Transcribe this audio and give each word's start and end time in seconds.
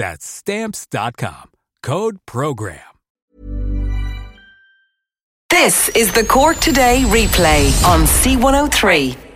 That's 0.00 0.24
stamps.com. 0.24 1.50
Code 1.82 2.20
program. 2.24 2.80
This 5.50 5.90
is 5.90 6.10
the 6.10 6.24
Cork 6.24 6.56
Today 6.56 7.02
replay 7.04 7.66
on 7.84 8.04
C103 8.04 9.29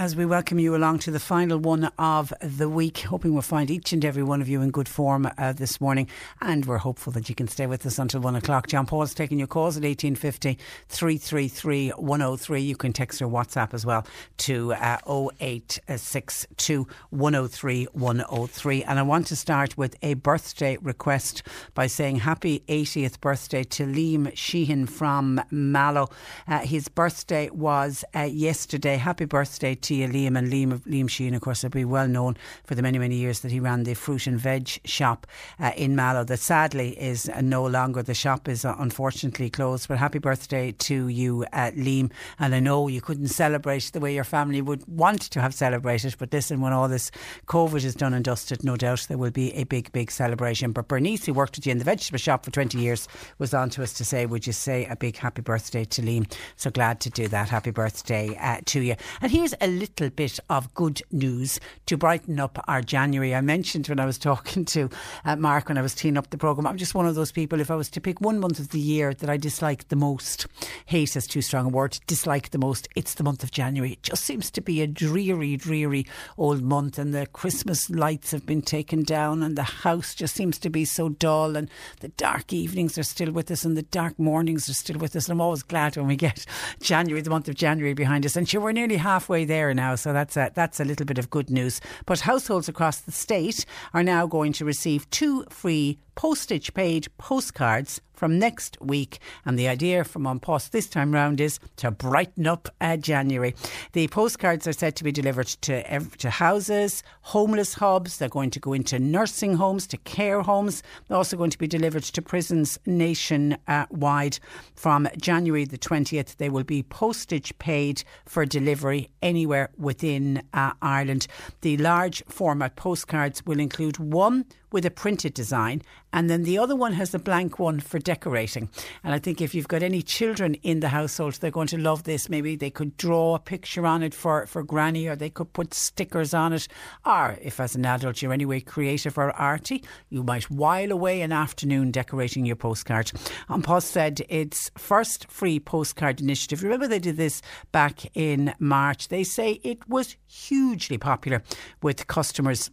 as 0.00 0.16
we 0.16 0.24
welcome 0.24 0.58
you 0.58 0.74
along 0.74 0.98
to 0.98 1.10
the 1.10 1.20
final 1.20 1.58
one 1.58 1.84
of 1.98 2.32
the 2.40 2.70
week. 2.70 3.00
Hoping 3.00 3.34
we'll 3.34 3.42
find 3.42 3.70
each 3.70 3.92
and 3.92 4.02
every 4.02 4.22
one 4.22 4.40
of 4.40 4.48
you 4.48 4.62
in 4.62 4.70
good 4.70 4.88
form 4.88 5.30
uh, 5.36 5.52
this 5.52 5.78
morning, 5.78 6.08
and 6.40 6.64
we're 6.64 6.78
hopeful 6.78 7.12
that 7.12 7.28
you 7.28 7.34
can 7.34 7.46
stay 7.46 7.66
with 7.66 7.84
us 7.84 7.98
until 7.98 8.22
one 8.22 8.34
o'clock. 8.34 8.66
John 8.66 8.86
Paul's 8.86 9.12
taking 9.12 9.38
your 9.38 9.46
calls 9.46 9.76
at 9.76 9.82
1850 9.82 10.58
333 10.88 11.90
103. 11.90 12.60
You 12.62 12.76
can 12.76 12.94
text 12.94 13.20
or 13.20 13.28
WhatsApp 13.28 13.74
as 13.74 13.84
well 13.84 14.06
to 14.38 14.72
uh, 14.72 14.96
0862 15.06 16.88
103 17.10 17.84
103. 17.92 18.84
And 18.84 18.98
I 18.98 19.02
want 19.02 19.26
to 19.26 19.36
start 19.36 19.76
with 19.76 19.96
a 20.00 20.14
birthday 20.14 20.78
request 20.80 21.42
by 21.74 21.86
saying 21.88 22.20
happy 22.20 22.64
80th 22.68 23.20
birthday 23.20 23.64
to 23.64 23.84
Liam 23.84 24.34
Sheehan 24.34 24.86
from 24.86 25.42
Mallow. 25.50 26.08
Uh, 26.48 26.60
his 26.60 26.88
birthday 26.88 27.50
was 27.50 28.02
uh, 28.16 28.20
yesterday. 28.20 28.96
Happy 28.96 29.26
birthday 29.26 29.74
to 29.74 29.89
Liam. 29.90 30.36
And 30.38 30.52
Liam, 30.52 30.80
Liam 30.80 31.08
Sheehan, 31.08 31.34
of 31.34 31.42
course, 31.42 31.62
will 31.62 31.70
be 31.70 31.84
well 31.84 32.08
known 32.08 32.36
for 32.64 32.74
the 32.74 32.82
many, 32.82 32.98
many 32.98 33.16
years 33.16 33.40
that 33.40 33.52
he 33.52 33.60
ran 33.60 33.84
the 33.84 33.94
fruit 33.94 34.26
and 34.26 34.38
veg 34.38 34.68
shop 34.84 35.26
uh, 35.58 35.72
in 35.76 35.96
Mallow, 35.96 36.24
that 36.24 36.38
sadly 36.38 37.00
is 37.00 37.28
uh, 37.28 37.40
no 37.40 37.64
longer. 37.66 38.02
The 38.02 38.14
shop 38.14 38.48
is 38.48 38.64
uh, 38.64 38.74
unfortunately 38.78 39.50
closed. 39.50 39.88
But 39.88 39.98
happy 39.98 40.18
birthday 40.18 40.72
to 40.72 41.08
you, 41.08 41.44
uh, 41.52 41.70
Liam. 41.72 42.10
And 42.38 42.54
I 42.54 42.60
know 42.60 42.88
you 42.88 43.00
couldn't 43.00 43.28
celebrate 43.28 43.90
the 43.92 44.00
way 44.00 44.14
your 44.14 44.24
family 44.24 44.62
would 44.62 44.86
want 44.86 45.22
to 45.22 45.40
have 45.40 45.54
celebrated. 45.54 46.16
But 46.18 46.32
listen, 46.32 46.60
when 46.60 46.72
all 46.72 46.88
this 46.88 47.10
COVID 47.46 47.84
is 47.84 47.94
done 47.94 48.14
and 48.14 48.24
dusted, 48.24 48.64
no 48.64 48.76
doubt 48.76 49.06
there 49.08 49.18
will 49.18 49.30
be 49.30 49.52
a 49.54 49.64
big, 49.64 49.92
big 49.92 50.10
celebration. 50.10 50.72
But 50.72 50.88
Bernice, 50.88 51.26
who 51.26 51.34
worked 51.34 51.56
with 51.56 51.66
you 51.66 51.72
in 51.72 51.78
the 51.78 51.84
vegetable 51.84 52.18
shop 52.18 52.44
for 52.44 52.50
20 52.50 52.78
years, 52.78 53.08
was 53.38 53.54
on 53.54 53.70
to 53.70 53.82
us 53.82 53.92
to 53.94 54.04
say, 54.04 54.26
would 54.26 54.46
you 54.46 54.52
say 54.52 54.86
a 54.86 54.96
big 54.96 55.16
happy 55.16 55.42
birthday 55.42 55.84
to 55.84 56.02
Liam? 56.02 56.30
So 56.56 56.70
glad 56.70 57.00
to 57.00 57.10
do 57.10 57.28
that. 57.28 57.48
Happy 57.48 57.70
birthday 57.70 58.36
uh, 58.40 58.60
to 58.66 58.80
you. 58.80 58.96
And 59.20 59.30
here's 59.30 59.54
a 59.60 59.68
little 59.70 60.10
bit 60.10 60.38
of 60.48 60.72
good 60.74 61.02
news 61.10 61.60
to 61.86 61.96
brighten 61.96 62.38
up 62.40 62.62
our 62.68 62.82
January. 62.82 63.34
I 63.34 63.40
mentioned 63.40 63.88
when 63.88 64.00
I 64.00 64.06
was 64.06 64.18
talking 64.30 64.64
to 64.66 64.90
uh, 65.24 65.36
Mark 65.36 65.68
when 65.68 65.78
I 65.78 65.82
was 65.82 65.94
teeing 65.94 66.16
up 66.16 66.30
the 66.30 66.38
programme, 66.38 66.66
I'm 66.66 66.76
just 66.76 66.94
one 66.94 67.06
of 67.06 67.14
those 67.14 67.32
people, 67.32 67.60
if 67.60 67.70
I 67.70 67.76
was 67.76 67.88
to 67.90 68.00
pick 68.00 68.20
one 68.20 68.40
month 68.40 68.58
of 68.58 68.70
the 68.70 68.80
year 68.80 69.14
that 69.14 69.30
I 69.30 69.36
dislike 69.36 69.88
the 69.88 69.96
most, 69.96 70.46
hate 70.86 71.16
is 71.16 71.26
too 71.26 71.42
strong 71.42 71.66
a 71.66 71.68
word, 71.68 71.98
dislike 72.06 72.50
the 72.50 72.58
most, 72.58 72.88
it's 72.96 73.14
the 73.14 73.24
month 73.24 73.42
of 73.42 73.50
January. 73.50 73.92
It 73.92 74.02
just 74.02 74.24
seems 74.24 74.50
to 74.52 74.60
be 74.60 74.82
a 74.82 74.86
dreary, 74.86 75.56
dreary 75.56 76.06
old 76.36 76.62
month, 76.62 76.98
and 76.98 77.14
the 77.14 77.26
Christmas 77.26 77.90
lights 77.90 78.30
have 78.30 78.46
been 78.46 78.62
taken 78.62 79.02
down, 79.02 79.42
and 79.42 79.56
the 79.56 79.62
house 79.62 80.14
just 80.14 80.34
seems 80.34 80.58
to 80.58 80.70
be 80.70 80.84
so 80.84 81.08
dull, 81.08 81.56
and 81.56 81.68
the 82.00 82.08
dark 82.08 82.52
evenings 82.52 82.98
are 82.98 83.02
still 83.02 83.32
with 83.32 83.50
us, 83.50 83.64
and 83.64 83.76
the 83.76 83.82
dark 83.82 84.18
mornings 84.18 84.68
are 84.68 84.74
still 84.74 84.98
with 84.98 85.14
us. 85.14 85.26
And 85.26 85.32
I'm 85.32 85.40
always 85.40 85.62
glad 85.62 85.96
when 85.96 86.06
we 86.06 86.16
get 86.16 86.46
January, 86.80 87.20
the 87.22 87.30
month 87.30 87.48
of 87.48 87.54
January 87.54 87.94
behind 87.94 88.26
us. 88.26 88.36
And 88.36 88.48
sure, 88.48 88.60
we're 88.60 88.72
nearly 88.72 88.96
halfway 88.96 89.44
there 89.44 89.59
there 89.60 89.74
now, 89.74 89.94
so 89.94 90.14
that's 90.14 90.38
a, 90.38 90.50
that's 90.54 90.80
a 90.80 90.84
little 90.84 91.04
bit 91.04 91.18
of 91.18 91.28
good 91.28 91.50
news. 91.50 91.82
But 92.06 92.20
households 92.20 92.68
across 92.68 93.00
the 93.00 93.12
state 93.12 93.66
are 93.92 94.02
now 94.02 94.26
going 94.26 94.54
to 94.54 94.64
receive 94.64 95.08
two 95.10 95.44
free 95.50 95.98
postage 96.20 96.74
paid 96.74 97.08
postcards 97.16 98.02
from 98.12 98.38
next 98.38 98.76
week. 98.82 99.18
And 99.46 99.58
the 99.58 99.66
idea 99.66 100.04
from 100.04 100.26
An 100.26 100.38
Post 100.38 100.70
this 100.70 100.86
time 100.86 101.12
round 101.12 101.40
is 101.40 101.58
to 101.76 101.90
brighten 101.90 102.46
up 102.46 102.68
uh, 102.78 102.98
January. 102.98 103.54
The 103.94 104.06
postcards 104.08 104.66
are 104.66 104.74
said 104.74 104.94
to 104.96 105.04
be 105.04 105.12
delivered 105.12 105.46
to, 105.46 106.00
to 106.18 106.28
houses, 106.28 107.02
homeless 107.22 107.72
hubs. 107.72 108.18
They're 108.18 108.28
going 108.28 108.50
to 108.50 108.60
go 108.60 108.74
into 108.74 108.98
nursing 108.98 109.54
homes, 109.54 109.86
to 109.86 109.96
care 109.96 110.42
homes. 110.42 110.82
They're 111.08 111.16
also 111.16 111.38
going 111.38 111.52
to 111.52 111.56
be 111.56 111.66
delivered 111.66 112.02
to 112.02 112.20
prisons 112.20 112.78
nationwide. 112.84 114.38
From 114.74 115.08
January 115.18 115.64
the 115.64 115.78
20th, 115.78 116.36
they 116.36 116.50
will 116.50 116.64
be 116.64 116.82
postage 116.82 117.58
paid 117.58 118.04
for 118.26 118.44
delivery 118.44 119.08
anywhere 119.22 119.70
within 119.78 120.42
uh, 120.52 120.72
Ireland. 120.82 121.28
The 121.62 121.78
large 121.78 122.22
format 122.28 122.76
postcards 122.76 123.46
will 123.46 123.58
include 123.58 123.96
one 123.96 124.44
with 124.72 124.86
a 124.86 124.90
printed 124.90 125.34
design, 125.34 125.82
and 126.12 126.28
then 126.28 126.42
the 126.42 126.58
other 126.58 126.74
one 126.74 126.92
has 126.94 127.14
a 127.14 127.18
blank 127.18 127.58
one 127.58 127.80
for 127.80 127.98
decorating. 127.98 128.68
And 129.04 129.14
I 129.14 129.18
think 129.18 129.40
if 129.40 129.54
you've 129.54 129.68
got 129.68 129.82
any 129.82 130.02
children 130.02 130.54
in 130.54 130.80
the 130.80 130.88
household, 130.88 131.34
they're 131.34 131.50
going 131.50 131.68
to 131.68 131.78
love 131.78 132.04
this. 132.04 132.28
Maybe 132.28 132.56
they 132.56 132.70
could 132.70 132.96
draw 132.96 133.36
a 133.36 133.38
picture 133.38 133.86
on 133.86 134.02
it 134.02 134.14
for, 134.14 134.46
for 134.46 134.62
granny, 134.62 135.06
or 135.06 135.16
they 135.16 135.30
could 135.30 135.52
put 135.52 135.72
stickers 135.72 136.34
on 136.34 136.52
it. 136.52 136.66
Or 137.04 137.38
if 137.40 137.60
as 137.60 137.76
an 137.76 137.86
adult 137.86 138.22
you're 138.22 138.32
anyway 138.32 138.60
creative 138.60 139.16
or 139.18 139.30
arty, 139.32 139.84
you 140.08 140.22
might 140.22 140.50
while 140.50 140.90
away 140.90 141.20
an 141.20 141.32
afternoon 141.32 141.90
decorating 141.92 142.44
your 142.44 142.56
postcard. 142.56 143.12
An 143.48 143.62
Post 143.62 143.90
said 143.90 144.22
its 144.28 144.70
first 144.76 145.30
free 145.30 145.60
postcard 145.60 146.20
initiative. 146.20 146.62
Remember 146.62 146.88
they 146.88 146.98
did 146.98 147.16
this 147.16 147.42
back 147.72 148.16
in 148.16 148.52
March. 148.58 149.08
They 149.08 149.22
say 149.22 149.60
it 149.62 149.88
was 149.88 150.16
hugely 150.26 150.98
popular 150.98 151.42
with 151.82 152.06
customers 152.06 152.70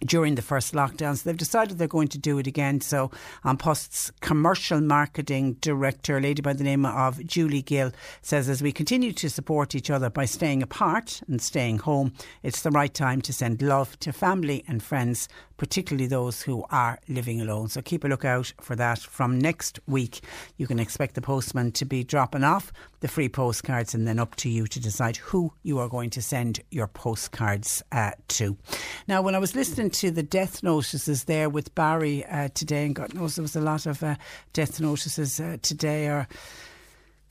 during 0.00 0.34
the 0.34 0.42
first 0.42 0.74
lockdown. 0.74 1.16
So 1.16 1.28
they've 1.28 1.36
decided 1.36 1.78
they're 1.78 1.88
going 1.88 2.08
to 2.08 2.18
do 2.18 2.38
it 2.38 2.46
again. 2.46 2.80
So 2.80 3.10
An 3.44 3.56
Post's 3.56 4.10
commercial 4.20 4.80
marketing 4.80 5.54
director, 5.60 6.18
a 6.18 6.20
lady 6.20 6.42
by 6.42 6.52
the 6.52 6.64
name 6.64 6.84
of 6.84 7.24
Julie 7.26 7.62
Gill, 7.62 7.92
says 8.22 8.48
as 8.48 8.62
we 8.62 8.72
continue 8.72 9.12
to 9.12 9.30
support 9.30 9.74
each 9.74 9.90
other 9.90 10.10
by 10.10 10.24
staying 10.24 10.62
apart 10.62 11.22
and 11.28 11.40
staying 11.40 11.78
home, 11.78 12.12
it's 12.42 12.62
the 12.62 12.70
right 12.70 12.92
time 12.92 13.20
to 13.22 13.32
send 13.32 13.62
love 13.62 13.98
to 14.00 14.12
family 14.12 14.64
and 14.66 14.82
friends 14.82 15.28
particularly 15.56 16.06
those 16.06 16.42
who 16.42 16.64
are 16.70 16.98
living 17.08 17.40
alone. 17.40 17.68
So 17.68 17.82
keep 17.82 18.04
a 18.04 18.08
lookout 18.08 18.52
for 18.60 18.76
that. 18.76 18.98
From 18.98 19.38
next 19.38 19.80
week, 19.86 20.20
you 20.56 20.66
can 20.66 20.78
expect 20.78 21.14
the 21.14 21.20
postman 21.20 21.72
to 21.72 21.84
be 21.84 22.04
dropping 22.04 22.44
off 22.44 22.72
the 23.00 23.08
free 23.08 23.28
postcards 23.28 23.94
and 23.94 24.06
then 24.08 24.18
up 24.18 24.34
to 24.36 24.48
you 24.48 24.66
to 24.66 24.80
decide 24.80 25.16
who 25.16 25.52
you 25.62 25.78
are 25.78 25.88
going 25.88 26.10
to 26.10 26.22
send 26.22 26.60
your 26.70 26.88
postcards 26.88 27.82
uh, 27.92 28.12
to. 28.28 28.56
Now, 29.06 29.22
when 29.22 29.34
I 29.34 29.38
was 29.38 29.54
listening 29.54 29.90
to 29.90 30.10
the 30.10 30.22
death 30.22 30.62
notices 30.62 31.24
there 31.24 31.48
with 31.48 31.74
Barry 31.74 32.24
uh, 32.24 32.48
today, 32.54 32.86
and 32.86 32.94
God 32.94 33.14
knows 33.14 33.36
there 33.36 33.42
was 33.42 33.56
a 33.56 33.60
lot 33.60 33.86
of 33.86 34.02
uh, 34.02 34.16
death 34.52 34.80
notices 34.80 35.40
uh, 35.40 35.58
today, 35.62 36.06
or 36.06 36.26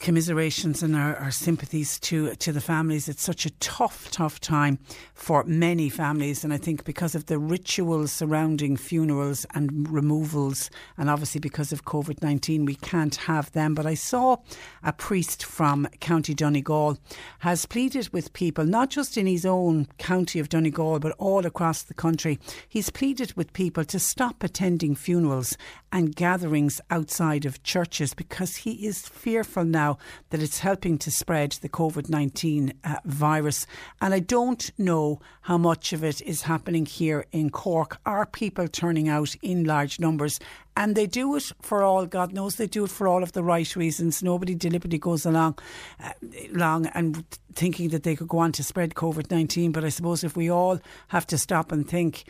commiserations 0.03 0.83
and 0.83 0.97
our, 0.97 1.15
our, 1.15 1.31
sympathies 1.31 1.97
to 1.97 2.35
to 2.35 2.51
the 2.51 2.59
families. 2.59 3.07
It's 3.07 3.23
such 3.23 3.45
a 3.45 3.50
tough, 3.59 4.11
tough 4.11 4.38
time 4.41 4.77
for 5.13 5.45
many 5.45 5.88
families, 5.88 6.44
and 6.44 6.53
I 6.53 6.57
think 6.57 6.83
because 6.83 7.15
of 7.15 7.27
the 7.27 7.39
rituals 7.39 8.11
surrounding 8.11 8.75
funerals 8.75 9.45
and 9.55 9.89
removals, 9.89 10.69
and 10.97 11.09
obviously 11.09 11.39
because 11.39 11.71
of 11.71 11.85
COVID 11.85 12.21
nineteen, 12.21 12.65
we 12.65 12.75
can't 12.75 13.15
have 13.15 13.50
them. 13.53 13.73
But 13.73 13.85
I 13.85 13.94
saw 13.94 14.38
a 14.83 14.91
priest 14.91 15.45
from 15.45 15.88
County 16.01 16.33
Donegal 16.33 16.97
has 17.39 17.65
pleaded 17.65 18.09
with 18.11 18.33
people, 18.33 18.65
not 18.65 18.89
just 18.89 19.17
in 19.17 19.25
his 19.25 19.45
own 19.45 19.88
county 19.99 20.39
of 20.39 20.49
Donegal, 20.49 20.99
but 20.99 21.15
all 21.17 21.45
across 21.45 21.81
the 21.81 21.94
country. 21.94 22.39
He's 22.67 22.89
pleaded 22.89 23.33
with 23.38 23.53
people 23.53 23.85
to 23.85 23.99
stop 23.99 24.44
attending 24.44 24.95
funerals 24.95 25.57
and 25.94 26.15
gatherings 26.15 26.81
outside 26.89 27.45
of 27.45 27.63
churches 27.63 28.13
because 28.13 28.57
he 28.57 28.85
is 28.85 29.07
fearful 29.07 29.63
now 29.63 29.93
that 30.30 30.42
it's 30.42 30.60
helping 30.60 30.98
to 31.00 31.12
spread 31.12 31.54
the 31.62 31.69
COVID 31.69 32.10
19 32.10 32.74
uh, 32.84 32.95
virus. 33.06 33.66
And 34.01 34.13
I 34.13 34.19
don't 34.19 34.72
know 34.78 35.19
how 35.42 35.57
much 35.57 35.94
of 35.94 36.04
it 36.04 36.22
is 36.22 36.44
happening 36.44 36.86
here 36.86 37.25
in 37.31 37.50
Cork. 37.50 38.00
Are 38.06 38.25
people 38.25 38.68
turning 38.68 39.10
out 39.10 39.36
in 39.42 39.63
large 39.63 40.00
numbers? 40.00 40.40
And 40.75 40.95
they 40.95 41.06
do 41.06 41.36
it 41.36 41.51
for 41.62 41.84
all, 41.84 42.06
God 42.07 42.34
knows, 42.34 42.56
they 42.56 42.66
do 42.66 42.86
it 42.86 42.90
for 42.90 43.07
all 43.07 43.22
of 43.22 43.34
the 43.34 43.44
right 43.44 43.75
reasons. 43.75 44.24
Nobody 44.24 44.56
deliberately 44.56 44.98
goes 44.98 45.25
along 45.25 45.60
uh, 46.04 46.13
long 46.51 46.88
and 46.88 47.24
thinking 47.54 47.90
that 47.90 48.04
they 48.04 48.16
could 48.16 48.28
go 48.28 48.40
on 48.40 48.51
to 48.54 48.63
spread 48.63 48.95
COVID 48.95 49.30
19. 49.30 49.72
But 49.72 49.86
I 49.86 49.90
suppose 49.90 50.24
if 50.24 50.36
we 50.36 50.50
all 50.50 50.80
have 51.10 51.28
to 51.28 51.38
stop 51.38 51.72
and 51.72 51.88
think, 51.88 52.24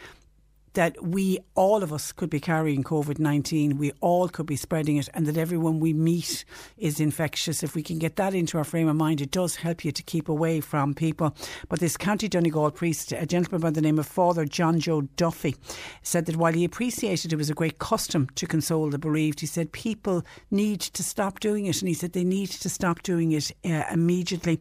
that 0.74 1.02
we, 1.04 1.40
all 1.56 1.84
of 1.84 1.94
us, 1.94 2.12
could 2.12 2.30
be 2.30 2.40
carrying 2.40 2.84
COVID 2.84 3.20
19. 3.20 3.78
We 3.78 3.92
all 4.02 4.28
could 4.28 4.46
be 4.46 4.56
spreading 4.56 4.98
it, 4.98 5.10
and 5.14 5.26
that 5.28 5.38
everyone 5.38 5.80
we 5.80 5.94
meet 5.94 6.46
is 6.78 7.00
infectious. 7.00 7.64
If 7.64 7.76
we 7.76 7.84
can 7.84 8.00
get 8.00 8.16
that 8.16 8.34
into 8.34 8.58
our 8.58 8.64
frame 8.64 8.88
of 8.88 8.96
mind, 8.96 9.22
it 9.22 9.32
does 9.32 9.56
help 9.56 9.86
you 9.86 9.92
to 9.92 10.04
keep 10.04 10.30
away 10.30 10.62
from 10.62 10.94
people. 10.94 11.36
But 11.70 11.80
this 11.80 11.98
County 11.98 12.28
Donegal 12.28 12.72
priest, 12.72 13.12
a 13.12 13.26
gentleman 13.26 13.62
by 13.62 13.70
the 13.70 13.82
name 13.82 14.00
of 14.00 14.08
Father 14.08 14.46
John 14.46 14.80
Joe 14.80 15.02
Duffy, 15.16 15.56
said 16.02 16.26
that 16.26 16.36
while 16.36 16.54
he 16.54 16.66
appreciated 16.66 17.32
it 17.32 17.38
was 17.38 17.50
a 17.50 17.54
great 17.54 17.80
custom 17.80 18.28
to 18.36 18.48
console 18.48 18.90
the 18.90 18.98
bereaved, 18.98 19.40
he 19.40 19.48
said 19.48 19.72
people 19.72 20.24
need 20.52 20.80
to 20.82 21.04
stop 21.04 21.40
doing 21.40 21.66
it, 21.66 21.82
and 21.82 21.88
he 21.88 21.94
said 21.94 22.14
they 22.14 22.24
need 22.24 22.50
to 22.50 22.70
stop 22.70 23.04
doing 23.04 23.32
it 23.32 23.52
uh, 23.66 23.84
immediately. 23.92 24.60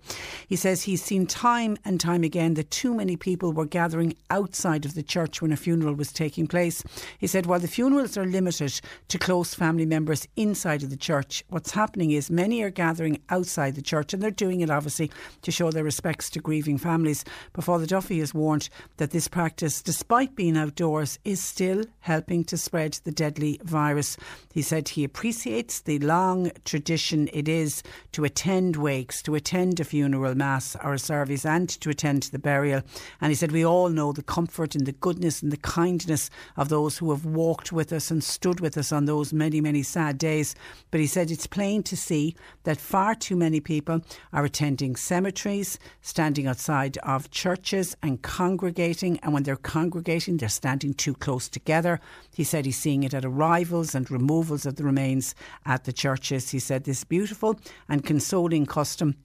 He 0.49 0.57
says 0.57 0.83
he's 0.83 1.03
seen 1.03 1.27
time 1.27 1.77
and 1.85 1.99
time 1.99 2.23
again 2.23 2.55
that 2.55 2.71
too 2.71 2.95
many 2.95 3.17
people 3.17 3.53
were 3.53 3.67
gathering 3.67 4.15
outside 4.31 4.85
of 4.85 4.95
the 4.95 5.03
church 5.03 5.41
when 5.41 5.53
a 5.53 5.57
funeral 5.57 5.95
taking 6.11 6.47
place. 6.47 6.83
He 7.19 7.27
said 7.27 7.45
while 7.45 7.61
the 7.61 7.69
funerals 7.69 8.17
are 8.17 8.25
limited 8.25 8.81
to 9.09 9.19
close 9.19 9.55
family 9.55 9.85
members 9.85 10.27
inside 10.37 10.83
of 10.83 10.89
the 10.91 10.97
church, 10.97 11.45
what's 11.51 11.73
happening 11.73 12.13
is 12.13 12.31
many 12.31 12.63
are 12.63 12.71
gathering 12.71 13.21
outside 13.29 13.75
the 13.75 13.83
church 13.83 14.15
and 14.15 14.23
they're 14.23 14.31
doing 14.31 14.63
it 14.63 14.71
obviously 14.71 15.11
to 15.43 15.53
show 15.53 15.71
their 15.71 15.85
respects 15.85 16.31
to 16.31 16.41
grieving 16.41 16.79
families. 16.79 17.25
But 17.53 17.65
Father 17.65 17.87
Duffy 17.87 18.21
has 18.21 18.33
warned 18.33 18.71
that 18.97 19.11
this 19.11 19.29
practice, 19.29 19.83
despite 19.83 20.35
being 20.35 20.57
outdoors, 20.57 21.19
is 21.25 21.43
still 21.43 21.85
helping 22.01 22.45
to 22.45 22.57
spread 22.57 22.99
the 23.05 23.13
deadly 23.13 23.61
virus. 23.63 24.17
He 24.53 24.63
said 24.63 24.89
he 24.89 25.05
appreciates 25.05 25.81
the 25.81 25.99
long 25.99 26.51
tradition 26.65 27.29
it 27.33 27.49
is 27.49 27.83
to 28.13 28.25
attend 28.25 28.77
wakes, 28.77 29.23
to 29.23 29.35
attend 29.35 29.81
a 29.81 29.85
funeral 29.85 30.35
mass 30.35 30.77
or 30.83 30.95
a 30.95 30.99
service, 30.99 31.45
and 31.45 31.69
to 31.69 31.91
attend 31.91 32.25
the 32.25 32.39
burial. 32.39 32.83
And 33.21 33.31
he 33.31 33.35
said 33.35 33.53
we 33.53 33.65
all 33.65 33.89
know 33.89 34.13
the 34.13 34.23
comfort 34.23 34.75
and 34.75 34.87
the 34.87 34.93
goodness 34.93 35.43
and 35.43 35.53
the 35.53 35.57
kindness 35.57 35.92
kindness 35.93 36.31
of 36.57 36.71
those 36.71 36.99
who 36.99 37.11
have 37.11 37.27
walked 37.27 37.71
with 37.71 37.93
us 37.93 38.11
and 38.11 38.25
stood 38.25 38.61
with 38.61 38.79
us 38.79 38.93
on 38.93 39.05
those 39.05 39.33
many, 39.33 39.61
many 39.61 39.83
sad 39.83 40.17
days. 40.17 40.55
But 40.91 41.01
he 41.01 41.07
said 41.07 41.31
it's 41.31 41.47
plain 41.47 41.83
to 41.85 41.97
see 41.97 42.35
that 42.65 42.81
far 42.81 43.15
too 43.15 43.37
many 43.37 43.61
people 43.61 44.01
are 44.33 44.45
attending 44.45 44.97
cemeteries, 44.97 45.79
standing 46.01 46.47
outside 46.47 46.97
of 46.99 47.31
churches 47.31 47.95
and 48.03 48.23
congregating. 48.23 49.19
And 49.23 49.35
when 49.35 49.43
they're 49.43 49.57
congregating, 49.57 50.39
they're 50.39 50.49
standing 50.49 50.95
too 50.95 51.15
close 51.15 51.49
together. 51.49 52.01
He 52.35 52.45
said 52.45 52.65
he's 52.65 52.79
seeing 52.79 53.03
it 53.03 53.13
at 53.13 53.25
arrivals 53.25 53.95
and 53.95 54.11
removals 54.11 54.65
of 54.65 54.77
the 54.77 54.85
remains 54.85 55.35
at 55.67 55.85
the 55.85 55.93
churches. 55.93 56.51
He 56.51 56.59
said 56.59 56.85
this 56.85 57.05
beautiful 57.05 57.61
and 57.87 58.03
consoling 58.03 58.65
custom 58.65 59.17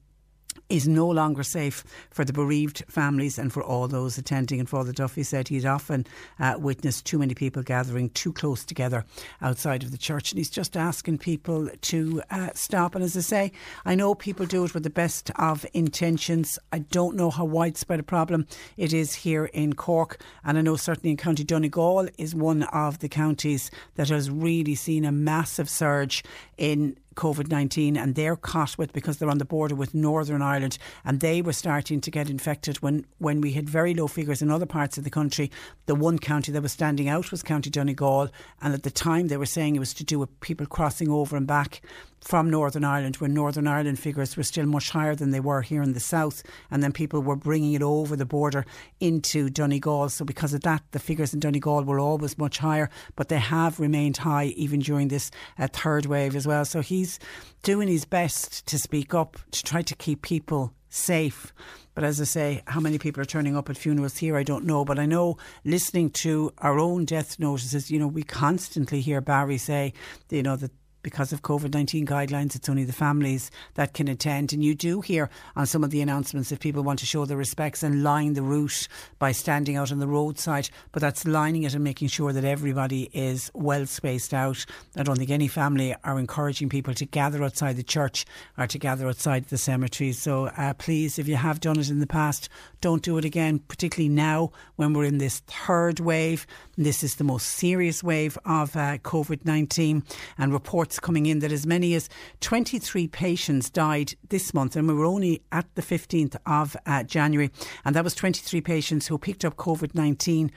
is 0.68 0.86
no 0.86 1.08
longer 1.08 1.42
safe 1.42 1.84
for 2.10 2.24
the 2.24 2.32
bereaved 2.32 2.84
families 2.88 3.38
and 3.38 3.52
for 3.52 3.62
all 3.62 3.88
those 3.88 4.18
attending. 4.18 4.60
And 4.60 4.68
Father 4.68 4.92
Duffy 4.92 5.22
said 5.22 5.48
he'd 5.48 5.66
often 5.66 6.06
uh, 6.38 6.56
witnessed 6.58 7.06
too 7.06 7.18
many 7.18 7.34
people 7.34 7.62
gathering 7.62 8.10
too 8.10 8.32
close 8.32 8.64
together 8.64 9.04
outside 9.40 9.82
of 9.82 9.90
the 9.90 9.98
church. 9.98 10.32
And 10.32 10.38
he's 10.38 10.50
just 10.50 10.76
asking 10.76 11.18
people 11.18 11.68
to 11.68 12.22
uh, 12.30 12.50
stop. 12.54 12.94
And 12.94 13.04
as 13.04 13.16
I 13.16 13.20
say, 13.20 13.52
I 13.84 13.94
know 13.94 14.14
people 14.14 14.46
do 14.46 14.64
it 14.64 14.74
with 14.74 14.82
the 14.82 14.90
best 14.90 15.30
of 15.36 15.66
intentions. 15.74 16.58
I 16.72 16.80
don't 16.80 17.16
know 17.16 17.30
how 17.30 17.44
widespread 17.44 18.00
a 18.00 18.04
problem 18.04 18.46
it 18.76 18.92
is 18.92 19.14
here 19.14 19.46
in 19.46 19.74
Cork. 19.74 20.20
And 20.44 20.58
I 20.58 20.62
know 20.62 20.76
certainly 20.76 21.10
in 21.10 21.16
County 21.16 21.44
Donegal 21.44 22.08
is 22.18 22.34
one 22.34 22.64
of 22.64 22.98
the 22.98 23.08
counties 23.08 23.70
that 23.96 24.08
has 24.08 24.30
really 24.30 24.74
seen 24.74 25.04
a 25.04 25.12
massive 25.12 25.68
surge 25.68 26.22
in 26.56 26.96
COVID 27.18 27.50
19 27.50 27.96
and 27.96 28.14
they're 28.14 28.36
caught 28.36 28.78
with 28.78 28.92
because 28.92 29.18
they're 29.18 29.28
on 29.28 29.38
the 29.38 29.44
border 29.44 29.74
with 29.74 29.92
Northern 29.92 30.40
Ireland 30.40 30.78
and 31.04 31.18
they 31.18 31.42
were 31.42 31.52
starting 31.52 32.00
to 32.00 32.12
get 32.12 32.30
infected 32.30 32.76
when, 32.76 33.04
when 33.18 33.40
we 33.40 33.52
had 33.52 33.68
very 33.68 33.92
low 33.92 34.06
figures 34.06 34.40
in 34.40 34.52
other 34.52 34.66
parts 34.66 34.96
of 34.96 35.02
the 35.02 35.10
country. 35.10 35.50
The 35.86 35.96
one 35.96 36.20
county 36.20 36.52
that 36.52 36.62
was 36.62 36.70
standing 36.70 37.08
out 37.08 37.32
was 37.32 37.42
County 37.42 37.70
Donegal, 37.70 38.28
and 38.62 38.72
at 38.72 38.84
the 38.84 38.90
time 38.90 39.26
they 39.26 39.36
were 39.36 39.46
saying 39.46 39.74
it 39.74 39.80
was 39.80 39.94
to 39.94 40.04
do 40.04 40.20
with 40.20 40.40
people 40.40 40.64
crossing 40.64 41.10
over 41.10 41.36
and 41.36 41.46
back 41.46 41.82
from 42.20 42.50
Northern 42.50 42.84
Ireland 42.84 43.16
when 43.16 43.34
Northern 43.34 43.66
Ireland 43.66 43.98
figures 43.98 44.36
were 44.36 44.42
still 44.42 44.66
much 44.66 44.90
higher 44.90 45.14
than 45.14 45.30
they 45.30 45.40
were 45.40 45.62
here 45.62 45.82
in 45.82 45.92
the 45.92 46.00
south 46.00 46.42
and 46.70 46.82
then 46.82 46.92
people 46.92 47.20
were 47.20 47.36
bringing 47.36 47.74
it 47.74 47.82
over 47.82 48.16
the 48.16 48.26
border 48.26 48.64
into 49.00 49.48
Donegal. 49.48 50.08
So 50.08 50.24
because 50.24 50.54
of 50.54 50.62
that 50.62 50.82
the 50.92 50.98
figures 50.98 51.32
in 51.32 51.40
Donegal 51.40 51.84
were 51.84 52.00
always 52.00 52.38
much 52.38 52.58
higher 52.58 52.90
but 53.16 53.28
they 53.28 53.38
have 53.38 53.80
remained 53.80 54.18
high 54.18 54.46
even 54.56 54.80
during 54.80 55.08
this 55.08 55.30
uh, 55.58 55.68
third 55.68 56.06
wave 56.06 56.36
as 56.36 56.46
well. 56.46 56.64
So 56.64 56.80
he's 56.80 57.18
doing 57.62 57.88
his 57.88 58.04
best 58.04 58.66
to 58.66 58.78
speak 58.78 59.14
up 59.14 59.36
to 59.52 59.62
try 59.62 59.82
to 59.82 59.94
keep 59.94 60.22
people 60.22 60.72
safe. 60.88 61.52
But 61.94 62.04
as 62.04 62.20
I 62.20 62.24
say, 62.24 62.62
how 62.66 62.80
many 62.80 62.98
people 62.98 63.20
are 63.20 63.26
turning 63.26 63.56
up 63.56 63.68
at 63.68 63.76
funerals 63.76 64.16
here, 64.16 64.36
I 64.36 64.44
don't 64.44 64.64
know. 64.64 64.84
But 64.84 64.98
I 64.98 65.06
know 65.06 65.36
listening 65.64 66.10
to 66.10 66.52
our 66.58 66.78
own 66.78 67.04
death 67.04 67.38
notices, 67.40 67.90
you 67.90 67.98
know, 67.98 68.06
we 68.06 68.22
constantly 68.22 69.00
hear 69.00 69.20
Barry 69.20 69.58
say, 69.58 69.92
you 70.30 70.42
know, 70.42 70.56
that 70.56 70.70
because 71.02 71.32
of 71.32 71.42
COVID 71.42 71.74
19 71.74 72.06
guidelines, 72.06 72.56
it's 72.56 72.68
only 72.68 72.84
the 72.84 72.92
families 72.92 73.50
that 73.74 73.94
can 73.94 74.08
attend. 74.08 74.52
And 74.52 74.64
you 74.64 74.74
do 74.74 75.00
hear 75.00 75.30
on 75.56 75.66
some 75.66 75.84
of 75.84 75.90
the 75.90 76.00
announcements 76.00 76.52
if 76.52 76.60
people 76.60 76.82
want 76.82 76.98
to 77.00 77.06
show 77.06 77.24
their 77.24 77.36
respects 77.36 77.82
and 77.82 78.02
line 78.02 78.34
the 78.34 78.42
route 78.42 78.88
by 79.18 79.32
standing 79.32 79.76
out 79.76 79.92
on 79.92 79.98
the 79.98 80.08
roadside, 80.08 80.70
but 80.92 81.00
that's 81.00 81.26
lining 81.26 81.62
it 81.62 81.74
and 81.74 81.84
making 81.84 82.08
sure 82.08 82.32
that 82.32 82.44
everybody 82.44 83.10
is 83.12 83.50
well 83.54 83.86
spaced 83.86 84.34
out. 84.34 84.64
I 84.96 85.02
don't 85.02 85.16
think 85.16 85.30
any 85.30 85.48
family 85.48 85.94
are 86.04 86.18
encouraging 86.18 86.68
people 86.68 86.94
to 86.94 87.04
gather 87.04 87.44
outside 87.44 87.76
the 87.76 87.82
church 87.82 88.24
or 88.56 88.66
to 88.66 88.78
gather 88.78 89.08
outside 89.08 89.46
the 89.46 89.58
cemetery. 89.58 90.12
So 90.12 90.46
uh, 90.46 90.74
please, 90.74 91.18
if 91.18 91.28
you 91.28 91.36
have 91.36 91.60
done 91.60 91.78
it 91.78 91.90
in 91.90 92.00
the 92.00 92.06
past, 92.06 92.48
don't 92.80 93.02
do 93.02 93.18
it 93.18 93.24
again, 93.24 93.60
particularly 93.60 94.08
now 94.08 94.52
when 94.76 94.92
we're 94.92 95.04
in 95.04 95.18
this 95.18 95.40
third 95.40 96.00
wave. 96.00 96.46
This 96.76 97.02
is 97.02 97.16
the 97.16 97.24
most 97.24 97.46
serious 97.46 98.02
wave 98.02 98.38
of 98.44 98.76
uh, 98.76 98.98
COVID 98.98 99.44
19 99.44 100.02
and 100.38 100.52
reports 100.52 100.87
reports 100.88 100.98
coming 101.00 101.26
in 101.26 101.40
that 101.40 101.52
as 101.52 101.66
many 101.66 101.94
as 101.94 102.08
23 102.40 103.08
patients 103.08 103.70
died 103.70 104.14
this 104.30 104.54
month, 104.54 104.76
and 104.76 104.88
we 104.88 104.94
were 104.94 105.04
only 105.04 105.42
at 105.52 105.66
the 105.74 105.82
15th 105.82 106.36
of 106.46 106.76
uh, 106.86 107.02
January, 107.02 107.50
and 107.84 107.94
that 107.94 108.04
was 108.04 108.14
23 108.14 108.60
patients 108.62 109.06
who 109.06 109.18
picked 109.18 109.44
up 109.44 109.56
COVID 109.56 109.94
19 109.94 110.50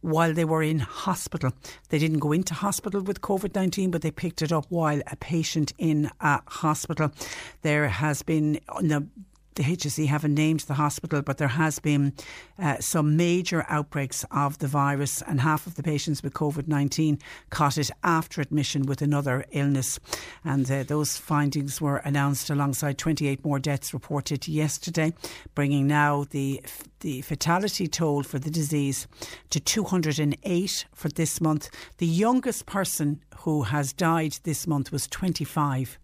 while 0.00 0.32
they 0.32 0.44
were 0.44 0.62
in 0.62 0.78
hospital. 0.78 1.50
They 1.88 1.98
didn't 1.98 2.20
go 2.20 2.30
into 2.30 2.54
hospital 2.54 3.02
with 3.02 3.20
COVID 3.20 3.54
19, 3.56 3.90
but 3.90 4.02
they 4.02 4.12
picked 4.12 4.42
it 4.42 4.52
up 4.52 4.66
while 4.68 5.00
a 5.10 5.16
patient 5.16 5.72
in 5.76 6.08
a 6.20 6.40
hospital. 6.46 7.10
There 7.62 7.88
has 7.88 8.22
been, 8.22 8.60
the 8.80 9.06
the 9.58 9.64
HSE 9.64 10.06
haven't 10.06 10.34
named 10.34 10.60
the 10.60 10.74
hospital, 10.74 11.20
but 11.20 11.38
there 11.38 11.48
has 11.48 11.80
been 11.80 12.12
uh, 12.60 12.76
some 12.78 13.16
major 13.16 13.66
outbreaks 13.68 14.24
of 14.30 14.58
the 14.58 14.68
virus, 14.68 15.20
and 15.22 15.40
half 15.40 15.66
of 15.66 15.74
the 15.74 15.82
patients 15.82 16.22
with 16.22 16.32
COVID 16.32 16.68
19 16.68 17.18
caught 17.50 17.76
it 17.76 17.90
after 18.04 18.40
admission 18.40 18.82
with 18.82 19.02
another 19.02 19.44
illness. 19.50 19.98
And 20.44 20.70
uh, 20.70 20.84
those 20.84 21.16
findings 21.16 21.80
were 21.80 21.96
announced 21.96 22.50
alongside 22.50 22.98
28 22.98 23.44
more 23.44 23.58
deaths 23.58 23.92
reported 23.92 24.46
yesterday, 24.46 25.12
bringing 25.56 25.88
now 25.88 26.24
the 26.30 26.62
the 27.00 27.20
fatality 27.22 27.86
toll 27.86 28.22
for 28.22 28.38
the 28.38 28.50
disease 28.50 29.06
to 29.50 29.60
208 29.60 30.84
for 30.92 31.08
this 31.08 31.40
month. 31.40 31.70
The 31.98 32.06
youngest 32.06 32.66
person 32.66 33.20
who 33.38 33.62
has 33.62 33.92
died 33.92 34.38
this 34.42 34.66
month 34.66 34.90
was 34.90 35.06
25, 35.06 35.98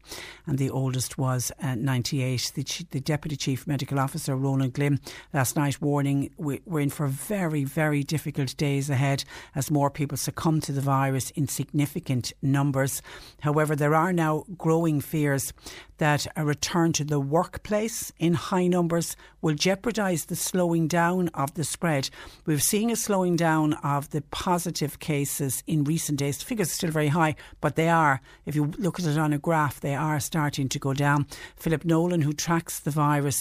and 0.47 0.57
the 0.57 0.71
oldest 0.71 1.19
was 1.19 1.51
uh, 1.61 1.75
98. 1.75 2.53
The, 2.55 2.87
the 2.91 3.01
deputy 3.01 3.37
Chief 3.45 3.67
Medical 3.67 4.01
Officer 4.01 4.35
Ronan 4.35 4.71
Glynn 4.71 5.01
last 5.35 5.55
night, 5.55 5.79
warning 5.83 6.31
we're 6.39 6.81
in 6.81 6.89
for 6.89 7.07
very, 7.09 7.63
very 7.63 8.03
difficult 8.03 8.57
days 8.57 8.89
ahead 8.89 9.23
as 9.55 9.71
more 9.71 9.91
people 9.91 10.17
succumb 10.17 10.63
to 10.63 10.73
the 10.73 10.81
virus 10.81 11.29
in 11.33 11.47
significant 11.47 12.33
numbers. 12.41 13.03
However, 13.43 13.77
there 13.77 13.95
are 13.95 14.15
now 14.15 14.45
growing 14.57 15.03
fears 15.03 15.53
that 15.99 16.27
a 16.37 16.45
return 16.45 16.93
to 16.93 17.05
the 17.05 17.21
workplace 17.21 18.13
in 18.19 18.35
high 18.35 18.67
numbers 18.67 19.15
will 19.41 19.55
jeopardise 19.55 20.25
the 20.25 20.37
slowing 20.37 20.89
down 20.89 21.29
of 21.29 21.53
the 21.55 21.65
spread. 21.65 22.09
We've 22.47 22.63
seen 22.63 22.91
a 22.91 22.97
slowing 22.97 23.37
down 23.37 23.75
of 23.75 24.11
the 24.11 24.23
positive 24.23 24.99
cases 24.99 25.63
in 25.67 25.85
recent 25.85 26.19
days. 26.19 26.43
Figures 26.43 26.69
are 26.69 26.75
still 26.75 26.91
very 26.91 27.09
high, 27.09 27.37
but 27.61 27.77
they 27.77 27.89
are, 27.89 28.21
if 28.47 28.57
you 28.57 28.73
look 28.79 28.99
at 28.99 29.07
it 29.07 29.19
on 29.19 29.33
a 29.33 29.39
graph, 29.39 29.81
they 29.81 29.95
are 29.95 30.19
starting 30.19 30.69
to 30.71 30.79
go 30.79 30.95
down. 30.95 31.27
Philip 31.57 31.85
Nolan, 31.85 32.23
who 32.23 32.33
tracks 32.33 32.81
the 32.81 32.91
virus, 32.91 33.34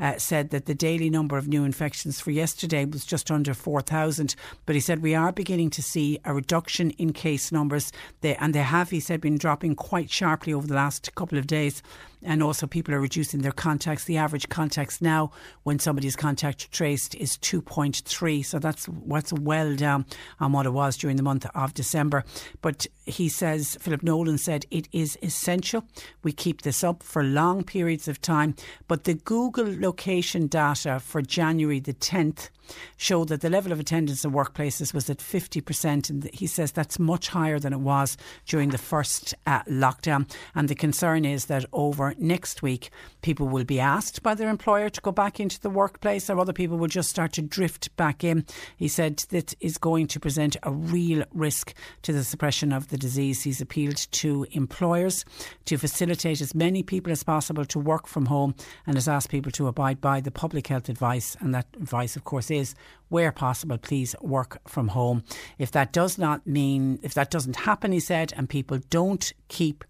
uh, 0.00 0.18
said 0.18 0.50
that 0.50 0.66
the 0.66 0.74
daily 0.74 1.10
number 1.10 1.36
of 1.36 1.48
new 1.48 1.64
infections 1.64 2.20
for 2.20 2.30
yesterday 2.30 2.84
was 2.84 3.04
just 3.04 3.30
under 3.30 3.54
4,000. 3.54 4.34
But 4.64 4.74
he 4.74 4.80
said 4.80 5.02
we 5.02 5.14
are 5.14 5.32
beginning 5.32 5.70
to 5.70 5.82
see 5.82 6.18
a 6.24 6.34
reduction 6.34 6.90
in 6.92 7.12
case 7.12 7.52
numbers. 7.52 7.92
They, 8.20 8.36
and 8.36 8.54
they 8.54 8.62
have, 8.62 8.90
he 8.90 9.00
said, 9.00 9.20
been 9.20 9.38
dropping 9.38 9.74
quite 9.74 10.10
sharply 10.10 10.52
over 10.52 10.66
the 10.66 10.74
last 10.74 11.14
couple 11.14 11.38
of 11.38 11.46
days 11.46 11.82
and 12.22 12.42
also 12.42 12.66
people 12.66 12.94
are 12.94 13.00
reducing 13.00 13.40
their 13.40 13.52
contacts. 13.52 14.04
The 14.04 14.16
average 14.16 14.48
contacts 14.48 15.00
now, 15.00 15.30
when 15.62 15.78
somebody's 15.78 16.16
contact 16.16 16.70
traced, 16.72 17.14
is 17.14 17.36
2.3. 17.38 18.44
So 18.44 18.58
that's 18.58 18.86
what's 18.86 19.32
well 19.32 19.74
down 19.76 20.06
on 20.40 20.52
what 20.52 20.66
it 20.66 20.72
was 20.72 20.96
during 20.96 21.16
the 21.16 21.22
month 21.22 21.46
of 21.54 21.74
December. 21.74 22.24
But 22.62 22.86
he 23.04 23.28
says, 23.28 23.76
Philip 23.80 24.02
Nolan 24.02 24.38
said, 24.38 24.66
it 24.70 24.88
is 24.92 25.18
essential 25.22 25.84
we 26.22 26.32
keep 26.32 26.62
this 26.62 26.82
up 26.82 27.02
for 27.02 27.22
long 27.22 27.62
periods 27.62 28.08
of 28.08 28.20
time. 28.20 28.54
But 28.88 29.04
the 29.04 29.14
Google 29.14 29.74
location 29.78 30.46
data 30.46 31.00
for 31.00 31.22
January 31.22 31.80
the 31.80 31.94
10th 31.94 32.50
showed 32.96 33.28
that 33.28 33.40
the 33.40 33.50
level 33.50 33.72
of 33.72 33.80
attendance 33.80 34.24
in 34.24 34.32
workplaces 34.32 34.92
was 34.92 35.08
at 35.08 35.18
50%. 35.18 36.10
And 36.10 36.28
he 36.32 36.46
says 36.46 36.72
that's 36.72 36.98
much 36.98 37.28
higher 37.28 37.58
than 37.58 37.72
it 37.72 37.80
was 37.80 38.16
during 38.46 38.70
the 38.70 38.78
first 38.78 39.34
uh, 39.46 39.62
lockdown. 39.64 40.30
And 40.54 40.68
the 40.68 40.74
concern 40.74 41.24
is 41.24 41.46
that 41.46 41.64
over 41.72 42.05
next 42.18 42.62
week, 42.62 42.90
people 43.22 43.48
will 43.48 43.64
be 43.64 43.80
asked 43.80 44.22
by 44.22 44.34
their 44.34 44.48
employer 44.48 44.88
to 44.88 45.00
go 45.00 45.12
back 45.12 45.40
into 45.40 45.60
the 45.60 45.70
workplace, 45.70 46.30
or 46.30 46.38
other 46.38 46.52
people 46.52 46.76
will 46.76 46.86
just 46.86 47.10
start 47.10 47.32
to 47.34 47.42
drift 47.42 47.94
back 47.96 48.22
in. 48.22 48.44
He 48.76 48.88
said 48.88 49.24
that 49.30 49.54
is 49.60 49.78
going 49.78 50.06
to 50.08 50.20
present 50.20 50.56
a 50.62 50.72
real 50.72 51.24
risk 51.32 51.74
to 52.02 52.12
the 52.12 52.24
suppression 52.24 52.72
of 52.72 52.88
the 52.88 52.98
disease. 52.98 53.42
He's 53.42 53.60
appealed 53.60 53.96
to 53.96 54.46
employers 54.52 55.24
to 55.64 55.78
facilitate 55.78 56.40
as 56.40 56.54
many 56.54 56.82
people 56.82 57.12
as 57.12 57.22
possible 57.22 57.64
to 57.66 57.78
work 57.78 58.06
from 58.06 58.26
home 58.26 58.54
and 58.86 58.96
has 58.96 59.08
asked 59.08 59.30
people 59.30 59.52
to 59.52 59.66
abide 59.66 60.00
by 60.00 60.20
the 60.20 60.30
public 60.30 60.66
health 60.66 60.88
advice. 60.88 61.36
And 61.40 61.54
that 61.54 61.66
advice, 61.74 62.16
of 62.16 62.24
course, 62.24 62.50
is 62.50 62.74
where 63.08 63.32
possible, 63.32 63.78
please 63.78 64.14
work 64.20 64.60
from 64.68 64.88
home. 64.88 65.22
If 65.58 65.70
that 65.72 65.92
does 65.92 66.18
not 66.18 66.46
mean, 66.46 66.98
if 67.02 67.14
that 67.14 67.30
doesn't 67.30 67.56
happen, 67.56 67.92
he 67.92 68.00
said, 68.00 68.32
and 68.36 68.48
people 68.48 68.80
don't 68.90 69.32
keep 69.48 69.84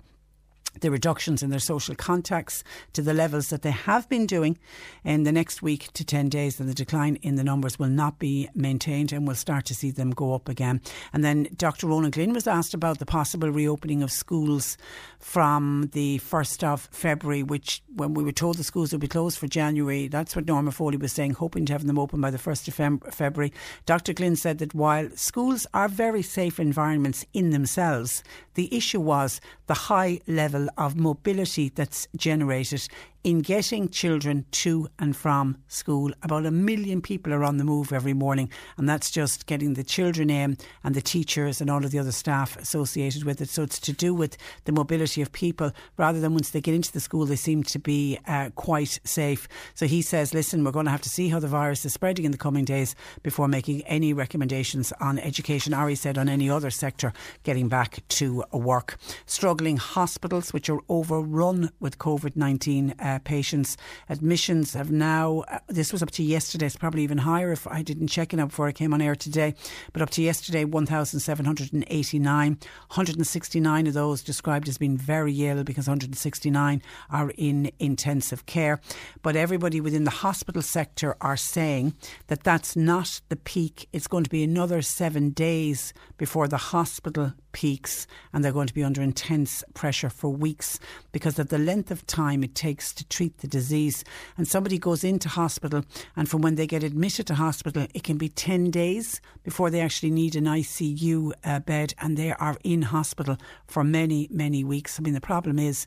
the 0.81 0.91
reductions 0.91 1.43
in 1.43 1.51
their 1.51 1.59
social 1.59 1.95
contacts 1.95 2.65
to 2.93 3.03
the 3.03 3.15
levels 3.15 3.51
that 3.51 3.63
they 3.63 3.71
have 3.71 4.09
been 4.09 4.27
doing 4.27 4.59
in 5.05 5.23
the 5.23 5.33
next 5.33 5.63
week 5.63 5.93
to 5.93 6.05
10 6.05 6.29
days, 6.29 6.57
then 6.57 6.67
the 6.67 6.75
decline 6.75 7.17
in 7.23 7.37
the 7.37 7.45
numbers 7.45 7.79
will 7.79 7.89
not 7.89 8.19
be 8.19 8.49
maintained 8.55 9.13
and 9.13 9.27
we'll 9.27 9.37
start 9.37 9.65
to 9.67 9.75
see 9.75 9.91
them 9.91 10.11
go 10.11 10.35
up 10.35 10.49
again. 10.49 10.81
And 11.13 11.25
then 11.25 11.49
Dr. 11.57 11.87
Ronan 11.87 12.11
Glynn 12.11 12.33
was 12.33 12.47
asked 12.47 12.75
about 12.75 12.99
the 12.99 13.07
possible 13.07 13.51
reopening 13.51 14.03
of 14.03 14.11
schools 14.11 14.77
from 15.19 15.91
the 15.93 16.19
1st 16.19 16.65
of 16.65 16.89
February, 16.93 17.43
which 17.43 17.83
when 17.95 18.15
we 18.15 18.25
were 18.25 18.33
told 18.33 18.57
the 18.57 18.65
schools 18.65 18.93
would 18.93 19.01
be 19.01 19.09
closed 19.09 19.39
for 19.39 19.47
January, 19.47 20.09
that's 20.09 20.37
what 20.37 20.47
Norma 20.47 20.73
Foley 20.73 20.97
was 20.97 21.13
saying, 21.13 21.35
hoping 21.35 21.67
to 21.67 21.73
have 21.73 21.87
them 21.87 21.99
open 21.99 22.21
by 22.21 22.31
the 22.31 22.39
1st 22.39 22.69
of 22.69 22.77
Feb- 22.77 23.15
February. 23.15 23.53
Dr. 23.87 24.13
Glynn 24.13 24.37
said 24.37 24.59
that 24.59 24.75
while 24.75 25.09
schools 25.15 25.67
are 25.75 25.89
very 25.89 26.23
safe 26.23 26.61
environments 26.61 27.25
in 27.33 27.51
themselves, 27.51 28.23
the 28.55 28.75
issue 28.75 29.01
was 29.01 29.41
the 29.67 29.75
high 29.75 30.21
level 30.27 30.66
of 30.77 30.97
mobility 30.97 31.69
that's 31.75 32.09
generated 32.17 32.87
in 33.27 33.41
getting 33.41 33.89
children 33.89 34.47
to 34.53 34.87
and 35.01 35.17
from 35.17 35.59
school. 35.67 36.13
About 36.23 36.47
a 36.47 36.51
million 36.53 37.03
people 37.03 37.35
are 37.35 37.43
on 37.43 37.57
the 37.57 37.65
move 37.65 37.93
every 37.93 38.13
morning, 38.13 38.49
and 38.77 38.89
that's 38.89 39.11
just 39.11 39.47
getting 39.47 39.75
the 39.75 39.83
children 39.83 40.31
in 40.31 40.57
and 40.85 40.95
the 40.95 41.03
teachers 41.03 41.61
and 41.61 41.69
all 41.69 41.85
of 41.85 41.91
the 41.91 41.99
other 41.99 42.13
staff 42.13 42.57
associated 42.57 43.25
with 43.25 43.41
it. 43.41 43.49
So 43.49 43.65
it's 43.65 43.81
to 43.81 43.93
do 43.93 44.15
with 44.15 44.37
the 44.65 44.71
mobility 44.71 45.23
of 45.23 45.33
people 45.33 45.73
rather 45.97 46.21
than 46.21 46.35
once 46.35 46.51
they 46.51 46.61
get 46.61 46.77
into 46.77 46.93
the 46.93 47.01
school, 47.01 47.27
they 47.27 47.35
seem 47.35 47.65
to 47.65 47.81
be 47.81 48.17
uh, 48.29 48.51
quite 48.55 49.01
safe. 49.03 49.49
So 49.75 49.87
he 49.87 50.03
says, 50.03 50.33
listen, 50.33 50.63
we're 50.63 50.71
going 50.71 50.87
to 50.87 50.93
have 50.93 51.03
to 51.03 51.11
see 51.11 51.29
how 51.29 51.41
the 51.41 51.49
virus 51.49 51.85
is 51.85 51.95
spreading 51.95 52.27
in 52.27 52.31
the 52.31 52.39
coming 52.39 52.65
days 52.65 52.95
before 53.25 53.49
making 53.49 53.83
any 53.87 54.13
recommendations 54.13 54.93
on 55.01 55.19
education, 55.19 55.75
he 55.89 55.97
said 55.97 56.17
on 56.17 56.29
any 56.29 56.49
other 56.49 56.71
sector 56.71 57.13
getting 57.43 57.69
back 57.69 58.07
to 58.07 58.45
work. 58.53 58.99
Struggling 59.27 59.79
hospitals, 59.79 60.53
which 60.53 60.71
are 60.71 60.79
overrun 60.89 61.71
with 61.81 61.99
COVID 61.99 62.37
19 62.37 62.95
uh, 63.01 63.16
uh, 63.17 63.19
patients. 63.25 63.77
Admissions 64.09 64.75
have 64.75 64.91
now, 64.91 65.45
uh, 65.49 65.59
this 65.67 65.93
was 65.93 66.03
up 66.03 66.11
to 66.13 66.23
yesterday, 66.23 66.67
it's 66.67 66.77
probably 66.77 67.03
even 67.03 67.19
higher 67.19 67.51
if 67.53 67.67
I 67.67 67.83
didn't 67.83 68.09
check 68.09 68.33
it 68.33 68.41
out 68.41 68.49
before 68.49 68.69
I 68.69 68.73
came 68.73 68.95
on 68.95 69.03
air 69.03 69.17
today, 69.17 69.55
but 69.93 70.03
up 70.03 70.11
to 70.11 70.23
yesterday, 70.23 70.65
1,789. 70.65 72.49
169 72.49 73.87
of 73.87 73.95
those 73.95 74.23
described 74.23 74.69
as 74.69 74.79
being 74.79 74.97
very 74.97 75.35
ill 75.47 75.65
because 75.65 75.89
169 75.89 76.83
are 77.11 77.31
in 77.37 77.71
intensive 77.79 78.47
care. 78.47 78.81
But 79.23 79.37
everybody 79.37 79.81
within 79.81 80.05
the 80.05 80.11
hospital 80.11 80.63
sector 80.63 81.17
are 81.21 81.37
saying 81.37 81.95
that 82.29 82.45
that's 82.45 82.77
not 82.77 83.21
the 83.29 83.37
peak. 83.37 83.89
It's 83.93 84.07
going 84.07 84.25
to 84.25 84.31
be 84.31 84.45
another 84.45 84.83
seven 84.83 85.31
days 85.31 85.93
before 86.17 86.49
the 86.49 86.57
hospital 86.57 87.33
peaks 87.57 88.07
and 88.35 88.45
they're 88.45 88.53
going 88.53 88.67
to 88.67 88.75
be 88.75 88.85
under 88.85 89.01
intense 89.01 89.65
pressure 89.73 90.11
for 90.11 90.29
weeks 90.29 90.79
because 91.11 91.39
of 91.39 91.49
the 91.49 91.57
length 91.57 91.91
of 91.91 92.07
time 92.07 92.45
it 92.45 92.55
takes 92.55 92.93
to 92.93 93.03
treat 93.09 93.39
the 93.39 93.47
disease. 93.47 94.05
And 94.37 94.47
somebody 94.47 94.79
goes 94.79 95.03
into 95.03 95.31
hospital, 95.31 95.83
and 96.15 96.29
from 96.29 96.43
when 96.43 96.57
they 96.57 96.67
get 96.67 96.83
admitted 96.83 97.27
to 97.29 97.35
hospital, 97.35 97.87
it 97.95 98.03
can 98.03 98.19
be 98.19 98.29
10 98.29 98.71
days 98.71 99.23
before 99.43 99.71
they 99.71 99.81
actually 99.81 100.11
need 100.11 100.37
an 100.37 100.45
ICU 100.45 101.33
uh, 101.45 101.61
bed, 101.61 101.95
and 101.99 102.19
they 102.19 102.33
are 102.33 102.59
in 102.63 102.83
hospital 102.83 103.39
for 103.67 103.83
many, 103.83 104.29
many 104.31 104.63
weeks. 104.63 105.01
I 105.01 105.03
mean, 105.03 105.15
the 105.15 105.21
problem 105.23 105.59
is 105.59 105.87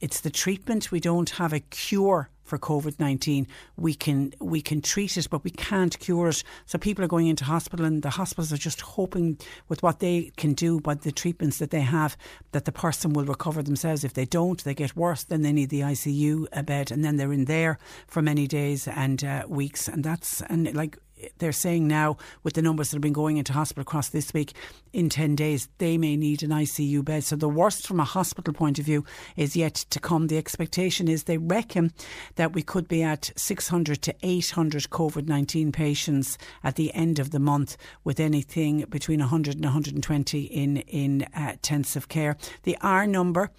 it's 0.00 0.20
the 0.20 0.30
treatment. 0.30 0.90
We 0.90 1.00
don't 1.00 1.30
have 1.30 1.52
a 1.52 1.60
cure 1.60 2.30
for 2.44 2.58
COVID 2.58 2.98
nineteen. 2.98 3.46
We 3.76 3.94
can 3.94 4.32
we 4.40 4.62
can 4.62 4.80
treat 4.80 5.16
it, 5.16 5.28
but 5.30 5.44
we 5.44 5.50
can't 5.50 5.98
cure 5.98 6.28
it. 6.28 6.42
So 6.66 6.78
people 6.78 7.04
are 7.04 7.08
going 7.08 7.26
into 7.26 7.44
hospital, 7.44 7.84
and 7.84 8.02
the 8.02 8.10
hospitals 8.10 8.52
are 8.52 8.56
just 8.56 8.80
hoping 8.80 9.38
with 9.68 9.82
what 9.82 9.98
they 9.98 10.32
can 10.36 10.54
do, 10.54 10.80
by 10.80 10.94
the 10.94 11.12
treatments 11.12 11.58
that 11.58 11.70
they 11.70 11.80
have, 11.80 12.16
that 12.52 12.64
the 12.64 12.72
person 12.72 13.12
will 13.12 13.24
recover 13.24 13.62
themselves. 13.62 14.04
If 14.04 14.14
they 14.14 14.24
don't, 14.24 14.62
they 14.64 14.74
get 14.74 14.96
worse. 14.96 15.24
Then 15.24 15.42
they 15.42 15.52
need 15.52 15.70
the 15.70 15.80
ICU 15.80 16.46
a 16.52 16.62
bed, 16.62 16.90
and 16.90 17.04
then 17.04 17.16
they're 17.16 17.32
in 17.32 17.44
there 17.44 17.78
for 18.06 18.22
many 18.22 18.46
days 18.46 18.88
and 18.88 19.22
uh, 19.22 19.44
weeks. 19.48 19.88
And 19.88 20.02
that's 20.02 20.40
and 20.42 20.72
like 20.74 20.98
they're 21.38 21.52
saying 21.52 21.86
now 21.86 22.16
with 22.42 22.54
the 22.54 22.62
numbers 22.62 22.90
that 22.90 22.96
have 22.96 23.02
been 23.02 23.12
going 23.12 23.36
into 23.36 23.52
hospital 23.52 23.82
across 23.82 24.08
this 24.08 24.32
week 24.32 24.52
in 24.92 25.08
10 25.08 25.36
days 25.36 25.68
they 25.78 25.98
may 25.98 26.16
need 26.16 26.42
an 26.42 26.50
ICU 26.50 27.04
bed. 27.04 27.24
So 27.24 27.36
the 27.36 27.48
worst 27.48 27.86
from 27.86 28.00
a 28.00 28.04
hospital 28.04 28.52
point 28.52 28.78
of 28.78 28.84
view 28.84 29.04
is 29.36 29.56
yet 29.56 29.74
to 29.74 30.00
come. 30.00 30.26
The 30.26 30.38
expectation 30.38 31.08
is 31.08 31.24
they 31.24 31.38
reckon 31.38 31.92
that 32.36 32.52
we 32.52 32.62
could 32.62 32.88
be 32.88 33.02
at 33.02 33.30
600 33.36 34.02
to 34.02 34.14
800 34.22 34.84
COVID-19 34.90 35.72
patients 35.72 36.38
at 36.64 36.76
the 36.76 36.92
end 36.94 37.18
of 37.18 37.30
the 37.30 37.38
month 37.38 37.76
with 38.04 38.20
anything 38.20 38.84
between 38.88 39.20
100 39.20 39.56
and 39.56 39.64
120 39.64 40.40
in 40.42 40.78
in 40.78 41.22
uh, 41.34 41.50
intensive 41.52 42.08
care. 42.08 42.36
The 42.62 42.76
R 42.80 43.06
number 43.06 43.50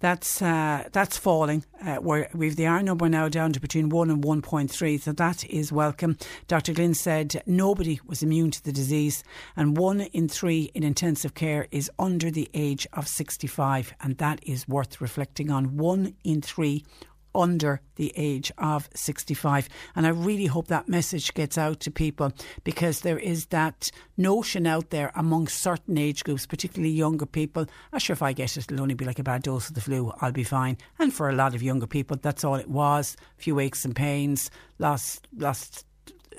that's 0.00 0.40
uh, 0.40 0.88
that's 0.92 1.16
falling 1.16 1.64
uh, 1.84 1.98
we've 2.00 2.56
the 2.56 2.66
R 2.66 2.82
number 2.82 3.08
now 3.08 3.28
down 3.28 3.52
to 3.52 3.60
between 3.60 3.88
1 3.88 4.10
and 4.10 4.22
1.3 4.22 5.00
so 5.00 5.12
that 5.12 5.44
is 5.44 5.72
welcome. 5.72 6.16
Dr 6.48 6.72
Glynn 6.72 6.94
said 7.06 7.40
nobody 7.46 8.00
was 8.04 8.24
immune 8.24 8.50
to 8.50 8.64
the 8.64 8.72
disease, 8.72 9.22
and 9.54 9.76
one 9.76 10.00
in 10.00 10.28
three 10.28 10.72
in 10.74 10.82
intensive 10.82 11.34
care 11.34 11.68
is 11.70 11.88
under 12.00 12.32
the 12.32 12.50
age 12.52 12.84
of 12.94 13.06
65, 13.06 13.94
and 14.00 14.18
that 14.18 14.40
is 14.42 14.66
worth 14.66 15.00
reflecting 15.00 15.48
on. 15.48 15.76
One 15.76 16.14
in 16.24 16.42
three 16.42 16.84
under 17.32 17.80
the 17.94 18.12
age 18.16 18.50
of 18.58 18.88
65. 18.92 19.68
And 19.94 20.04
I 20.04 20.08
really 20.08 20.46
hope 20.46 20.66
that 20.66 20.88
message 20.88 21.32
gets 21.34 21.56
out 21.56 21.78
to 21.80 21.92
people 21.92 22.32
because 22.64 23.02
there 23.02 23.20
is 23.20 23.46
that 23.46 23.92
notion 24.16 24.66
out 24.66 24.90
there 24.90 25.12
among 25.14 25.46
certain 25.46 25.98
age 25.98 26.24
groups, 26.24 26.44
particularly 26.44 26.92
younger 26.92 27.26
people. 27.26 27.66
I'm 27.92 28.00
sure 28.00 28.14
if 28.14 28.22
I 28.22 28.32
get 28.32 28.56
it, 28.56 28.64
it'll 28.64 28.82
only 28.82 28.94
be 28.94 29.04
like 29.04 29.20
a 29.20 29.22
bad 29.22 29.44
dose 29.44 29.68
of 29.68 29.74
the 29.74 29.80
flu, 29.80 30.12
I'll 30.20 30.32
be 30.32 30.42
fine. 30.42 30.76
And 30.98 31.14
for 31.14 31.28
a 31.28 31.36
lot 31.36 31.54
of 31.54 31.62
younger 31.62 31.86
people, 31.86 32.16
that's 32.20 32.42
all 32.42 32.56
it 32.56 32.68
was. 32.68 33.16
A 33.38 33.42
few 33.42 33.60
aches 33.60 33.84
and 33.84 33.94
pains, 33.94 34.50
lost, 34.80 35.28
lost 35.36 35.86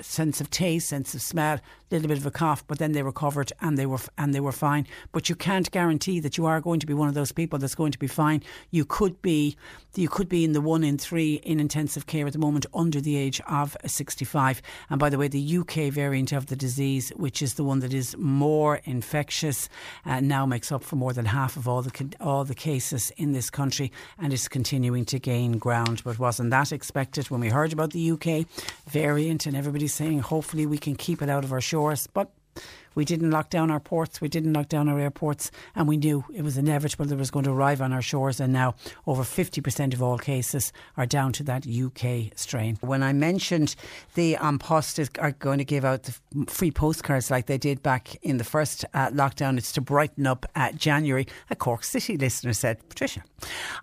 sense 0.02 0.42
of 0.42 0.50
taste, 0.50 0.90
sense 0.90 1.14
of 1.14 1.22
smell, 1.22 1.60
a 1.90 1.96
little 1.96 2.08
bit 2.08 2.18
of 2.18 2.26
a 2.26 2.32
cough, 2.32 2.66
but 2.68 2.80
then 2.80 2.92
they 2.92 3.02
recovered 3.02 3.52
and 3.62 3.78
they 3.78 3.86
were 3.86 4.00
and 4.18 4.34
they 4.34 4.40
were 4.40 4.52
fine. 4.52 4.86
But 5.12 5.30
you 5.30 5.36
can't 5.36 5.70
guarantee 5.72 6.20
that 6.20 6.38
you 6.38 6.46
are 6.46 6.60
going 6.60 6.80
to 6.82 6.86
be 6.86 6.94
one 6.94 7.08
of 7.08 7.14
those 7.14 7.32
people 7.32 7.60
that's 7.60 7.76
going 7.76 7.94
to 7.94 8.00
be 8.00 8.08
fine. 8.08 8.44
You 8.72 8.84
could 8.84 9.22
be 9.22 9.56
you 9.96 10.10
could 10.10 10.30
be 10.30 10.44
in 10.44 10.52
the 10.52 10.62
one 10.62 10.84
in 10.84 10.98
three 10.98 11.36
in 11.36 11.60
intensive 11.60 12.06
care 12.06 12.28
at 12.28 12.34
the 12.34 12.40
moment 12.40 12.66
under 12.74 13.00
the 13.00 13.16
age 13.16 13.42
of 13.48 13.76
65. 13.86 14.62
And 14.90 15.00
by 15.00 15.10
the 15.10 15.18
way, 15.18 15.28
the 15.28 15.58
UK 15.58 15.92
variant 15.92 16.32
of 16.34 16.48
the 16.48 16.56
disease, 16.56 17.10
which 17.16 17.42
is 17.42 17.56
the 17.56 17.64
one 17.64 17.80
that 17.80 17.94
is 17.94 18.16
more 18.18 18.82
infectious, 18.84 19.70
uh, 20.06 20.20
now 20.20 20.46
makes 20.46 20.72
up 20.72 20.84
for 20.84 20.98
more 20.98 21.14
than 21.14 21.26
half 21.26 21.56
of 21.56 21.68
all 21.68 21.82
the 21.82 22.16
all 22.20 22.44
the 22.44 22.56
cases 22.56 23.12
in 23.18 23.32
this 23.32 23.50
country 23.50 23.92
and 24.20 24.34
is 24.34 24.48
continuing 24.48 25.06
to 25.06 25.20
gain 25.20 25.58
ground. 25.58 26.02
But 26.04 26.20
wasn't 26.20 26.52
that 26.52 26.72
expected 26.72 27.30
when 27.30 27.40
we 27.40 27.50
heard 27.50 27.72
about 27.72 27.92
the 27.92 28.12
UK 28.12 28.46
variant 28.88 29.46
and 29.46 29.56
saying 29.88 30.20
hopefully 30.20 30.66
we 30.66 30.78
can 30.78 30.96
keep 30.96 31.22
it 31.22 31.30
out 31.30 31.44
of 31.44 31.52
our 31.52 31.62
shores? 31.62 32.08
But 32.08 32.30
we 32.98 33.06
didn't 33.06 33.30
lock 33.30 33.52
down 33.52 33.70
our 33.70 33.80
ports, 33.80 34.22
we 34.22 34.28
didn't 34.28 34.54
lock 34.54 34.70
down 34.70 34.90
our 34.90 35.00
airports, 35.00 35.52
and 35.76 35.88
we 35.88 35.98
knew 35.98 36.26
it 36.34 36.42
was 36.42 36.58
inevitable 36.58 37.06
that 37.06 37.14
it 37.14 37.20
was 37.20 37.30
going 37.30 37.46
to 37.46 37.52
arrive 37.52 37.80
on 37.80 37.94
our 37.94 38.02
shores. 38.02 38.40
And 38.40 38.52
now 38.52 38.74
over 39.06 39.22
50% 39.22 39.94
of 39.94 40.02
all 40.02 40.18
cases 40.18 40.74
are 40.98 41.06
down 41.06 41.32
to 41.34 41.44
that 41.44 41.68
UK 41.68 42.36
strain. 42.36 42.80
When 42.82 43.04
I 43.04 43.14
mentioned 43.14 43.76
the 44.16 44.34
An 44.34 44.58
Post 44.58 45.00
are 45.20 45.32
going 45.34 45.60
to 45.60 45.64
give 45.64 45.86
out 45.86 46.04
the 46.04 46.16
free 46.48 46.72
postcards 46.72 47.30
like 47.30 47.46
they 47.46 47.60
did 47.60 47.84
back 47.84 48.16
in 48.24 48.38
the 48.38 48.44
first 48.44 48.84
uh, 48.96 49.12
lockdown, 49.12 49.60
it's 49.60 49.72
to 49.74 49.82
brighten 49.82 50.26
up 50.26 50.48
January. 50.76 51.28
A 51.52 51.56
Cork 51.56 51.84
City 51.84 52.18
listener 52.18 52.54
said, 52.54 52.80
Patricia, 52.90 53.22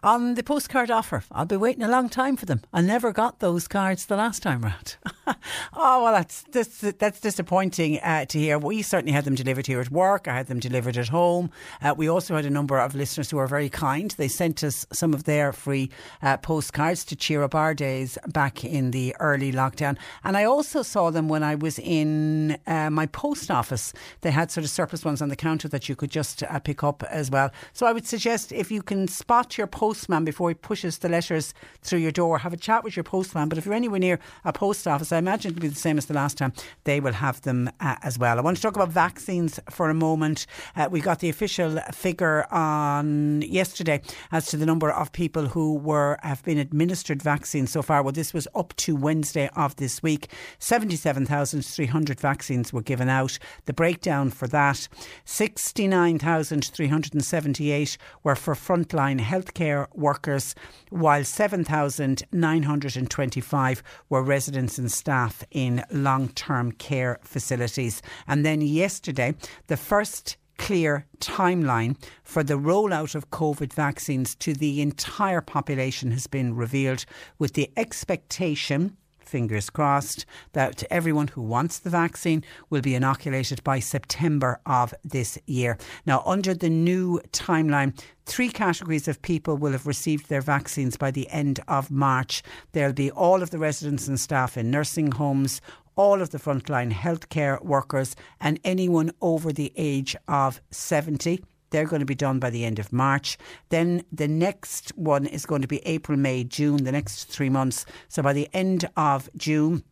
on 0.03 0.35
the 0.35 0.43
postcard 0.43 0.91
offer, 0.91 1.23
I'll 1.31 1.47
be 1.47 1.57
waiting 1.57 1.85
a 1.85 1.89
long 1.89 2.09
time 2.09 2.37
for 2.37 2.47
them. 2.47 2.63
I 2.73 2.81
never 2.81 3.13
got 3.13 3.39
those 3.39 3.69
cards 3.69 4.07
the 4.07 4.17
last 4.17 4.43
time 4.43 4.63
round. 4.63 4.97
oh, 5.73 6.05
well, 6.05 6.13
that's, 6.13 6.43
that's, 6.51 6.81
that's 6.81 7.21
disappointing 7.21 7.99
uh, 8.01 8.25
to 8.27 8.39
hear. 8.39 8.59
We 8.59 8.83
certainly 8.83 9.13
had 9.13 9.25
them 9.25 9.35
delivered 9.35 9.67
here 9.67 9.81
at 9.81 9.91
work. 9.91 10.29
I 10.29 10.35
had 10.35 10.47
them 10.47 10.61
delivered 10.61 10.97
at 10.97 11.09
home. 11.09 11.51
Uh, 11.83 11.95
we 11.97 12.09
also 12.09 12.37
had 12.37 12.45
a 12.45 12.51
number 12.51 12.79
of 12.79 12.95
listeners 12.95 13.31
who 13.31 13.39
were 13.39 13.47
very 13.47 13.69
kind. 13.69 14.11
They 14.13 14.29
sent 14.29 14.63
us 14.63 14.87
some 14.93 15.15
of 15.15 15.25
their 15.25 15.53
free 15.53 15.91
uh, 16.23 16.37
postcards 16.39 17.05
to 17.07 17.17
cheer 17.17 17.43
up 17.43 17.55
our 17.55 17.75
days 17.75 18.19
back 18.29 18.65
in 18.65 18.91
the 18.91 19.15
early 19.21 19.53
lockdown. 19.53 19.97
And 20.23 20.37
I 20.37 20.45
also 20.45 20.83
saw 20.83 21.11
them 21.11 21.29
when 21.29 21.43
I 21.43 21.55
was 21.55 21.79
in 21.79 22.59
uh, 22.67 22.91
my 22.91 23.07
post 23.07 23.51
office. 23.51 23.93
They 24.21 24.31
had 24.31 24.51
sort 24.51 24.65
of 24.65 24.71
surplus 24.71 25.05
ones 25.05 25.23
on 25.23 25.29
the 25.29 25.37
counter 25.37 25.69
that 25.69 25.89
you 25.89 25.97
could 25.97 26.11
just 26.11 26.43
uh, 26.43 26.59
pick 26.59 26.83
up 26.85 27.03
as 27.05 27.31
well. 27.31 27.51
So 27.73 27.87
I 27.87 27.93
would 27.93 28.07
suggest 28.07 28.53
if 28.53 28.71
you 28.71 28.83
can 28.83 29.09
spot 29.09 29.57
your 29.57 29.67
postman 29.67 30.25
before 30.25 30.51
he 30.51 30.55
pushes 30.55 30.99
the 30.99 31.09
letters 31.09 31.55
through 31.83 32.01
your 32.01 32.13
door, 32.13 32.39
have 32.39 32.53
a 32.53 32.57
chat 32.59 32.85
with 32.85 32.97
your 32.97 33.05
postman. 33.05 33.49
But 33.49 33.59
if 33.59 33.65
you're 33.65 33.75
anywhere 33.75 34.01
near 34.01 34.19
a 34.45 34.53
post 34.53 34.87
office, 34.87 35.13
I 35.15 35.19
imagine 35.19 35.53
it'll 35.53 35.63
be 35.63 35.69
the 35.69 35.75
same 35.75 35.99
as 35.99 36.07
the 36.07 36.15
last 36.15 36.37
time. 36.37 36.53
They 36.85 37.01
will 37.01 37.13
have 37.13 37.41
them 37.43 37.71
uh, 37.81 37.97
as 38.03 38.19
well. 38.19 38.39
I 38.39 38.41
want 38.43 38.57
to 38.57 38.63
talk 38.63 38.77
about 38.77 38.91
vaccines 38.91 39.61
for 39.71 39.89
a 39.89 39.95
moment. 39.95 40.47
Uh, 40.77 40.89
we 40.91 41.01
got 41.01 41.21
the 41.21 41.29
official 41.29 41.79
figure 41.93 42.53
on 42.53 43.43
yesterday 43.43 44.03
as 44.33 44.47
to 44.47 44.57
the 44.57 44.67
number 44.67 44.91
of 44.91 45.13
people 45.13 45.47
who 45.47 45.75
were 45.75 46.19
have 46.23 46.43
been 46.43 46.59
administered 46.59 47.23
vaccines 47.23 47.71
so 47.71 47.83
far. 47.83 48.03
Well, 48.03 48.13
this 48.13 48.35
was 48.35 48.49
up 48.55 48.75
to 48.77 48.97
Wednesday 48.97 49.49
of 49.57 49.77
this 49.77 50.03
week. 50.03 50.29
Seventy-seven 50.59 51.27
thousand 51.27 51.65
three 51.65 51.87
hundred 51.87 52.21
vaccines 52.21 52.73
were 52.73 52.83
given 52.83 53.09
out. 53.09 53.39
The 53.67 53.73
breakdown 53.73 54.31
for 54.31 54.49
that: 54.49 54.89
sixty-nine 55.25 56.19
thousand 56.19 56.65
three 56.65 56.89
hundred 56.89 57.15
and 57.15 57.25
seventy-eight 57.25 57.97
were 58.23 58.37
for 58.37 58.55
frontline 58.55 59.21
healthcare 59.21 59.87
workers, 59.95 60.55
while 60.91 61.25
seven 61.25 61.65
thousand 61.65 62.25
nine 62.33 62.65
hundred 62.65 62.97
and 62.97 63.11
twenty-five 63.11 63.83
were 64.09 64.23
residents 64.23 64.79
and 64.79 64.91
staff 65.05 65.45
in 65.51 65.85
long-term 65.91 66.73
care 66.73 67.19
facilities. 67.23 68.01
And 68.27 68.43
then 68.43 68.63
yesterday, 68.63 69.35
the 69.67 69.77
first 69.77 70.39
clear 70.57 71.05
timeline 71.21 71.95
for 72.23 72.43
the 72.43 72.55
rollout 72.55 73.15
of 73.15 73.29
COVID 73.29 73.75
vaccines 73.75 74.35
to 74.37 74.55
the 74.55 74.81
entire 74.81 75.43
population 75.43 76.11
has 76.13 76.27
been 76.27 76.57
revealed 76.57 77.05
with 77.39 77.53
the 77.53 77.71
expectation 77.77 78.97
fingers 79.25 79.71
crossed, 79.71 80.27
that 80.53 80.83
everyone 80.91 81.29
who 81.29 81.43
wants 81.43 81.79
the 81.79 81.91
vaccine 81.91 82.45
will 82.71 82.81
be 82.81 82.95
inoculated 82.95 83.63
by 83.65 83.79
September 83.81 84.61
of 84.67 84.95
this 85.05 85.39
year. 85.47 85.79
Now, 86.07 86.23
under 86.27 86.55
the 86.55 86.71
new 86.71 87.21
timeline, 87.33 87.99
three 88.27 88.49
categories 88.49 89.09
of 89.09 89.23
people 89.23 89.57
will 89.57 89.73
have 89.73 89.87
received 89.87 90.29
their 90.29 90.41
vaccines 90.41 90.97
by 90.97 91.11
the 91.11 91.29
end 91.31 91.61
of 91.69 91.91
March. 91.91 92.43
There'll 92.73 92.93
be 92.93 93.11
all 93.11 93.43
of 93.43 93.51
the 93.51 93.59
residents 93.59 94.09
and 94.09 94.19
staff 94.19 94.57
in 94.57 94.71
nursing 94.71 95.13
homes, 95.13 95.61
all 95.97 96.21
of 96.21 96.31
the 96.31 96.39
frontline 96.39 96.93
healthcare 96.93 97.63
workers 97.63 98.17
and 98.41 98.59
anyone 98.65 99.13
over 99.21 99.53
the 99.53 99.73
age 99.77 100.17
of 100.29 100.61
70. 100.71 101.43
They're 101.75 101.87
going 101.87 101.99
to 101.99 102.07
be 102.07 102.15
done 102.15 102.39
by 102.39 102.51
the 102.51 102.65
end 102.65 102.79
of 102.79 102.93
March. 102.93 103.37
Then 103.71 104.05
the 104.13 104.29
next 104.29 104.91
one 104.97 105.27
is 105.27 105.45
going 105.45 105.63
to 105.63 105.67
be 105.67 105.85
April, 105.85 106.17
May, 106.17 106.45
June, 106.45 106.85
the 106.85 106.93
next 106.93 107.25
three 107.25 107.51
months. 107.51 107.85
So 108.07 108.23
by 108.23 108.33
the 108.33 108.49
end 108.53 108.89
of 108.97 109.29
June, 109.37 109.83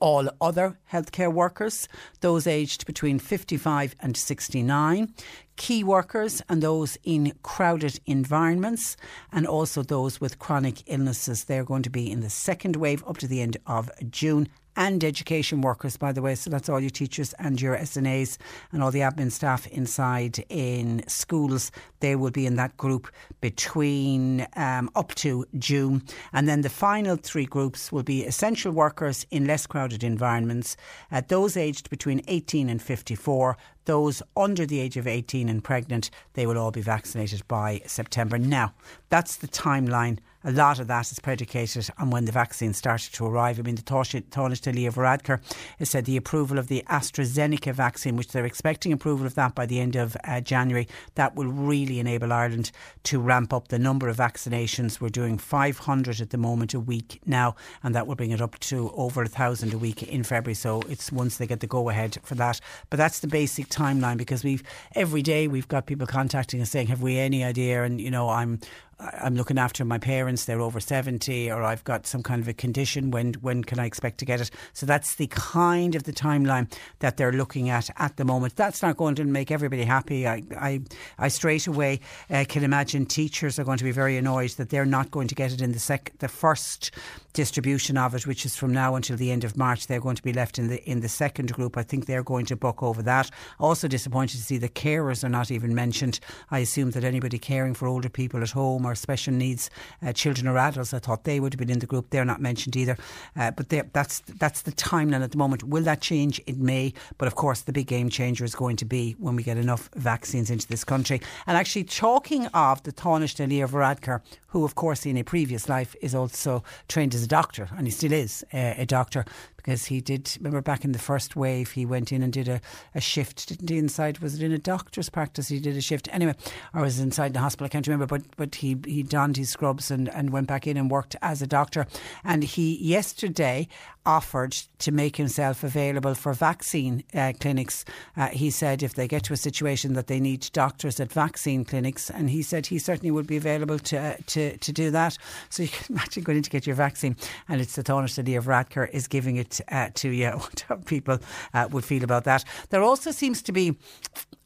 all 0.00 0.30
other 0.40 0.78
healthcare 0.92 1.32
workers, 1.32 1.88
those 2.20 2.46
aged 2.46 2.86
between 2.86 3.18
55 3.18 3.96
and 3.98 4.16
69, 4.16 5.12
key 5.56 5.82
workers 5.82 6.40
and 6.48 6.62
those 6.62 6.96
in 7.02 7.32
crowded 7.42 7.98
environments, 8.06 8.96
and 9.32 9.44
also 9.44 9.82
those 9.82 10.20
with 10.20 10.38
chronic 10.38 10.84
illnesses. 10.86 11.42
They're 11.42 11.64
going 11.64 11.82
to 11.82 11.90
be 11.90 12.08
in 12.08 12.20
the 12.20 12.30
second 12.30 12.76
wave 12.76 13.02
up 13.08 13.18
to 13.18 13.26
the 13.26 13.40
end 13.40 13.56
of 13.66 13.90
June 14.08 14.48
and 14.78 15.02
education 15.02 15.60
workers, 15.60 15.96
by 15.96 16.12
the 16.12 16.22
way. 16.22 16.36
So 16.36 16.50
that's 16.50 16.68
all 16.68 16.78
your 16.78 16.88
teachers 16.88 17.34
and 17.40 17.60
your 17.60 17.76
SNAs 17.76 18.38
and 18.70 18.80
all 18.80 18.92
the 18.92 19.00
admin 19.00 19.32
staff 19.32 19.66
inside 19.66 20.38
in 20.48 21.02
schools. 21.08 21.72
They 21.98 22.14
will 22.14 22.30
be 22.30 22.46
in 22.46 22.54
that 22.56 22.76
group 22.76 23.08
between 23.40 24.46
um, 24.54 24.88
up 24.94 25.16
to 25.16 25.44
June. 25.58 26.04
And 26.32 26.48
then 26.48 26.60
the 26.60 26.68
final 26.70 27.16
three 27.16 27.44
groups 27.44 27.90
will 27.90 28.04
be 28.04 28.24
essential 28.24 28.70
workers 28.70 29.26
in 29.32 29.48
less 29.48 29.66
crowded 29.66 30.04
environments, 30.04 30.76
uh, 31.10 31.22
those 31.26 31.56
aged 31.56 31.90
between 31.90 32.22
18 32.28 32.70
and 32.70 32.80
54, 32.80 33.56
those 33.86 34.22
under 34.36 34.64
the 34.64 34.78
age 34.78 34.96
of 34.96 35.08
18 35.08 35.48
and 35.48 35.64
pregnant, 35.64 36.10
they 36.34 36.46
will 36.46 36.58
all 36.58 36.70
be 36.70 36.82
vaccinated 36.82 37.42
by 37.48 37.82
September. 37.84 38.38
Now, 38.38 38.74
that's 39.08 39.36
the 39.36 39.48
timeline 39.48 40.18
a 40.48 40.52
lot 40.52 40.80
of 40.80 40.86
that 40.86 41.12
is 41.12 41.18
predicated 41.20 41.90
on 41.98 42.08
when 42.08 42.24
the 42.24 42.32
vaccine 42.32 42.72
started 42.72 43.12
to 43.12 43.26
arrive. 43.26 43.58
I 43.58 43.62
mean, 43.62 43.74
the 43.74 43.82
Taoiseach 43.82 44.30
Taoiseach 44.30 44.90
Varadkar 44.94 45.42
has 45.78 45.90
said 45.90 46.06
the 46.06 46.16
approval 46.16 46.58
of 46.58 46.68
the 46.68 46.82
AstraZeneca 46.88 47.74
vaccine, 47.74 48.16
which 48.16 48.28
they're 48.28 48.46
expecting 48.46 48.90
approval 48.90 49.26
of 49.26 49.34
that 49.34 49.54
by 49.54 49.66
the 49.66 49.78
end 49.78 49.94
of 49.94 50.16
uh, 50.24 50.40
January, 50.40 50.88
that 51.16 51.34
will 51.34 51.48
really 51.48 51.98
enable 51.98 52.32
Ireland 52.32 52.70
to 53.04 53.20
ramp 53.20 53.52
up 53.52 53.68
the 53.68 53.78
number 53.78 54.08
of 54.08 54.16
vaccinations. 54.16 55.02
We're 55.02 55.10
doing 55.10 55.36
500 55.36 56.18
at 56.22 56.30
the 56.30 56.38
moment 56.38 56.72
a 56.72 56.80
week 56.80 57.20
now, 57.26 57.54
and 57.82 57.94
that 57.94 58.06
will 58.06 58.16
bring 58.16 58.30
it 58.30 58.40
up 58.40 58.58
to 58.60 58.90
over 58.94 59.22
a 59.22 59.28
thousand 59.28 59.74
a 59.74 59.78
week 59.78 60.02
in 60.02 60.22
February. 60.24 60.54
So 60.54 60.80
it's 60.88 61.12
once 61.12 61.36
they 61.36 61.46
get 61.46 61.60
the 61.60 61.66
go 61.66 61.90
ahead 61.90 62.16
for 62.22 62.36
that. 62.36 62.58
But 62.88 62.96
that's 62.96 63.20
the 63.20 63.28
basic 63.28 63.68
timeline 63.68 64.16
because 64.16 64.44
we've 64.44 64.62
every 64.94 65.20
day 65.20 65.46
we've 65.46 65.68
got 65.68 65.84
people 65.84 66.06
contacting 66.06 66.62
us 66.62 66.70
saying, 66.70 66.86
"Have 66.86 67.02
we 67.02 67.18
any 67.18 67.44
idea?" 67.44 67.82
And 67.82 68.00
you 68.00 68.10
know, 68.10 68.30
I'm 68.30 68.60
I'm 69.00 69.36
looking 69.36 69.58
after 69.58 69.84
my 69.84 69.98
parents, 69.98 70.44
they're 70.44 70.60
over 70.60 70.80
70, 70.80 71.52
or 71.52 71.62
I've 71.62 71.84
got 71.84 72.04
some 72.04 72.20
kind 72.20 72.42
of 72.42 72.48
a 72.48 72.52
condition, 72.52 73.12
when, 73.12 73.34
when 73.34 73.62
can 73.62 73.78
I 73.78 73.86
expect 73.86 74.18
to 74.18 74.24
get 74.24 74.40
it? 74.40 74.50
So 74.72 74.86
that's 74.86 75.14
the 75.14 75.28
kind 75.28 75.94
of 75.94 76.02
the 76.02 76.12
timeline 76.12 76.72
that 76.98 77.16
they're 77.16 77.32
looking 77.32 77.70
at 77.70 77.90
at 77.98 78.16
the 78.16 78.24
moment. 78.24 78.56
That's 78.56 78.82
not 78.82 78.96
going 78.96 79.14
to 79.16 79.24
make 79.24 79.52
everybody 79.52 79.84
happy. 79.84 80.26
I, 80.26 80.42
I, 80.58 80.80
I 81.16 81.28
straight 81.28 81.68
away 81.68 82.00
uh, 82.28 82.44
can 82.48 82.64
imagine 82.64 83.06
teachers 83.06 83.56
are 83.60 83.64
going 83.64 83.78
to 83.78 83.84
be 83.84 83.92
very 83.92 84.16
annoyed 84.16 84.50
that 84.52 84.70
they're 84.70 84.84
not 84.84 85.12
going 85.12 85.28
to 85.28 85.34
get 85.36 85.52
it 85.52 85.60
in 85.60 85.70
the, 85.70 85.78
sec- 85.78 86.18
the 86.18 86.28
first 86.28 86.90
distribution 87.34 87.96
of 87.96 88.16
it, 88.16 88.26
which 88.26 88.44
is 88.44 88.56
from 88.56 88.72
now 88.72 88.96
until 88.96 89.16
the 89.16 89.30
end 89.30 89.44
of 89.44 89.56
March. 89.56 89.86
They're 89.86 90.00
going 90.00 90.16
to 90.16 90.22
be 90.24 90.32
left 90.32 90.58
in 90.58 90.66
the, 90.66 90.82
in 90.90 91.02
the 91.02 91.08
second 91.08 91.52
group. 91.52 91.76
I 91.76 91.84
think 91.84 92.06
they're 92.06 92.24
going 92.24 92.46
to 92.46 92.56
buck 92.56 92.82
over 92.82 93.00
that. 93.02 93.30
Also 93.60 93.86
disappointed 93.86 94.38
to 94.38 94.42
see 94.42 94.58
the 94.58 94.68
carers 94.68 95.22
are 95.22 95.28
not 95.28 95.52
even 95.52 95.72
mentioned. 95.72 96.18
I 96.50 96.58
assume 96.58 96.90
that 96.92 97.04
anybody 97.04 97.38
caring 97.38 97.74
for 97.74 97.86
older 97.86 98.08
people 98.08 98.42
at 98.42 98.50
home 98.50 98.87
or 98.88 98.94
special 98.94 99.34
needs 99.34 99.70
uh, 100.02 100.12
children 100.12 100.48
or 100.48 100.58
adults. 100.58 100.94
I 100.94 100.98
thought 100.98 101.24
they 101.24 101.40
would 101.40 101.52
have 101.52 101.58
been 101.58 101.70
in 101.70 101.78
the 101.78 101.86
group. 101.86 102.10
They're 102.10 102.24
not 102.24 102.40
mentioned 102.40 102.76
either. 102.76 102.96
Uh, 103.36 103.50
but 103.50 103.68
that's 103.92 104.20
that's 104.20 104.62
the 104.62 104.72
timeline 104.72 105.22
at 105.22 105.32
the 105.32 105.38
moment. 105.38 105.62
Will 105.64 105.84
that 105.84 106.00
change? 106.00 106.40
It 106.46 106.58
may. 106.58 106.92
But 107.18 107.28
of 107.28 107.34
course, 107.34 107.62
the 107.62 107.72
big 107.72 107.86
game 107.86 108.08
changer 108.08 108.44
is 108.44 108.54
going 108.54 108.76
to 108.76 108.84
be 108.84 109.16
when 109.18 109.36
we 109.36 109.42
get 109.42 109.56
enough 109.56 109.88
vaccines 109.94 110.50
into 110.50 110.66
this 110.66 110.84
country. 110.84 111.20
And 111.46 111.56
actually, 111.56 111.84
talking 111.84 112.46
of 112.48 112.82
the 112.82 112.92
Taoiseach 112.92 113.48
Leo 113.48 113.66
Varadkar, 113.66 114.20
who, 114.48 114.64
of 114.64 114.74
course, 114.74 115.06
in 115.06 115.16
a 115.16 115.22
previous 115.22 115.68
life 115.68 115.94
is 116.00 116.14
also 116.14 116.62
trained 116.88 117.14
as 117.14 117.22
a 117.22 117.28
doctor, 117.28 117.68
and 117.76 117.86
he 117.86 117.90
still 117.90 118.12
is 118.12 118.44
uh, 118.52 118.74
a 118.78 118.86
doctor 118.86 119.24
because 119.68 119.84
he 119.84 120.00
did. 120.00 120.34
Remember 120.38 120.62
back 120.62 120.82
in 120.82 120.92
the 120.92 120.98
first 120.98 121.36
wave, 121.36 121.72
he 121.72 121.84
went 121.84 122.10
in 122.10 122.22
and 122.22 122.32
did 122.32 122.48
a, 122.48 122.58
a 122.94 123.02
shift, 123.02 123.48
didn't 123.48 123.68
he? 123.68 123.76
Inside 123.76 124.20
was 124.20 124.34
it 124.34 124.42
in 124.42 124.50
a 124.50 124.56
doctor's 124.56 125.10
practice? 125.10 125.48
He 125.48 125.60
did 125.60 125.76
a 125.76 125.82
shift 125.82 126.08
anyway, 126.10 126.34
or 126.72 126.80
was 126.80 126.98
inside 126.98 127.34
the 127.34 127.40
hospital? 127.40 127.66
I 127.66 127.68
can't 127.68 127.86
remember. 127.86 128.06
But 128.06 128.22
but 128.38 128.54
he 128.54 128.78
he 128.86 129.02
donned 129.02 129.36
his 129.36 129.50
scrubs 129.50 129.90
and 129.90 130.08
and 130.08 130.30
went 130.30 130.46
back 130.46 130.66
in 130.66 130.78
and 130.78 130.90
worked 130.90 131.16
as 131.20 131.42
a 131.42 131.46
doctor. 131.46 131.86
And 132.24 132.44
he 132.44 132.82
yesterday 132.82 133.68
offered 134.08 134.52
to 134.78 134.90
make 134.90 135.16
himself 135.16 135.62
available 135.62 136.14
for 136.14 136.32
vaccine 136.32 137.04
uh, 137.14 137.34
clinics. 137.38 137.84
Uh, 138.16 138.28
he 138.28 138.50
said 138.50 138.82
if 138.82 138.94
they 138.94 139.06
get 139.06 139.22
to 139.22 139.34
a 139.34 139.36
situation 139.36 139.92
that 139.92 140.06
they 140.06 140.18
need 140.18 140.48
doctors 140.54 140.98
at 140.98 141.12
vaccine 141.12 141.62
clinics, 141.62 142.08
and 142.08 142.30
he 142.30 142.40
said 142.40 142.66
he 142.66 142.78
certainly 142.78 143.10
would 143.10 143.26
be 143.26 143.36
available 143.36 143.78
to 143.78 143.98
uh, 143.98 144.14
to, 144.26 144.56
to 144.56 144.72
do 144.72 144.90
that. 144.90 145.18
So 145.50 145.64
you 145.64 145.68
can 145.68 145.86
imagine 145.96 146.22
going 146.22 146.38
in 146.38 146.42
to 146.42 146.50
get 146.50 146.66
your 146.66 146.74
vaccine, 146.74 147.16
and 147.48 147.60
it's 147.60 147.76
the 147.76 147.84
Tánaiste 147.84 148.12
City 148.12 148.32
Varadkar 148.32 148.88
is 148.90 149.06
giving 149.06 149.36
it 149.36 149.60
uh, 149.70 149.90
to 149.94 150.08
you. 150.08 150.28
What 150.68 150.84
people 150.86 151.18
uh, 151.54 151.68
would 151.70 151.84
feel 151.84 152.04
about 152.04 152.24
that. 152.24 152.44
There 152.70 152.82
also 152.82 153.10
seems 153.10 153.42
to 153.42 153.52
be 153.52 153.76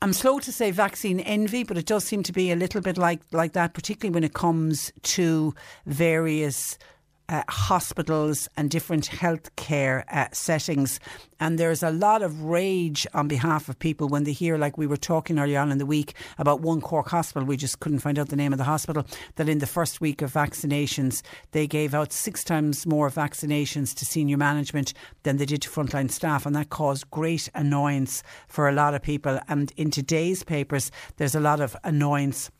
I'm 0.02 0.12
slow 0.12 0.40
to 0.40 0.50
say 0.50 0.72
vaccine 0.72 1.20
envy, 1.20 1.62
but 1.62 1.78
it 1.78 1.86
does 1.86 2.02
seem 2.02 2.24
to 2.24 2.32
be 2.32 2.50
a 2.50 2.56
little 2.56 2.80
bit 2.80 2.98
like 2.98 3.20
like 3.30 3.52
that, 3.52 3.72
particularly 3.72 4.12
when 4.12 4.24
it 4.24 4.34
comes 4.34 4.92
to 5.02 5.54
various 5.86 6.76
uh, 7.28 7.42
hospitals 7.48 8.48
and 8.56 8.70
different 8.70 9.08
healthcare 9.08 10.04
uh, 10.12 10.28
settings. 10.32 11.00
And 11.40 11.58
there's 11.58 11.82
a 11.82 11.90
lot 11.90 12.22
of 12.22 12.42
rage 12.42 13.06
on 13.14 13.26
behalf 13.26 13.68
of 13.68 13.78
people 13.78 14.08
when 14.08 14.24
they 14.24 14.32
hear, 14.32 14.58
like 14.58 14.78
we 14.78 14.86
were 14.86 14.96
talking 14.96 15.38
earlier 15.38 15.58
on 15.58 15.72
in 15.72 15.78
the 15.78 15.86
week 15.86 16.14
about 16.38 16.60
one 16.60 16.80
Cork 16.80 17.08
hospital, 17.08 17.46
we 17.46 17.56
just 17.56 17.80
couldn't 17.80 17.98
find 17.98 18.18
out 18.18 18.28
the 18.28 18.36
name 18.36 18.52
of 18.52 18.58
the 18.58 18.64
hospital, 18.64 19.04
that 19.36 19.48
in 19.48 19.58
the 19.58 19.66
first 19.66 20.00
week 20.00 20.22
of 20.22 20.32
vaccinations, 20.32 21.22
they 21.50 21.66
gave 21.66 21.94
out 21.94 22.12
six 22.12 22.44
times 22.44 22.86
more 22.86 23.10
vaccinations 23.10 23.94
to 23.96 24.04
senior 24.04 24.36
management 24.36 24.92
than 25.24 25.36
they 25.36 25.46
did 25.46 25.62
to 25.62 25.68
frontline 25.68 26.10
staff. 26.10 26.46
And 26.46 26.54
that 26.54 26.70
caused 26.70 27.10
great 27.10 27.48
annoyance 27.54 28.22
for 28.46 28.68
a 28.68 28.72
lot 28.72 28.94
of 28.94 29.02
people. 29.02 29.40
And 29.48 29.72
in 29.76 29.90
today's 29.90 30.44
papers, 30.44 30.90
there's 31.16 31.34
a 31.34 31.40
lot 31.40 31.60
of 31.60 31.76
annoyance 31.82 32.50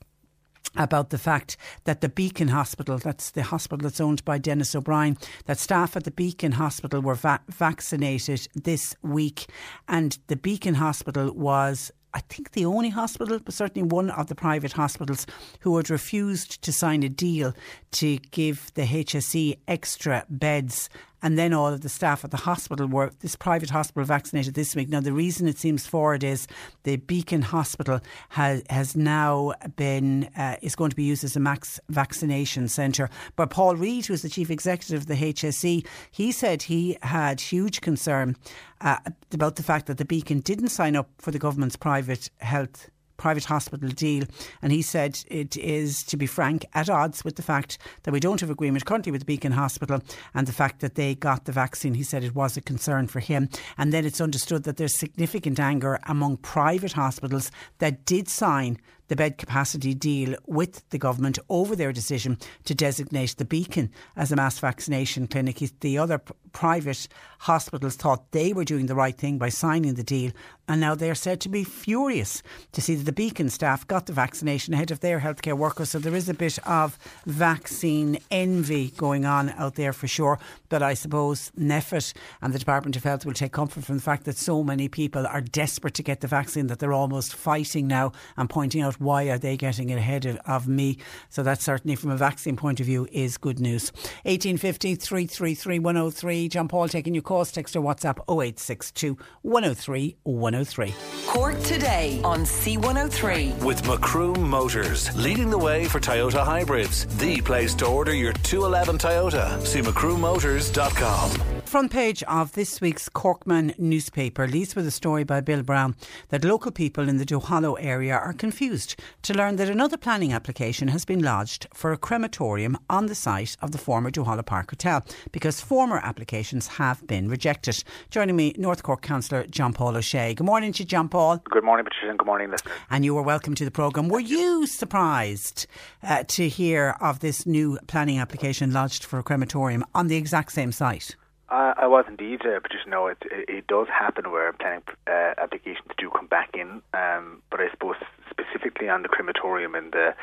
about 0.77 1.11
the 1.11 1.19
fact 1.19 1.57
that 1.85 2.01
the 2.01 2.09
Beacon 2.09 2.49
Hospital, 2.49 2.99
that's 2.99 3.31
the 3.31 3.43
hospital 3.43 3.83
that's 3.85 4.01
owned 4.01 4.25
by 4.25 4.39
Denis 4.39 4.75
O'Brien, 4.75 5.17
that 5.47 5.59
staff 5.59 5.97
at 5.97 6.05
the 6.05 6.11
Beacon 6.11 6.53
Hospital 6.53 7.01
were 7.01 7.15
va- 7.15 7.41
vaccinated 7.49 8.49
this 8.55 8.95
week. 9.03 9.47
And 9.89 10.19
the 10.29 10.37
Beacon 10.37 10.75
Hospital 10.75 11.33
was 11.33 11.91
I 12.15 12.21
think 12.21 12.53
the 12.53 12.67
only 12.67 12.91
hospital, 12.91 13.39
but 13.39 13.55
certainly 13.55 13.89
one 13.89 14.11
of 14.11 14.27
the 14.27 14.35
private 14.35 14.73
hospitals, 14.73 15.27
who 15.61 15.77
had 15.79 15.89
refused 15.89 16.61
to 16.63 16.73
sign 16.73 17.03
a 17.03 17.09
deal 17.09 17.55
to 17.93 18.19
give 18.19 18.71
the 18.75 18.83
HSE 18.83 19.59
extra 19.67 20.27
beds 20.29 20.91
and 21.23 21.39
then 21.39 21.53
all 21.53 21.69
of 21.69 21.81
the 21.81 21.89
staff 21.89 22.25
at 22.25 22.31
the 22.31 22.37
hospital 22.37 22.87
were 22.87 23.13
this 23.21 23.37
private 23.37 23.71
hospital 23.71 24.05
vaccinated 24.05 24.55
this 24.55 24.75
week. 24.75 24.89
Now 24.89 25.01
the 25.01 25.13
reason 25.13 25.49
it 25.49 25.59
seems 25.59 25.87
forward 25.87 26.25
is 26.25 26.47
the 26.83 26.97
Beacon 26.97 27.43
Hospital 27.43 28.01
has 28.31 28.63
has 28.69 28.97
now 28.97 29.53
been 29.77 30.29
uh, 30.37 30.57
is 30.63 30.77
going 30.77 30.91
to 30.91 30.97
be 30.97 31.05
used 31.05 31.25
as 31.25 31.37
a 31.37 31.41
max 31.41 31.81
vaccination 31.89 32.69
centre. 32.69 33.09
But 33.37 33.51
Paul 33.51 33.77
Reid, 33.77 34.07
who's 34.07 34.23
the 34.23 34.29
chief 34.29 34.51
executive 34.51 35.03
of 35.03 35.07
the 35.07 35.15
HSE, 35.15 35.87
he 36.11 36.33
said 36.33 36.63
he 36.63 36.99
had 37.03 37.41
huge 37.41 37.81
concern 37.81 38.37
uh, 38.81 38.99
about 39.33 39.57
the 39.57 39.63
fact 39.63 39.87
that 39.87 39.99
the 39.99 40.05
Beacon 40.05 40.41
didn't 40.41 40.69
sign 40.69 40.97
up 40.97 41.09
for 41.19 41.31
the 41.31 41.39
government's 41.39 41.77
private 41.77 42.31
health 42.39 42.91
private 43.17 43.45
hospital 43.45 43.89
deal. 43.89 44.25
And 44.61 44.73
he 44.73 44.83
said 44.83 45.21
it 45.29 45.57
is, 45.57 46.03
to 46.05 46.17
be 46.17 46.27
frank, 46.27 46.65
at 46.75 46.89
odds 46.89 47.25
with 47.25 47.37
the 47.37 47.43
fact 47.43 47.79
that 48.03 48.13
we 48.13 48.21
don't 48.21 48.41
have 48.41 48.51
agreement 48.51 48.85
currently 48.85 49.13
with 49.13 49.27
Beacon 49.27 49.53
Hospital 49.53 50.03
and 50.35 50.47
the 50.47 50.53
fact 50.53 50.81
that 50.81 50.95
they 50.95 51.15
got 51.15 51.45
the 51.45 51.53
vaccine. 51.53 51.95
He 51.95 52.03
said 52.03 52.25
it 52.25 52.35
was 52.35 52.57
a 52.57 52.61
concern 52.61 53.07
for 53.07 53.21
him. 53.21 53.49
And 53.79 53.93
then 53.93 54.05
it's 54.05 54.21
understood 54.21 54.65
that 54.65 54.77
there's 54.77 54.97
significant 54.97 55.61
anger 55.61 55.99
among 56.07 56.39
private 56.39 56.93
hospitals 56.93 57.51
that 57.79 58.05
did 58.05 58.29
sign 58.29 58.79
the 59.13 59.17
bed 59.17 59.37
capacity 59.37 59.93
deal 59.93 60.35
with 60.47 60.89
the 60.89 60.97
government 60.97 61.39
over 61.51 61.77
their 61.77 61.93
decision 61.93 62.39
to 62.65 62.75
designate 62.75 63.37
the 63.37 63.45
Beacon 63.45 63.91
as 64.17 64.33
a 64.33 64.37
mass 64.37 64.59
vaccination 64.59 65.27
clinic. 65.27 65.59
The 65.81 65.99
other 65.99 66.17
p- 66.17 66.33
private 66.53 67.09
hospitals 67.41 67.97
thought 67.97 68.33
they 68.33 68.55
were 68.55 68.65
doing 68.65 68.87
the 68.87 68.95
right 68.95 69.15
thing 69.15 69.37
by 69.37 69.51
signing 69.51 69.97
the 69.97 70.03
deal, 70.03 70.33
and 70.67 70.81
now 70.81 70.95
they're 70.95 71.15
said 71.15 71.43
to 71.43 71.51
be 71.51 71.63
furious 71.63 72.43
to 72.73 72.81
see 72.81 72.95
that 72.95 73.05
the 73.05 73.13
Beacon 73.13 73.51
staff 73.51 73.87
got 73.87 74.07
the 74.07 74.15
vaccination 74.15 74.73
ahead 74.73 74.91
of 74.91 75.01
their 75.01 75.21
healthcare 75.21 75.59
workers. 75.59 75.91
So 75.91 75.99
there 75.99 76.15
is 76.15 76.31
a 76.31 76.35
bit 76.35 76.59
of 76.67 76.99
vaccine 77.27 78.19
envy 78.31 78.93
going 78.97 79.27
on 79.27 79.51
out 79.51 79.75
there 79.75 79.93
for 79.93 80.09
sure. 80.09 80.39
But 80.71 80.83
I 80.83 80.95
suppose 80.95 81.53
NPHET 81.59 82.15
and 82.41 82.55
the 82.55 82.59
Department 82.59 82.97
of 82.97 83.05
Health 83.05 83.27
will 83.27 83.35
take 83.35 83.53
comfort 83.53 83.85
from 83.85 83.97
the 83.97 84.03
fact 84.03 84.25
that 84.25 84.39
so 84.39 84.63
many 84.63 84.89
people 84.89 85.27
are 85.27 85.43
desperate 85.43 85.95
to 85.95 86.03
get 86.03 86.21
the 86.23 86.29
vaccine 86.29 86.69
that 86.69 86.79
they're 86.79 86.95
almost 86.95 87.35
fighting 87.35 87.87
now 87.87 88.13
and 88.39 88.49
pointing 88.49 88.81
out 88.81 88.99
why 89.03 89.25
are 89.25 89.39
they 89.39 89.57
getting 89.57 89.93
ahead 89.93 90.27
of, 90.27 90.39
of 90.47 90.69
me. 90.69 90.99
So 91.29 91.43
that 91.43 91.61
certainly 91.61 91.97
from 91.97 92.11
a 92.11 92.17
vaccine 92.17 92.57
point 92.57 92.81
of 92.81 92.87
view 92.87 93.07
is 93.13 93.37
good 93.39 93.61
news. 93.61 93.93
1850 94.25 94.95
333 94.97 95.79
103. 95.79 96.49
John 96.49 96.69
Paul 96.69 96.89
taking 96.89 97.15
your 97.15 97.23
calls, 97.23 97.53
text 97.53 97.77
or 97.77 97.83
WhatsApp 97.83 98.19
0862 98.29 99.17
103 99.43 100.17
103. 100.23 100.95
Cork 101.27 101.61
today 101.63 102.21
on 102.25 102.41
C103. 102.41 103.63
With 103.63 103.87
Macroom 103.87 104.49
Motors, 104.49 105.15
leading 105.17 105.51
the 105.51 105.59
way 105.59 105.85
for 105.85 106.01
Toyota 106.01 106.45
hybrids. 106.45 107.07
The 107.19 107.41
place 107.41 107.75
to 107.77 107.87
order 107.87 108.15
your 108.15 108.33
211 108.33 108.99
Toyota. 108.99 109.61
See 109.67 109.81
macroommotors.com. 109.81 111.62
Front 111.73 111.91
page 111.91 112.23
of 112.25 112.53
this 112.53 112.83
week's 112.83 113.09
Corkman 113.09 113.79
newspaper 113.79 114.47
leads 114.47 114.77
with 114.77 114.87
a 114.87 114.91
story 114.91 115.25
by 115.25 115.41
Bill 115.41 115.63
Brown 115.63 115.97
that 116.29 116.45
local 116.45 116.71
people 116.71 117.09
in 117.09 117.17
the 117.17 117.25
Duhallow 117.25 117.79
area 117.81 118.13
are 118.13 118.35
confused 118.35 119.01
to 119.23 119.33
learn 119.33 119.57
that 119.57 119.71
another 119.71 119.97
planning 119.97 120.35
application 120.35 120.89
has 120.89 121.07
been 121.07 121.23
lodged 121.23 121.67
for 121.73 121.91
a 121.91 121.97
crematorium 121.97 122.77
on 122.91 123.07
the 123.07 123.15
site 123.15 123.57
of 123.63 123.73
the 123.73 123.79
former 123.79 124.11
Duhallow 124.11 124.45
Park 124.45 124.69
Hotel 124.69 125.03
because 125.33 125.63
former 125.63 125.97
applications 125.97 126.67
have 126.67 127.07
been 127.07 127.31
rejected. 127.31 127.83
Joining 128.11 128.37
me, 128.37 128.55
North 128.59 128.83
Cork 128.83 129.01
Councillor 129.01 129.47
John 129.47 129.73
Paul 129.73 129.97
O'Shea. 129.97 130.35
Good 130.35 130.45
morning 130.45 130.75
to 130.75 130.83
you, 130.83 130.87
John 130.87 131.09
Paul. 131.09 131.39
Good 131.39 131.65
morning, 131.65 131.87
Patricia, 131.87 132.11
and 132.11 132.19
good 132.19 132.27
morning, 132.27 132.51
listeners. 132.51 132.75
And 132.91 133.03
you 133.03 133.15
were 133.15 133.23
welcome 133.23 133.55
to 133.55 133.65
the 133.65 133.71
programme. 133.71 134.11
Were 134.11 134.21
you 134.21 134.67
surprised 134.67 135.67
uh, 136.03 136.25
to 136.25 136.51
hear 136.51 136.97
of 137.01 137.21
this 137.21 137.47
new 137.47 137.79
planning 137.87 138.19
application 138.19 138.75
lodged 138.75 139.05
for 139.05 139.19
a 139.19 139.23
crematorium 139.23 139.87
on 139.95 140.09
the 140.09 140.17
exact 140.17 140.53
same 140.53 140.71
site? 140.71 141.17
Uh, 141.53 141.75
I 141.77 141.87
was 141.87 142.07
indeed, 142.09 142.41
uh, 142.47 142.61
Patricia. 142.61 142.89
No, 142.89 143.09
it, 143.09 143.19
it, 143.31 143.47
it 143.47 143.67
does 143.67 143.87
happen 143.87 144.33
where 144.33 144.51
planning 144.55 144.81
uh, 145.07 145.35
applications 145.37 145.93
do 145.99 146.09
come 146.09 146.27
back 146.27 146.49
in, 146.55 146.81
um, 146.95 147.43
but 147.51 147.61
I 147.61 147.69
suppose 147.71 147.97
specifically 148.31 148.89
on 148.89 149.03
the 149.03 149.09
crematorium 149.09 149.75
in 149.75 149.91
the 149.91 150.15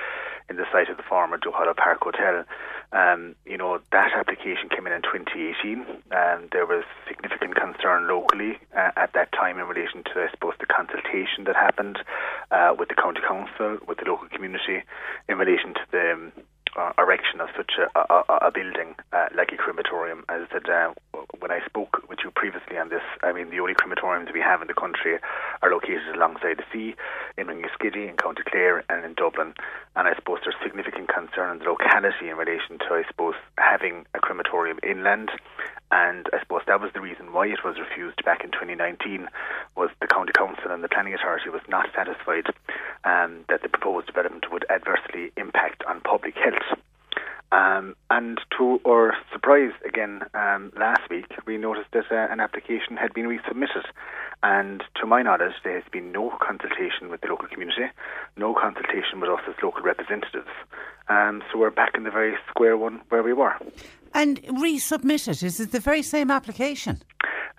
in 0.50 0.56
the 0.56 0.66
site 0.72 0.90
of 0.90 0.98
the 0.98 1.04
former 1.04 1.38
Duhallow 1.38 1.78
Park 1.78 2.00
Hotel, 2.02 2.46
um, 2.94 3.36
you 3.46 3.58
know 3.60 3.80
that 3.92 4.10
application 4.18 4.70
came 4.74 4.88
in 4.88 4.94
in 4.94 5.04
2018, 5.04 5.86
and 6.10 6.50
there 6.50 6.66
was 6.66 6.84
significant 7.08 7.54
concern 7.54 8.08
locally 8.08 8.58
uh, 8.76 8.90
at 8.98 9.14
that 9.14 9.32
time 9.32 9.60
in 9.60 9.68
relation 9.68 10.02
to, 10.06 10.26
I 10.26 10.32
suppose, 10.32 10.56
the 10.60 10.66
consultation 10.66 11.44
that 11.46 11.56
happened 11.56 12.00
uh, 12.50 12.74
with 12.74 12.90
the 12.90 12.96
county 12.96 13.22
council, 13.22 13.78
with 13.88 14.00
the 14.00 14.10
local 14.10 14.28
community, 14.30 14.82
in 15.30 15.38
relation 15.38 15.76
to 15.76 15.86
the 15.92 16.12
um, 16.12 16.32
uh, 16.78 16.94
erection 16.98 17.42
of 17.42 17.50
such 17.56 17.74
a, 17.78 18.00
a, 18.00 18.48
a 18.48 18.52
building 18.52 18.96
uh, 19.14 19.28
like 19.36 19.52
a 19.52 19.58
crematorium. 19.58 20.26
As 20.30 20.48
I 20.50 20.54
said, 20.54 20.70
uh, 20.70 20.94
when 21.40 21.52
I 21.52 21.64
spoke 21.66 22.08
with 22.10 22.20
you 22.24 22.32
previously 22.32 22.78
on 22.78 22.90
this, 22.90 23.04
I 23.24 23.32
mean, 23.32 23.50
the 23.50 23.60
only 23.60 23.74
crematoriums 23.74 24.34
we 24.34 24.42
have 24.42 24.62
in 24.62 24.68
the 24.68 24.74
country 24.74 25.18
are 25.62 25.72
located 25.72 26.16
alongside 26.16 26.58
the 26.58 26.68
sea 26.72 26.96
in 27.38 27.48
Ringaskiddy, 27.48 28.10
in 28.10 28.18
County 28.18 28.44
Clare, 28.46 28.84
and 28.90 29.06
in 29.06 29.14
Dublin. 29.14 29.54
And 29.96 30.08
I 30.08 30.16
suppose 30.16 30.40
there's 30.44 30.56
significant 30.64 31.10
concern 31.10 31.52
in 31.52 31.60
the 31.60 31.66
locality 31.66 32.30
in 32.30 32.38
relation 32.38 32.80
to, 32.80 32.88
I 32.92 33.04
suppose, 33.08 33.36
having 33.58 34.06
a 34.14 34.20
crematorium 34.20 34.80
inland. 34.84 35.32
And 35.92 36.28
I 36.34 36.40
suppose 36.40 36.62
that 36.68 36.82
was 36.82 36.92
the 36.94 37.02
reason 37.02 37.34
why 37.34 37.48
it 37.48 37.64
was 37.64 37.78
refused 37.80 38.24
back 38.24 38.44
in 38.44 38.52
2019 38.52 39.28
was 39.76 39.90
the 40.02 40.08
county 40.08 40.34
council 40.34 40.72
and 40.72 40.84
the 40.84 40.90
planning 40.90 41.14
authority 41.14 41.50
was 41.50 41.62
not 41.68 41.88
satisfied 41.96 42.48
um, 43.04 43.46
that 43.50 43.64
the 43.64 43.70
proposed 43.70 44.08
development 44.08 44.52
would 44.52 44.66
adversely 44.70 45.32
impact 45.38 45.84
on 45.88 46.02
public 46.02 46.36
health. 46.36 46.78
Um, 47.52 47.96
and 48.12 48.40
to 48.58 48.80
our 48.86 49.16
surprise, 49.34 49.72
again, 49.88 50.22
um, 50.36 50.72
last 50.78 51.10
week, 51.10 51.26
we 51.48 51.58
noticed 51.58 51.90
that 51.94 52.06
uh, 52.12 52.32
an 52.32 52.40
application 52.40 52.96
had 52.96 53.14
been 53.14 53.26
resubmitted. 53.26 53.86
And 54.44 54.84
to 55.02 55.08
my 55.08 55.24
knowledge, 55.24 55.54
there 55.64 55.74
has 55.74 55.90
been 55.92 56.12
no 56.12 56.32
consultation 56.40 57.10
with 57.10 57.22
the 57.22 57.28
local 57.28 57.48
community, 57.48 57.86
no 58.38 58.54
consultation 58.54 59.20
with 59.20 59.30
us 59.30 59.42
as 59.48 59.56
local 59.64 59.82
representatives. 59.82 60.48
Um, 61.10 61.42
so 61.52 61.58
we're 61.58 61.72
back 61.72 61.96
in 61.96 62.04
the 62.04 62.12
very 62.12 62.36
square 62.50 62.78
one 62.78 63.02
where 63.10 63.24
we 63.24 63.34
were. 63.34 63.56
And 64.14 64.42
resubmitted, 64.44 65.44
is 65.44 65.60
it 65.60 65.72
the 65.72 65.80
very 65.80 66.04
same 66.04 66.30
application? 66.30 67.02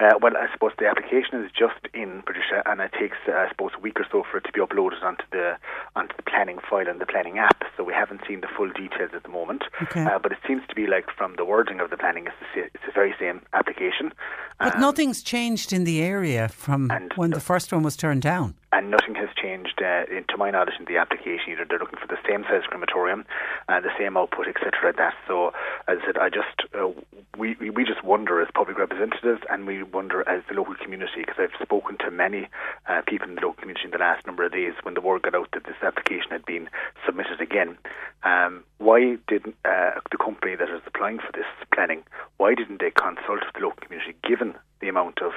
Uh, 0.01 0.15
well, 0.23 0.33
I 0.37 0.51
suppose 0.53 0.73
the 0.79 0.87
application 0.87 1.45
is 1.45 1.51
just 1.53 1.77
in, 1.93 2.23
Patricia, 2.25 2.63
and 2.65 2.81
it 2.81 2.91
takes, 2.99 3.19
uh, 3.29 3.33
I 3.33 3.49
suppose, 3.51 3.73
a 3.77 3.81
week 3.81 4.01
or 4.01 4.07
so 4.11 4.25
for 4.31 4.39
it 4.39 4.45
to 4.45 4.53
be 4.53 4.61
uploaded 4.61 5.03
onto 5.03 5.25
the 5.31 5.57
onto 5.95 6.17
the 6.17 6.23
planning 6.23 6.59
file 6.69 6.89
and 6.89 7.01
the 7.01 7.07
planning 7.07 7.39
app. 7.39 7.63
So 7.77 7.85
we 7.85 7.93
haven't 7.93 8.23
seen 8.27 8.41
the 8.41 8.49
full 8.57 8.71
details 8.71 9.11
at 9.15 9.23
the 9.25 9.29
moment. 9.29 9.65
Okay. 9.83 10.03
Uh, 10.05 10.19
but 10.19 10.33
it 10.33 10.39
seems 10.47 10.63
to 10.69 10.75
be 10.75 10.87
like 10.87 11.07
from 11.17 11.35
the 11.37 11.45
wording 11.45 11.81
of 11.81 11.91
the 11.91 11.99
planning, 11.99 12.27
it's 12.27 12.37
the, 12.55 12.63
it's 12.65 12.87
the 12.87 12.93
very 12.93 13.15
same 13.21 13.43
application. 13.53 14.13
But 14.59 14.75
Um, 14.77 14.81
nothing's 14.81 15.23
changed 15.23 15.73
in 15.73 15.85
the 15.85 16.03
area 16.03 16.49
from 16.49 16.91
when 17.17 17.31
the 17.31 17.41
first 17.41 17.73
one 17.73 17.83
was 17.83 17.97
turned 17.97 18.23
down. 18.23 18.55
and 18.73 18.91
nothing 18.91 19.17
has 19.17 19.29
changed, 19.35 19.83
uh, 19.83 20.05
in, 20.17 20.25
to 20.29 20.37
my 20.37 20.49
knowledge, 20.51 20.75
in 20.79 20.85
the 20.85 20.97
application 20.97 21.51
either. 21.53 21.65
They're 21.69 21.79
looking 21.79 21.99
for 21.99 22.07
the 22.07 22.19
same 22.29 22.45
size 22.45 22.63
crematorium, 22.69 23.25
uh, 23.69 23.81
the 23.81 23.91
same 23.99 24.17
output, 24.17 24.47
etc. 24.47 24.93
That 24.97 25.15
so, 25.27 25.49
as 25.89 25.99
I 26.03 26.07
said, 26.07 26.17
I 26.19 26.29
just 26.31 26.57
uh, 26.79 26.89
we 27.37 27.57
we 27.77 27.85
just 27.85 28.05
wonder 28.05 28.41
as 28.41 28.49
public 28.55 28.79
representatives, 28.79 29.43
and 29.51 29.67
we 29.67 29.83
wonder 29.93 30.27
as 30.29 30.43
the 30.49 30.55
local 30.55 30.75
community, 30.75 31.21
because 31.21 31.37
I've 31.39 31.63
spoken 31.63 31.99
to 31.99 32.11
many 32.11 32.49
uh, 32.89 33.03
people 33.07 33.29
in 33.29 33.35
the 33.35 33.41
local 33.41 33.61
community 33.61 33.85
in 33.85 33.91
the 33.91 33.99
last 33.99 34.27
number 34.27 34.45
of 34.45 34.53
days 34.53 34.75
when 34.83 34.95
the 34.95 35.01
word 35.01 35.23
got 35.23 35.35
out 35.35 35.49
that 35.53 35.65
this 35.65 35.83
application 35.83 36.31
had 36.31 36.45
been 36.45 36.69
submitted 37.05 37.41
again. 37.41 37.79
Um, 38.23 38.65
why 38.79 39.17
didn't 39.29 39.57
uh, 39.65 40.01
the 40.11 40.19
company 40.19 40.57
that 40.57 40.69
is 40.69 40.83
applying 40.87 41.19
for 41.19 41.33
this 41.33 41.47
planning? 41.75 42.03
Why 42.37 42.55
didn't 42.55 42.81
they 42.81 42.91
consult 42.91 43.41
with 43.45 43.55
the 43.55 43.61
local 43.61 43.81
community, 43.81 44.15
given 44.27 44.55
the 44.81 44.89
amount 44.89 45.21
of, 45.23 45.33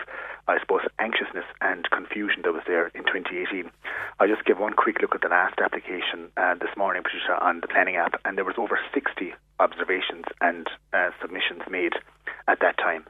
I 0.47 0.59
suppose, 0.59 0.81
anxiousness 0.99 1.45
and 1.61 1.89
confusion 1.91 2.41
that 2.43 2.53
was 2.53 2.63
there 2.65 2.87
in 2.95 3.03
2018. 3.03 3.69
I 4.19 4.27
just 4.27 4.45
give 4.45 4.59
one 4.59 4.73
quick 4.73 5.01
look 5.01 5.15
at 5.15 5.21
the 5.21 5.27
last 5.27 5.59
application 5.59 6.31
uh, 6.37 6.55
this 6.55 6.75
morning, 6.77 7.03
Patricia, 7.03 7.37
on 7.43 7.61
the 7.61 7.67
planning 7.67 7.95
app, 7.95 8.19
and 8.25 8.37
there 8.37 8.45
was 8.45 8.55
over 8.57 8.79
60 8.93 9.33
observations 9.59 10.25
and 10.41 10.67
uh, 10.93 11.11
submissions 11.21 11.61
made 11.69 11.93
at 12.47 12.59
that 12.61 12.77
time. 12.77 13.05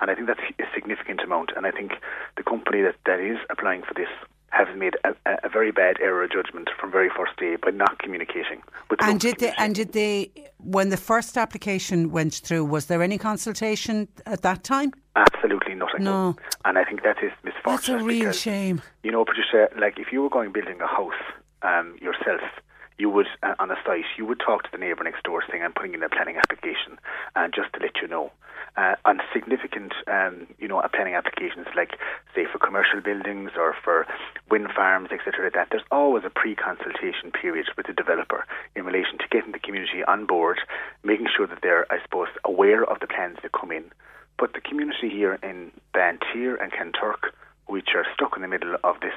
And 0.00 0.10
I 0.10 0.14
think 0.14 0.26
that's 0.26 0.40
a 0.58 0.64
significant 0.74 1.20
amount. 1.20 1.52
And 1.56 1.66
I 1.66 1.70
think 1.70 1.92
the 2.36 2.42
company 2.42 2.82
that, 2.82 2.96
that 3.06 3.20
is 3.20 3.38
applying 3.50 3.82
for 3.82 3.94
this 3.94 4.08
has 4.52 4.68
made 4.76 4.96
a, 5.04 5.14
a, 5.42 5.48
very 5.48 5.72
bad 5.72 5.96
error 6.00 6.24
of 6.24 6.30
judgment 6.30 6.68
from 6.78 6.90
very 6.92 7.08
first 7.08 7.34
day 7.38 7.56
by 7.56 7.70
not 7.70 7.98
communicating 7.98 8.62
with 8.90 8.98
the 8.98 9.06
and 9.06 9.18
did 9.18 9.38
they 9.38 9.52
and 9.56 9.74
did 9.74 9.92
they 9.92 10.30
when 10.58 10.90
the 10.90 10.96
first 10.96 11.38
application 11.38 12.10
went 12.10 12.34
through 12.34 12.62
was 12.64 12.86
there 12.86 13.02
any 13.02 13.16
consultation 13.16 14.08
at 14.26 14.42
that 14.42 14.62
time? 14.62 14.92
Absolutely 15.16 15.74
nothing 15.74 16.04
no. 16.04 16.36
And 16.66 16.76
I 16.78 16.84
think 16.84 17.02
that 17.02 17.16
is 17.22 17.32
misfortune 17.42 17.94
that's 17.94 18.02
a 18.02 18.06
real 18.06 18.20
because, 18.20 18.40
shame. 18.40 18.82
you 19.02 19.10
know 19.10 19.24
Patricia 19.24 19.68
like 19.80 19.98
if 19.98 20.12
you 20.12 20.20
were 20.22 20.30
going 20.30 20.52
building 20.52 20.80
a 20.82 20.86
house 20.86 21.22
um, 21.62 21.96
yourself 22.02 22.42
you 23.02 23.10
would 23.10 23.26
uh, 23.42 23.54
on 23.58 23.68
a 23.72 23.78
site 23.84 24.04
you 24.16 24.24
would 24.24 24.38
talk 24.38 24.62
to 24.62 24.70
the 24.70 24.78
neighbour 24.78 25.02
next 25.02 25.24
door 25.24 25.42
saying 25.50 25.62
I'm 25.62 25.72
putting 25.72 25.94
in 25.94 26.02
a 26.04 26.08
planning 26.08 26.36
application 26.36 26.92
and 27.34 27.52
uh, 27.52 27.56
just 27.56 27.72
to 27.74 27.80
let 27.80 28.00
you 28.00 28.06
know 28.06 28.30
uh, 28.76 28.94
on 29.04 29.20
significant, 29.34 29.92
um, 30.06 30.46
you 30.58 30.68
know, 30.68 30.80
planning 30.94 31.14
applications 31.14 31.66
like, 31.76 31.98
say, 32.34 32.46
for 32.50 32.58
commercial 32.58 33.00
buildings 33.00 33.50
or 33.58 33.74
for 33.84 34.06
wind 34.50 34.68
farms, 34.74 35.10
etc., 35.12 35.44
like 35.44 35.52
that, 35.52 35.68
there's 35.70 35.84
always 35.90 36.24
a 36.24 36.30
pre-consultation 36.30 37.30
period 37.32 37.66
with 37.76 37.86
the 37.86 37.92
developer 37.92 38.46
in 38.74 38.84
relation 38.84 39.18
to 39.18 39.28
getting 39.30 39.52
the 39.52 39.58
community 39.58 40.02
on 40.08 40.24
board, 40.24 40.58
making 41.04 41.26
sure 41.34 41.46
that 41.46 41.58
they're, 41.62 41.86
I 41.92 42.00
suppose, 42.02 42.28
aware 42.44 42.84
of 42.84 43.00
the 43.00 43.06
plans 43.06 43.38
that 43.42 43.52
come 43.52 43.72
in. 43.72 43.84
But 44.38 44.54
the 44.54 44.60
community 44.60 45.10
here 45.10 45.38
in 45.42 45.70
Banteer 45.94 46.56
and 46.56 46.72
Kanturk, 46.72 47.30
which 47.66 47.90
are 47.94 48.06
stuck 48.14 48.36
in 48.36 48.42
the 48.42 48.48
middle 48.48 48.76
of 48.82 49.00
this 49.00 49.14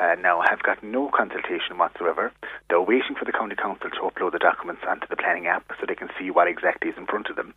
uh, 0.00 0.16
now 0.20 0.42
have 0.48 0.62
got 0.62 0.82
no 0.82 1.10
consultation 1.14 1.78
whatsoever. 1.78 2.32
They're 2.68 2.80
waiting 2.80 3.14
for 3.18 3.24
the 3.24 3.32
county 3.32 3.54
council 3.54 3.90
to 3.90 4.00
upload 4.00 4.32
the 4.32 4.38
documents 4.38 4.82
onto 4.88 5.06
the 5.06 5.16
planning 5.16 5.46
app 5.46 5.64
so 5.78 5.86
they 5.86 5.94
can 5.94 6.08
see 6.18 6.30
what 6.30 6.48
exactly 6.48 6.90
is 6.90 6.96
in 6.96 7.06
front 7.06 7.28
of 7.28 7.36
them. 7.36 7.54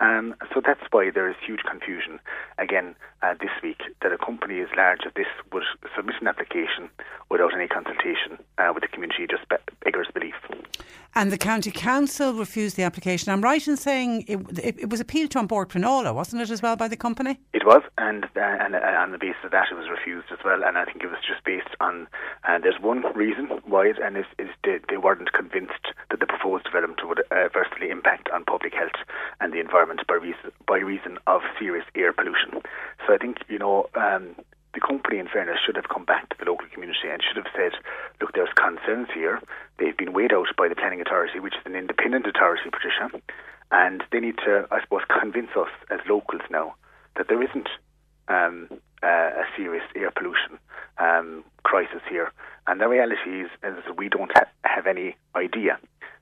Um, 0.00 0.34
so 0.54 0.60
that's 0.64 0.80
why 0.90 1.10
there 1.10 1.28
is 1.28 1.36
huge 1.44 1.60
confusion 1.68 2.20
again 2.58 2.94
uh, 3.22 3.34
this 3.40 3.50
week 3.62 3.80
that 4.02 4.12
a 4.12 4.18
company 4.18 4.60
as 4.60 4.68
large 4.76 5.00
as 5.06 5.12
this 5.14 5.26
would 5.52 5.64
submit 5.96 6.16
an 6.20 6.28
application 6.28 6.88
without 7.30 7.54
any 7.54 7.66
consultation 7.66 8.38
uh, 8.58 8.70
with 8.72 8.82
the 8.82 8.88
community 8.88 9.26
just 9.28 9.42
beggars 9.84 10.08
belief. 10.14 10.34
And 11.14 11.32
the 11.32 11.38
county 11.38 11.72
council 11.72 12.34
refused 12.34 12.76
the 12.76 12.84
application. 12.84 13.32
I'm 13.32 13.42
right 13.42 13.66
in 13.66 13.76
saying 13.76 14.24
it, 14.28 14.38
it, 14.58 14.78
it 14.78 14.90
was 14.90 15.00
appealed 15.00 15.32
to 15.32 15.40
An 15.40 15.46
Bord 15.46 15.68
Pleanála, 15.68 16.14
wasn't 16.14 16.42
it, 16.42 16.50
as 16.50 16.62
well 16.62 16.76
by 16.76 16.86
the 16.86 16.96
company? 16.96 17.40
It 17.52 17.66
was, 17.66 17.82
and 17.96 18.24
uh, 18.36 18.40
and 18.40 18.76
uh, 18.76 18.78
on 18.78 19.10
the 19.10 19.18
basis 19.18 19.42
of 19.42 19.50
that, 19.50 19.66
it 19.72 19.74
was 19.74 19.88
refused 19.90 20.28
as 20.30 20.38
well. 20.44 20.62
And 20.64 20.78
I 20.78 20.84
think 20.84 21.02
it 21.02 21.08
was 21.08 21.18
just 21.26 21.42
based 21.44 21.74
on 21.80 22.06
uh, 22.46 22.58
there's 22.62 22.80
one 22.80 23.02
reason 23.16 23.48
why 23.64 23.86
it, 23.86 23.96
and 23.98 24.16
is, 24.16 24.26
is 24.38 24.48
they, 24.62 24.78
they 24.88 24.96
weren't 24.96 25.32
convinced 25.32 25.90
that 26.10 26.20
the 26.20 26.26
proposed 26.26 26.64
development 26.64 27.00
would 27.02 27.24
adversely 27.32 27.90
impact 27.90 28.28
on 28.32 28.44
public 28.44 28.74
health 28.74 29.00
and 29.40 29.52
the 29.52 29.60
environment 29.60 29.87
by 30.06 30.14
reason 30.14 30.52
by 30.66 30.78
reason 30.78 31.18
of 31.26 31.40
serious 31.58 31.84
air 31.94 32.12
pollution. 32.12 32.62
So 33.06 33.14
I 33.14 33.18
think 33.18 33.38
you 33.48 33.58
know. 33.58 33.88
Um, 33.94 34.34
the 34.74 34.86
company, 34.86 35.18
in 35.18 35.26
fairness, 35.26 35.58
should 35.64 35.76
have 35.76 35.88
come 35.88 36.04
back 36.04 36.28
to 36.28 36.36
the 36.38 36.44
local 36.44 36.68
community 36.72 37.08
and 37.10 37.22
should 37.22 37.36
have 37.36 37.52
said, 37.56 37.72
look, 38.20 38.32
there's 38.34 38.52
concerns 38.54 39.08
here. 39.14 39.40
They've 39.78 39.96
been 39.96 40.12
weighed 40.12 40.32
out 40.32 40.48
by 40.56 40.68
the 40.68 40.76
planning 40.76 41.00
authority, 41.00 41.40
which 41.40 41.54
is 41.54 41.64
an 41.64 41.74
independent 41.74 42.26
authority, 42.26 42.70
Patricia, 42.70 43.10
and 43.70 44.04
they 44.12 44.20
need 44.20 44.36
to, 44.44 44.68
I 44.70 44.80
suppose, 44.82 45.02
convince 45.08 45.50
us 45.56 45.72
as 45.90 46.00
locals 46.08 46.42
now 46.50 46.74
that 47.16 47.28
there 47.28 47.42
isn't 47.42 47.68
um, 48.28 48.68
uh, 49.02 49.06
a 49.06 49.44
serious 49.56 49.84
air 49.96 50.10
pollution 50.10 50.58
um, 50.98 51.44
crisis 51.64 52.02
here. 52.08 52.30
And 52.66 52.80
the 52.80 52.88
reality 52.88 53.42
is, 53.42 53.50
is 53.64 53.82
we 53.96 54.08
don't 54.08 54.30
ha- 54.34 54.50
have 54.64 54.86
any 54.86 55.16
idea 55.34 55.78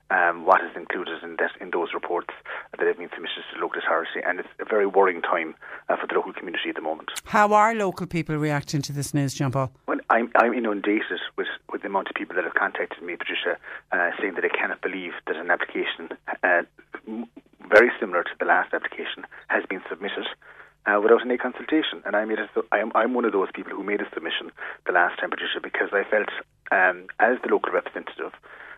um, 0.09 0.45
what 0.45 0.61
is 0.63 0.71
included 0.75 1.23
in 1.23 1.35
that 1.37 1.51
in 1.59 1.71
those 1.71 1.93
reports 1.93 2.33
that 2.77 2.85
have 2.87 2.97
been 2.97 3.09
submitted 3.13 3.43
to 3.49 3.55
the 3.55 3.61
local 3.61 3.81
authority, 3.81 4.19
and 4.25 4.39
it's 4.39 4.49
a 4.59 4.65
very 4.65 4.85
worrying 4.85 5.21
time 5.21 5.55
uh, 5.89 5.95
for 5.97 6.07
the 6.07 6.13
local 6.13 6.33
community 6.33 6.69
at 6.69 6.75
the 6.75 6.81
moment. 6.81 7.09
How 7.25 7.53
are 7.53 7.73
local 7.75 8.07
people 8.07 8.35
reacting 8.37 8.81
to 8.83 8.93
this 8.93 9.13
news, 9.13 9.33
John 9.33 9.51
Paul? 9.51 9.71
Well, 9.87 9.99
I'm, 10.09 10.31
I'm 10.35 10.53
inundated 10.53 11.19
with, 11.37 11.47
with 11.71 11.81
the 11.81 11.87
amount 11.87 12.09
of 12.09 12.15
people 12.15 12.35
that 12.35 12.45
have 12.45 12.53
contacted 12.53 13.03
me, 13.03 13.15
Patricia, 13.15 13.57
uh, 13.91 14.11
saying 14.19 14.35
that 14.35 14.41
they 14.41 14.49
cannot 14.49 14.81
believe 14.81 15.13
that 15.27 15.35
an 15.35 15.51
application 15.51 16.09
uh, 16.43 16.63
very 17.69 17.91
similar 17.99 18.23
to 18.23 18.31
the 18.39 18.45
last 18.45 18.73
application 18.73 19.25
has 19.47 19.63
been 19.69 19.81
submitted. 19.89 20.27
Uh, 20.87 21.01
without 21.01 21.19
any 21.19 21.37
consultation. 21.37 22.01
And 22.05 22.15
I 22.15 22.23
made 22.23 22.39
a, 22.39 22.47
I'm, 22.71 22.93
I'm 22.95 23.13
one 23.13 23.25
of 23.25 23.33
those 23.33 23.49
people 23.53 23.73
who 23.73 23.83
made 23.83 23.99
a 23.99 24.07
submission 24.13 24.53
the 24.85 24.93
last 24.93 25.19
time, 25.19 25.31
Patricia, 25.31 25.59
because 25.61 25.89
I 25.91 26.05
felt, 26.09 26.29
um, 26.71 27.07
as 27.19 27.35
the 27.43 27.51
local 27.51 27.73
representative, 27.73 28.31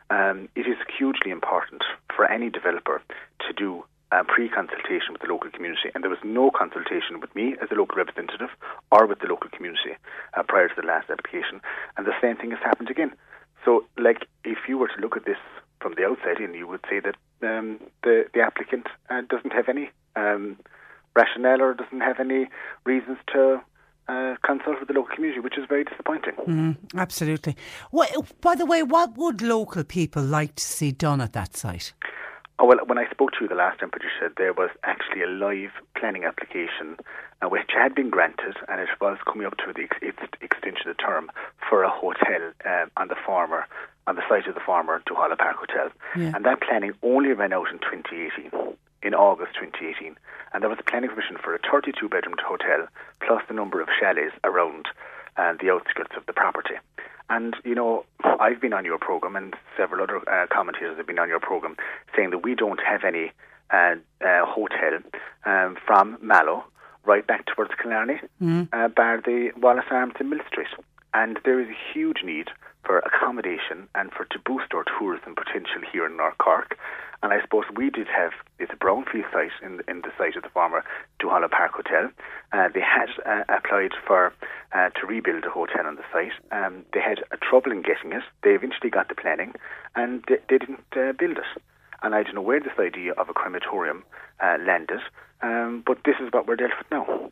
um, 0.09 0.49
it 0.55 0.67
is 0.67 0.77
hugely 0.97 1.31
important 1.31 1.83
for 2.15 2.25
any 2.25 2.49
developer 2.49 3.01
to 3.47 3.53
do 3.53 3.83
a 4.11 4.23
pre-consultation 4.23 5.13
with 5.13 5.21
the 5.21 5.27
local 5.27 5.51
community, 5.51 5.91
and 5.93 6.03
there 6.03 6.09
was 6.09 6.19
no 6.23 6.49
consultation 6.49 7.19
with 7.19 7.33
me 7.35 7.55
as 7.61 7.69
a 7.71 7.75
local 7.75 7.95
representative 7.95 8.49
or 8.91 9.05
with 9.05 9.19
the 9.19 9.27
local 9.27 9.49
community 9.51 9.93
uh, 10.33 10.41
prior 10.43 10.67
to 10.67 10.73
the 10.75 10.87
last 10.87 11.09
application, 11.09 11.61
and 11.95 12.07
the 12.07 12.19
same 12.21 12.35
thing 12.35 12.49
has 12.49 12.59
happened 12.63 12.89
again. 12.89 13.11
So, 13.63 13.85
like, 13.97 14.25
if 14.43 14.57
you 14.67 14.77
were 14.77 14.87
to 14.87 15.01
look 15.01 15.15
at 15.15 15.25
this 15.25 15.37
from 15.79 15.93
the 15.95 16.05
outside 16.05 16.41
in, 16.41 16.53
you 16.55 16.67
would 16.67 16.83
say 16.89 16.99
that 16.99 17.15
um, 17.47 17.79
the 18.03 18.25
the 18.33 18.41
applicant 18.41 18.87
uh, 19.09 19.21
doesn't 19.29 19.53
have 19.53 19.69
any 19.69 19.91
um, 20.15 20.57
rationale 21.15 21.61
or 21.61 21.73
doesn't 21.73 22.01
have 22.01 22.19
any 22.19 22.49
reasons 22.85 23.17
to 23.33 23.61
uh, 24.09 24.35
consult 24.43 24.79
with 24.79 24.87
the 24.87 24.93
local 24.93 25.15
community, 25.15 25.39
which 25.39 25.57
is 25.57 25.65
very 25.69 25.83
disappointing. 25.83 26.33
Mm, 26.47 26.77
absolutely. 26.95 27.55
Well, 27.91 28.25
by 28.41 28.55
the 28.55 28.65
way, 28.65 28.81
what 28.81 29.15
would 29.17 29.41
local 29.41 29.83
people 29.83 30.23
like 30.23 30.55
to 30.55 30.63
see 30.63 30.91
done 30.91 31.21
at 31.21 31.33
that 31.33 31.55
site? 31.55 31.93
Oh, 32.57 32.65
well, 32.65 32.79
when 32.87 32.97
I 32.97 33.09
spoke 33.09 33.31
to 33.33 33.37
you 33.41 33.47
the 33.47 33.55
last 33.55 33.79
time, 33.79 33.89
Patricia, 33.89 34.33
there 34.35 34.51
was 34.51 34.69
actually 34.83 35.21
a 35.21 35.27
live 35.27 35.71
planning 35.95 36.25
application 36.25 36.97
uh, 37.41 37.47
which 37.47 37.69
had 37.73 37.95
been 37.95 38.09
granted 38.09 38.57
and 38.67 38.81
it 38.81 38.89
was 38.99 39.17
coming 39.25 39.47
up 39.47 39.55
to 39.57 39.71
the 39.73 39.83
ex- 39.83 39.97
its 40.01 40.17
extension 40.41 40.89
of 40.89 40.97
the 40.97 41.01
term 41.01 41.31
for 41.69 41.83
a 41.83 41.89
hotel 41.89 42.51
uh, 42.65 42.85
on 42.97 43.07
the 43.07 43.15
former 43.25 43.65
on 44.07 44.15
the 44.15 44.23
site 44.27 44.47
of 44.47 44.55
the 44.55 44.61
former 44.65 45.01
Duhallow 45.07 45.37
Park 45.37 45.57
Hotel. 45.57 45.89
Yeah. 46.17 46.31
And 46.35 46.43
that 46.43 46.61
planning 46.61 46.93
only 47.03 47.31
ran 47.31 47.53
out 47.53 47.67
in 47.71 47.77
2018 47.77 48.75
in 49.01 49.13
August 49.13 49.53
2018, 49.55 50.17
and 50.53 50.63
there 50.63 50.69
was 50.69 50.79
a 50.79 50.83
planning 50.83 51.09
permission 51.09 51.37
for 51.41 51.55
a 51.55 51.59
32 51.59 52.09
bedroom 52.09 52.35
hotel 52.43 52.87
plus 53.25 53.41
the 53.47 53.53
number 53.53 53.81
of 53.81 53.87
chalets 53.99 54.35
around 54.43 54.87
uh, 55.37 55.53
the 55.61 55.69
outskirts 55.69 56.11
of 56.17 56.25
the 56.25 56.33
property. 56.33 56.75
And, 57.29 57.55
you 57.63 57.75
know, 57.75 58.05
I've 58.23 58.59
been 58.59 58.73
on 58.73 58.85
your 58.85 58.97
program, 58.97 59.35
and 59.35 59.55
several 59.77 60.03
other 60.03 60.17
uh, 60.27 60.47
commentators 60.51 60.97
have 60.97 61.05
been 61.05 61.19
on 61.19 61.29
your 61.29 61.39
program, 61.39 61.75
saying 62.15 62.31
that 62.31 62.39
we 62.39 62.55
don't 62.55 62.79
have 62.85 63.03
any 63.03 63.31
uh, 63.71 63.95
uh 64.25 64.45
hotel 64.45 64.97
um, 65.45 65.77
from 65.85 66.17
Mallow 66.21 66.63
right 67.05 67.25
back 67.25 67.45
towards 67.45 67.71
Killarney, 67.81 68.19
mm. 68.41 68.95
bar 68.95 69.21
the 69.23 69.51
Wallace 69.57 69.85
Arms 69.91 70.15
in 70.19 70.29
Millstreet. 70.29 70.67
And 71.13 71.39
there 71.45 71.59
is 71.59 71.67
a 71.67 71.93
huge 71.93 72.23
need 72.23 72.49
for 72.89 72.97
accommodation 73.05 73.87
and 73.93 74.11
for 74.11 74.25
to 74.25 74.39
boost 74.39 74.73
our 74.73 74.83
tourism 74.97 75.35
potential 75.35 75.79
here 75.93 76.07
in 76.07 76.17
North 76.17 76.39
Cork. 76.39 76.75
And 77.21 77.31
I 77.31 77.39
suppose 77.39 77.65
we 77.75 77.91
did 77.91 78.07
have 78.07 78.31
it's 78.57 78.73
a 78.73 78.75
brownfield 78.83 79.31
site 79.31 79.51
in 79.61 79.81
in 79.87 80.01
the 80.01 80.11
site 80.17 80.35
of 80.35 80.41
the 80.41 80.49
former 80.49 80.83
Duhallow 81.21 81.51
Park 81.51 81.73
Hotel. 81.73 82.09
Uh, 82.51 82.67
they 82.73 82.81
had 82.81 83.09
uh, 83.27 83.43
applied 83.47 83.91
for 84.07 84.33
uh, 84.73 84.89
to 84.89 85.05
rebuild 85.05 85.45
a 85.45 85.51
hotel 85.51 85.85
on 85.85 85.97
the 85.97 86.07
site. 86.11 86.33
Um, 86.51 86.83
they 86.91 86.99
had 86.99 87.19
a 87.29 87.37
trouble 87.37 87.71
in 87.71 87.83
getting 87.83 88.11
it. 88.11 88.23
They 88.41 88.55
eventually 88.57 88.89
got 88.89 89.07
the 89.07 89.13
planning, 89.13 89.53
and 89.95 90.23
they, 90.27 90.39
they 90.49 90.57
didn't 90.57 90.89
uh, 90.93 91.13
build 91.13 91.37
it. 91.37 91.61
And 92.01 92.15
I 92.15 92.23
don't 92.23 92.33
know 92.33 92.41
where 92.41 92.59
this 92.59 92.79
idea 92.79 93.11
of 93.13 93.29
a 93.29 93.33
crematorium 93.33 94.01
uh, 94.39 94.57
landed, 94.65 95.01
um, 95.43 95.83
but 95.85 95.99
this 96.05 96.15
is 96.19 96.33
what 96.33 96.47
we're 96.47 96.55
dealt 96.55 96.71
with 96.79 96.89
now. 96.89 97.29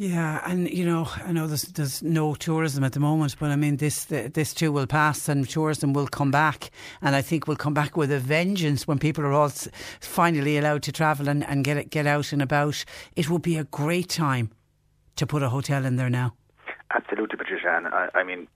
Yeah, 0.00 0.40
and 0.46 0.66
you 0.70 0.86
know, 0.86 1.06
I 1.26 1.30
know 1.30 1.46
there's 1.46 1.64
there's 1.64 2.02
no 2.02 2.34
tourism 2.34 2.84
at 2.84 2.94
the 2.94 3.00
moment, 3.00 3.36
but 3.38 3.50
I 3.50 3.56
mean 3.56 3.76
this 3.76 4.06
this 4.06 4.54
too 4.54 4.72
will 4.72 4.86
pass, 4.86 5.28
and 5.28 5.46
tourism 5.46 5.92
will 5.92 6.06
come 6.06 6.30
back, 6.30 6.70
and 7.02 7.14
I 7.14 7.20
think 7.20 7.46
will 7.46 7.54
come 7.54 7.74
back 7.74 7.98
with 7.98 8.10
a 8.10 8.18
vengeance 8.18 8.88
when 8.88 8.98
people 8.98 9.22
are 9.24 9.34
all 9.34 9.52
finally 10.00 10.56
allowed 10.56 10.82
to 10.84 10.92
travel 10.92 11.28
and, 11.28 11.44
and 11.44 11.64
get 11.64 11.90
get 11.90 12.06
out 12.06 12.32
and 12.32 12.40
about. 12.40 12.82
It 13.14 13.28
will 13.28 13.40
be 13.40 13.58
a 13.58 13.64
great 13.64 14.08
time 14.08 14.48
to 15.16 15.26
put 15.26 15.42
a 15.42 15.50
hotel 15.50 15.84
in 15.84 15.96
there 15.96 16.08
now. 16.08 16.32
Absolutely, 16.94 17.36
And 17.70 17.86
I, 17.88 18.08
I 18.14 18.22
mean, 18.24 18.48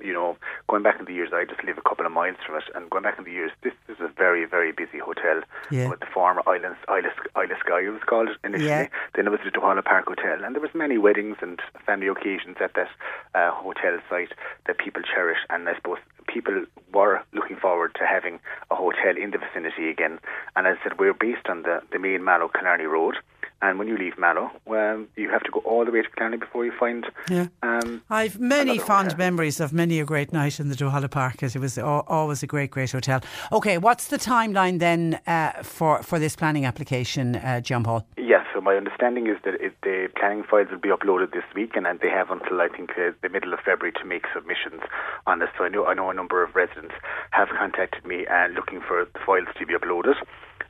you 0.00 0.12
know, 0.12 0.36
going 0.68 0.82
back 0.82 0.98
in 0.98 1.04
the 1.04 1.12
years, 1.12 1.30
I 1.32 1.44
just 1.44 1.62
live 1.64 1.76
a 1.78 1.82
couple 1.88 2.06
of 2.06 2.12
miles 2.12 2.36
from 2.46 2.56
it, 2.56 2.64
and 2.74 2.88
going 2.90 3.02
back 3.02 3.18
in 3.18 3.24
the 3.24 3.30
years, 3.30 3.50
this 3.62 3.72
is 3.88 3.96
a 4.00 4.08
very, 4.08 4.44
very 4.46 4.72
busy 4.72 4.98
hotel 4.98 5.42
Yeah. 5.70 5.88
with 5.90 6.00
the 6.00 6.06
former 6.06 6.42
Islands, 6.46 6.78
Isla, 6.88 7.10
Isla 7.36 7.56
Sky, 7.60 7.80
it 7.84 7.88
was 7.90 8.02
called 8.06 8.30
initially. 8.42 8.68
Yeah. 8.68 8.88
Then 9.14 9.26
it 9.26 9.30
was 9.30 9.40
the 9.44 9.50
Duhallow 9.50 9.84
Park 9.84 10.06
Hotel, 10.06 10.42
and 10.44 10.54
there 10.54 10.62
was 10.62 10.74
many 10.74 10.96
weddings 10.98 11.36
and 11.42 11.60
family 11.86 12.08
occasions 12.08 12.56
at 12.60 12.72
that 12.74 12.88
uh, 13.34 13.50
hotel 13.52 13.98
site 14.08 14.32
that 14.66 14.78
people 14.78 15.02
cherish, 15.02 15.38
and 15.50 15.68
I 15.68 15.74
suppose 15.74 15.98
people 16.26 16.64
were 16.92 17.20
looking 17.32 17.56
forward 17.56 17.94
to 17.98 18.06
having 18.06 18.40
a 18.70 18.74
hotel 18.74 19.14
in 19.20 19.30
the 19.32 19.38
vicinity 19.38 19.90
again. 19.90 20.18
And 20.56 20.66
as 20.66 20.76
I 20.80 20.88
said, 20.88 20.98
we're 20.98 21.12
based 21.14 21.46
on 21.48 21.62
the, 21.62 21.82
the 21.92 21.98
main 21.98 22.24
Mallow 22.24 22.48
Killarney 22.48 22.84
Road. 22.86 23.16
And 23.64 23.78
when 23.78 23.88
you 23.88 23.96
leave 23.96 24.18
Mallow, 24.18 24.50
well, 24.66 24.96
you 25.16 25.30
have 25.30 25.42
to 25.44 25.50
go 25.50 25.60
all 25.60 25.86
the 25.86 25.90
way 25.90 26.02
to 26.02 26.10
Killarney 26.14 26.36
before 26.36 26.66
you 26.66 26.72
find 26.78 27.06
Yeah. 27.30 27.46
um, 27.62 28.02
I've 28.10 28.38
many 28.38 28.76
fond 28.78 29.12
hotel. 29.12 29.18
memories 29.26 29.58
of 29.58 29.72
many 29.72 30.00
a 30.00 30.04
great 30.04 30.30
night 30.34 30.60
in 30.60 30.68
the 30.68 30.74
Duhallow 30.74 31.10
Park, 31.10 31.42
as 31.42 31.56
it 31.56 31.60
was 31.60 31.78
always 31.78 32.42
a 32.42 32.46
great, 32.46 32.70
great 32.70 32.92
hotel. 32.92 33.18
Okay, 33.58 33.78
what's 33.78 34.08
the 34.08 34.18
timeline 34.18 34.76
then 34.80 35.18
uh, 35.26 35.52
for 35.62 36.02
for 36.02 36.18
this 36.18 36.36
planning 36.36 36.66
application, 36.66 37.36
uh, 37.36 37.60
John 37.62 37.82
Paul? 37.84 38.00
Yes, 38.18 38.44
so 38.52 38.60
my 38.60 38.74
understanding 38.76 39.28
is 39.28 39.38
that 39.44 39.54
it, 39.66 39.72
the 39.82 40.08
planning 40.18 40.44
files 40.50 40.68
will 40.70 40.84
be 40.88 40.90
uploaded 40.98 41.32
this 41.32 41.48
week, 41.54 41.72
and, 41.74 41.86
and 41.86 42.00
they 42.00 42.10
have 42.10 42.30
until 42.30 42.60
I 42.60 42.68
think 42.68 42.90
uh, 42.98 43.12
the 43.22 43.30
middle 43.30 43.54
of 43.54 43.60
February 43.60 43.92
to 44.00 44.04
make 44.04 44.24
submissions 44.34 44.82
on 45.26 45.38
this. 45.38 45.48
So 45.56 45.64
I 45.64 45.70
know 45.70 45.86
I 45.86 45.94
know 45.94 46.10
a 46.10 46.14
number 46.14 46.44
of 46.44 46.54
residents 46.54 46.94
have 47.30 47.48
contacted 47.58 48.04
me 48.04 48.26
uh, 48.26 48.48
looking 48.48 48.80
for 48.86 49.06
the 49.10 49.18
files 49.24 49.48
to 49.58 49.64
be 49.64 49.72
uploaded. 49.72 50.16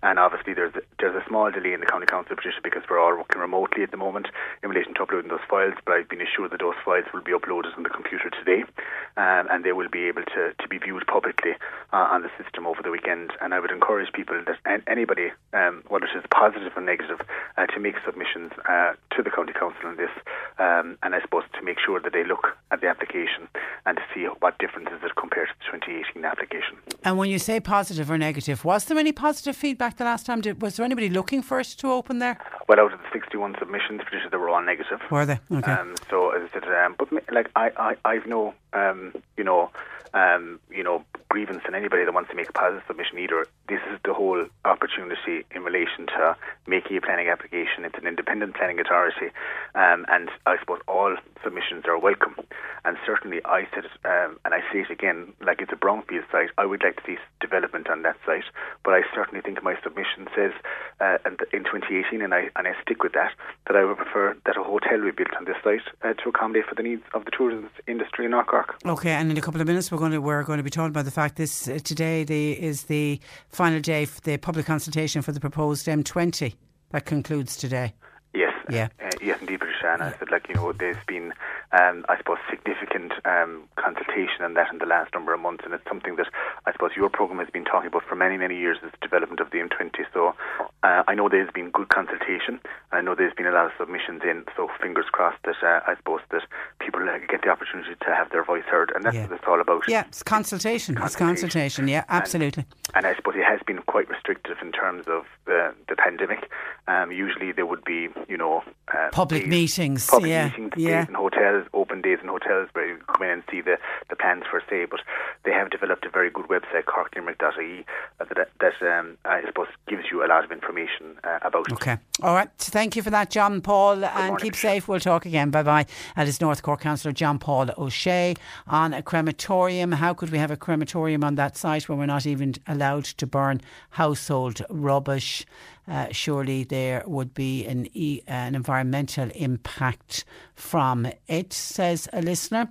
And 0.05 0.19
obviously, 0.19 0.53
there's 0.53 0.75
a, 0.77 0.83
there's 1.01 1.17
a 1.17 1.27
small 1.27 1.51
delay 1.51 1.73
in 1.73 1.81
the 1.81 1.87
county 1.87 2.05
council 2.05 2.37
petition 2.37 2.61
because 2.63 2.83
we're 2.91 3.01
all 3.01 3.17
working 3.17 3.41
remotely 3.41 3.83
at 3.83 3.91
the 3.91 3.97
moment 3.97 4.29
in 4.63 4.69
relation 4.69 4.93
to 4.95 5.03
uploading 5.03 5.31
those 5.31 5.47
files. 5.49 5.73
But 5.87 5.95
I've 5.95 6.11
been 6.11 6.21
assured 6.21 6.53
that 6.53 6.61
those 6.61 6.77
files 6.85 7.07
will 7.15 7.23
be 7.25 7.33
uploaded 7.33 7.73
on 7.75 7.85
the 7.85 7.89
computer 7.89 8.29
today, 8.29 8.69
um, 9.17 9.49
and 9.49 9.65
they 9.65 9.73
will 9.73 9.89
be 9.89 10.05
able 10.05 10.23
to, 10.37 10.53
to 10.61 10.69
be 10.69 10.77
viewed 10.77 11.07
publicly 11.07 11.53
uh, 11.95 12.13
on 12.13 12.21
the 12.21 12.29
system 12.37 12.67
over 12.67 12.83
the 12.85 12.91
weekend. 12.91 13.33
And 13.41 13.55
I 13.55 13.61
would 13.61 13.71
encourage 13.71 14.13
people 14.13 14.37
that 14.45 14.59
an- 14.67 14.85
anybody, 14.87 15.33
um, 15.55 15.83
whether 15.89 16.05
it 16.05 16.15
is 16.15 16.25
positive 16.31 16.77
or 16.77 16.83
negative, 16.83 17.25
uh, 17.57 17.65
to 17.73 17.81
make 17.81 17.97
submissions 18.05 18.53
uh, 18.69 18.93
to 19.17 19.23
the 19.23 19.31
county 19.31 19.55
council 19.55 19.89
on 19.89 19.97
this, 19.97 20.13
um, 20.59 20.99
and 21.03 21.15
I 21.15 21.23
suppose 21.23 21.45
to 21.57 21.63
make 21.65 21.79
sure 21.81 21.99
that 22.01 22.13
they 22.13 22.25
look 22.25 22.53
at 22.71 22.83
the 22.83 22.89
application 22.89 23.49
and 23.87 23.97
to 23.97 24.03
see 24.13 24.29
what 24.41 24.59
differences 24.59 25.01
it 25.03 25.17
compares 25.17 25.49
to 25.49 25.73
the 25.73 25.79
2018 25.79 26.25
application. 26.27 26.77
And 27.03 27.17
when 27.17 27.31
you 27.31 27.39
say 27.39 27.59
positive 27.59 28.11
or 28.11 28.19
negative, 28.19 28.67
was 28.67 28.85
there 28.85 28.99
any 28.99 29.13
positive 29.13 29.57
feedback 29.57 29.94
the 29.97 30.05
last 30.05 30.27
time? 30.27 30.41
Did, 30.41 30.63
was 30.63 30.77
there 30.77 30.85
anybody 30.85 31.09
looking 31.09 31.43
for 31.43 31.61
it 31.61 31.67
to 31.67 31.91
open 31.91 32.19
there? 32.19 32.39
Well, 32.69 32.81
out 32.81 32.93
of 32.93 32.99
the 32.99 33.07
61 33.13 33.57
submissions, 33.59 34.01
Patricia, 34.05 34.29
they 34.31 34.37
were 34.37 34.51
all 34.51 34.63
negative. 34.63 35.01
Were 35.11 35.27
they? 35.27 35.39
Okay. 35.53 35.73
Um, 35.73 35.95
so 36.11 36.31
as 36.31 36.49
I 36.51 36.61
said, 36.61 36.65
um, 36.65 36.97
but 36.99 37.13
like 37.33 37.51
I, 37.57 37.71
I, 37.77 37.97
I've 38.05 38.27
no, 38.27 38.55
um, 38.73 39.15
you 39.37 39.45
know, 39.45 39.71
um, 40.15 40.61
you 40.71 40.83
know, 40.83 41.05
grievance 41.29 41.63
in 41.67 41.75
anybody 41.75 42.05
that 42.05 42.15
wants 42.15 42.31
to 42.31 42.37
make 42.37 42.49
a 42.49 42.53
positive 42.53 42.85
submission 42.87 43.19
either. 43.19 43.47
This 43.69 43.81
is 43.93 43.99
the 44.05 44.13
whole 44.13 44.45
opportunity 44.65 45.45
in 45.55 45.63
relation 45.63 46.07
to 46.09 46.37
making 46.67 46.97
a 46.97 47.01
planning 47.01 47.29
application. 47.29 47.85
It's 47.85 47.97
an 47.97 48.07
independent 48.07 48.55
planning 48.55 48.79
authority, 48.79 49.33
um, 49.75 50.05
and 50.09 50.31
I 50.47 50.59
suppose 50.59 50.81
all 50.87 51.17
submissions 51.43 51.85
are 51.87 51.99
welcome. 51.99 52.37
And 52.85 52.99
certainly, 53.07 53.41
I 53.45 53.67
said 53.75 53.87
it, 53.87 53.93
um, 54.05 54.39
and 54.45 54.53
I 54.53 54.61
say 54.71 54.81
it 54.81 54.91
again, 54.91 55.33
like 55.41 55.63
it's 55.63 55.73
a 55.73 55.77
brownfield 55.77 56.31
site. 56.31 56.51
I 56.59 56.67
would 56.67 56.83
like 56.85 56.97
to 56.97 57.03
see 57.07 57.17
development 57.41 57.89
on 57.89 58.03
that 58.03 58.17
site, 58.27 58.45
but 58.85 58.93
I 58.93 59.01
certainly 59.15 59.41
think 59.41 59.63
my 59.63 59.77
submission 59.83 60.29
says 60.37 60.53
uh, 61.01 61.17
in 61.53 61.65
2018, 61.65 62.21
and 62.21 62.35
I 62.35 62.51
and 62.57 62.69
I 62.69 62.73
stick 62.83 63.03
with 63.03 63.13
that, 63.13 63.33
that 63.67 63.77
I 63.77 63.85
would 63.85 63.97
prefer 63.97 64.37
that 64.45 64.57
a 64.59 64.63
hotel 64.63 65.01
be 65.01 65.11
built 65.11 65.35
on 65.37 65.45
this 65.45 65.57
site 65.65 65.81
uh, 66.03 66.13
to 66.23 66.29
accommodate 66.29 66.67
for 66.67 66.75
the 66.75 66.83
needs 66.83 67.03
of 67.15 67.25
the 67.25 67.31
tourism 67.31 67.71
industry 67.87 68.27
in 68.27 68.33
Cork. 68.47 68.77
Okay, 68.85 69.11
and 69.11 69.31
in 69.31 69.39
a 69.39 69.41
couple 69.41 69.61
of 69.61 69.67
minutes 69.67 69.91
we're 69.91 69.99
going 69.99 70.13
to 70.13 70.21
we're 70.21 70.43
going 70.43 70.59
to 70.59 70.63
be 70.63 70.71
talking 70.71 70.91
about 70.91 71.05
the 71.05 71.11
fact 71.11 71.37
this 71.37 71.69
uh, 71.69 71.79
today 71.83 72.25
the, 72.25 72.53
is 72.53 72.85
the 72.85 73.21
final 73.55 73.81
day 73.81 74.05
for 74.05 74.21
the 74.23 74.37
public 74.37 74.67
consultation 74.67 75.23
for 75.23 75.33
the 75.33 75.41
proposed 75.41 75.87
M20 75.87 76.55
that 76.91 77.05
concludes 77.05 77.57
today. 77.57 77.95
Yes. 78.35 78.53
Yeah. 78.69 78.89
Uh, 79.03 79.11
yes, 79.23 79.41
indeed, 79.41 79.61
Patricia. 79.61 79.93
And 79.93 80.03
I 80.03 80.13
said, 80.19 80.31
like, 80.31 80.49
you 80.49 80.55
know, 80.55 80.73
there's 80.73 80.97
been, 81.07 81.33
um, 81.75 82.05
I 82.09 82.17
suppose, 82.19 82.39
significant 82.49 83.13
um, 83.25 83.65
consultation 83.77 84.43
on 84.47 84.55
that 84.55 84.71
in 84.73 84.79
the 84.79 84.87
last 84.87 85.13
number 85.13 85.35
of 85.35 85.41
months. 85.41 85.65
And 85.65 85.75
it's 85.75 85.85
something 85.89 86.17
that 86.17 86.29
I 86.67 86.73
suppose 86.73 86.93
your 86.97 87.11
programme 87.11 87.39
has 87.41 87.51
been 87.51 87.65
talking 87.65 87.89
about 87.89 88.05
for 88.09 88.15
many, 88.15 88.37
many 88.37 88.57
years 88.57 88.79
is 88.85 88.93
the 88.93 88.99
development 89.03 89.41
of 89.41 89.51
the 89.51 89.59
M20. 89.59 90.05
So 90.13 90.35
uh, 90.83 91.03
I 91.09 91.15
know 91.15 91.29
there's 91.29 91.51
been 91.53 91.71
good 91.71 91.89
consultation. 91.89 92.61
I 92.93 93.01
know 93.01 93.15
there's 93.15 93.35
been 93.35 93.47
a 93.47 93.51
lot 93.53 93.67
of 93.67 93.73
submissions 93.79 94.23
in. 94.23 94.45
So 94.57 94.69
fingers 94.81 95.07
crossed 95.11 95.43
that 95.45 95.57
uh, 95.63 95.81
I 95.87 95.97
suppose 95.97 96.21
that 96.31 96.43
people 96.79 97.01
uh, 97.09 97.19
get 97.29 97.43
the 97.43 97.49
opportunity 97.49 97.95
to 98.01 98.15
have 98.15 98.31
their 98.31 98.45
voice 98.45 98.65
heard. 98.71 98.93
And 98.95 99.05
that's 99.05 99.17
Yeah. 99.17 99.23
what 99.27 99.33
it's 99.33 99.45
all 99.49 99.61
about. 99.61 99.83
Yeah, 99.89 100.05
it's 100.07 100.23
consultation. 100.23 100.97
It's 101.03 101.17
consultation. 101.17 101.89
Yeah, 101.89 102.05
absolutely. 102.09 102.65
And 102.95 103.07
I 103.07 103.15
suppose 103.17 103.35
it 103.37 103.45
has 103.45 103.61
been 103.67 103.79
quite 103.87 104.09
restrictive 104.09 104.57
in 104.63 104.71
terms 104.73 105.07
of 105.09 105.25
the, 105.47 105.75
the 105.89 105.97
pandemic. 105.97 106.51
Um, 106.87 107.11
usually 107.11 107.51
there 107.51 107.67
would 107.67 107.85
be, 107.85 108.09
you 108.29 108.37
know, 108.37 108.63
uh, 108.93 109.09
Public 109.11 109.43
days- 109.43 109.51
meetings, 109.51 110.07
public 110.07 110.31
yeah, 110.31 110.49
meetings, 110.49 110.73
yeah. 110.77 111.07
in 111.09 111.15
hotels, 111.15 111.64
open 111.73 112.03
days 112.03 112.19
in 112.23 112.29
hotels 112.29 112.69
where 112.73 112.87
you 112.87 112.99
come 113.07 113.23
in 113.23 113.31
and 113.31 113.43
see 113.51 113.61
the, 113.61 113.79
the 114.11 114.17
plans 114.17 114.45
for 114.51 114.63
say. 114.69 114.85
But 114.85 115.01
they 115.45 115.53
have 115.53 115.71
developed 115.71 116.05
a 116.05 116.11
very 116.11 116.31
good 116.31 116.47
website, 116.47 116.85
corklimerick.ie, 116.85 117.85
uh, 118.21 118.25
that, 118.35 118.49
that 118.61 118.99
um, 118.99 119.17
I 119.25 119.43
suppose 119.47 119.69
gives 119.89 120.05
you 120.11 120.25
a 120.25 120.29
lot 120.29 120.45
of 120.45 120.53
information 120.53 121.17
uh, 121.25 121.39
about 121.43 121.69
it. 121.69 121.75
Okay. 121.75 121.99
All 122.23 122.35
right. 122.35 122.51
Thank 122.59 122.97
you 122.97 123.03
for 123.03 123.11
that, 123.11 123.31
John 123.31 123.61
Paul, 123.61 124.05
and 124.05 124.29
morning, 124.29 124.37
keep 124.39 124.57
safe. 124.57 124.89
We'll 124.89 125.01
talk 125.01 125.27
again. 125.27 125.51
Bye 125.51 125.63
bye. 125.63 125.87
That 126.17 126.29
is 126.29 126.41
North 126.41 126.63
Cork 126.63 126.81
Councillor 126.81 127.13
John 127.13 127.39
Paul 127.39 127.71
O'Shea 127.79 128.35
on 128.67 128.95
a 128.95 129.03
crematorium. 129.03 129.93
How 129.93 130.15
could 130.15 130.31
we 130.31 130.39
have 130.39 130.51
a 130.51 130.57
crematorium 130.57 131.25
on 131.25 131.35
that 131.37 131.57
site 131.57 131.89
when 131.89 131.99
we're 131.99 132.07
not 132.07 132.27
even 132.27 132.55
allowed 132.67 133.05
to 133.05 133.27
burn 133.27 133.61
household 133.91 134.63
rubbish? 134.71 135.45
Uh, 135.87 136.07
surely 136.11 136.65
there 136.65 137.03
would 137.07 137.35
be 137.35 137.67
an, 137.67 137.87
e- 137.93 138.23
an 138.27 138.55
environmental 138.55 139.31
impact 139.35 140.25
from 140.55 141.07
it, 141.29 141.53
says 141.53 142.09
a 142.13 142.23
listener. 142.23 142.69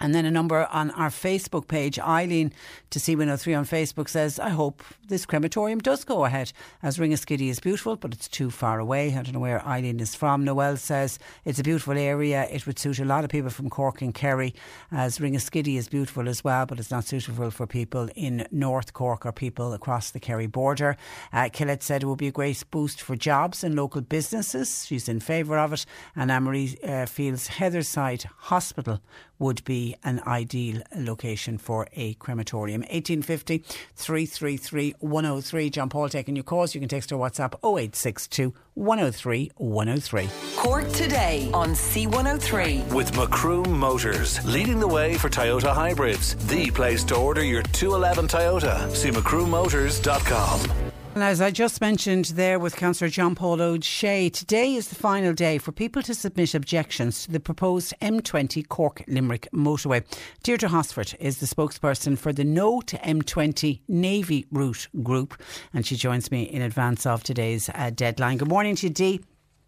And 0.00 0.14
then 0.14 0.24
a 0.24 0.30
number 0.30 0.66
on 0.66 0.90
our 0.92 1.10
Facebook 1.10 1.68
page, 1.68 1.98
Eileen 1.98 2.52
to 2.90 2.98
C103 2.98 3.58
on 3.58 3.64
Facebook 3.64 4.08
says, 4.08 4.38
I 4.38 4.48
hope 4.48 4.82
this 5.06 5.26
crematorium 5.26 5.78
does 5.78 6.04
go 6.04 6.24
ahead 6.24 6.52
as 6.82 6.98
Ringaskiddy 6.98 7.48
is 7.48 7.60
beautiful, 7.60 7.96
but 7.96 8.12
it's 8.12 8.28
too 8.28 8.50
far 8.50 8.80
away. 8.80 9.10
I 9.10 9.22
don't 9.22 9.32
know 9.32 9.40
where 9.40 9.64
Eileen 9.66 10.00
is 10.00 10.14
from. 10.14 10.44
Noel 10.44 10.76
says, 10.76 11.18
it's 11.44 11.58
a 11.58 11.62
beautiful 11.62 11.96
area. 11.96 12.48
It 12.50 12.66
would 12.66 12.78
suit 12.78 12.98
a 12.98 13.04
lot 13.04 13.24
of 13.24 13.30
people 13.30 13.50
from 13.50 13.70
Cork 13.70 14.02
and 14.02 14.14
Kerry 14.14 14.54
as 14.90 15.18
Ringaskiddy 15.18 15.76
is 15.76 15.88
beautiful 15.88 16.28
as 16.28 16.42
well, 16.42 16.66
but 16.66 16.78
it's 16.78 16.90
not 16.90 17.04
suitable 17.04 17.50
for 17.50 17.66
people 17.66 18.08
in 18.16 18.46
North 18.50 18.92
Cork 18.92 19.24
or 19.24 19.32
people 19.32 19.72
across 19.72 20.10
the 20.10 20.20
Kerry 20.20 20.46
border. 20.46 20.96
Uh, 21.32 21.48
Killett 21.52 21.82
said 21.82 22.02
it 22.02 22.06
would 22.06 22.18
be 22.18 22.28
a 22.28 22.32
great 22.32 22.62
boost 22.70 23.00
for 23.00 23.14
jobs 23.16 23.62
and 23.62 23.74
local 23.74 24.00
businesses. 24.00 24.86
She's 24.86 25.08
in 25.08 25.20
favour 25.20 25.58
of 25.58 25.72
it. 25.72 25.86
And 26.16 26.30
Anne-Marie 26.30 26.78
uh, 26.82 27.06
feels 27.06 27.48
Heatherside 27.48 28.24
Hospital 28.38 29.00
would 29.42 29.62
be 29.64 29.96
an 30.04 30.22
ideal 30.26 30.80
location 30.96 31.58
for 31.58 31.88
a 31.94 32.14
crematorium. 32.14 32.80
1850 32.82 33.58
333 33.96 34.94
103. 35.00 35.70
John 35.70 35.88
Paul 35.90 36.08
taking 36.08 36.36
your 36.36 36.44
calls. 36.44 36.74
You 36.74 36.80
can 36.80 36.88
text 36.88 37.12
or 37.12 37.18
WhatsApp 37.18 37.54
0862 37.62 38.54
103 38.74 39.50
103. 39.56 40.28
Cork 40.56 40.88
today 40.92 41.50
on 41.52 41.70
C103. 41.70 42.92
With 42.94 43.12
Macroom 43.14 43.78
Motors, 43.78 44.42
leading 44.46 44.78
the 44.78 44.88
way 44.88 45.14
for 45.18 45.28
Toyota 45.28 45.74
hybrids. 45.74 46.36
The 46.46 46.70
place 46.70 47.04
to 47.04 47.16
order 47.16 47.44
your 47.44 47.62
211 47.62 48.28
Toyota. 48.28 48.94
See 48.94 49.10
macroommotors.com. 49.10 50.91
And 51.14 51.22
as 51.22 51.42
I 51.42 51.50
just 51.50 51.82
mentioned 51.82 52.24
there 52.24 52.58
with 52.58 52.74
Councillor 52.74 53.10
John 53.10 53.34
Paul 53.34 53.60
O'Shea, 53.60 54.30
today 54.30 54.74
is 54.74 54.88
the 54.88 54.94
final 54.94 55.34
day 55.34 55.58
for 55.58 55.70
people 55.70 56.00
to 56.04 56.14
submit 56.14 56.54
objections 56.54 57.24
to 57.24 57.32
the 57.32 57.38
proposed 57.38 57.92
M20 58.00 58.66
Cork 58.68 59.04
Limerick 59.06 59.46
motorway. 59.52 60.04
Deirdre 60.42 60.70
Hosford 60.70 61.14
is 61.20 61.36
the 61.36 61.46
spokesperson 61.46 62.16
for 62.16 62.32
the 62.32 62.44
No 62.44 62.80
to 62.80 62.96
M20 62.96 63.80
Navy 63.88 64.46
Route 64.50 64.88
group, 65.02 65.38
and 65.74 65.86
she 65.86 65.96
joins 65.96 66.30
me 66.30 66.44
in 66.44 66.62
advance 66.62 67.04
of 67.04 67.22
today's 67.22 67.68
uh, 67.74 67.90
deadline. 67.94 68.38
Good 68.38 68.48
morning 68.48 68.74
to 68.76 68.86
you, 68.86 68.92
Dee. 68.94 69.20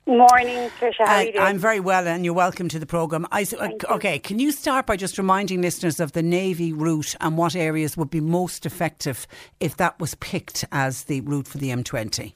Morning, 0.07 0.69
Tricia. 0.79 0.95
How 0.99 1.05
are 1.05 1.17
Uh, 1.17 1.21
you 1.23 1.33
doing? 1.33 1.45
I'm 1.45 1.59
very 1.59 1.81
well, 1.81 2.07
and 2.07 2.27
you're 2.27 2.35
welcome 2.35 2.69
to 2.69 2.79
the 2.79 2.85
programme. 2.87 3.27
I, 3.33 3.47
uh, 3.59 3.71
okay, 3.95 4.19
can 4.19 4.39
you 4.39 4.53
start 4.53 4.85
by 4.85 4.97
just 4.97 5.17
reminding 5.17 5.63
listeners 5.63 5.99
of 5.99 6.13
the 6.13 6.23
Navy 6.23 6.75
route 6.75 7.15
and 7.23 7.39
what 7.39 7.57
areas 7.57 7.97
would 7.97 8.11
be 8.11 8.21
most 8.21 8.67
effective 8.67 9.27
if 9.61 9.79
that 9.79 9.99
was 9.99 10.15
picked 10.17 10.67
as 10.71 11.05
the 11.05 11.23
route 11.23 11.49
for 11.49 11.57
the 11.57 11.71
M20? 11.71 12.35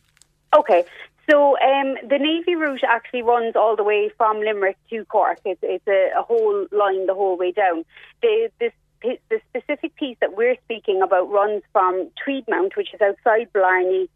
Okay. 0.57 0.85
So 1.29 1.59
um, 1.61 1.97
the 2.09 2.19
Navy 2.19 2.55
route 2.57 2.83
actually 2.89 3.21
runs 3.21 3.55
all 3.55 3.77
the 3.77 3.85
way 3.85 4.11
from 4.17 4.41
Limerick 4.41 4.79
to 4.89 5.05
Cork. 5.05 5.41
It's, 5.45 5.61
it's 5.63 5.87
a, 5.87 6.19
a 6.19 6.23
whole 6.23 6.67
line 6.73 7.05
the 7.05 7.13
whole 7.15 7.37
way 7.37 7.53
down. 7.53 7.85
The, 8.23 8.51
this, 8.59 8.73
the 9.03 9.41
specific 9.51 9.95
piece 9.97 10.17
that 10.23 10.35
we're 10.39 10.57
speaking 10.65 11.03
about 11.03 11.31
runs 11.31 11.63
from 11.73 12.09
Tweedmount, 12.27 12.77
which 12.77 12.95
is 12.95 13.01
outside 13.03 13.53
Blarney, 13.53 14.09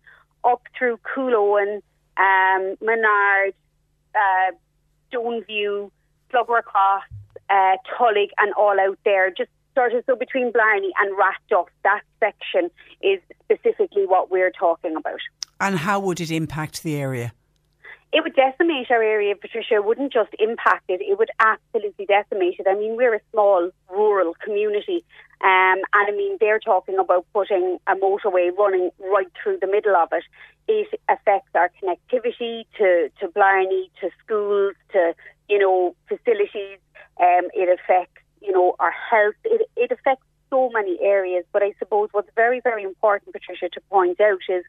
up 0.42 0.62
through 0.76 0.98
Coolowan, 1.14 1.82
um, 2.16 2.76
Monard, 2.80 3.54
uh, 4.14 4.52
Stoneview, 5.12 5.90
Slugger 6.30 6.62
Cross, 6.62 7.04
uh, 7.50 7.76
Tullig 7.98 8.28
and 8.38 8.52
all 8.54 8.78
out 8.80 8.98
there, 9.04 9.30
just 9.30 9.50
sort 9.74 9.94
of 9.94 10.04
so 10.06 10.16
between 10.16 10.52
Blarney 10.52 10.90
and 11.00 11.16
Rathduff, 11.16 11.66
that 11.84 12.02
section 12.20 12.70
is 13.02 13.20
specifically 13.44 14.06
what 14.06 14.30
we're 14.30 14.50
talking 14.50 14.96
about. 14.96 15.20
And 15.60 15.78
how 15.78 16.00
would 16.00 16.20
it 16.20 16.30
impact 16.30 16.82
the 16.82 16.96
area? 16.96 17.32
It 18.12 18.22
would 18.22 18.34
decimate 18.34 18.90
our 18.90 19.02
area, 19.02 19.34
Patricia. 19.34 19.76
It 19.76 19.84
wouldn't 19.86 20.12
just 20.12 20.30
impact 20.38 20.84
it, 20.88 21.00
it 21.00 21.18
would 21.18 21.30
absolutely 21.40 22.04
decimate 22.04 22.56
it. 22.58 22.66
I 22.68 22.74
mean, 22.74 22.96
we're 22.96 23.14
a 23.14 23.20
small 23.32 23.70
rural 23.88 24.34
community, 24.44 25.04
um, 25.42 25.78
and 25.92 26.08
I 26.08 26.12
mean, 26.12 26.36
they're 26.38 26.60
talking 26.60 26.98
about 26.98 27.26
putting 27.32 27.78
a 27.88 27.96
motorway 27.96 28.56
running 28.56 28.90
right 29.00 29.26
through 29.42 29.58
the 29.60 29.66
middle 29.66 29.96
of 29.96 30.08
it. 30.12 30.22
It 30.68 31.00
affects 31.08 31.50
our 31.56 31.68
connectivity 31.82 32.64
to, 32.78 33.10
to 33.18 33.28
Blarney, 33.28 33.90
to 34.00 34.10
schools, 34.24 34.74
to, 34.92 35.14
you 35.48 35.58
know, 35.58 35.96
facilities. 36.06 36.78
Um, 37.20 37.48
it 37.54 37.68
affects, 37.68 38.22
you 38.40 38.52
know, 38.52 38.76
our 38.78 38.92
health. 38.92 39.34
It, 39.42 39.68
it 39.76 39.90
affects 39.90 40.24
so 40.48 40.70
many 40.72 40.96
areas. 41.00 41.44
But 41.52 41.64
I 41.64 41.72
suppose 41.80 42.10
what's 42.12 42.30
very, 42.36 42.60
very 42.60 42.84
important, 42.84 43.32
Patricia, 43.32 43.68
to 43.70 43.80
point 43.90 44.20
out 44.20 44.38
is 44.48 44.62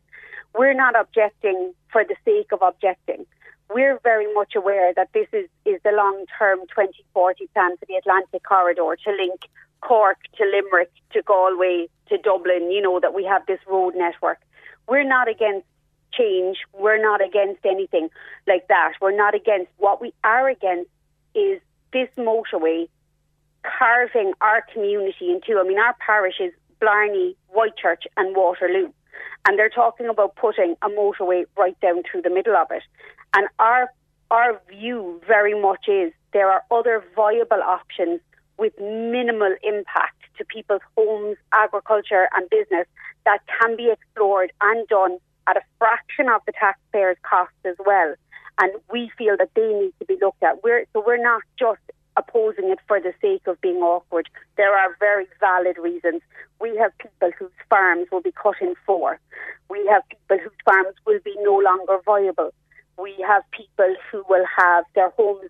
we're 0.58 0.74
not 0.74 1.00
objecting 1.00 1.74
for 1.92 2.04
the 2.04 2.16
sake 2.26 2.52
of 2.52 2.64
objecting. 2.64 3.28
We're 3.74 4.00
very 4.04 4.32
much 4.34 4.56
aware 4.56 4.94
that 4.94 5.10
this 5.14 5.28
is, 5.34 5.50
is 5.66 5.82
the 5.84 5.92
long 5.92 6.26
term 6.38 6.60
2040 6.70 7.48
plan 7.54 7.78
for 7.78 7.86
the 7.86 7.96
Atlantic 7.96 8.44
corridor 8.44 8.98
to 9.04 9.12
link 9.12 9.42
Cork 9.82 10.18
to 10.38 10.46
Limerick 10.46 10.92
to 11.12 11.22
Galway 11.22 11.88
to 12.10 12.18
Dublin, 12.18 12.72
you 12.72 12.82
know, 12.82 13.00
that 13.00 13.14
we 13.14 13.26
have 13.26 13.46
this 13.46 13.60
road 13.68 13.96
network. 13.96 14.40
We're 14.88 15.08
not 15.08 15.28
against 15.28 15.68
change. 16.14 16.58
We're 16.74 17.02
not 17.02 17.22
against 17.26 17.66
anything 17.66 18.10
like 18.48 18.68
that. 18.68 18.94
We're 19.02 19.16
not 19.16 19.36
against 19.36 19.72
what 19.78 20.02
we 20.02 20.14
are 20.24 20.48
against 20.48 20.90
is 21.36 21.60
this 21.92 22.10
motorway 22.18 22.88
carving 23.64 24.34
our 24.42 24.64
community 24.74 25.32
into. 25.32 25.60
I 25.60 25.64
mean, 25.64 25.80
our 25.80 25.96
parish 26.06 26.36
is 26.40 26.52
Blarney, 26.80 27.36
Whitechurch, 27.56 28.06
and 28.18 28.36
Waterloo. 28.36 28.92
And 29.46 29.60
they're 29.60 29.70
talking 29.70 30.08
about 30.08 30.36
putting 30.36 30.76
a 30.82 30.90
motorway 30.90 31.46
right 31.58 31.80
down 31.82 32.04
through 32.10 32.22
the 32.22 32.30
middle 32.30 32.56
of 32.56 32.68
it. 32.72 32.84
And 33.34 33.48
our 33.60 33.90
our 34.32 34.60
view 34.70 35.22
very 35.28 35.60
much 35.60 35.88
is 35.88 36.12
there 36.32 36.50
are 36.50 36.64
other 36.72 37.04
viable 37.16 37.62
options 37.62 38.20
with 38.58 38.74
minimal 38.80 39.56
impact 39.62 40.18
to 40.38 40.46
people's 40.46 40.82
homes, 40.98 41.38
agriculture, 41.52 42.28
and 42.36 42.50
business 42.50 42.88
that 43.26 43.40
can 43.60 43.76
be 43.76 43.92
explored 43.92 44.52
and 44.62 44.88
done 44.88 45.18
at 45.48 45.58
a 45.58 45.62
fraction 45.78 46.30
of 46.30 46.42
the 46.46 46.54
taxpayers' 46.54 47.18
cost 47.22 47.54
as 47.66 47.76
well. 47.86 48.16
And 48.60 48.72
we 48.92 49.12
feel 49.18 49.36
that 49.38 49.50
they 49.56 49.68
need 49.68 49.94
to 50.00 50.06
be 50.06 50.18
looked 50.22 50.42
at. 50.44 50.64
We're, 50.64 50.86
so 50.94 51.04
we're 51.06 51.22
not 51.22 51.42
just 51.60 51.82
opposing 52.16 52.70
it 52.70 52.80
for 52.88 53.00
the 53.00 53.14
sake 53.22 53.48
of 53.48 53.60
being 53.62 53.78
awkward. 53.78 54.30
There 54.58 54.78
are 54.78 54.96
very 55.00 55.26
valid 55.40 55.78
reasons. 55.78 56.22
We 56.62 56.78
have 56.78 56.96
people 57.00 57.32
whose 57.38 57.52
farms 57.70 58.08
will 58.12 58.22
be 58.22 58.32
cut 58.32 58.56
in 58.62 58.76
four. 58.86 59.20
We 59.70 59.86
have 59.92 60.04
people 60.10 60.44
whose 60.44 60.58
farms 60.64 60.96
will 61.06 61.20
be 61.24 61.36
no 61.42 61.58
longer 61.58 61.98
viable. 62.06 62.54
We 62.98 63.16
have 63.28 63.44
people 63.52 63.96
who 64.12 64.24
will 64.30 64.46
have 64.58 64.86
their 64.96 65.10
homes 65.12 65.50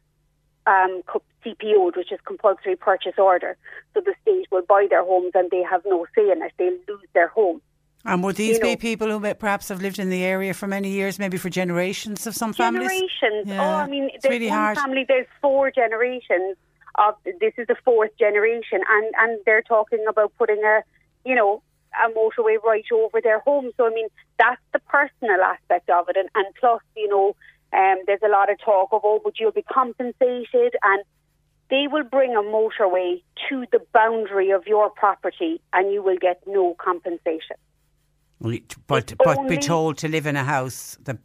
um, 0.66 1.04
CPO'd, 1.46 1.96
which 1.96 2.12
is 2.12 2.20
compulsory 2.26 2.76
purchase 2.76 3.16
order. 3.18 3.58
So 3.94 4.02
the 4.02 4.16
state 4.22 4.48
will 4.52 4.62
buy 4.62 4.88
their 4.90 5.04
homes 5.04 5.32
and 5.34 5.50
they 5.52 5.64
have 5.64 5.82
no 5.86 6.06
say 6.16 6.32
in 6.32 6.42
it. 6.42 6.54
They'll 6.58 6.78
lose 6.88 7.08
their 7.14 7.28
home. 7.28 7.62
And 8.06 8.24
would 8.24 8.36
these 8.36 8.58
you 8.58 8.62
be 8.62 8.72
know, 8.72 8.76
people 8.76 9.08
who 9.08 9.34
perhaps 9.36 9.70
have 9.70 9.82
lived 9.82 9.98
in 9.98 10.10
the 10.10 10.24
area 10.24 10.54
for 10.54 10.68
many 10.68 10.90
years, 10.90 11.20
maybe 11.20 11.38
for 11.38 11.50
generations 11.50 12.28
of 12.28 12.36
some 12.36 12.52
families? 12.52 12.90
Generations. 12.90 13.48
Yeah. 13.48 13.62
Oh, 13.62 13.76
I 13.76 13.88
mean, 13.88 14.10
it's 14.14 14.24
there's 14.24 14.34
really 14.34 14.50
one 14.50 14.58
hard. 14.58 14.78
family, 14.78 15.06
there's 15.08 15.28
four 15.42 15.72
generations 15.72 16.58
of 16.96 17.16
this 17.24 17.54
is 17.58 17.68
the 17.68 17.76
fourth 17.86 18.12
generation, 18.20 18.82
and 18.90 19.14
and 19.18 19.40
they're 19.46 19.62
talking 19.62 20.06
about 20.08 20.34
putting 20.38 20.62
a, 20.64 20.82
you 21.26 21.34
know, 21.34 21.64
a 22.04 22.10
motorway 22.10 22.62
right 22.64 22.86
over 22.94 23.22
their 23.22 23.40
home. 23.40 23.72
So 23.78 23.88
I 23.88 23.90
mean, 23.90 24.08
that's 24.38 24.62
the 24.72 24.80
personal 24.80 25.42
aspect 25.42 25.90
of 25.90 26.10
it, 26.10 26.18
and 26.18 26.30
and 26.36 26.46
plus, 26.60 26.82
you 26.96 27.08
know, 27.08 27.36
um, 27.74 27.98
there's 28.08 28.22
a 28.24 28.30
lot 28.30 28.52
of 28.52 28.60
talk 28.60 28.90
of 28.92 29.02
oh, 29.04 29.22
but 29.24 29.40
you'll 29.40 29.52
be 29.52 29.64
compensated, 29.64 30.76
and 30.84 31.04
they 31.70 31.88
will 31.90 32.04
bring 32.04 32.36
a 32.36 32.42
motorway 32.42 33.22
to 33.50 33.66
the 33.72 33.80
boundary 33.94 34.52
of 34.52 34.68
your 34.68 34.90
property, 34.90 35.62
and 35.74 35.92
you 35.92 36.02
will 36.04 36.18
get 36.18 36.42
no 36.46 36.76
compensation. 36.76 37.58
But 38.88 39.14
but 39.24 39.48
be 39.48 39.58
told 39.58 39.98
to 40.00 40.08
live 40.08 40.26
in 40.26 40.36
a 40.36 40.44
house 40.44 40.98
that 41.04 41.18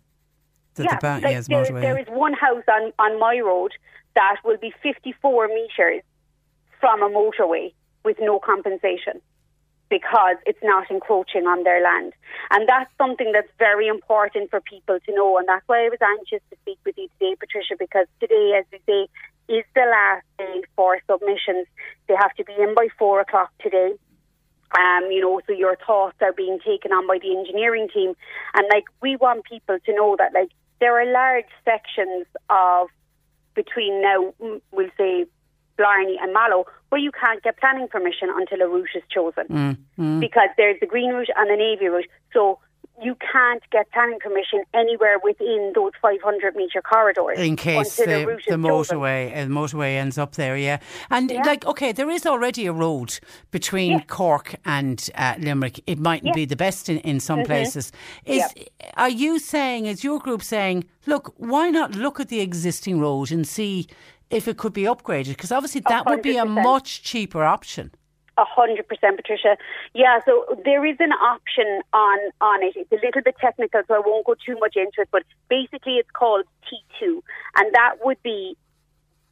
that 0.74 0.84
yeah, 0.84 0.98
the 1.00 1.26
like 1.26 1.34
has 1.34 1.46
there, 1.48 1.64
motorway. 1.64 1.80
there 1.80 1.98
is 1.98 2.06
one 2.08 2.32
house 2.32 2.62
on, 2.68 2.92
on 2.98 3.18
my 3.18 3.40
road 3.40 3.72
that 4.14 4.36
will 4.44 4.56
be 4.56 4.72
54 4.82 5.48
metres 5.48 6.02
from 6.80 7.02
a 7.02 7.08
motorway 7.10 7.72
with 8.04 8.16
no 8.20 8.38
compensation 8.38 9.20
because 9.90 10.36
it's 10.46 10.62
not 10.62 10.90
encroaching 10.90 11.46
on 11.46 11.64
their 11.64 11.82
land. 11.82 12.12
And 12.50 12.68
that's 12.68 12.90
something 12.98 13.32
that's 13.32 13.50
very 13.58 13.88
important 13.88 14.50
for 14.50 14.60
people 14.60 14.98
to 15.00 15.14
know. 15.14 15.38
And 15.38 15.48
that's 15.48 15.66
why 15.66 15.86
I 15.86 15.88
was 15.88 15.98
anxious 16.02 16.40
to 16.50 16.56
speak 16.62 16.78
with 16.84 16.96
you 16.98 17.08
today, 17.18 17.36
Patricia, 17.38 17.74
because 17.78 18.06
today, 18.20 18.58
as 18.58 18.64
we 18.72 18.80
say, 18.86 19.08
is 19.48 19.64
the 19.74 19.86
last 19.90 20.26
day 20.38 20.62
for 20.76 20.98
submissions. 21.10 21.66
They 22.06 22.14
have 22.14 22.34
to 22.34 22.44
be 22.44 22.52
in 22.58 22.74
by 22.74 22.88
four 22.98 23.20
o'clock 23.20 23.50
today. 23.60 23.92
Um, 24.78 25.10
you 25.10 25.22
know, 25.22 25.40
so 25.46 25.52
your 25.54 25.76
thoughts 25.86 26.16
are 26.20 26.34
being 26.34 26.58
taken 26.64 26.92
on 26.92 27.06
by 27.06 27.18
the 27.18 27.34
engineering 27.34 27.88
team. 27.92 28.14
And 28.54 28.66
like, 28.70 28.84
we 29.00 29.16
want 29.16 29.44
people 29.44 29.78
to 29.84 29.94
know 29.94 30.16
that, 30.18 30.34
like, 30.34 30.50
there 30.80 31.00
are 31.00 31.10
large 31.10 31.46
sections 31.64 32.26
of 32.50 32.88
between 33.54 34.02
now, 34.02 34.34
mm, 34.40 34.60
we'll 34.70 34.90
say, 34.98 35.24
Blarney 35.78 36.18
and 36.20 36.32
Mallow, 36.34 36.66
where 36.90 37.00
you 37.00 37.10
can't 37.12 37.42
get 37.42 37.56
planning 37.58 37.88
permission 37.88 38.28
until 38.36 38.60
a 38.60 38.68
route 38.68 38.90
is 38.94 39.02
chosen. 39.10 39.44
Mm, 39.48 39.76
mm. 39.98 40.20
Because 40.20 40.50
there's 40.58 40.78
the 40.80 40.86
green 40.86 41.10
route 41.12 41.30
and 41.36 41.48
the 41.48 41.56
navy 41.56 41.86
route. 41.86 42.06
So 42.34 42.58
you 43.00 43.16
can't 43.32 43.62
get 43.70 43.88
planning 43.92 44.18
permission 44.18 44.64
anywhere 44.74 45.18
within 45.22 45.72
those 45.74 45.92
500 46.02 46.56
metre 46.56 46.82
corridors. 46.82 47.38
In 47.38 47.54
case 47.54 47.96
the, 47.96 48.06
the, 48.06 48.40
the 48.48 48.56
motorway 48.56 49.30
uh, 49.32 49.46
motorway 49.46 49.94
ends 49.96 50.18
up 50.18 50.34
there, 50.34 50.56
yeah. 50.56 50.78
And 51.08 51.30
Yeah. 51.30 51.42
like, 51.44 51.64
okay, 51.64 51.92
there 51.92 52.10
is 52.10 52.26
already 52.26 52.66
a 52.66 52.72
road 52.72 53.20
between 53.52 53.92
Yeah. 53.92 54.04
Cork 54.08 54.56
and 54.64 55.08
uh, 55.14 55.34
Limerick. 55.38 55.80
It 55.86 56.00
mightn't 56.00 56.28
Yeah. 56.28 56.32
be 56.42 56.44
the 56.44 56.56
best 56.56 56.88
in, 56.88 56.98
in 56.98 57.20
some 57.20 57.44
places. 57.44 57.92
Is 58.24 58.42
Are 58.96 59.08
you 59.08 59.38
saying, 59.38 59.86
is 59.86 60.02
your 60.02 60.18
group 60.18 60.42
saying, 60.42 60.84
look, 61.06 61.32
why 61.36 61.70
not 61.70 61.94
look 61.94 62.18
at 62.18 62.28
the 62.30 62.40
existing 62.40 62.98
road 62.98 63.30
and 63.30 63.46
see 63.46 63.86
if 64.30 64.48
it 64.48 64.56
could 64.56 64.72
be 64.72 64.82
upgraded? 64.82 65.28
Because 65.28 65.52
obviously 65.52 65.82
that 65.88 66.06
would 66.06 66.22
be 66.22 66.36
a 66.36 66.44
much 66.44 67.02
cheaper 67.02 67.44
option. 67.44 67.92
A 68.36 68.44
hundred 68.44 68.86
percent, 68.86 69.16
Patricia. 69.16 69.56
Yeah, 69.94 70.20
so 70.24 70.44
there 70.64 70.86
is 70.86 70.96
an 71.00 71.10
option 71.10 71.80
on 71.92 72.18
on 72.40 72.62
it. 72.62 72.76
It's 72.76 72.92
a 72.92 73.04
little 73.04 73.22
bit 73.22 73.34
technical, 73.40 73.82
so 73.88 73.94
I 73.94 73.98
won't 74.04 74.26
go 74.26 74.34
too 74.34 74.56
much 74.60 74.76
into 74.76 75.00
it. 75.00 75.08
But 75.10 75.24
basically, 75.48 75.94
it's 75.94 76.10
called 76.12 76.44
T2, 76.70 77.20
and 77.56 77.74
that 77.74 77.96
would 78.04 78.22
be 78.22 78.56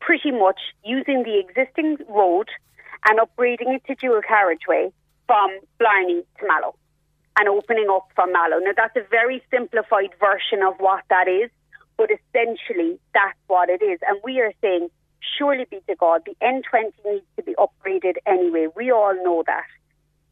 pretty 0.00 0.32
much 0.32 0.58
using 0.84 1.22
the 1.22 1.38
existing 1.38 1.98
road 2.08 2.48
and 3.08 3.20
upgrading 3.20 3.76
it 3.76 3.84
to 3.86 3.94
dual 3.94 4.20
carriageway 4.26 4.92
from 5.26 5.50
Blarney 5.78 6.22
to 6.40 6.46
Mallow, 6.46 6.74
and 7.38 7.48
opening 7.48 7.86
up 7.90 8.08
from 8.14 8.32
Mallow. 8.32 8.58
Now, 8.58 8.72
that's 8.76 8.96
a 8.96 9.08
very 9.08 9.42
simplified 9.50 10.10
version 10.18 10.66
of 10.66 10.74
what 10.78 11.04
that 11.10 11.28
is, 11.28 11.50
but 11.96 12.10
essentially, 12.10 12.98
that's 13.14 13.38
what 13.46 13.68
it 13.68 13.82
is. 13.82 13.98
And 14.06 14.20
we 14.24 14.40
are 14.40 14.52
saying 14.60 14.88
surely 15.38 15.66
be 15.70 15.80
to 15.88 15.96
God, 15.96 16.22
the 16.26 16.36
N20 16.42 16.92
needs 17.04 17.26
to 17.36 17.42
be 17.42 17.54
upgraded 17.54 18.16
anyway. 18.26 18.68
We 18.74 18.90
all 18.90 19.14
know 19.14 19.42
that. 19.46 19.66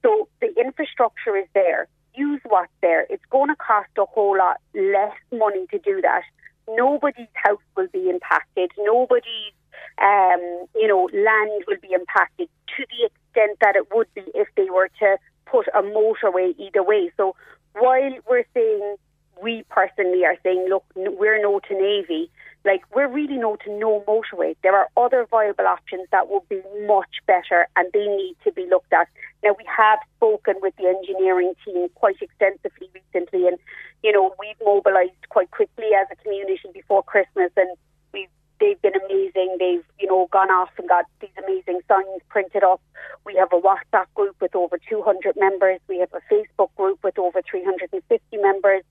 So 0.02 0.28
the 0.40 0.52
infrastructure 0.58 1.36
is 1.36 1.46
there. 1.54 1.88
Use 2.14 2.40
what's 2.44 2.72
there. 2.80 3.06
It's 3.10 3.24
going 3.30 3.48
to 3.48 3.56
cost 3.56 3.88
a 3.98 4.04
whole 4.04 4.38
lot 4.38 4.60
less 4.74 5.16
money 5.32 5.66
to 5.70 5.78
do 5.78 6.00
that. 6.02 6.22
Nobody's 6.68 7.28
house 7.34 7.60
will 7.76 7.88
be 7.92 8.08
impacted. 8.08 8.70
Nobody's, 8.78 9.52
um, 10.00 10.66
you 10.74 10.86
know, 10.86 11.08
land 11.12 11.64
will 11.66 11.80
be 11.80 11.92
impacted 11.92 12.48
to 12.76 12.86
the 12.88 13.06
extent 13.06 13.58
that 13.60 13.76
it 13.76 13.88
would 13.92 14.12
be 14.14 14.24
if 14.34 14.48
they 14.56 14.70
were 14.70 14.90
to 15.00 15.16
put 15.46 15.66
a 15.68 15.82
motorway 15.82 16.54
either 16.58 16.82
way. 16.82 17.10
So 17.16 17.34
while 17.74 18.12
we're 18.28 18.44
saying 18.54 18.96
we 19.42 19.64
personally 19.70 20.24
are 20.24 20.36
saying, 20.42 20.66
look, 20.68 20.84
we're 20.94 21.40
no 21.40 21.60
to 21.60 21.74
Navy, 21.74 22.30
like 22.64 22.82
we're 22.94 23.08
really 23.08 23.36
no 23.36 23.56
to 23.56 23.78
no 23.78 24.02
motorway. 24.08 24.56
There 24.62 24.76
are 24.76 24.88
other 24.96 25.26
viable 25.30 25.66
options 25.66 26.08
that 26.12 26.28
would 26.28 26.48
be 26.48 26.60
much 26.86 27.20
better 27.26 27.68
and 27.76 27.90
they 27.92 28.06
need 28.06 28.36
to 28.44 28.52
be 28.52 28.66
looked 28.68 28.92
at. 28.92 29.08
Now 29.42 29.54
we 29.58 29.64
have 29.66 29.98
spoken 30.16 30.54
with 30.62 30.74
the 30.76 30.86
engineering 30.86 31.54
team 31.64 31.88
quite 31.94 32.20
extensively 32.22 32.88
recently 32.94 33.46
and, 33.48 33.58
you 34.02 34.12
know, 34.12 34.34
we've 34.40 34.56
mobilised 34.64 35.28
quite 35.28 35.50
quickly 35.50 35.90
as 36.00 36.06
a 36.10 36.16
community 36.16 36.70
before 36.72 37.02
Christmas 37.02 37.50
and 37.56 37.76
we've 38.12 38.28
they've 38.60 38.80
been 38.80 38.94
amazing. 39.04 39.56
They've, 39.58 39.84
you 39.98 40.06
know, 40.06 40.28
gone 40.30 40.50
off 40.50 40.70
and 40.78 40.88
got 40.88 41.04
these 41.20 41.30
amazing 41.42 41.80
signs 41.88 42.22
printed 42.28 42.64
up. 42.64 42.80
We 43.26 43.34
have 43.36 43.52
a 43.52 43.60
WhatsApp 43.60 44.06
group 44.14 44.36
with 44.40 44.54
over 44.54 44.78
200 44.88 45.36
members. 45.36 45.80
We 45.88 45.98
have 45.98 46.12
a 46.14 46.20
Facebook 46.32 46.74
group 46.76 47.00
with 47.02 47.18
over 47.18 47.42
350 47.42 48.36
members. 48.38 48.82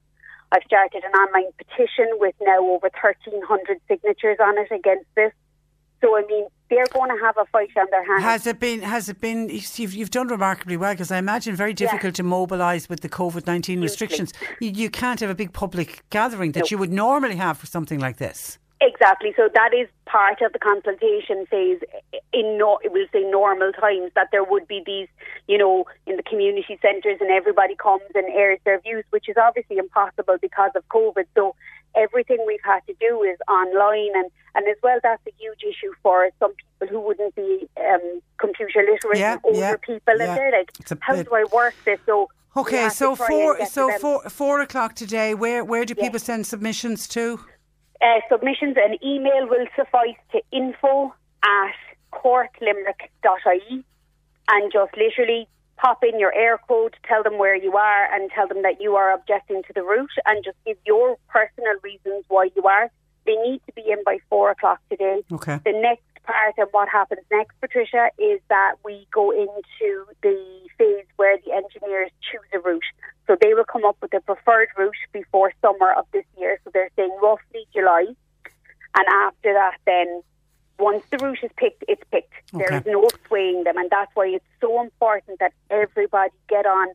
I've 0.54 0.64
started 0.66 1.04
an 1.04 1.12
online 1.14 1.52
petition 1.58 2.08
with 2.20 2.36
now 2.40 2.60
over 2.60 2.90
1,300 3.02 3.82
signatures 3.88 4.38
on 4.40 4.58
it 4.60 4.72
against 4.72 5.08
this. 5.16 5.32
So, 6.00 6.16
I 6.16 6.22
mean, 6.28 6.46
they're 6.70 6.86
going 6.94 7.10
to 7.10 7.24
have 7.24 7.38
a 7.38 7.46
fight 7.46 7.72
on 7.76 7.88
their 7.90 8.06
hands. 8.06 8.24
Has 8.24 8.46
it 8.46 8.60
been? 8.60 8.82
Has 8.82 9.10
it 9.10 9.20
been? 9.20 9.50
You've, 9.50 9.94
you've 9.94 10.12
done 10.12 10.28
remarkably 10.28 10.78
well 10.78 10.94
because 10.94 11.12
I 11.12 11.18
imagine 11.18 11.56
very 11.56 11.74
difficult 11.74 12.14
to 12.16 12.24
mobilise 12.24 12.88
with 12.88 13.00
the 13.00 13.10
COVID 13.10 13.48
nineteen 13.48 13.82
restrictions. 13.82 14.34
You, 14.60 14.70
you, 14.70 14.90
can't 14.90 15.20
have 15.22 15.30
a 15.30 15.36
big 15.36 15.54
public 15.54 16.04
gathering 16.10 16.52
that 16.52 16.72
you 16.72 16.78
would 16.78 16.92
normally 16.92 17.38
have 17.38 17.58
for 17.58 17.68
something 17.68 18.00
like 18.00 18.18
this. 18.18 18.60
Exactly. 18.86 19.34
So 19.38 19.50
that 19.54 19.74
is 19.74 19.88
part 20.06 20.42
of 20.42 20.52
the 20.52 20.60
consultation 20.60 21.46
phase 21.46 21.80
in 22.34 22.58
no, 22.58 22.80
we'll 22.84 23.08
say 23.14 23.24
normal 23.24 23.72
times 23.72 24.12
that 24.16 24.28
there 24.32 24.44
would 24.44 24.68
be 24.68 24.84
these, 24.86 25.08
you 25.48 25.58
know, 25.58 25.86
in 26.06 26.18
the 26.18 26.24
community 26.24 26.78
centres 26.82 27.18
and 27.22 27.32
everybody 27.32 27.76
comes 27.76 28.04
and 28.14 28.26
airs 28.28 28.60
their 28.66 28.82
views, 28.82 29.06
which 29.12 29.30
is 29.30 29.38
obviously 29.38 29.78
impossible 29.78 30.36
because 30.42 30.72
of 30.76 30.86
COVID. 30.90 31.24
So 31.34 31.56
everything 31.96 32.44
we've 32.46 32.60
had 32.66 32.82
to 32.88 32.94
do 33.00 33.24
is 33.24 33.38
online 33.48 34.12
and, 34.16 34.30
and 34.56 34.68
as 34.68 34.76
well 34.84 35.00
that's 35.02 35.22
a 35.28 35.32
huge 35.40 35.62
issue 35.64 35.94
for 36.02 36.30
some 36.40 36.52
people 36.56 36.94
who 36.94 37.00
wouldn't 37.00 37.36
be 37.36 37.70
um, 37.80 38.22
computer 38.38 38.84
literate 38.84 39.20
yeah, 39.20 39.38
older 39.44 39.60
yeah, 39.60 39.76
people 39.78 40.18
yeah. 40.18 40.26
and 40.26 40.38
they're 40.38 40.52
like, 40.52 40.72
how 41.02 41.16
do 41.16 41.30
I 41.34 41.46
work 41.54 41.76
this? 41.86 42.00
So 42.06 42.30
Okay, 42.56 42.90
so 42.90 43.16
four 43.16 43.66
so 43.66 43.98
four 43.98 44.30
four 44.30 44.62
o'clock 44.62 44.94
today. 44.94 45.34
Where 45.34 45.64
where 45.64 45.86
do 45.86 45.96
people 45.96 46.20
send 46.20 46.46
submissions 46.46 47.08
to? 47.10 47.40
Uh, 48.04 48.20
submissions, 48.30 48.76
an 48.78 48.98
email 49.04 49.48
will 49.48 49.66
suffice 49.78 50.18
to 50.34 50.42
info 50.52 51.14
at 51.44 51.76
corklimerick.ie 52.12 53.84
and 54.50 54.72
just 54.74 54.92
literally 54.98 55.48
pop 55.78 56.04
in 56.04 56.20
your 56.20 56.34
Eircode, 56.34 56.94
tell 57.08 57.24
them 57.24 57.38
where 57.38 57.56
you 57.56 57.78
are, 57.78 58.14
and 58.14 58.30
tell 58.32 58.48
them 58.48 58.62
that 58.64 58.82
you 58.82 58.96
are 58.96 59.14
objecting 59.14 59.64
to 59.64 59.74
the 59.74 59.84
route, 59.84 60.10
and 60.26 60.44
just 60.44 60.58
give 60.66 60.78
your 60.86 61.18
personal 61.30 61.76
reasons 61.82 62.26
why 62.28 62.50
you 62.56 62.64
are. 62.64 62.92
They 63.26 63.36
need 63.36 63.62
to 63.68 63.74
be 63.74 63.84
in 63.90 64.04
by 64.06 64.18
four 64.30 64.52
o'clock 64.52 64.80
today. 64.90 65.22
Okay. 65.32 65.60
The 65.64 65.72
next 65.72 66.04
part 66.24 66.58
of 66.60 66.70
what 66.72 66.90
happens 66.90 67.22
next, 67.32 67.60
Patricia, 67.60 68.10
is 68.18 68.40
that 68.50 68.76
we 68.84 69.08
go 69.14 69.32
into 69.32 70.06
the 70.22 70.68
phase 70.78 71.06
where 71.18 71.38
the 71.46 71.54
engineers 71.54 72.12
choose 72.22 72.42
a 72.54 72.60
route. 72.60 72.84
So 73.28 73.38
they 73.40 73.54
will 73.54 73.66
come 73.66 73.86
up 73.86 73.98
with 74.02 74.14
a 74.14 74.22
preferred 74.22 74.70
route 74.78 74.96
before 75.12 75.54
summer 75.62 75.94
of 75.94 76.06
this 76.12 76.26
year. 76.38 76.60
So 76.64 76.72
they're 76.74 76.90
saying 76.96 77.16
roughly 77.22 77.66
July. 77.74 78.08
And 78.96 79.08
after 79.08 79.54
that, 79.54 79.78
then 79.86 80.22
once 80.80 81.04
the 81.10 81.18
route 81.18 81.40
is 81.44 81.52
picked, 81.58 81.84
it's 81.88 82.04
picked. 82.12 82.34
Okay. 82.54 82.66
There 82.66 82.78
is 82.78 82.86
no 82.86 83.08
swaying 83.28 83.64
them. 83.64 83.78
And 83.78 83.90
that's 83.90 84.12
why 84.14 84.28
it's 84.28 84.46
so 84.62 84.82
important 84.82 85.40
that 85.40 85.54
everybody 85.70 86.32
get 86.50 86.66
on 86.66 86.88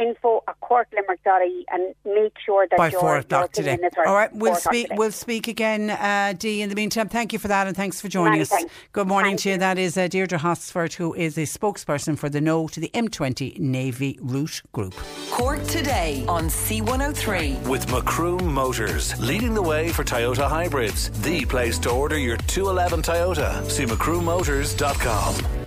info 0.00 0.42
at 0.48 0.58
corklimerick.ie 0.60 1.66
and 1.70 1.94
make 2.04 2.32
sure 2.44 2.66
that 2.70 2.76
by 2.76 2.88
your, 2.88 3.00
four 3.00 3.10
your 3.10 3.18
o'clock 3.18 3.52
today. 3.52 3.74
is 3.74 3.80
heard 3.94 4.06
All 4.06 4.14
right, 4.14 4.34
we'll 4.34 4.54
speak. 4.54 4.86
today. 4.86 4.96
We'll 4.98 5.12
speak 5.12 5.48
again, 5.48 5.90
uh, 5.90 6.34
Dee. 6.38 6.62
In 6.62 6.68
the 6.68 6.74
meantime, 6.74 7.08
thank 7.08 7.32
you 7.32 7.38
for 7.38 7.48
that, 7.48 7.66
and 7.66 7.76
thanks 7.76 8.00
for 8.00 8.08
joining 8.08 8.32
Many 8.32 8.42
us. 8.42 8.48
thanks. 8.48 8.72
Good 8.92 9.06
morning 9.06 9.32
Thank 9.32 9.40
to 9.42 9.48
you. 9.50 9.52
you. 9.54 9.58
That 9.60 9.78
is 9.78 9.96
uh, 9.98 10.08
Deirdre 10.08 10.38
Hosford, 10.38 10.94
who 10.94 11.14
is 11.14 11.36
a 11.36 11.42
spokesperson 11.42 12.18
for 12.18 12.28
the 12.28 12.40
No 12.40 12.68
to 12.68 12.80
the 12.80 12.90
M20 12.94 13.58
Navy 13.58 14.18
Route 14.22 14.62
Group. 14.72 14.94
Cork 15.30 15.62
today 15.64 16.24
on 16.28 16.44
C103. 16.44 17.66
With 17.68 17.90
Macroom 17.90 18.52
Motors, 18.52 19.18
leading 19.20 19.54
the 19.54 19.62
way 19.62 19.90
for 19.90 20.04
Toyota 20.04 20.48
hybrids. 20.48 21.10
The 21.22 21.44
place 21.46 21.78
to 21.80 21.90
order 21.90 22.18
your 22.18 22.36
211 22.36 23.02
Toyota. 23.02 23.68
See 23.70 23.84
macroommotors.com. 23.84 25.66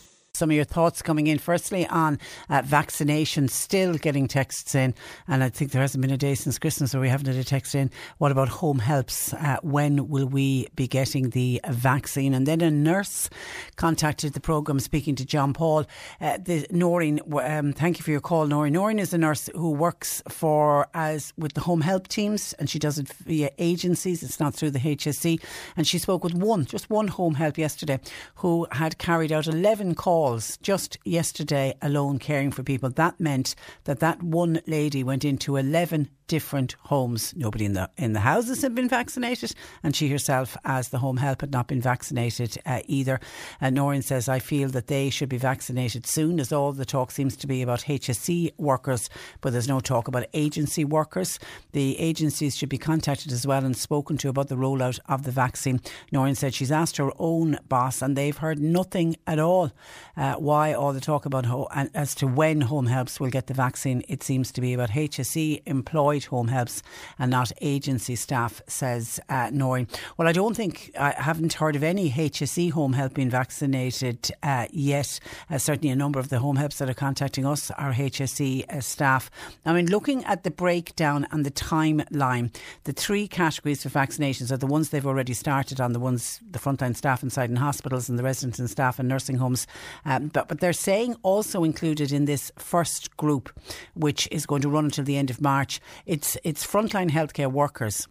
Some 0.41 0.49
of 0.49 0.55
your 0.55 0.65
thoughts 0.65 1.03
coming 1.03 1.27
in. 1.27 1.37
Firstly, 1.37 1.85
on 1.85 2.17
uh, 2.49 2.63
vaccination, 2.65 3.47
still 3.47 3.93
getting 3.93 4.27
texts 4.27 4.73
in, 4.73 4.95
and 5.27 5.43
I 5.43 5.49
think 5.49 5.69
there 5.69 5.83
hasn't 5.83 6.01
been 6.01 6.09
a 6.09 6.17
day 6.17 6.33
since 6.33 6.57
Christmas 6.57 6.95
where 6.95 7.01
we 7.01 7.09
haven't 7.09 7.27
had 7.27 7.35
a 7.35 7.43
text 7.43 7.75
in. 7.75 7.91
What 8.17 8.31
about 8.31 8.49
home 8.49 8.79
helps? 8.79 9.35
Uh, 9.35 9.57
when 9.61 10.09
will 10.09 10.25
we 10.25 10.67
be 10.75 10.87
getting 10.87 11.29
the 11.29 11.61
vaccine? 11.69 12.33
And 12.33 12.47
then 12.47 12.61
a 12.61 12.71
nurse 12.71 13.29
contacted 13.75 14.33
the 14.33 14.39
programme 14.39 14.79
speaking 14.79 15.13
to 15.17 15.25
John 15.25 15.53
Paul. 15.53 15.85
Uh, 16.19 16.39
the, 16.43 16.65
Noreen, 16.71 17.19
um, 17.39 17.71
thank 17.71 17.99
you 17.99 18.03
for 18.03 18.09
your 18.09 18.19
call, 18.19 18.47
Noreen. 18.47 18.73
Noreen 18.73 18.97
is 18.97 19.13
a 19.13 19.19
nurse 19.19 19.47
who 19.53 19.69
works 19.69 20.23
for 20.27 20.87
as 20.95 21.33
with 21.37 21.53
the 21.53 21.61
home 21.61 21.81
help 21.81 22.07
teams, 22.07 22.53
and 22.53 22.67
she 22.67 22.79
does 22.79 22.97
it 22.97 23.09
via 23.09 23.51
agencies. 23.59 24.23
It's 24.23 24.39
not 24.39 24.55
through 24.55 24.71
the 24.71 24.79
HSE. 24.79 25.39
And 25.77 25.85
she 25.85 25.99
spoke 25.99 26.23
with 26.23 26.33
one, 26.33 26.65
just 26.65 26.89
one 26.89 27.09
home 27.09 27.35
help 27.35 27.59
yesterday, 27.59 27.99
who 28.37 28.65
had 28.71 28.97
carried 28.97 29.31
out 29.31 29.45
11 29.45 29.93
calls 29.93 30.30
just 30.61 30.97
yesterday 31.03 31.73
alone 31.81 32.19
caring 32.19 32.51
for 32.51 32.63
people. 32.63 32.89
That 32.89 33.19
meant 33.19 33.55
that 33.83 33.99
that 33.99 34.21
one 34.23 34.61
lady 34.67 35.03
went 35.03 35.25
into 35.25 35.55
11 35.57 36.09
different 36.31 36.77
homes. 36.83 37.33
Nobody 37.35 37.65
in 37.65 37.73
the 37.73 37.89
in 37.97 38.13
the 38.13 38.21
houses 38.21 38.61
had 38.61 38.73
been 38.73 38.87
vaccinated, 38.87 39.53
and 39.83 39.93
she 39.93 40.07
herself, 40.07 40.55
as 40.63 40.87
the 40.87 40.99
home 40.99 41.17
help, 41.17 41.41
had 41.41 41.51
not 41.51 41.67
been 41.67 41.81
vaccinated 41.81 42.57
uh, 42.65 42.79
either. 42.85 43.19
And 43.59 43.75
Noreen 43.75 44.01
says, 44.01 44.29
"I 44.29 44.39
feel 44.39 44.69
that 44.69 44.87
they 44.87 45.09
should 45.09 45.27
be 45.27 45.37
vaccinated 45.37 46.07
soon, 46.07 46.39
as 46.39 46.53
all 46.53 46.71
the 46.71 46.85
talk 46.85 47.11
seems 47.11 47.35
to 47.35 47.47
be 47.47 47.61
about 47.61 47.81
HSE 47.81 48.53
workers, 48.57 49.09
but 49.41 49.51
there's 49.51 49.67
no 49.67 49.81
talk 49.81 50.07
about 50.07 50.25
agency 50.33 50.85
workers. 50.85 51.37
The 51.73 51.99
agencies 51.99 52.55
should 52.55 52.69
be 52.69 52.77
contacted 52.77 53.33
as 53.33 53.45
well 53.45 53.65
and 53.65 53.75
spoken 53.75 54.15
to 54.19 54.29
about 54.29 54.47
the 54.47 54.55
rollout 54.55 54.99
of 55.09 55.23
the 55.23 55.31
vaccine." 55.31 55.81
Noreen 56.13 56.35
said 56.35 56.53
she's 56.53 56.71
asked 56.71 56.95
her 56.95 57.11
own 57.19 57.59
boss, 57.67 58.01
and 58.01 58.15
they've 58.15 58.37
heard 58.37 58.59
nothing 58.59 59.17
at 59.27 59.37
all. 59.37 59.71
Uh, 60.15 60.35
why 60.35 60.71
all 60.71 60.93
the 60.93 61.01
talk 61.01 61.25
about 61.25 61.45
ho- 61.47 61.67
as 61.93 62.15
to 62.15 62.25
when 62.25 62.61
home 62.61 62.85
helps 62.85 63.19
will 63.19 63.29
get 63.29 63.47
the 63.47 63.53
vaccine? 63.53 64.01
It 64.07 64.23
seems 64.23 64.53
to 64.53 64.61
be 64.61 64.73
about 64.73 64.91
HSE 64.91 65.63
employed 65.65 66.20
home 66.27 66.47
helps 66.47 66.83
and 67.19 67.31
not 67.31 67.51
agency 67.61 68.15
staff, 68.15 68.61
says 68.67 69.19
uh, 69.29 69.49
Noreen. 69.51 69.87
Well, 70.17 70.27
I 70.27 70.31
don't 70.31 70.55
think, 70.55 70.91
I 70.99 71.11
haven't 71.11 71.53
heard 71.53 71.75
of 71.75 71.83
any 71.83 72.11
HSE 72.11 72.71
home 72.71 72.93
help 72.93 73.13
being 73.13 73.29
vaccinated 73.29 74.31
uh, 74.43 74.67
yet. 74.71 75.19
Uh, 75.49 75.57
certainly 75.57 75.89
a 75.89 75.95
number 75.95 76.19
of 76.19 76.29
the 76.29 76.39
home 76.39 76.55
helps 76.55 76.77
that 76.77 76.89
are 76.89 76.93
contacting 76.93 77.45
us 77.45 77.71
are 77.71 77.93
HSE 77.93 78.69
uh, 78.69 78.81
staff. 78.81 79.29
I 79.65 79.73
mean, 79.73 79.87
looking 79.87 80.23
at 80.25 80.43
the 80.43 80.51
breakdown 80.51 81.27
and 81.31 81.45
the 81.45 81.51
timeline, 81.51 82.53
the 82.83 82.93
three 82.93 83.27
categories 83.27 83.83
for 83.83 83.89
vaccinations 83.89 84.51
are 84.51 84.57
the 84.57 84.67
ones 84.67 84.89
they've 84.89 85.05
already 85.05 85.33
started 85.33 85.81
on, 85.81 85.93
the 85.93 85.99
ones, 85.99 86.39
the 86.49 86.59
frontline 86.59 86.95
staff 86.95 87.23
inside 87.23 87.49
in 87.49 87.55
hospitals 87.55 88.09
and 88.09 88.17
the 88.17 88.23
residents 88.23 88.59
and 88.59 88.69
staff 88.69 88.99
in 88.99 89.07
nursing 89.07 89.37
homes. 89.37 89.67
Um, 90.05 90.27
but, 90.27 90.47
but 90.47 90.59
they're 90.59 90.73
saying 90.73 91.15
also 91.23 91.63
included 91.63 92.11
in 92.11 92.25
this 92.25 92.51
first 92.57 93.15
group, 93.17 93.49
which 93.93 94.27
is 94.31 94.45
going 94.45 94.61
to 94.61 94.69
run 94.69 94.85
until 94.85 95.03
the 95.03 95.17
end 95.17 95.29
of 95.29 95.41
March, 95.41 95.79
it's 96.11 96.37
it's 96.43 96.67
frontline 96.67 97.09
healthcare 97.09 97.49
workers. 97.49 98.05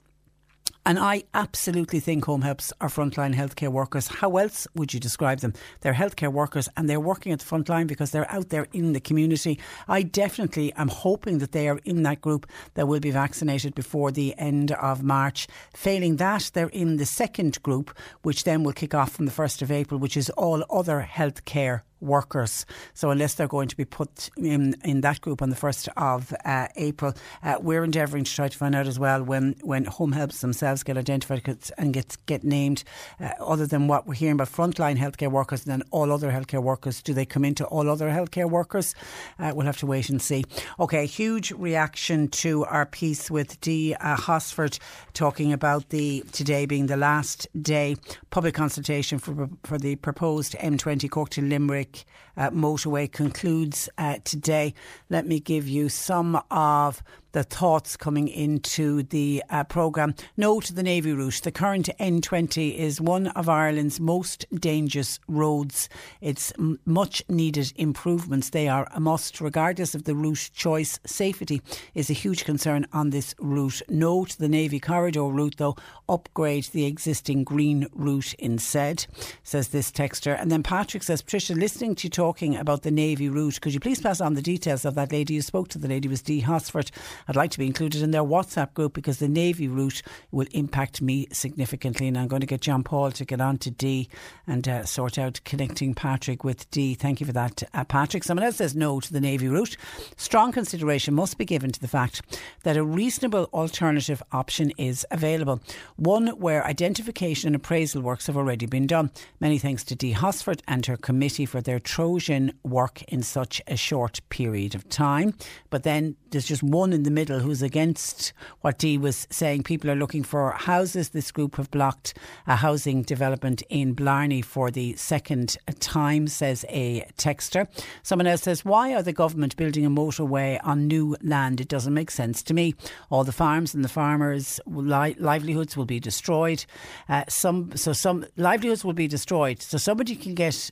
And 0.86 0.98
I 0.98 1.24
absolutely 1.34 2.01
think 2.01 2.24
home 2.24 2.40
helps 2.40 2.72
are 2.80 2.88
frontline 2.88 3.34
healthcare 3.34 3.68
workers. 3.68 4.09
How 4.09 4.38
else 4.38 4.66
would 4.74 4.94
you 4.94 4.98
describe 4.98 5.40
them? 5.40 5.53
They're 5.82 5.92
healthcare 5.92 6.32
workers 6.32 6.70
and 6.74 6.88
they're 6.88 6.98
working 7.12 7.32
at 7.32 7.40
the 7.40 7.44
front 7.44 7.68
line 7.68 7.86
because 7.86 8.11
they're 8.11 8.30
out 8.32 8.48
there 8.48 8.66
in 8.72 8.94
the 8.94 9.01
community. 9.01 9.61
I 9.86 10.03
definitely 10.03 10.72
am 10.72 10.88
hoping 10.88 11.38
that 11.38 11.53
they 11.53 11.68
are 11.68 11.80
in 11.84 12.03
that 12.05 12.22
group 12.22 12.46
that 12.72 12.88
will 12.88 13.01
be 13.01 13.11
vaccinated 13.11 13.74
before 13.74 14.11
the 14.11 14.34
end 14.38 14.72
of 14.72 15.03
March. 15.03 15.46
Failing 15.76 16.16
that, 16.16 16.51
they're 16.55 16.68
in 16.68 16.96
the 16.96 17.05
second 17.05 17.62
group, 17.62 17.94
which 18.22 18.44
then 18.44 18.62
will 18.62 18.72
kick 18.72 18.94
off 18.94 19.12
from 19.12 19.26
the 19.26 19.32
1st 19.32 19.61
of 19.61 19.70
April, 19.70 20.01
which 20.01 20.16
is 20.16 20.30
all 20.30 20.64
other 20.70 21.07
healthcare 21.07 21.82
workers. 22.01 22.66
So 22.94 23.11
unless 23.11 23.34
they're 23.34 23.48
going 23.48 23.68
to 23.68 23.76
be 23.76 23.84
put 23.84 24.30
in, 24.36 24.74
in 24.84 25.01
that 25.03 25.20
group 25.20 25.42
on 25.42 25.51
the 25.51 25.57
1st 25.57 25.88
of 25.96 26.34
uh, 26.44 26.68
April, 26.76 27.14
uh, 27.42 27.57
we're 27.61 27.84
endeavouring 27.84 28.24
to 28.24 28.34
try 28.34 28.48
to 28.48 28.57
find 28.57 28.74
out 28.74 28.86
as 28.86 28.98
well 28.98 29.22
when, 29.22 29.57
when 29.62 29.84
home 29.84 30.12
helps 30.12 30.40
themselves 30.40 30.82
get 30.82 30.96
identified 30.96 31.42
and 31.78 31.92
get, 31.92 32.16
get 32.26 32.44
named, 32.44 32.84
uh, 33.20 33.30
other 33.40 33.66
than 33.66 33.88
what 33.88 34.07
we're 34.07 34.14
hearing 34.14 34.34
about 34.34 34.48
frontline 34.48 34.96
healthcare 34.96 35.30
workers 35.30 35.64
and 35.64 35.72
then 35.72 35.82
all 35.90 36.12
other 36.12 36.30
healthcare 36.30 36.62
workers, 36.62 37.03
do 37.03 37.12
they 37.12 37.26
come 37.26 37.44
into 37.44 37.64
all 37.66 37.88
other 37.88 38.09
healthcare 38.09 38.48
workers? 38.48 38.94
Uh, 39.38 39.53
we'll 39.55 39.66
have 39.66 39.78
to 39.78 39.86
wait 39.86 40.09
and 40.09 40.22
see. 40.22 40.44
Okay, 40.78 41.07
huge 41.07 41.53
reaction 41.53 42.28
to 42.28 42.64
our 42.64 42.86
piece 42.86 43.30
with 43.30 43.61
Dee 43.61 43.94
uh, 43.94 44.16
Hosford 44.16 44.78
talking 45.12 45.53
about 45.53 45.88
the 45.90 46.24
today 46.32 46.66
being 46.66 46.86
the 46.86 46.96
last 46.96 47.46
day 47.61 47.96
public 48.30 48.55
consultation 48.55 49.18
for, 49.18 49.48
for 49.64 49.78
the 49.78 49.96
proposed 49.96 50.55
M20 50.55 51.11
Cork 51.11 51.30
to 51.30 51.42
Limerick 51.42 51.89
uh, 52.36 52.51
motorway 52.51 53.11
concludes 53.11 53.88
uh, 53.99 54.18
today. 54.24 54.74
Let 55.09 55.26
me 55.26 55.41
give 55.41 55.68
you 55.68 55.88
some 55.88 56.41
of 56.51 57.03
the 57.32 57.42
thoughts 57.42 57.96
coming 57.96 58.28
into 58.28 59.02
the 59.04 59.42
uh, 59.50 59.64
programme. 59.64 60.14
No 60.36 60.60
to 60.60 60.72
the 60.72 60.82
Navy 60.82 61.12
route. 61.12 61.40
The 61.42 61.52
current 61.52 61.88
N20 61.98 62.76
is 62.76 63.00
one 63.00 63.28
of 63.28 63.48
Ireland's 63.48 64.00
most 64.00 64.46
dangerous 64.54 65.20
roads. 65.28 65.88
It's 66.20 66.52
m- 66.58 66.78
much 66.84 67.22
needed 67.28 67.72
improvements. 67.76 68.50
They 68.50 68.68
are 68.68 68.88
a 68.92 69.00
must, 69.00 69.40
regardless 69.40 69.94
of 69.94 70.04
the 70.04 70.14
route 70.14 70.50
choice. 70.54 70.98
Safety 71.06 71.62
is 71.94 72.10
a 72.10 72.14
huge 72.14 72.44
concern 72.44 72.86
on 72.92 73.10
this 73.10 73.34
route. 73.38 73.82
No 73.88 74.24
to 74.24 74.38
the 74.38 74.48
Navy 74.48 74.80
corridor 74.80 75.24
route, 75.24 75.56
though. 75.58 75.76
Upgrade 76.08 76.64
the 76.64 76.86
existing 76.86 77.44
green 77.44 77.86
route 77.92 78.34
instead, 78.34 79.06
says 79.44 79.68
this 79.68 79.90
texter. 79.92 80.40
And 80.40 80.50
then 80.50 80.62
Patrick 80.62 81.02
says, 81.02 81.22
Patricia, 81.22 81.54
listening 81.54 81.94
to 81.96 82.06
you 82.06 82.10
talking 82.10 82.56
about 82.56 82.82
the 82.82 82.90
Navy 82.90 83.28
route, 83.28 83.60
could 83.60 83.74
you 83.74 83.80
please 83.80 84.00
pass 84.00 84.20
on 84.20 84.34
the 84.34 84.42
details 84.42 84.84
of 84.84 84.94
that 84.96 85.12
lady? 85.12 85.34
You 85.34 85.42
spoke 85.42 85.68
to 85.68 85.78
the 85.78 85.88
lady, 85.88 86.08
was 86.08 86.22
Dee 86.22 86.40
Hosford 86.40 86.90
I'd 87.28 87.36
like 87.36 87.50
to 87.52 87.58
be 87.58 87.66
included 87.66 88.02
in 88.02 88.10
their 88.10 88.22
WhatsApp 88.22 88.74
group 88.74 88.92
because 88.92 89.18
the 89.18 89.28
Navy 89.28 89.68
route 89.68 90.02
will 90.30 90.46
impact 90.52 91.02
me 91.02 91.26
significantly. 91.32 92.08
And 92.08 92.18
I'm 92.18 92.28
going 92.28 92.40
to 92.40 92.46
get 92.46 92.60
John 92.60 92.82
Paul 92.82 93.10
to 93.12 93.24
get 93.24 93.40
on 93.40 93.58
to 93.58 93.70
Dee 93.70 94.08
and 94.46 94.68
uh, 94.68 94.84
sort 94.84 95.18
out 95.18 95.40
connecting 95.44 95.94
Patrick 95.94 96.44
with 96.44 96.70
Dee. 96.70 96.94
Thank 96.94 97.20
you 97.20 97.26
for 97.26 97.32
that, 97.32 97.62
uh, 97.74 97.84
Patrick. 97.84 98.24
Someone 98.24 98.44
else 98.44 98.56
says 98.56 98.74
no 98.74 99.00
to 99.00 99.12
the 99.12 99.20
Navy 99.20 99.48
route. 99.48 99.76
Strong 100.16 100.52
consideration 100.52 101.14
must 101.14 101.38
be 101.38 101.44
given 101.44 101.70
to 101.72 101.80
the 101.80 101.88
fact 101.88 102.22
that 102.62 102.76
a 102.76 102.84
reasonable 102.84 103.48
alternative 103.52 104.22
option 104.32 104.70
is 104.76 105.06
available, 105.10 105.60
one 105.96 106.28
where 106.38 106.64
identification 106.66 107.48
and 107.48 107.56
appraisal 107.56 108.02
works 108.02 108.26
have 108.26 108.36
already 108.36 108.66
been 108.66 108.86
done. 108.86 109.10
Many 109.40 109.58
thanks 109.58 109.84
to 109.84 109.94
Dee 109.94 110.12
Hosford 110.12 110.62
and 110.68 110.84
her 110.86 110.96
committee 110.96 111.46
for 111.46 111.60
their 111.60 111.78
Trojan 111.78 112.52
work 112.62 113.02
in 113.04 113.22
such 113.22 113.60
a 113.66 113.76
short 113.76 114.20
period 114.28 114.74
of 114.74 114.88
time. 114.88 115.34
But 115.70 115.82
then 115.82 116.16
there's 116.30 116.46
just 116.46 116.62
one 116.62 116.92
in 116.92 117.02
the 117.02 117.09
middle 117.11 117.40
who's 117.40 117.62
against 117.62 118.32
what 118.61 118.78
Dee 118.78 118.98
was 118.98 119.26
saying. 119.30 119.64
People 119.64 119.90
are 119.90 119.96
looking 119.96 120.22
for 120.22 120.52
houses. 120.52 121.11
This 121.11 121.30
group 121.30 121.56
have 121.56 121.70
blocked 121.70 122.14
a 122.46 122.56
housing 122.56 123.02
development 123.02 123.62
in 123.68 123.94
Blarney 123.94 124.42
for 124.42 124.70
the 124.70 124.94
second 124.96 125.56
time, 125.80 126.26
says 126.26 126.64
a 126.68 127.04
texter. 127.18 127.68
Someone 128.02 128.26
else 128.26 128.42
says, 128.42 128.64
Why 128.64 128.94
are 128.94 129.02
the 129.02 129.12
government 129.12 129.56
building 129.56 129.84
a 129.84 129.90
motorway 129.90 130.61
on 130.62 130.86
new 130.86 131.16
land? 131.22 131.61
It 131.61 131.68
doesn't 131.68 131.94
make 131.94 132.11
sense 132.11 132.42
to 132.44 132.54
me. 132.54 132.74
All 133.11 133.24
the 133.24 133.32
farms 133.32 133.74
and 133.74 133.84
the 133.84 133.88
farmers' 133.88 134.61
li- 134.66 135.16
livelihoods 135.18 135.76
will 135.76 135.86
be 135.86 136.00
destroyed. 136.00 136.64
Uh, 137.08 137.24
some 137.28 137.76
so 137.76 137.92
some 137.92 138.26
livelihoods 138.36 138.84
will 138.84 138.92
be 138.92 139.08
destroyed. 139.08 139.61
So 139.62 139.78
somebody 139.78 140.16
can 140.16 140.34
get 140.34 140.70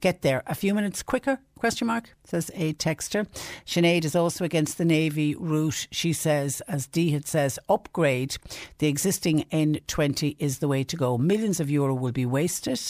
get 0.00 0.22
there 0.22 0.42
a 0.46 0.54
few 0.54 0.74
minutes 0.74 1.02
quicker 1.02 1.38
Question 1.60 1.88
mark, 1.88 2.16
says 2.24 2.50
a 2.54 2.72
texter. 2.72 3.26
Sinead 3.66 4.06
is 4.06 4.16
also 4.16 4.46
against 4.46 4.78
the 4.78 4.84
Navy 4.86 5.34
route. 5.34 5.88
She 5.90 6.14
says, 6.14 6.62
as 6.62 6.86
Dee 6.86 7.10
had 7.10 7.26
says, 7.26 7.58
upgrade 7.68 8.38
the 8.78 8.86
existing 8.86 9.44
N20 9.52 10.36
is 10.38 10.60
the 10.60 10.68
way 10.68 10.84
to 10.84 10.96
go. 10.96 11.18
Millions 11.18 11.60
of 11.60 11.68
euro 11.68 11.94
will 11.94 12.12
be 12.12 12.24
wasted 12.24 12.80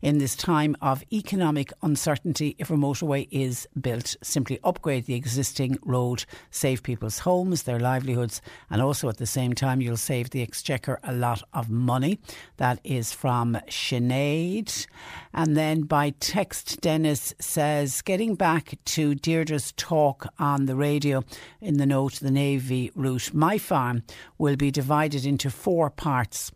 in 0.00 0.18
this 0.18 0.36
time 0.36 0.76
of 0.80 1.02
economic 1.12 1.72
uncertainty 1.82 2.54
if 2.56 2.70
a 2.70 2.74
motorway 2.74 3.26
is 3.32 3.66
built. 3.80 4.14
Simply 4.22 4.60
upgrade 4.62 5.06
the 5.06 5.14
existing 5.16 5.76
road, 5.82 6.24
save 6.52 6.84
people's 6.84 7.18
homes, 7.18 7.64
their 7.64 7.80
livelihoods, 7.80 8.40
and 8.70 8.80
also 8.80 9.08
at 9.08 9.16
the 9.16 9.26
same 9.26 9.54
time 9.54 9.80
you'll 9.80 9.96
save 9.96 10.30
the 10.30 10.42
exchequer 10.42 11.00
a 11.02 11.12
lot 11.12 11.42
of 11.52 11.68
money. 11.68 12.20
That 12.58 12.78
is 12.84 13.12
from 13.12 13.58
Sinead. 13.66 14.86
And 15.34 15.56
then 15.56 15.82
by 15.82 16.10
text, 16.20 16.80
Dennis 16.80 17.34
says, 17.40 18.02
get 18.02 18.19
getting 18.20 18.34
back 18.34 18.74
to 18.84 19.14
Deirdre's 19.14 19.72
talk 19.78 20.26
on 20.38 20.66
the 20.66 20.76
radio 20.76 21.24
in 21.58 21.78
the 21.78 21.86
note, 21.86 22.20
the 22.20 22.30
Navy 22.30 22.90
route, 22.94 23.32
my 23.32 23.56
farm 23.56 24.02
will 24.36 24.56
be 24.56 24.70
divided 24.70 25.24
into 25.24 25.48
four 25.48 25.88
parts. 25.88 26.52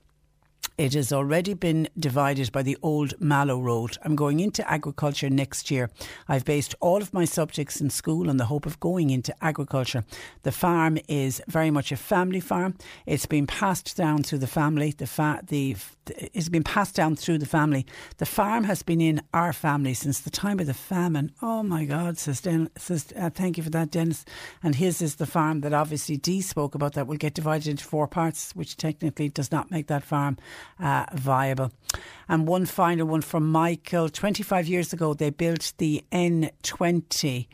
It 0.77 0.93
has 0.93 1.11
already 1.11 1.55
been 1.55 1.89
divided 1.99 2.53
by 2.53 2.65
the 2.65 2.77
old 2.83 3.15
Mallow 3.19 3.59
Road. 3.59 3.97
I'm 4.03 4.15
going 4.15 4.41
into 4.41 4.71
agriculture 4.71 5.31
next 5.31 5.71
year. 5.71 5.89
I've 6.29 6.45
based 6.45 6.75
all 6.81 7.01
of 7.01 7.15
my 7.15 7.25
subjects 7.25 7.81
in 7.81 7.89
school 7.89 8.29
on 8.29 8.37
the 8.37 8.45
hope 8.45 8.67
of 8.67 8.79
going 8.79 9.09
into 9.09 9.35
agriculture. 9.43 10.05
The 10.43 10.53
farm 10.53 10.99
is 11.09 11.41
very 11.49 11.71
much 11.71 11.93
a 11.93 11.97
family 11.97 12.41
farm. 12.41 12.75
It's 13.07 13.25
been 13.25 13.47
passed 13.47 13.97
down 13.97 14.23
through 14.23 14.41
the 14.41 14.47
family. 14.47 14.91
The 14.91 15.07
fa- 15.07 15.41
the 15.47 15.77
it's 16.11 16.49
been 16.49 16.65
passed 16.65 16.95
down 16.95 17.17
through 17.17 17.39
the 17.39 17.47
family. 17.47 17.87
The 18.19 18.27
farm 18.27 18.65
has 18.65 18.83
been 18.83 19.01
in 19.01 19.23
our 19.33 19.53
family 19.53 19.95
since 19.95 20.21
the 20.21 20.31
time 20.31 20.61
of 20.61 20.67
the 20.67 20.75
famine. 20.75 21.33
Oh 21.43 21.63
my 21.63 21.85
God, 21.85 22.19
says 22.19 22.41
Dennis. 22.41 22.69
Says, 22.77 23.13
uh, 23.17 23.31
thank 23.31 23.57
you 23.57 23.63
for 23.63 23.71
that, 23.71 23.91
Dennis. 23.91 24.25
And 24.63 24.75
his 24.75 25.01
is 25.03 25.17
the 25.17 25.27
farm 25.27 25.61
that 25.63 25.73
obviously 25.73 26.17
Dee 26.17 26.41
spoke 26.41 26.75
about 26.75 26.95
that 26.95 27.07
will 27.07 27.17
get 27.17 27.35
divided 27.35 27.69
into 27.69 27.85
four 27.85 28.07
parts, 28.07 28.55
which 28.55 28.77
technically 28.77 29.29
does 29.29 29.51
not 29.51 29.71
make 29.71 29.87
that 29.89 30.05
farm 30.05 30.37
uh, 30.79 31.07
viable. 31.15 31.73
And 32.29 32.49
one 32.49 32.67
final 32.67 33.07
one 33.07 33.23
from 33.23 33.51
Michael. 33.51 34.09
25 34.09 34.67
years 34.67 34.93
ago, 34.93 35.15
they 35.15 35.31
built 35.31 35.73
the 35.79 36.05
N20 36.13 37.47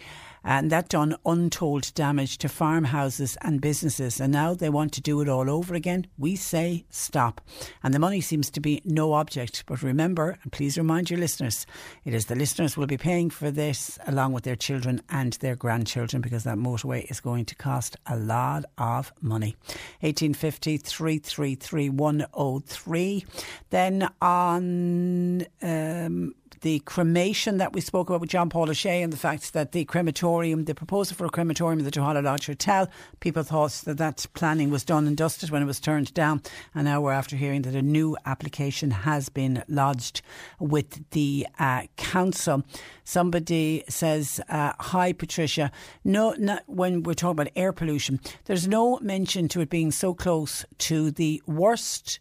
and 0.45 0.71
that 0.71 0.89
done 0.89 1.17
untold 1.27 1.93
damage 1.95 2.39
to 2.39 2.49
farmhouses 2.49 3.37
and 3.43 3.61
businesses. 3.61 4.21
And 4.21 4.33
now 4.33 4.55
they 4.55 4.69
want 4.69 4.93
to 4.95 5.01
do 5.01 5.21
it 5.21 5.29
all 5.29 5.51
over 5.51 5.75
again. 5.75 6.07
We 6.19 6.37
say 6.37 6.85
stop. 6.91 7.41
And 7.83 7.93
the 7.93 7.99
money 7.99 8.21
seems 8.21 8.51
to 8.51 8.61
be 8.61 8.83
no 8.85 9.13
object. 9.13 9.65
But 9.67 9.83
remember, 9.83 10.39
and 10.43 10.53
please 10.53 10.79
remind 10.79 11.11
your 11.11 11.19
listeners, 11.19 11.67
it 12.05 12.15
is 12.15 12.27
the 12.27 12.35
listeners 12.35 12.77
will 12.77 12.87
be 12.87 12.97
paying 12.97 13.31
for 13.31 13.51
this 13.51 13.99
along 14.07 14.33
with 14.33 14.45
their 14.45 14.57
children 14.57 15.03
and 15.09 15.35
their 15.35 15.57
grandchildren 15.57 16.23
because 16.23 16.45
that 16.45 16.59
motorway 16.59 17.11
is 17.11 17.21
going 17.21 17.45
to 17.47 17.55
cost 17.55 17.97
a 18.07 18.17
lot 18.17 18.65
of 18.79 19.13
money. 19.21 19.57
1850 20.01 20.79
333 20.79 21.91
103. 21.91 23.25
Then 23.71 24.09
on 24.21 25.47
um, 25.63 26.35
the 26.61 26.81
cremation 26.81 27.59
that 27.59 27.73
we 27.73 27.81
spoke 27.81 28.11
about 28.11 28.21
with 28.21 28.31
John 28.31 28.51
Paul 28.51 28.69
O'Shea 28.69 29.03
and 29.03 29.13
the 29.13 29.17
fact 29.17 29.53
that 29.55 29.73
the 29.73 29.85
crematorium, 29.87 30.65
the 30.65 30.75
proposal 30.75 31.17
for 31.17 31.25
a 31.25 31.31
crematorium 31.31 31.79
at 31.79 31.85
the 31.85 31.91
Drogheda 31.91 32.23
Lodge 32.23 32.47
Hotel, 32.47 32.89
people 33.21 33.43
thought 33.43 33.73
that 33.85 33.99
that 33.99 34.27
planning 34.35 34.71
was 34.71 34.85
done 34.85 35.07
and 35.07 35.17
dusted 35.17 35.51
when 35.51 35.63
it 35.63 35.67
was 35.67 35.81
turned 35.81 36.13
down. 36.13 36.43
And 36.75 36.85
now 36.85 37.01
we're 37.01 37.13
after 37.13 37.37
hearing 37.37 37.63
that 37.63 37.75
a 37.75 37.83
new 37.83 38.17
application 38.27 38.91
has 38.91 39.29
been 39.29 39.63
lodged 39.69 40.21
with 40.59 41.09
the 41.11 41.47
uh, 41.59 41.83
council. 41.97 42.65
Somebody 43.05 43.85
says, 43.89 44.41
uh, 44.49 44.73
Hi, 44.79 45.13
Patricia. 45.13 45.73
No, 46.05 46.35
not 46.39 46.65
when 46.67 47.03
we're 47.03 47.15
talking 47.15 47.41
about 47.41 47.53
air 47.57 47.73
pollution, 47.73 48.21
there's 48.45 48.69
no 48.69 48.99
mention 48.99 49.49
to 49.49 49.61
it 49.61 49.71
being 49.71 49.91
so 49.91 50.13
close 50.13 50.65
to 50.79 51.11
the 51.11 51.43
worst 51.47 52.21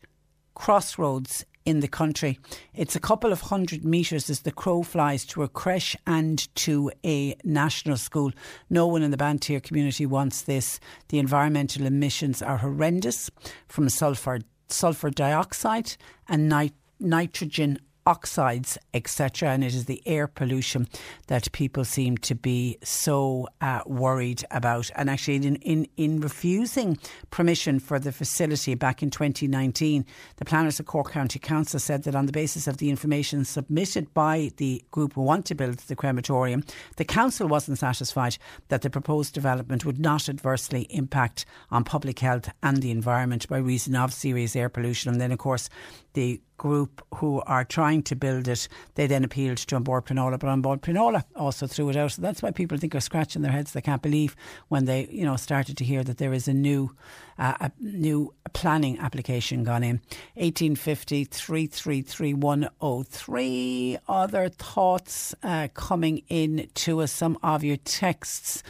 crossroads 0.59 1.45
in 1.65 1.81
the 1.81 1.87
country. 1.87 2.39
It's 2.73 2.95
a 2.95 2.99
couple 2.99 3.31
of 3.31 3.41
hundred 3.41 3.85
metres 3.85 4.29
as 4.29 4.41
the 4.41 4.51
crow 4.51 4.83
flies 4.83 5.25
to 5.27 5.43
a 5.43 5.47
creche 5.47 5.95
and 6.07 6.53
to 6.55 6.91
a 7.05 7.35
national 7.43 7.97
school. 7.97 8.31
No 8.69 8.87
one 8.87 9.03
in 9.03 9.11
the 9.11 9.17
Banteer 9.17 9.61
community 9.61 10.05
wants 10.05 10.41
this. 10.41 10.79
The 11.09 11.19
environmental 11.19 11.85
emissions 11.85 12.41
are 12.41 12.57
horrendous 12.57 13.29
from 13.67 13.89
sulphur, 13.89 14.39
sulphur 14.67 15.09
dioxide 15.09 15.95
and 16.27 16.49
nit- 16.49 16.73
nitrogen 16.99 17.79
oxides, 18.09 18.75
etc. 18.95 19.49
And 19.49 19.63
it 19.63 19.75
is 19.75 19.85
the 19.85 20.01
air 20.07 20.25
pollution 20.25 20.87
that 21.27 21.51
people 21.51 21.85
seem 21.85 22.17
to 22.17 22.33
be 22.33 22.79
so 22.83 23.47
uh, 23.61 23.81
worried 23.85 24.43
about. 24.49 24.89
And 24.95 25.11
actually, 25.11 25.35
in, 25.35 25.55
in, 25.57 25.87
in 25.95 26.19
refusing 26.19 26.97
permission 27.29 27.79
for 27.79 27.99
the 27.99 28.11
facility 28.11 28.73
back 28.73 29.03
in 29.03 29.11
2019, 29.11 30.07
the 30.37 30.45
planners 30.45 30.79
of 30.79 30.87
Cork 30.87 31.11
County 31.11 31.37
Council 31.37 31.79
said 31.79 32.01
that 32.03 32.15
on 32.15 32.25
the 32.25 32.31
basis 32.31 32.67
of 32.67 32.77
the 32.77 32.89
information 32.89 33.45
submitted 33.45 34.11
by 34.15 34.49
the 34.57 34.83
group 34.89 35.13
who 35.13 35.21
want 35.21 35.45
to 35.45 35.53
build 35.53 35.77
the 35.77 35.95
crematorium, 35.95 36.63
the 36.97 37.05
council 37.05 37.47
wasn't 37.47 37.77
satisfied 37.77 38.37
that 38.69 38.81
the 38.81 38.89
proposed 38.89 39.35
development 39.35 39.85
would 39.85 39.99
not 39.99 40.27
adversely 40.27 40.87
impact 40.89 41.45
on 41.69 41.83
public 41.83 42.17
health 42.17 42.49
and 42.63 42.81
the 42.81 42.89
environment 42.89 43.47
by 43.47 43.57
reason 43.57 43.95
of 43.95 44.11
serious 44.11 44.55
air 44.55 44.69
pollution. 44.69 45.11
And 45.11 45.21
then, 45.21 45.31
of 45.31 45.37
course, 45.37 45.69
the 46.13 46.41
group 46.59 47.03
who 47.15 47.41
are 47.47 47.63
trying 47.63 48.03
to 48.03 48.15
build 48.15 48.47
it, 48.47 48.67
they 48.93 49.07
then 49.07 49.23
appealed 49.23 49.57
to 49.57 49.79
Bord 49.79 50.05
Pleanála, 50.05 50.37
but 50.37 50.55
Bord 50.57 50.81
Pleanála 50.83 51.23
also 51.35 51.65
threw 51.65 51.89
it 51.89 51.95
out. 51.95 52.11
So 52.11 52.21
that's 52.21 52.43
why 52.43 52.51
people 52.51 52.77
think 52.77 52.93
are 52.93 52.99
scratching 52.99 53.41
their 53.41 53.51
heads. 53.51 53.71
They 53.71 53.81
can't 53.81 54.03
believe 54.03 54.35
when 54.67 54.85
they, 54.85 55.07
you 55.09 55.25
know, 55.25 55.35
started 55.37 55.77
to 55.77 55.83
hear 55.83 56.03
that 56.03 56.19
there 56.19 56.33
is 56.33 56.47
a 56.47 56.53
new, 56.53 56.95
uh, 57.39 57.55
a 57.59 57.71
new 57.79 58.33
planning 58.53 58.99
application 58.99 59.63
gone 59.63 59.83
in. 59.83 60.01
1850 60.35 61.23
333 61.23 62.33
103. 62.35 63.97
Other 64.07 64.49
thoughts 64.49 65.33
uh, 65.41 65.69
coming 65.73 66.21
in 66.27 66.69
to 66.75 67.01
us, 67.01 67.11
some 67.11 67.39
of 67.41 67.63
your 67.63 67.77
texts. 67.77 68.61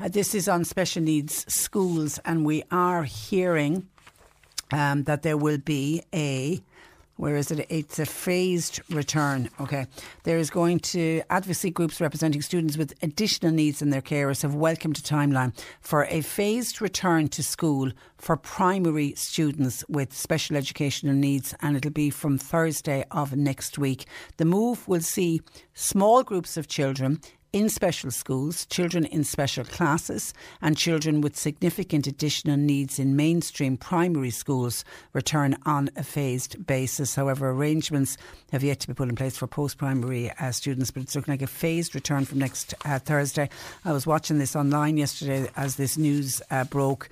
Uh, 0.00 0.08
this 0.08 0.34
is 0.34 0.48
on 0.48 0.64
special 0.64 1.02
needs 1.02 1.44
schools, 1.52 2.18
and 2.24 2.46
we 2.46 2.62
are 2.70 3.04
hearing 3.04 3.88
um, 4.72 5.04
that 5.04 5.22
there 5.22 5.36
will 5.36 5.58
be 5.58 6.02
a 6.14 6.60
where 7.22 7.36
is 7.36 7.52
it? 7.52 7.64
It's 7.68 8.00
a 8.00 8.04
phased 8.04 8.80
return. 8.90 9.48
Okay. 9.60 9.86
There 10.24 10.38
is 10.38 10.50
going 10.50 10.80
to, 10.80 11.22
advocacy 11.30 11.70
groups 11.70 12.00
representing 12.00 12.42
students 12.42 12.76
with 12.76 12.94
additional 13.00 13.52
needs 13.52 13.80
in 13.80 13.90
their 13.90 14.02
carers 14.02 14.42
have 14.42 14.56
welcomed 14.56 14.98
a 14.98 15.02
timeline 15.02 15.56
for 15.80 16.06
a 16.06 16.22
phased 16.22 16.82
return 16.82 17.28
to 17.28 17.44
school 17.44 17.92
for 18.18 18.36
primary 18.36 19.14
students 19.14 19.84
with 19.88 20.12
special 20.12 20.56
educational 20.56 21.14
needs, 21.14 21.54
and 21.60 21.76
it'll 21.76 21.92
be 21.92 22.10
from 22.10 22.38
Thursday 22.38 23.04
of 23.12 23.36
next 23.36 23.78
week. 23.78 24.04
The 24.38 24.44
move 24.44 24.88
will 24.88 25.00
see 25.00 25.42
small 25.74 26.24
groups 26.24 26.56
of 26.56 26.66
children 26.66 27.20
in 27.52 27.68
special 27.68 28.10
schools, 28.10 28.64
children 28.66 29.04
in 29.04 29.24
special 29.24 29.64
classes, 29.64 30.32
and 30.62 30.76
children 30.76 31.20
with 31.20 31.36
significant 31.36 32.06
additional 32.06 32.56
needs 32.56 32.98
in 32.98 33.14
mainstream 33.14 33.76
primary 33.76 34.30
schools 34.30 34.84
return 35.12 35.56
on 35.66 35.90
a 35.94 36.02
phased 36.02 36.66
basis. 36.66 37.14
However, 37.14 37.50
arrangements 37.50 38.16
have 38.52 38.64
yet 38.64 38.80
to 38.80 38.88
be 38.88 38.94
put 38.94 39.10
in 39.10 39.16
place 39.16 39.36
for 39.36 39.46
post 39.46 39.76
primary 39.76 40.30
uh, 40.30 40.50
students, 40.50 40.90
but 40.90 41.02
it's 41.02 41.14
looking 41.14 41.32
like 41.32 41.42
a 41.42 41.46
phased 41.46 41.94
return 41.94 42.24
from 42.24 42.38
next 42.38 42.74
uh, 42.86 42.98
Thursday. 42.98 43.50
I 43.84 43.92
was 43.92 44.06
watching 44.06 44.38
this 44.38 44.56
online 44.56 44.96
yesterday 44.96 45.50
as 45.54 45.76
this 45.76 45.98
news 45.98 46.40
uh, 46.50 46.64
broke. 46.64 47.10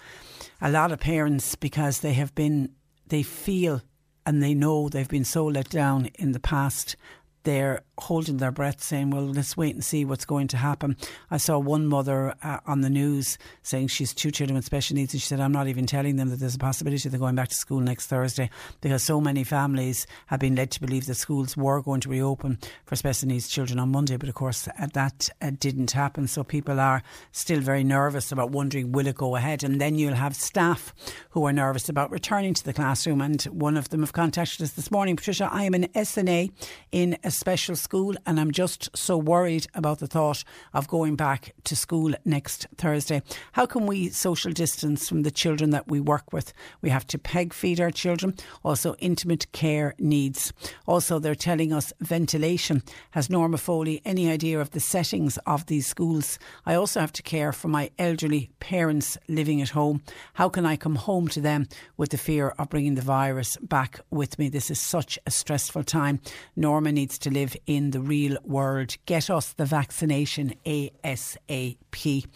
A 0.63 0.71
lot 0.71 0.91
of 0.91 1.01
parents, 1.01 1.55
because 1.55 2.01
they 2.01 2.15
have 2.15 2.35
been, 2.35 2.73
they 3.09 3.23
feel 3.23 3.83
and 4.25 4.43
they 4.43 4.55
know 4.55 4.89
they've 4.89 5.09
been 5.09 5.25
so 5.25 5.47
let 5.47 5.69
down 5.71 6.09
in 6.19 6.33
the 6.33 6.41
past 6.41 6.97
they're 7.43 7.81
holding 8.01 8.39
their 8.39 8.51
breath, 8.51 8.83
saying, 8.83 9.11
Well, 9.11 9.27
let's 9.27 9.57
wait 9.57 9.75
and 9.75 9.85
see 9.85 10.05
what's 10.05 10.25
going 10.25 10.49
to 10.49 10.57
happen. 10.57 10.97
I 11.31 11.37
saw 11.37 11.59
one 11.59 11.87
mother 11.87 12.35
uh, 12.43 12.59
on 12.67 12.81
the 12.81 12.91
news 12.91 13.39
saying 13.63 13.89
she's 13.89 14.15
two 14.15 14.31
children 14.31 14.57
with 14.57 14.65
special 14.65 14.97
needs, 14.97 15.15
and 15.15 15.21
she 15.21 15.27
said, 15.27 15.41
I'm 15.41 15.53
not 15.53 15.69
even 15.69 15.87
telling 15.87 16.17
them 16.17 16.31
that 16.31 16.37
there's 16.37 16.55
a 16.55 16.59
possibility 16.59 17.09
they're 17.09 17.19
going 17.19 17.35
back 17.35 17.49
to 17.49 17.55
school 17.55 17.81
next 17.81 18.07
Thursday 18.07 18.51
because 18.81 19.03
so 19.03 19.21
many 19.21 19.45
families 19.45 20.07
have 20.27 20.41
been 20.41 20.57
led 20.57 20.71
to 20.73 20.81
believe 20.81 21.07
that 21.07 21.15
schools 21.15 21.57
were 21.57 21.83
going 21.83 22.01
to 22.01 22.09
reopen 22.09 22.59
for 22.87 22.97
special 22.97 23.29
needs 23.29 23.49
children 23.49 23.79
on 23.79 23.91
Monday, 23.91 24.17
but 24.17 24.29
of 24.29 24.35
course 24.35 24.69
uh, 24.69 24.87
that 24.95 25.29
uh, 25.41 25.51
didn't 25.59 25.91
happen. 25.93 26.27
So 26.27 26.45
people 26.45 26.81
are 26.81 27.03
still 27.33 27.61
very 27.61 27.85
nervous 27.85 28.33
about 28.33 28.51
wondering, 28.51 28.93
will 28.93 29.07
it 29.07 29.17
go 29.17 29.37
ahead? 29.37 29.63
And 29.63 29.81
then 29.81 29.97
you'll 29.97 30.15
have 30.15 30.35
staff 30.35 30.95
who 31.31 31.45
are 31.47 31.53
nervous 31.53 31.89
about 31.89 32.11
returning 32.11 32.55
to 32.55 32.65
the 32.65 32.73
classroom, 32.73 33.21
and 33.21 33.43
one 33.45 33.77
of 33.77 33.89
them 33.91 34.01
have 34.01 34.13
contacted 34.13 34.63
us 34.63 34.73
this 34.73 34.91
morning. 34.91 35.17
Patricia, 35.17 35.49
I 35.51 35.65
am 35.65 35.75
an 35.75 35.89
SNA 35.89 36.53
in 36.93 37.17
a 37.25 37.31
special 37.31 37.77
school, 37.77 37.90
and 37.93 38.39
I'm 38.39 38.53
just 38.53 38.97
so 38.97 39.19
worried 39.19 39.67
about 39.75 39.99
the 39.99 40.07
thought 40.07 40.45
of 40.73 40.87
going 40.87 41.17
back 41.17 41.55
to 41.65 41.75
school 41.75 42.15
next 42.25 42.69
Thursday. 42.77 43.21
How 43.53 43.67
can 43.67 43.85
we 43.85 44.11
social 44.11 44.53
distance 44.53 45.09
from 45.09 45.23
the 45.23 45.31
children 45.33 45.71
that 45.71 45.89
we 45.89 45.99
work 45.99 46.33
with? 46.33 46.53
We 46.83 46.91
have 46.91 47.05
to 47.09 47.19
peg 47.19 47.53
feed 47.53 47.81
our 47.81 47.91
children, 47.91 48.37
also 48.63 48.95
intimate 49.01 49.51
care 49.51 49.95
needs. 49.99 50.53
Also, 50.87 51.19
they're 51.19 51.35
telling 51.35 51.73
us 51.73 51.93
ventilation. 52.01 52.83
Has 53.11 53.29
Norma 53.29 53.59
Foley 53.59 54.01
any 54.05 54.31
idea 54.31 54.61
of 54.61 54.71
the 54.71 54.79
settings 54.79 55.37
of 55.39 55.67
these 55.67 55.89
schools? 55.89 56.39
I 56.65 56.75
also 56.75 57.01
have 57.01 57.13
to 57.15 57.23
care 57.23 57.53
for 57.53 57.67
my 57.67 57.91
elderly 57.99 58.51
parents 58.61 59.19
living 59.27 59.61
at 59.61 59.71
home. 59.71 60.03
How 60.35 60.49
can 60.49 60.65
I 60.65 60.77
come 60.77 60.95
home 60.95 61.27
to 61.29 61.41
them 61.41 61.67
with 61.97 62.11
the 62.11 62.19
fear 62.19 62.51
of 62.57 62.71
bringing 62.71 62.95
the 62.95 63.03
virus 63.03 63.57
back 63.57 63.99
with 64.11 64.39
me? 64.39 64.49
This 64.49 64.71
is 64.71 64.81
such 64.81 65.19
a 65.27 65.31
stressful 65.33 65.83
time. 65.83 66.21
Norma 66.55 66.93
needs 66.93 67.19
to 67.19 67.31
live 67.31 67.57
in 67.67 67.80
the 67.89 68.01
real 68.01 68.37
world. 68.45 68.97
Get 69.07 69.31
us 69.31 69.55
the 69.55 69.65
vaccination 69.65 70.53
ASAP. 70.67 72.27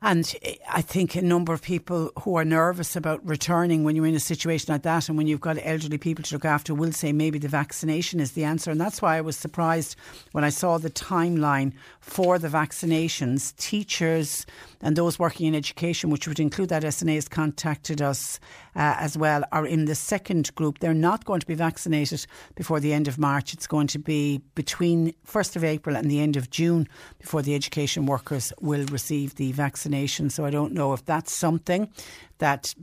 And 0.00 0.32
eh, 0.42 0.54
I 0.70 0.80
think 0.80 1.16
a 1.16 1.22
number 1.22 1.52
of 1.52 1.60
people 1.60 2.12
who 2.22 2.36
are 2.36 2.44
nervous 2.44 2.94
about 2.94 3.26
returning 3.26 3.82
when 3.82 3.96
you're 3.96 4.06
in 4.06 4.14
a 4.14 4.20
situation 4.20 4.72
like 4.72 4.82
that 4.82 5.08
and 5.08 5.18
when 5.18 5.26
you've 5.26 5.40
got 5.40 5.58
elderly 5.62 5.98
people 5.98 6.22
to 6.24 6.34
look 6.34 6.44
after 6.44 6.72
will 6.72 6.92
say 6.92 7.12
maybe 7.12 7.38
the 7.38 7.48
vaccination 7.48 8.20
is 8.20 8.32
the 8.32 8.44
answer. 8.44 8.70
And 8.70 8.80
that's 8.80 9.02
why 9.02 9.16
I 9.16 9.20
was 9.20 9.36
surprised 9.36 9.96
when 10.32 10.44
I 10.44 10.50
saw 10.50 10.78
the 10.78 10.90
timeline 10.90 11.72
for 12.00 12.38
the 12.38 12.48
vaccinations. 12.48 13.56
Teachers 13.56 14.46
and 14.80 14.96
those 14.96 15.18
working 15.18 15.46
in 15.46 15.54
education, 15.54 16.10
which 16.10 16.28
would 16.28 16.40
include 16.40 16.68
that 16.68 16.82
SNA, 16.82 17.14
has 17.14 17.28
contacted 17.28 18.00
us 18.00 18.38
uh, 18.76 18.96
as 18.98 19.18
well, 19.18 19.44
are 19.52 19.66
in 19.66 19.86
the 19.86 19.94
second 19.94 20.54
group. 20.54 20.78
They're 20.78 20.94
not 20.94 21.24
going 21.24 21.40
to 21.40 21.46
be 21.46 21.54
vaccinated 21.54 22.26
before 22.54 22.80
the 22.80 22.92
end 22.92 23.08
of 23.08 23.18
March. 23.18 23.52
It's 23.52 23.66
going 23.66 23.88
to 23.88 23.98
be 23.98 24.40
between 24.54 25.14
1st 25.26 25.56
of 25.56 25.64
April 25.64 25.96
and 25.96 26.10
the 26.10 26.20
end 26.20 26.36
of 26.36 26.50
June 26.50 26.88
before 27.18 27.42
the 27.42 27.54
education 27.54 28.06
workers 28.06 28.52
will 28.60 28.86
receive 28.86 29.34
the 29.34 29.52
vaccination. 29.52 30.30
So 30.30 30.44
I 30.44 30.50
don't 30.50 30.72
know 30.72 30.92
if 30.92 31.04
that's 31.04 31.32
something 31.32 31.92
that 32.38 32.74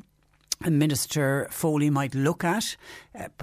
Minister 0.62 1.48
Foley 1.52 1.90
might 1.90 2.16
look 2.16 2.44
at, 2.44 2.78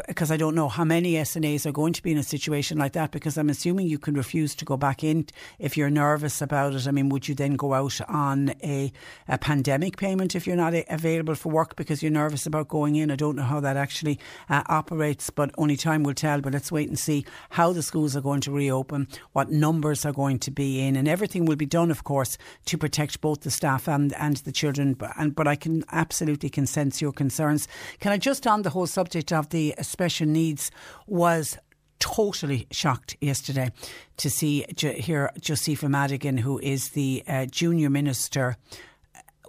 because 0.06 0.30
I 0.30 0.36
don't 0.36 0.54
know 0.54 0.68
how 0.68 0.84
many 0.84 1.14
SNAs 1.14 1.66
are 1.66 1.72
going 1.72 1.92
to 1.94 2.02
be 2.02 2.12
in 2.12 2.18
a 2.18 2.22
situation 2.22 2.78
like 2.78 2.92
that. 2.92 3.10
Because 3.10 3.38
I'm 3.38 3.48
assuming 3.48 3.86
you 3.86 3.98
can 3.98 4.14
refuse 4.14 4.54
to 4.56 4.64
go 4.64 4.76
back 4.76 5.02
in 5.02 5.26
if 5.58 5.76
you're 5.76 5.90
nervous 5.90 6.42
about 6.42 6.74
it. 6.74 6.86
I 6.86 6.90
mean, 6.90 7.08
would 7.08 7.28
you 7.28 7.34
then 7.34 7.54
go 7.54 7.74
out 7.74 8.00
on 8.08 8.50
a, 8.62 8.92
a 9.28 9.38
pandemic 9.38 9.96
payment 9.96 10.34
if 10.34 10.46
you're 10.46 10.56
not 10.56 10.74
a- 10.74 10.84
available 10.92 11.34
for 11.34 11.50
work 11.50 11.76
because 11.76 12.02
you're 12.02 12.12
nervous 12.12 12.46
about 12.46 12.68
going 12.68 12.96
in? 12.96 13.10
I 13.10 13.16
don't 13.16 13.36
know 13.36 13.42
how 13.42 13.60
that 13.60 13.76
actually 13.76 14.18
uh, 14.48 14.62
operates, 14.66 15.30
but 15.30 15.50
only 15.56 15.76
time 15.76 16.02
will 16.02 16.14
tell. 16.14 16.40
But 16.40 16.52
let's 16.52 16.72
wait 16.72 16.88
and 16.88 16.98
see 16.98 17.24
how 17.50 17.72
the 17.72 17.82
schools 17.82 18.16
are 18.16 18.20
going 18.20 18.40
to 18.42 18.50
reopen, 18.50 19.08
what 19.32 19.50
numbers 19.50 20.04
are 20.04 20.12
going 20.12 20.38
to 20.40 20.50
be 20.50 20.80
in, 20.80 20.96
and 20.96 21.08
everything 21.08 21.46
will 21.46 21.56
be 21.56 21.66
done, 21.66 21.90
of 21.90 22.04
course, 22.04 22.36
to 22.66 22.76
protect 22.76 23.20
both 23.20 23.40
the 23.40 23.50
staff 23.50 23.88
and 23.88 24.12
and 24.14 24.36
the 24.38 24.52
children. 24.52 24.94
But, 24.94 25.12
and, 25.18 25.34
but 25.34 25.48
I 25.48 25.56
can 25.56 25.84
absolutely 25.92 26.50
can 26.50 26.66
sense 26.66 27.00
your 27.00 27.12
concerns. 27.12 27.68
Can 28.00 28.12
I 28.12 28.18
just 28.18 28.46
on 28.46 28.62
the 28.62 28.70
whole 28.70 28.86
subject 28.86 29.32
of 29.32 29.48
the 29.48 29.61
special 29.82 30.26
needs 30.26 30.70
was 31.06 31.58
totally 31.98 32.66
shocked 32.72 33.16
yesterday 33.20 33.70
to 34.16 34.28
see 34.28 34.64
here 34.76 35.30
Josepha 35.40 35.88
Madigan, 35.88 36.38
who 36.38 36.58
is 36.58 36.90
the 36.90 37.22
uh, 37.28 37.46
junior 37.46 37.90
minister 37.90 38.56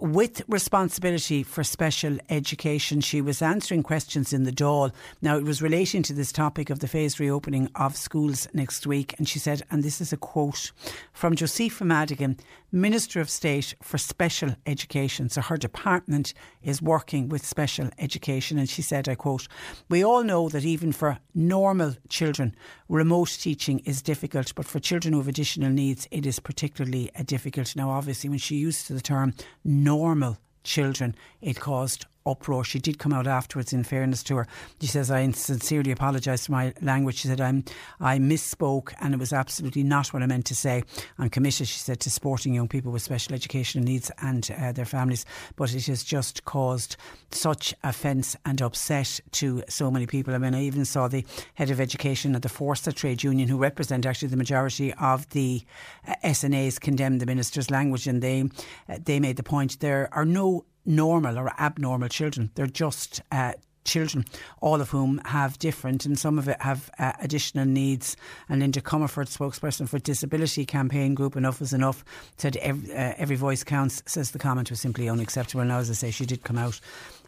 with 0.00 0.42
responsibility 0.48 1.42
for 1.42 1.62
special 1.64 2.18
education. 2.28 3.00
She 3.00 3.20
was 3.20 3.40
answering 3.40 3.82
questions 3.82 4.32
in 4.32 4.44
the 4.44 4.52
Dáil. 4.52 4.92
Now, 5.22 5.36
it 5.36 5.44
was 5.44 5.62
relating 5.62 6.02
to 6.04 6.12
this 6.12 6.32
topic 6.32 6.68
of 6.70 6.80
the 6.80 6.88
phased 6.88 7.20
reopening 7.20 7.70
of 7.74 7.96
schools 7.96 8.48
next 8.52 8.86
week. 8.86 9.14
And 9.18 9.28
she 9.28 9.38
said, 9.38 9.62
and 9.70 9.82
this 9.82 10.00
is 10.00 10.12
a 10.12 10.16
quote 10.16 10.72
from 11.12 11.36
Josepha 11.36 11.84
Madigan, 11.84 12.36
Minister 12.74 13.20
of 13.20 13.30
State 13.30 13.76
for 13.80 13.98
Special 13.98 14.56
Education. 14.66 15.28
So 15.28 15.42
her 15.42 15.56
department 15.56 16.34
is 16.60 16.82
working 16.82 17.28
with 17.28 17.46
special 17.46 17.88
education. 18.00 18.58
And 18.58 18.68
she 18.68 18.82
said, 18.82 19.08
I 19.08 19.14
quote, 19.14 19.46
We 19.88 20.04
all 20.04 20.24
know 20.24 20.48
that 20.48 20.64
even 20.64 20.90
for 20.90 21.20
normal 21.36 21.94
children, 22.08 22.56
remote 22.88 23.38
teaching 23.40 23.78
is 23.84 24.02
difficult, 24.02 24.52
but 24.56 24.66
for 24.66 24.80
children 24.80 25.12
who 25.12 25.20
have 25.20 25.28
additional 25.28 25.70
needs, 25.70 26.08
it 26.10 26.26
is 26.26 26.40
particularly 26.40 27.12
uh, 27.14 27.22
difficult. 27.22 27.76
Now, 27.76 27.90
obviously, 27.90 28.28
when 28.28 28.40
she 28.40 28.56
used 28.56 28.88
the 28.88 29.00
term 29.00 29.34
normal 29.62 30.38
children, 30.64 31.14
it 31.40 31.60
caused 31.60 32.06
uproar. 32.26 32.64
She 32.64 32.78
did 32.78 32.98
come 32.98 33.12
out 33.12 33.26
afterwards, 33.26 33.72
in 33.72 33.84
fairness 33.84 34.22
to 34.24 34.36
her. 34.36 34.46
She 34.80 34.86
says, 34.86 35.10
I 35.10 35.30
sincerely 35.32 35.90
apologise 35.90 36.46
for 36.46 36.52
my 36.52 36.72
language. 36.80 37.16
She 37.16 37.28
said, 37.28 37.40
I'm, 37.40 37.64
I 38.00 38.18
misspoke 38.18 38.92
and 39.00 39.14
it 39.14 39.20
was 39.20 39.32
absolutely 39.32 39.82
not 39.82 40.12
what 40.12 40.22
I 40.22 40.26
meant 40.26 40.46
to 40.46 40.54
say. 40.54 40.82
I'm 41.18 41.30
committed, 41.30 41.68
she 41.68 41.78
said, 41.78 42.00
to 42.00 42.10
supporting 42.10 42.54
young 42.54 42.68
people 42.68 42.92
with 42.92 43.02
special 43.02 43.34
educational 43.34 43.84
needs 43.84 44.10
and 44.22 44.48
uh, 44.58 44.72
their 44.72 44.84
families. 44.84 45.24
But 45.56 45.74
it 45.74 45.86
has 45.86 46.04
just 46.04 46.44
caused 46.44 46.96
such 47.30 47.74
offence 47.82 48.36
and 48.44 48.60
upset 48.62 49.20
to 49.32 49.62
so 49.68 49.90
many 49.90 50.06
people. 50.06 50.34
I 50.34 50.38
mean, 50.38 50.54
I 50.54 50.62
even 50.62 50.84
saw 50.84 51.08
the 51.08 51.24
head 51.54 51.70
of 51.70 51.80
education 51.80 52.34
at 52.34 52.42
the 52.42 52.48
Fórsa 52.48 52.94
trade 52.94 53.22
union, 53.22 53.48
who 53.48 53.58
represent 53.58 54.06
actually 54.06 54.28
the 54.28 54.36
majority 54.36 54.94
of 54.94 55.28
the 55.30 55.62
uh, 56.06 56.14
SNAs, 56.24 56.80
condemn 56.80 57.18
the 57.18 57.26
minister's 57.26 57.70
language 57.70 58.06
and 58.06 58.22
they, 58.22 58.44
uh, 58.88 58.98
they 59.02 59.20
made 59.20 59.36
the 59.36 59.42
point 59.42 59.80
there 59.80 60.08
are 60.12 60.24
no 60.24 60.64
normal 60.84 61.38
or 61.38 61.52
abnormal 61.58 62.08
children. 62.08 62.50
They're 62.54 62.66
just 62.66 63.20
uh, 63.32 63.52
children, 63.84 64.24
all 64.60 64.80
of 64.80 64.90
whom 64.90 65.20
have 65.26 65.58
different 65.58 66.06
and 66.06 66.18
some 66.18 66.38
of 66.38 66.48
it 66.48 66.60
have 66.60 66.90
uh, 66.98 67.12
additional 67.20 67.66
needs. 67.66 68.16
And 68.48 68.60
Linda 68.60 68.80
Comerford, 68.80 69.28
spokesperson 69.28 69.88
for 69.88 69.98
Disability 69.98 70.64
Campaign 70.64 71.14
Group 71.14 71.36
Enough 71.36 71.60
is 71.60 71.72
Enough, 71.72 72.04
said 72.36 72.56
every, 72.58 72.92
uh, 72.92 73.14
every 73.16 73.36
voice 73.36 73.62
counts, 73.62 74.02
says 74.06 74.30
the 74.30 74.38
comment 74.38 74.70
was 74.70 74.80
simply 74.80 75.08
unacceptable. 75.08 75.64
Now, 75.64 75.78
as 75.78 75.90
I 75.90 75.94
say, 75.94 76.10
she 76.10 76.26
did 76.26 76.42
come 76.42 76.58
out 76.58 76.80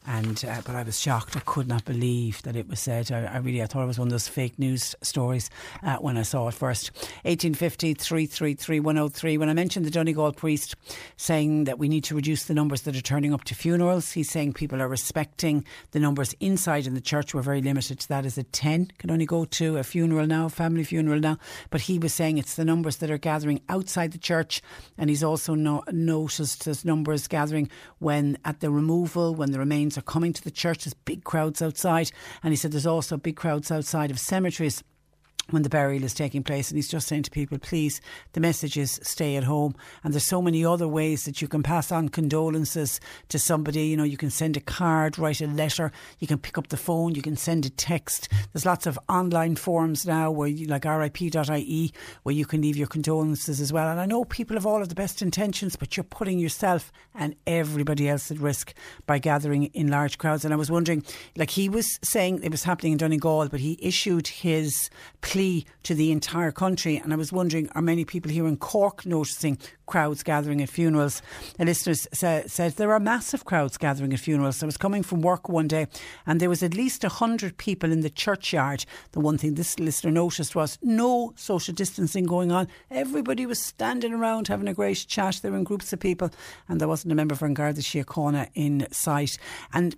and 0.06 0.44
uh, 0.44 0.60
but 0.64 0.74
I 0.74 0.82
was 0.82 1.00
shocked. 1.00 1.36
I 1.36 1.40
could 1.40 1.68
not 1.68 1.84
believe 1.84 2.42
that 2.42 2.56
it 2.56 2.68
was 2.68 2.80
said. 2.80 3.10
I, 3.10 3.24
I 3.24 3.38
really 3.38 3.62
I 3.62 3.66
thought 3.66 3.82
it 3.82 3.86
was 3.86 3.98
one 3.98 4.08
of 4.08 4.12
those 4.12 4.28
fake 4.28 4.58
news 4.58 4.94
stories 5.02 5.50
uh, 5.82 5.96
when 5.96 6.16
I 6.16 6.22
saw 6.22 6.48
it 6.48 6.54
first. 6.54 6.92
1850 7.24 7.94
333 7.94 8.80
103. 8.80 9.38
When 9.38 9.48
I 9.48 9.52
mentioned 9.52 9.84
the 9.84 9.90
Donegal 9.90 10.32
priest 10.32 10.74
saying 11.16 11.64
that 11.64 11.78
we 11.78 11.88
need 11.88 12.04
to 12.04 12.14
reduce 12.14 12.44
the 12.44 12.54
numbers 12.54 12.82
that 12.82 12.96
are 12.96 13.02
turning 13.02 13.34
up 13.34 13.44
to 13.44 13.54
funerals, 13.54 14.12
he's 14.12 14.30
saying 14.30 14.52
people 14.52 14.80
are 14.80 14.88
respecting 14.88 15.64
the 15.90 16.00
numbers 16.00 16.34
inside 16.40 16.86
in 16.86 16.94
the 16.94 17.00
church. 17.00 17.34
We're 17.34 17.42
very 17.42 17.62
limited 17.62 18.00
to 18.00 18.08
that. 18.08 18.24
Is 18.24 18.38
it 18.38 18.52
10? 18.52 18.92
Can 18.98 19.10
only 19.10 19.26
go 19.26 19.44
to 19.44 19.78
a 19.78 19.84
funeral 19.84 20.26
now, 20.26 20.46
a 20.46 20.50
family 20.50 20.84
funeral 20.84 21.20
now. 21.20 21.38
But 21.70 21.82
he 21.82 21.98
was 21.98 22.14
saying 22.14 22.38
it's 22.38 22.54
the 22.54 22.64
numbers 22.64 22.98
that 22.98 23.10
are 23.10 23.18
gathering 23.18 23.60
outside 23.68 24.12
the 24.12 24.18
church, 24.18 24.62
and 24.96 25.10
he's 25.10 25.24
also 25.24 25.54
no, 25.54 25.82
noticed 25.90 26.64
there's 26.64 26.84
numbers 26.84 27.26
gathering 27.26 27.68
when 27.98 28.38
at 28.44 28.60
the 28.60 28.70
removal 28.70 29.34
when 29.34 29.52
the 29.52 29.58
remains 29.58 29.95
are 29.96 30.02
coming 30.02 30.32
to 30.32 30.42
the 30.42 30.50
church. 30.50 30.84
There's 30.84 30.94
big 30.94 31.24
crowds 31.24 31.62
outside. 31.62 32.10
And 32.42 32.52
he 32.52 32.56
said 32.56 32.72
there's 32.72 32.86
also 32.86 33.16
big 33.16 33.36
crowds 33.36 33.70
outside 33.70 34.10
of 34.10 34.18
cemeteries 34.18 34.82
when 35.50 35.62
the 35.62 35.68
burial 35.68 36.02
is 36.02 36.14
taking 36.14 36.42
place. 36.42 36.70
And 36.70 36.76
he's 36.76 36.88
just 36.88 37.06
saying 37.06 37.22
to 37.24 37.30
people, 37.30 37.58
please, 37.58 38.00
the 38.32 38.40
message 38.40 38.76
is 38.76 39.00
stay 39.02 39.36
at 39.36 39.44
home. 39.44 39.74
And 40.02 40.12
there's 40.12 40.26
so 40.26 40.42
many 40.42 40.64
other 40.64 40.88
ways 40.88 41.24
that 41.24 41.40
you 41.40 41.48
can 41.48 41.62
pass 41.62 41.92
on 41.92 42.08
condolences 42.08 43.00
to 43.28 43.38
somebody. 43.38 43.86
You 43.86 43.96
know, 43.96 44.04
you 44.04 44.16
can 44.16 44.30
send 44.30 44.56
a 44.56 44.60
card, 44.60 45.18
write 45.18 45.40
a 45.40 45.46
letter, 45.46 45.92
you 46.18 46.26
can 46.26 46.38
pick 46.38 46.58
up 46.58 46.68
the 46.68 46.76
phone, 46.76 47.14
you 47.14 47.22
can 47.22 47.36
send 47.36 47.64
a 47.64 47.70
text. 47.70 48.28
There's 48.52 48.66
lots 48.66 48.86
of 48.86 48.98
online 49.08 49.56
forums 49.56 50.04
now 50.04 50.30
where 50.30 50.48
you, 50.48 50.66
like 50.66 50.84
rip.ie 50.84 51.92
where 52.22 52.34
you 52.34 52.44
can 52.44 52.60
leave 52.60 52.76
your 52.76 52.86
condolences 52.86 53.60
as 53.60 53.72
well. 53.72 53.88
And 53.88 54.00
I 54.00 54.06
know 54.06 54.24
people 54.24 54.56
have 54.56 54.66
all 54.66 54.82
of 54.82 54.88
the 54.88 54.94
best 54.94 55.22
intentions, 55.22 55.76
but 55.76 55.96
you're 55.96 56.04
putting 56.04 56.38
yourself 56.38 56.92
and 57.14 57.34
everybody 57.46 58.08
else 58.08 58.30
at 58.30 58.38
risk 58.38 58.74
by 59.06 59.18
gathering 59.18 59.64
in 59.66 59.88
large 59.88 60.18
crowds. 60.18 60.44
And 60.44 60.52
I 60.52 60.56
was 60.56 60.70
wondering, 60.70 61.04
like 61.36 61.50
he 61.50 61.68
was 61.68 61.98
saying 62.02 62.42
it 62.42 62.50
was 62.50 62.64
happening 62.64 62.92
in 62.92 62.98
Donegal, 62.98 63.48
but 63.48 63.60
he 63.60 63.78
issued 63.80 64.26
his 64.28 64.90
plea 65.20 65.35
to 65.36 65.94
the 65.94 66.10
entire 66.10 66.50
country. 66.50 66.96
And 66.96 67.12
I 67.12 67.16
was 67.16 67.32
wondering, 67.32 67.68
are 67.74 67.82
many 67.82 68.04
people 68.04 68.30
here 68.30 68.46
in 68.46 68.56
Cork 68.56 69.04
noticing 69.04 69.58
crowds 69.84 70.22
gathering 70.22 70.62
at 70.62 70.70
funerals? 70.70 71.20
A 71.58 71.64
listener 71.64 71.94
sa- 71.94 72.42
said 72.46 72.72
there 72.72 72.92
are 72.92 73.00
massive 73.00 73.44
crowds 73.44 73.76
gathering 73.76 74.12
at 74.12 74.20
funerals. 74.20 74.62
I 74.62 74.66
was 74.66 74.78
coming 74.78 75.02
from 75.02 75.20
work 75.20 75.48
one 75.48 75.68
day 75.68 75.88
and 76.26 76.40
there 76.40 76.48
was 76.48 76.62
at 76.62 76.74
least 76.74 77.02
100 77.02 77.58
people 77.58 77.92
in 77.92 78.00
the 78.00 78.10
churchyard. 78.10 78.86
The 79.12 79.20
one 79.20 79.36
thing 79.36 79.54
this 79.54 79.78
listener 79.78 80.10
noticed 80.10 80.56
was 80.56 80.78
no 80.82 81.34
social 81.36 81.74
distancing 81.74 82.24
going 82.24 82.50
on. 82.50 82.66
Everybody 82.90 83.44
was 83.44 83.62
standing 83.62 84.14
around 84.14 84.48
having 84.48 84.68
a 84.68 84.74
great 84.74 85.04
chat. 85.06 85.40
They 85.42 85.50
were 85.50 85.58
in 85.58 85.64
groups 85.64 85.92
of 85.92 86.00
people 86.00 86.30
and 86.68 86.80
there 86.80 86.88
wasn't 86.88 87.12
a 87.12 87.14
member 87.14 87.34
for 87.34 87.48
Garda 87.50 87.82
Síochána 87.82 88.48
in 88.54 88.86
sight. 88.90 89.36
And, 89.72 89.96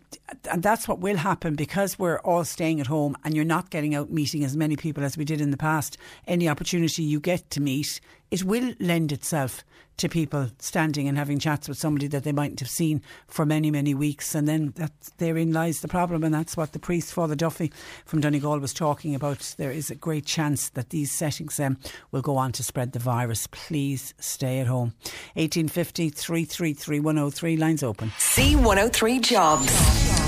and 0.51 0.63
that's 0.63 0.89
what 0.89 0.99
will 0.99 1.17
happen 1.17 1.55
because 1.55 1.99
we're 1.99 2.19
all 2.21 2.45
staying 2.45 2.81
at 2.81 2.89
home 2.89 3.17
and 3.25 3.35
you're 3.35 3.45
not 3.45 3.71
getting 3.71 3.95
out 3.95 4.11
meeting 4.11 4.45
as 4.45 4.57
many 4.57 4.77
people 4.77 5.05
as 5.05 5.17
we 5.17 5.28
did 5.29 5.41
in 5.41 5.51
the 5.51 5.57
past, 5.57 5.97
any 6.27 6.49
opportunity 6.49 7.03
you 7.03 7.21
get 7.21 7.49
to 7.51 7.61
meet, 7.61 8.01
it 8.31 8.43
will 8.43 8.75
lend 8.81 9.13
itself 9.13 9.63
to 9.99 10.09
people 10.09 10.49
standing 10.59 11.09
and 11.09 11.19
having 11.19 11.39
chats 11.39 11.69
with 11.69 11.77
somebody 11.77 12.07
that 12.07 12.25
they 12.25 12.33
mightn't 12.33 12.61
have 12.61 12.71
seen 12.71 13.03
for 13.27 13.45
many, 13.45 13.71
many 13.71 13.95
weeks. 13.95 14.35
And 14.35 14.49
then 14.49 14.73
that, 14.77 14.93
therein 15.19 15.53
lies 15.53 15.81
the 15.81 15.89
problem. 15.89 16.23
And 16.25 16.33
that's 16.33 16.57
what 16.57 16.73
the 16.73 16.79
priest, 16.79 17.13
Father 17.13 17.35
Duffy 17.35 17.73
from 18.07 18.21
Donegal, 18.21 18.61
was 18.61 18.73
talking 18.73 19.15
about. 19.15 19.55
There 19.59 19.73
is 19.73 19.91
a 19.91 19.97
great 19.97 20.25
chance 20.25 20.71
that 20.71 20.91
these 20.91 21.11
settings 21.11 21.59
um, 21.59 21.79
will 22.13 22.23
go 22.23 22.37
on 22.37 22.53
to 22.53 22.63
spread 22.63 22.93
the 22.93 23.01
virus. 23.01 23.49
Please 23.49 24.15
stay 24.19 24.61
at 24.61 24.69
home. 24.69 24.95
1850 25.35 26.11
333 26.11 27.01
103, 27.01 27.57
lines 27.57 27.83
open. 27.83 28.11
C103 28.11 29.21
Jobs. 29.21 30.28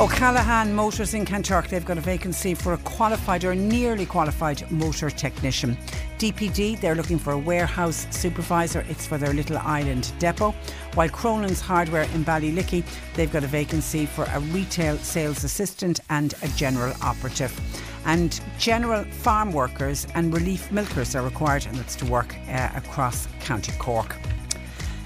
O'Callaghan 0.00 0.74
Motors 0.74 1.12
in 1.12 1.26
Kanturk, 1.26 1.68
they've 1.68 1.84
got 1.84 1.98
a 1.98 2.00
vacancy 2.00 2.54
for 2.54 2.72
a 2.72 2.78
qualified 2.78 3.44
or 3.44 3.54
nearly 3.54 4.06
qualified 4.06 4.68
motor 4.70 5.10
technician. 5.10 5.76
DPD, 6.16 6.80
they're 6.80 6.94
looking 6.94 7.18
for 7.18 7.34
a 7.34 7.38
warehouse 7.38 8.06
supervisor. 8.10 8.82
It's 8.88 9.06
for 9.06 9.18
their 9.18 9.34
Little 9.34 9.58
Island 9.58 10.10
depot. 10.18 10.54
While 10.94 11.10
Cronin's 11.10 11.60
Hardware 11.60 12.04
in 12.14 12.24
Ballylickey, 12.24 12.82
they've 13.14 13.30
got 13.30 13.44
a 13.44 13.46
vacancy 13.46 14.06
for 14.06 14.24
a 14.32 14.40
retail 14.40 14.96
sales 14.96 15.44
assistant 15.44 16.00
and 16.08 16.32
a 16.40 16.48
general 16.48 16.94
operative. 17.02 17.52
And 18.06 18.40
general 18.58 19.04
farm 19.04 19.52
workers 19.52 20.06
and 20.14 20.32
relief 20.32 20.72
milkers 20.72 21.14
are 21.14 21.22
required, 21.22 21.66
and 21.66 21.76
that's 21.76 21.96
to 21.96 22.06
work 22.06 22.34
uh, 22.48 22.70
across 22.74 23.28
County 23.40 23.72
Cork. 23.78 24.16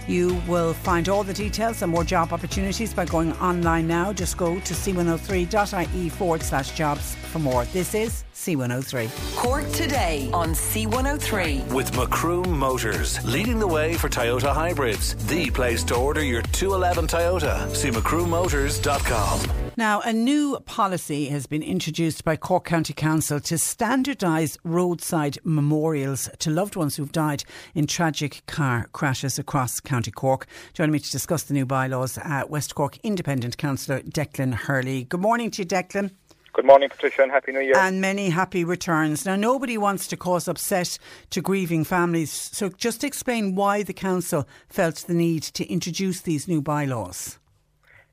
You 0.07 0.41
will 0.47 0.75
find 0.75 1.09
all 1.09 1.25
the 1.25 1.33
details 1.33 1.83
and 1.83 1.91
more 1.91 2.05
job 2.05 2.33
opportunities 2.33 2.93
by 2.93 3.07
going 3.07 3.33
online 3.35 3.87
now. 3.87 4.13
Just 4.13 4.37
go 4.37 4.55
to 4.55 4.75
c103.ie 4.75 6.09
forward 6.11 6.43
slash 6.43 6.73
jobs 6.73 7.15
for 7.33 7.39
more. 7.39 7.65
This 7.67 7.95
is 7.95 8.25
C103. 8.35 9.37
Cork 9.37 9.69
today 9.71 10.31
on 10.33 10.51
C103. 10.51 11.73
With 11.73 11.97
Macroom 11.97 12.59
Motors, 12.59 13.25
leading 13.25 13.59
the 13.59 13.67
way 13.67 13.95
for 13.95 14.09
Toyota 14.09 14.53
hybrids. 14.53 15.15
The 15.27 15.51
place 15.51 15.83
to 15.85 15.97
order 15.97 16.23
your 16.23 16.43
211 16.43 17.07
Toyota. 17.07 17.75
See 17.75 17.91
macroommotors.com. 17.91 19.41
Now, 19.77 20.01
a 20.03 20.13
new 20.13 20.61
policy 20.67 21.27
has 21.27 21.47
been 21.47 21.63
introduced 21.63 22.23
by 22.25 22.37
Cork 22.37 22.65
County 22.65 22.93
Council 22.93 23.41
to 23.41 23.55
standardise 23.55 24.57
roadside 24.63 25.39
memorials 25.43 26.31
to 26.39 26.51
loved 26.51 26.77
ones 26.77 26.95
who've 26.95 27.11
died 27.11 27.43
in 27.75 27.89
tragic 27.89 28.43
car 28.47 28.89
crashes 28.93 29.37
across 29.37 29.81
County 29.81 29.94
Cork. 30.03 30.47
Joining 30.73 30.93
me 30.93 30.99
to 30.99 31.11
discuss 31.11 31.45
the 31.45 31.55
new 31.55 31.67
bylaws, 31.67 32.19
uh, 32.19 32.43
West 32.49 32.75
Cork 32.75 32.99
Independent 33.03 33.57
Councillor 33.57 34.01
Declan 34.01 34.55
Hurley. 34.55 35.05
Good 35.05 35.21
morning 35.21 35.51
to 35.53 35.63
you, 35.63 35.67
Declan. 35.67 36.11
Good 36.55 36.67
morning, 36.67 36.89
Patricia, 36.89 37.23
and 37.23 37.33
Happy 37.33 37.53
New 37.53 37.61
Year. 37.61 37.77
And 37.77 38.01
many 38.01 38.31
happy 38.31 38.65
returns. 38.65 39.27
Now, 39.27 39.35
nobody 39.35 39.77
wants 39.77 40.07
to 40.09 40.17
cause 40.17 40.47
upset 40.47 40.99
to 41.31 41.41
grieving 41.41 41.85
families, 41.85 42.31
so 42.31 42.69
just 42.69 43.03
explain 43.03 43.55
why 43.55 43.83
the 43.83 43.93
Council 43.93 44.47
felt 44.69 44.97
the 44.97 45.15
need 45.15 45.43
to 45.43 45.67
introduce 45.67 46.21
these 46.21 46.47
new 46.47 46.63
bylaws. 46.63 47.39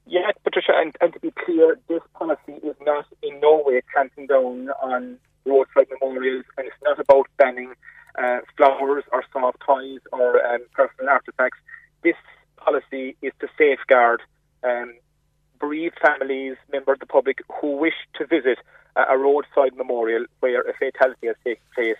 Yeah, 0.07 0.31
Patricia, 0.43 0.73
and, 0.75 0.95
and 1.01 1.13
to 1.13 1.19
be 1.19 1.31
clear, 1.45 1.77
this 1.87 2.01
policy 2.15 2.53
is 2.63 2.75
not 2.81 3.05
in 3.21 3.39
no 3.39 3.63
way 3.65 3.81
clamping 3.93 4.27
down 4.27 4.69
on 4.81 5.17
roadside 5.45 5.87
memorials, 5.91 6.45
and 6.57 6.67
it's 6.67 6.75
not 6.83 6.99
about 6.99 7.27
banning 7.37 7.73
uh, 8.21 8.39
flowers 8.57 9.03
or 9.11 9.23
soft 9.31 9.59
toys 9.65 9.99
or 10.11 10.45
um, 10.45 10.61
personal 10.73 11.13
artefacts. 11.13 11.61
This 12.03 12.15
policy 12.57 13.15
is 13.21 13.33
to 13.39 13.47
safeguard 13.57 14.21
um, 14.63 14.93
bereaved 15.59 15.99
families, 16.03 16.57
members 16.71 16.95
of 16.95 16.99
the 16.99 17.05
public 17.05 17.39
who 17.59 17.77
wish 17.77 17.93
to 18.15 18.25
visit 18.25 18.57
a, 18.95 19.17
roadside 19.17 19.75
memorial 19.75 20.25
where 20.39 20.61
a 20.61 20.73
fatality 20.73 21.27
has 21.27 21.35
taken 21.43 21.63
place. 21.73 21.97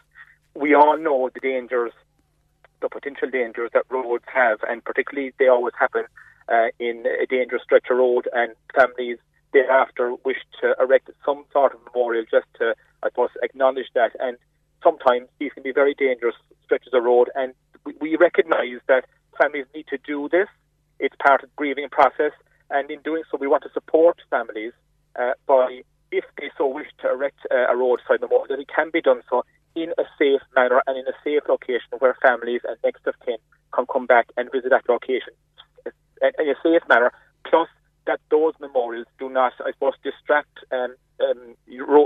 We 0.56 0.74
all 0.74 0.98
know 0.98 1.30
the 1.34 1.40
dangers, 1.40 1.94
the 2.82 2.90
potential 2.90 3.30
dangers 3.30 3.70
that 3.74 3.86
roads 3.90 4.26
have, 4.34 4.60
and 4.68 4.84
particularly 4.84 5.34
they 5.40 5.48
always 5.48 5.74
happen 5.80 6.06
uh, 6.50 6.68
in 6.80 7.06
a 7.22 7.26
dangerous 7.28 7.64
stretch 7.64 7.86
of 7.90 7.98
road, 7.98 8.28
and 8.34 8.54
families 8.76 9.18
thereafter 9.54 10.16
wish 10.26 10.40
to 10.62 10.76
erect 10.80 11.10
some 11.26 11.46
sort 11.54 11.74
of 11.74 11.80
memorial 11.86 12.26
just 12.30 12.48
to, 12.58 12.76
I 13.04 13.10
suppose, 13.10 13.30
acknowledge 13.44 13.88
that. 13.94 14.12
And 14.20 14.38
sometimes 14.84 15.28
these 15.40 15.52
can 15.54 15.64
be 15.64 15.72
very 15.72 15.94
dangerous 15.94 16.36
stretches 16.66 16.94
of 16.94 17.04
road, 17.04 17.30
and 17.36 17.54
we, 17.86 17.94
we 18.02 18.16
recognise 18.16 18.80
that 18.88 19.06
families 19.42 19.66
need 19.74 19.88
to 19.88 19.98
do 20.06 20.30
this. 20.30 20.48
It's 21.00 21.16
part 21.26 21.44
of 21.44 21.50
the 21.50 21.56
grieving 21.56 21.90
process, 21.90 22.32
and 22.70 22.90
in 22.92 23.02
doing 23.02 23.24
so, 23.30 23.38
we 23.38 23.48
want 23.48 23.64
to 23.64 23.72
support 23.74 24.18
families 24.30 24.74
uh, 25.20 25.34
by, 25.48 25.82
if 26.12 26.26
they 26.38 26.52
so 26.58 26.68
wish, 26.68 26.88
to 27.02 27.10
erect 27.10 27.40
uh, 27.52 27.72
a 27.72 27.76
roadside 27.76 28.22
memorial, 28.22 28.48
that 28.50 28.60
it 28.60 28.70
can 28.74 28.90
be 28.92 29.02
done 29.02 29.22
so 29.30 29.44
in 29.76 29.92
a 29.98 30.04
safe 30.20 30.42
manner 30.56 30.82
and 30.86 30.98
in 30.98 31.06
a 31.08 31.16
safe 31.24 31.44
location 31.48 31.92
where 32.00 32.16
families 32.22 32.62
and 32.68 32.78
next 32.84 33.08
of 33.08 33.16
kin 33.26 33.38
can 33.74 33.86
come 33.92 34.06
back 34.06 34.28
and 34.38 34.52
visit 34.52 34.70
that 34.70 34.88
location 34.88 35.34
in 35.86 36.50
a 36.50 36.56
safe 36.62 36.84
manner. 36.90 37.12
Plus, 37.48 37.68
that 38.08 38.20
those 38.30 38.54
memorials 38.60 39.08
do 39.20 39.30
not, 39.30 39.54
I 39.60 39.72
suppose, 39.72 39.94
distract 40.04 40.58
um, 40.72 40.96
um, 41.22 41.56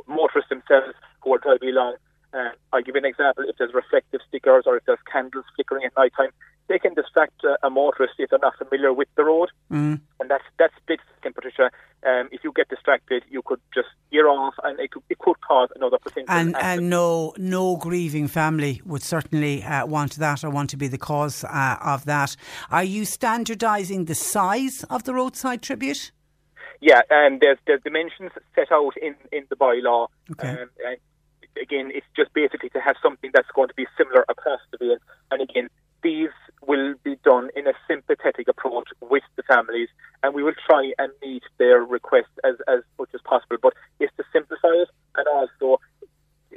motorists 0.07 0.49
themselves 0.49 0.93
who 1.21 1.33
are 1.33 1.39
driving 1.39 1.69
along. 1.69 1.95
Uh, 2.33 2.49
I'll 2.73 2.81
give 2.81 2.95
you 2.95 2.99
an 2.99 3.05
example. 3.05 3.45
If 3.47 3.57
there's 3.57 3.73
reflective 3.73 4.21
stickers 4.27 4.63
or 4.65 4.77
if 4.77 4.83
there's 4.85 4.99
candles 5.11 5.45
flickering 5.55 5.85
at 5.85 5.93
night 5.97 6.11
time, 6.17 6.31
they 6.67 6.79
can 6.79 6.93
distract 6.93 7.43
uh, 7.43 7.55
a 7.63 7.69
motorist 7.69 8.13
if 8.17 8.29
they're 8.29 8.39
not 8.39 8.57
familiar 8.57 8.91
with 8.93 9.07
the 9.15 9.23
road. 9.23 9.49
Mm. 9.71 10.01
And 10.19 10.29
that's 10.29 10.43
that's 10.57 10.73
split 10.77 10.99
second, 11.15 11.35
Patricia. 11.35 11.71
Um, 12.05 12.29
if 12.31 12.43
you 12.43 12.51
get 12.55 12.69
distracted, 12.69 13.23
you 13.29 13.41
could 13.43 13.59
just 13.73 13.87
gear 14.11 14.27
off, 14.27 14.53
and 14.63 14.79
it 14.79 14.91
could, 14.91 15.03
it 15.09 15.17
could 15.19 15.39
cause 15.41 15.69
another 15.75 15.97
potential. 15.97 16.33
And, 16.33 16.55
accident. 16.55 16.81
and 16.81 16.89
no, 16.89 17.33
no 17.37 17.77
grieving 17.77 18.27
family 18.27 18.81
would 18.85 19.03
certainly 19.03 19.63
uh, 19.63 19.85
want 19.85 20.15
that 20.15 20.43
or 20.43 20.49
want 20.49 20.69
to 20.71 20.77
be 20.77 20.87
the 20.87 20.97
cause 20.97 21.43
uh, 21.43 21.77
of 21.81 22.05
that. 22.05 22.35
Are 22.69 22.83
you 22.83 23.03
standardising 23.03 24.07
the 24.07 24.15
size 24.15 24.85
of 24.89 25.03
the 25.03 25.13
roadside 25.13 25.61
tribute? 25.61 26.11
Yeah, 26.81 27.01
and 27.09 27.41
there's 27.41 27.57
there's 27.65 27.81
dimensions 27.83 28.31
set 28.53 28.71
out 28.71 28.93
in 29.01 29.15
in 29.31 29.45
the 29.49 29.55
bylaw. 29.55 30.07
Okay. 30.31 30.49
Um, 30.49 30.69
and 30.85 30.97
again, 31.61 31.91
it's 31.93 32.05
just 32.15 32.33
basically 32.33 32.69
to 32.69 32.79
have 32.79 32.95
something 33.01 33.31
that's 33.33 33.49
going 33.55 33.69
to 33.69 33.73
be 33.75 33.87
similar 33.97 34.25
across 34.29 34.59
the 34.71 34.77
vein. 34.77 34.97
And 35.31 35.41
again, 35.41 35.69
these 36.03 36.29
will 36.67 36.95
be 37.03 37.17
done 37.23 37.49
in 37.55 37.67
a 37.67 37.73
sympathetic 37.87 38.47
approach 38.47 38.89
with 39.01 39.23
the 39.35 39.43
families, 39.43 39.89
and 40.23 40.33
we 40.33 40.43
will 40.43 40.53
try 40.65 40.91
and 40.97 41.11
meet 41.21 41.43
their 41.57 41.79
requests 41.79 42.37
as, 42.43 42.55
as 42.67 42.81
much 42.99 43.09
as 43.13 43.21
possible. 43.21 43.57
But 43.61 43.73
it's 43.99 44.15
to 44.17 44.23
simplify 44.33 44.69
it, 44.69 44.89
and 45.15 45.27
also, 45.27 45.79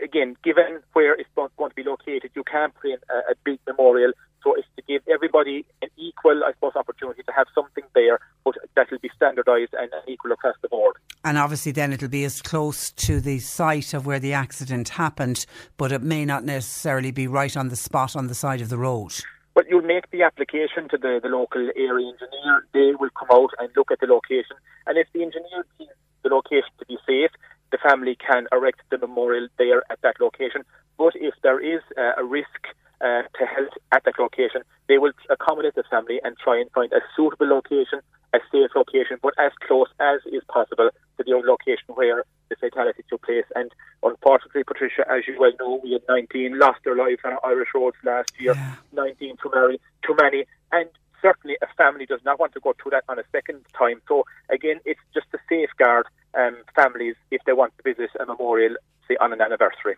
again, 0.03 0.37
given 0.43 0.81
where 0.93 1.15
it's 1.15 1.29
going 1.35 1.71
to 1.71 1.75
be 1.75 1.83
located, 1.83 2.31
you 2.35 2.45
can't 2.45 2.75
put 2.75 2.91
in 2.91 2.99
a, 3.11 3.33
a 3.33 3.35
big 3.45 3.59
memorial. 3.67 4.13
So 4.45 4.55
it's 4.55 4.69
to 4.77 4.83
give 4.87 5.03
everybody 5.13 5.67
an 5.83 5.89
equal, 5.97 6.45
I 6.45 6.53
suppose, 6.53 6.77
opportunity 6.77 7.23
to 7.25 7.33
have 7.33 7.49
something 7.55 7.83
there, 7.95 8.21
but 8.45 8.55
that 8.77 8.89
will 8.89 9.01
be 9.01 9.11
standardised 9.17 9.75
and 9.75 9.91
equal 10.07 10.31
across 10.31 10.55
the 10.63 10.69
board. 10.69 10.95
And 11.25 11.37
obviously, 11.37 11.73
then 11.73 11.93
it'll 11.93 12.09
be 12.09 12.25
as 12.25 12.41
close 12.41 12.93
to 12.93 13.21
the 13.21 13.41
site 13.41 13.95
of 13.95 14.07
where 14.07 14.21
the 14.21 14.33
accident 14.33 14.91
happened, 14.91 15.45
but 15.77 15.91
it 15.91 16.03
may 16.03 16.25
not 16.25 16.45
necessarily 16.45 17.11
be 17.11 17.27
right 17.27 17.57
on 17.57 17.69
the 17.69 17.77
spot 17.77 18.15
on 18.15 18.29
the 18.29 18.35
side 18.35 18.61
of 18.61 18.69
the 18.69 18.79
road. 18.79 19.13
But 19.59 19.69
you'll 19.69 19.83
make 19.83 20.09
the 20.13 20.23
application 20.23 20.89
to 20.91 20.97
the, 20.97 21.19
the 21.21 21.29
local 21.29 21.69
area 21.75 22.07
engineer. 22.07 22.65
They 22.73 22.95
will 22.95 23.11
come 23.11 23.27
out 23.33 23.51
and 23.59 23.69
look 23.75 23.91
at 23.91 23.99
the 23.99 24.07
location. 24.07 24.55
And 24.87 24.97
if 24.97 25.09
the 25.13 25.25
engineer 25.25 25.67
deems 25.77 25.91
the 26.23 26.29
location 26.29 26.71
to 26.79 26.87
be 26.87 26.97
safe, 27.05 27.33
the 27.73 27.79
family 27.79 28.15
can 28.15 28.47
erect 28.53 28.83
the 28.91 28.99
memorial 28.99 29.49
there 29.59 29.83
at 29.91 30.01
that 30.03 30.21
location. 30.21 30.63
But 30.97 31.15
if 31.17 31.35
there 31.43 31.59
is 31.59 31.83
uh, 31.99 32.23
a 32.23 32.25
risk 32.25 32.71
uh, 33.01 33.23
to 33.37 33.47
health 33.47 33.75
at 33.91 34.05
that 34.05 34.21
location, 34.21 34.63
they 34.87 34.99
will 34.99 35.11
accommodate 35.29 35.75
the 35.75 35.83
family 35.91 36.21
and 36.23 36.37
try 36.39 36.61
and 36.61 36.71
find 36.71 36.93
a 36.93 37.01
suitable 37.17 37.49
location, 37.49 37.99
a 38.35 38.39
safe 38.53 38.71
location, 38.77 39.19
but 39.21 39.35
as 39.41 39.51
close 39.67 39.89
as 39.99 40.21
is 40.31 40.45
possible 40.47 40.91
to 41.17 41.25
the 41.27 41.35
location 41.35 41.89
where 41.97 42.23
the 42.49 42.57
fatality 42.57 43.03
took 43.09 43.23
place. 43.23 43.45
And 43.55 43.71
unfortunately, 44.03 44.65
Patricia, 44.65 45.05
as 45.11 45.27
you 45.27 45.37
well 45.39 45.53
know, 45.61 45.81
we 45.83 45.93
had 45.93 46.03
19 46.09 46.59
lost 46.59 46.81
their 46.85 46.97
lives 46.97 47.21
on 47.25 47.37
Irish 47.45 47.69
roads 47.75 47.97
last 48.05 48.33
year, 48.39 48.55
yeah. 48.55 48.75
19 48.93 49.37
too 49.43 49.51
many, 49.55 49.81
too 50.07 50.17
many. 50.21 50.45
And 50.73 50.89
certainly 51.23 51.57
a 51.63 51.67
family 51.77 52.07
does 52.07 52.21
not 52.25 52.39
want 52.39 52.53
to 52.55 52.61
go 52.61 52.75
through 52.81 52.91
that 52.91 53.05
on 53.09 53.19
a 53.19 53.25
second 53.33 53.65
time. 53.77 54.01
So 54.09 54.25
again, 54.51 54.81
it's 54.85 55.01
just 55.15 55.31
to 55.33 55.39
safeguard 55.49 56.07
um, 56.35 56.57
families 56.75 57.17
if 57.31 57.43
they 57.47 57.53
want 57.53 57.73
to 57.79 57.83
visit 57.83 58.11
a 58.21 58.27
memorial 58.27 58.77
say, 59.09 59.17
on 59.21 59.33
an 59.33 59.41
anniversary. 59.41 59.97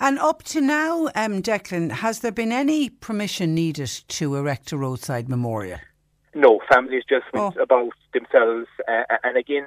And 0.00 0.18
up 0.18 0.42
to 0.44 0.60
now, 0.60 1.06
um, 1.14 1.42
Declan, 1.42 1.90
has 1.90 2.20
there 2.20 2.32
been 2.32 2.52
any 2.52 2.88
permission 2.88 3.54
needed 3.54 3.90
to 4.08 4.36
erect 4.36 4.72
a 4.72 4.76
roadside 4.76 5.28
memorial? 5.28 5.78
No, 6.34 6.60
families 6.68 7.04
just 7.08 7.26
went 7.32 7.56
oh. 7.56 7.62
about 7.62 7.92
themselves. 8.12 8.66
Uh, 8.88 9.02
and 9.22 9.36
again, 9.36 9.66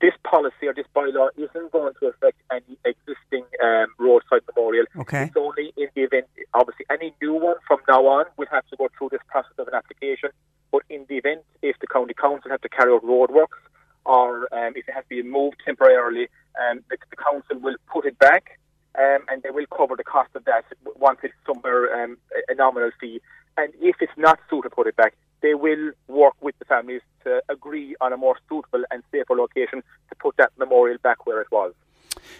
this 0.00 0.14
policy 0.24 0.66
or 0.66 0.74
this 0.74 0.86
bylaw 0.96 1.28
isn't 1.36 1.72
going 1.72 1.92
to 2.00 2.06
affect 2.06 2.38
any 2.50 2.76
existing 2.84 3.44
um, 3.62 3.86
roadside 3.98 4.40
memorial. 4.54 4.86
Okay. 4.96 5.24
It's 5.24 5.36
only 5.36 5.72
in 5.76 5.88
the 5.94 6.02
event, 6.02 6.26
obviously, 6.54 6.86
any 6.90 7.14
new 7.20 7.34
one 7.34 7.56
from 7.66 7.78
now 7.88 8.06
on 8.06 8.24
will 8.36 8.46
have 8.50 8.66
to 8.68 8.76
go 8.76 8.88
through 8.96 9.10
this 9.10 9.20
process 9.28 9.52
of 9.58 9.68
an 9.68 9.74
application. 9.74 10.30
But 10.72 10.82
in 10.88 11.04
the 11.08 11.16
event, 11.16 11.42
if 11.62 11.78
the 11.80 11.86
county 11.86 12.14
council 12.14 12.50
have 12.50 12.62
to 12.62 12.68
carry 12.68 12.92
out 12.92 13.04
roadworks 13.04 13.60
or 14.06 14.52
um, 14.54 14.72
if 14.76 14.88
it 14.88 14.94
has 14.94 15.04
to 15.04 15.08
be 15.08 15.22
moved 15.22 15.56
temporarily, 15.64 16.28
um, 16.58 16.80
the, 16.88 16.96
the, 17.10 17.16
council 17.16 17.58
will 17.58 17.76
put 17.92 18.06
it 18.06 18.18
back 18.18 18.58
um, 18.98 19.20
and 19.28 19.42
they 19.42 19.50
will 19.50 19.66
cover 19.76 19.96
the 19.96 20.04
cost 20.04 20.30
of 20.34 20.44
that 20.46 20.64
once 20.96 21.18
it's 21.22 21.34
somewhere 21.46 22.02
um, 22.02 22.16
a 22.48 22.54
nominal 22.54 22.90
fee. 22.98 23.20
And 23.58 23.72
if 23.80 23.96
it's 24.00 24.12
not 24.16 24.38
suitable 24.48 24.70
to 24.70 24.74
put 24.74 24.86
it 24.86 24.96
back, 24.96 25.14
they 25.42 25.54
will 25.54 25.92
work 26.08 26.34
with 26.40 26.58
the 26.58 26.64
families 26.64 27.02
to 27.24 27.42
agree 27.48 27.96
on 28.00 28.12
a 28.12 28.16
more 28.16 28.36
suitable 28.48 28.84
and 28.90 29.02
safer 29.10 29.34
location 29.34 29.82
to 30.08 30.14
put 30.16 30.36
that 30.36 30.52
memorial 30.58 30.98
back 31.02 31.26
where 31.26 31.40
it 31.40 31.48
was. 31.50 31.72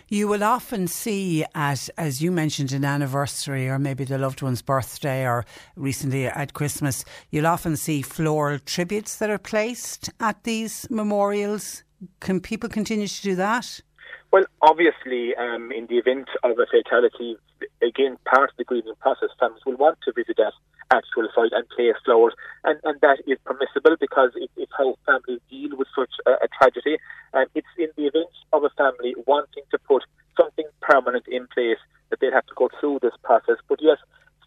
You 0.08 0.28
will 0.28 0.42
often 0.42 0.88
see 0.88 1.44
at, 1.54 1.88
as 1.96 2.20
you 2.22 2.32
mentioned, 2.32 2.72
an 2.72 2.84
anniversary 2.84 3.68
or 3.68 3.78
maybe 3.78 4.04
the 4.04 4.18
loved 4.18 4.42
one's 4.42 4.62
birthday 4.62 5.26
or 5.26 5.44
recently 5.76 6.26
at 6.26 6.52
Christmas, 6.52 7.04
you'll 7.30 7.46
often 7.46 7.76
see 7.76 8.02
floral 8.02 8.58
tributes 8.58 9.16
that 9.16 9.30
are 9.30 9.38
placed 9.38 10.10
at 10.18 10.42
these 10.44 10.88
memorials. 10.90 11.84
Can 12.20 12.40
people 12.40 12.68
continue 12.68 13.06
to 13.06 13.22
do 13.22 13.34
that? 13.36 13.80
Well, 14.32 14.44
obviously, 14.62 15.34
um, 15.36 15.72
in 15.72 15.86
the 15.86 15.98
event 15.98 16.28
of 16.44 16.52
a 16.52 16.66
fatality, 16.70 17.36
again, 17.82 18.16
part 18.24 18.50
of 18.50 18.56
the 18.56 18.64
grieving 18.64 18.94
process, 19.00 19.28
families 19.38 19.62
will 19.66 19.76
want 19.76 19.98
to 20.04 20.12
visit 20.12 20.36
that 20.36 20.52
actual 20.90 21.28
site 21.34 21.52
and 21.52 21.68
place 21.70 21.94
flowers, 22.04 22.34
and, 22.64 22.78
and 22.84 23.00
that 23.00 23.18
is 23.26 23.38
permissible 23.44 23.96
because 23.98 24.30
it, 24.36 24.50
it's 24.56 24.72
how 24.76 24.96
families 25.06 25.40
deal 25.48 25.76
with 25.76 25.88
such 25.94 26.10
a, 26.26 26.44
a 26.44 26.48
tragedy. 26.58 26.98
And 27.32 27.46
it's 27.54 27.70
in 27.78 27.88
the 27.96 28.06
event 28.06 28.30
of 28.52 28.64
a 28.64 28.70
family 28.70 29.14
wanting 29.26 29.64
to 29.70 29.78
put 29.78 30.04
something 30.36 30.66
permanent 30.80 31.26
in 31.28 31.46
place 31.54 31.78
that 32.10 32.20
they'd 32.20 32.32
have 32.32 32.46
to 32.46 32.54
go 32.56 32.68
through 32.80 32.98
this 33.02 33.14
process. 33.22 33.56
But 33.68 33.78
yes, 33.80 33.98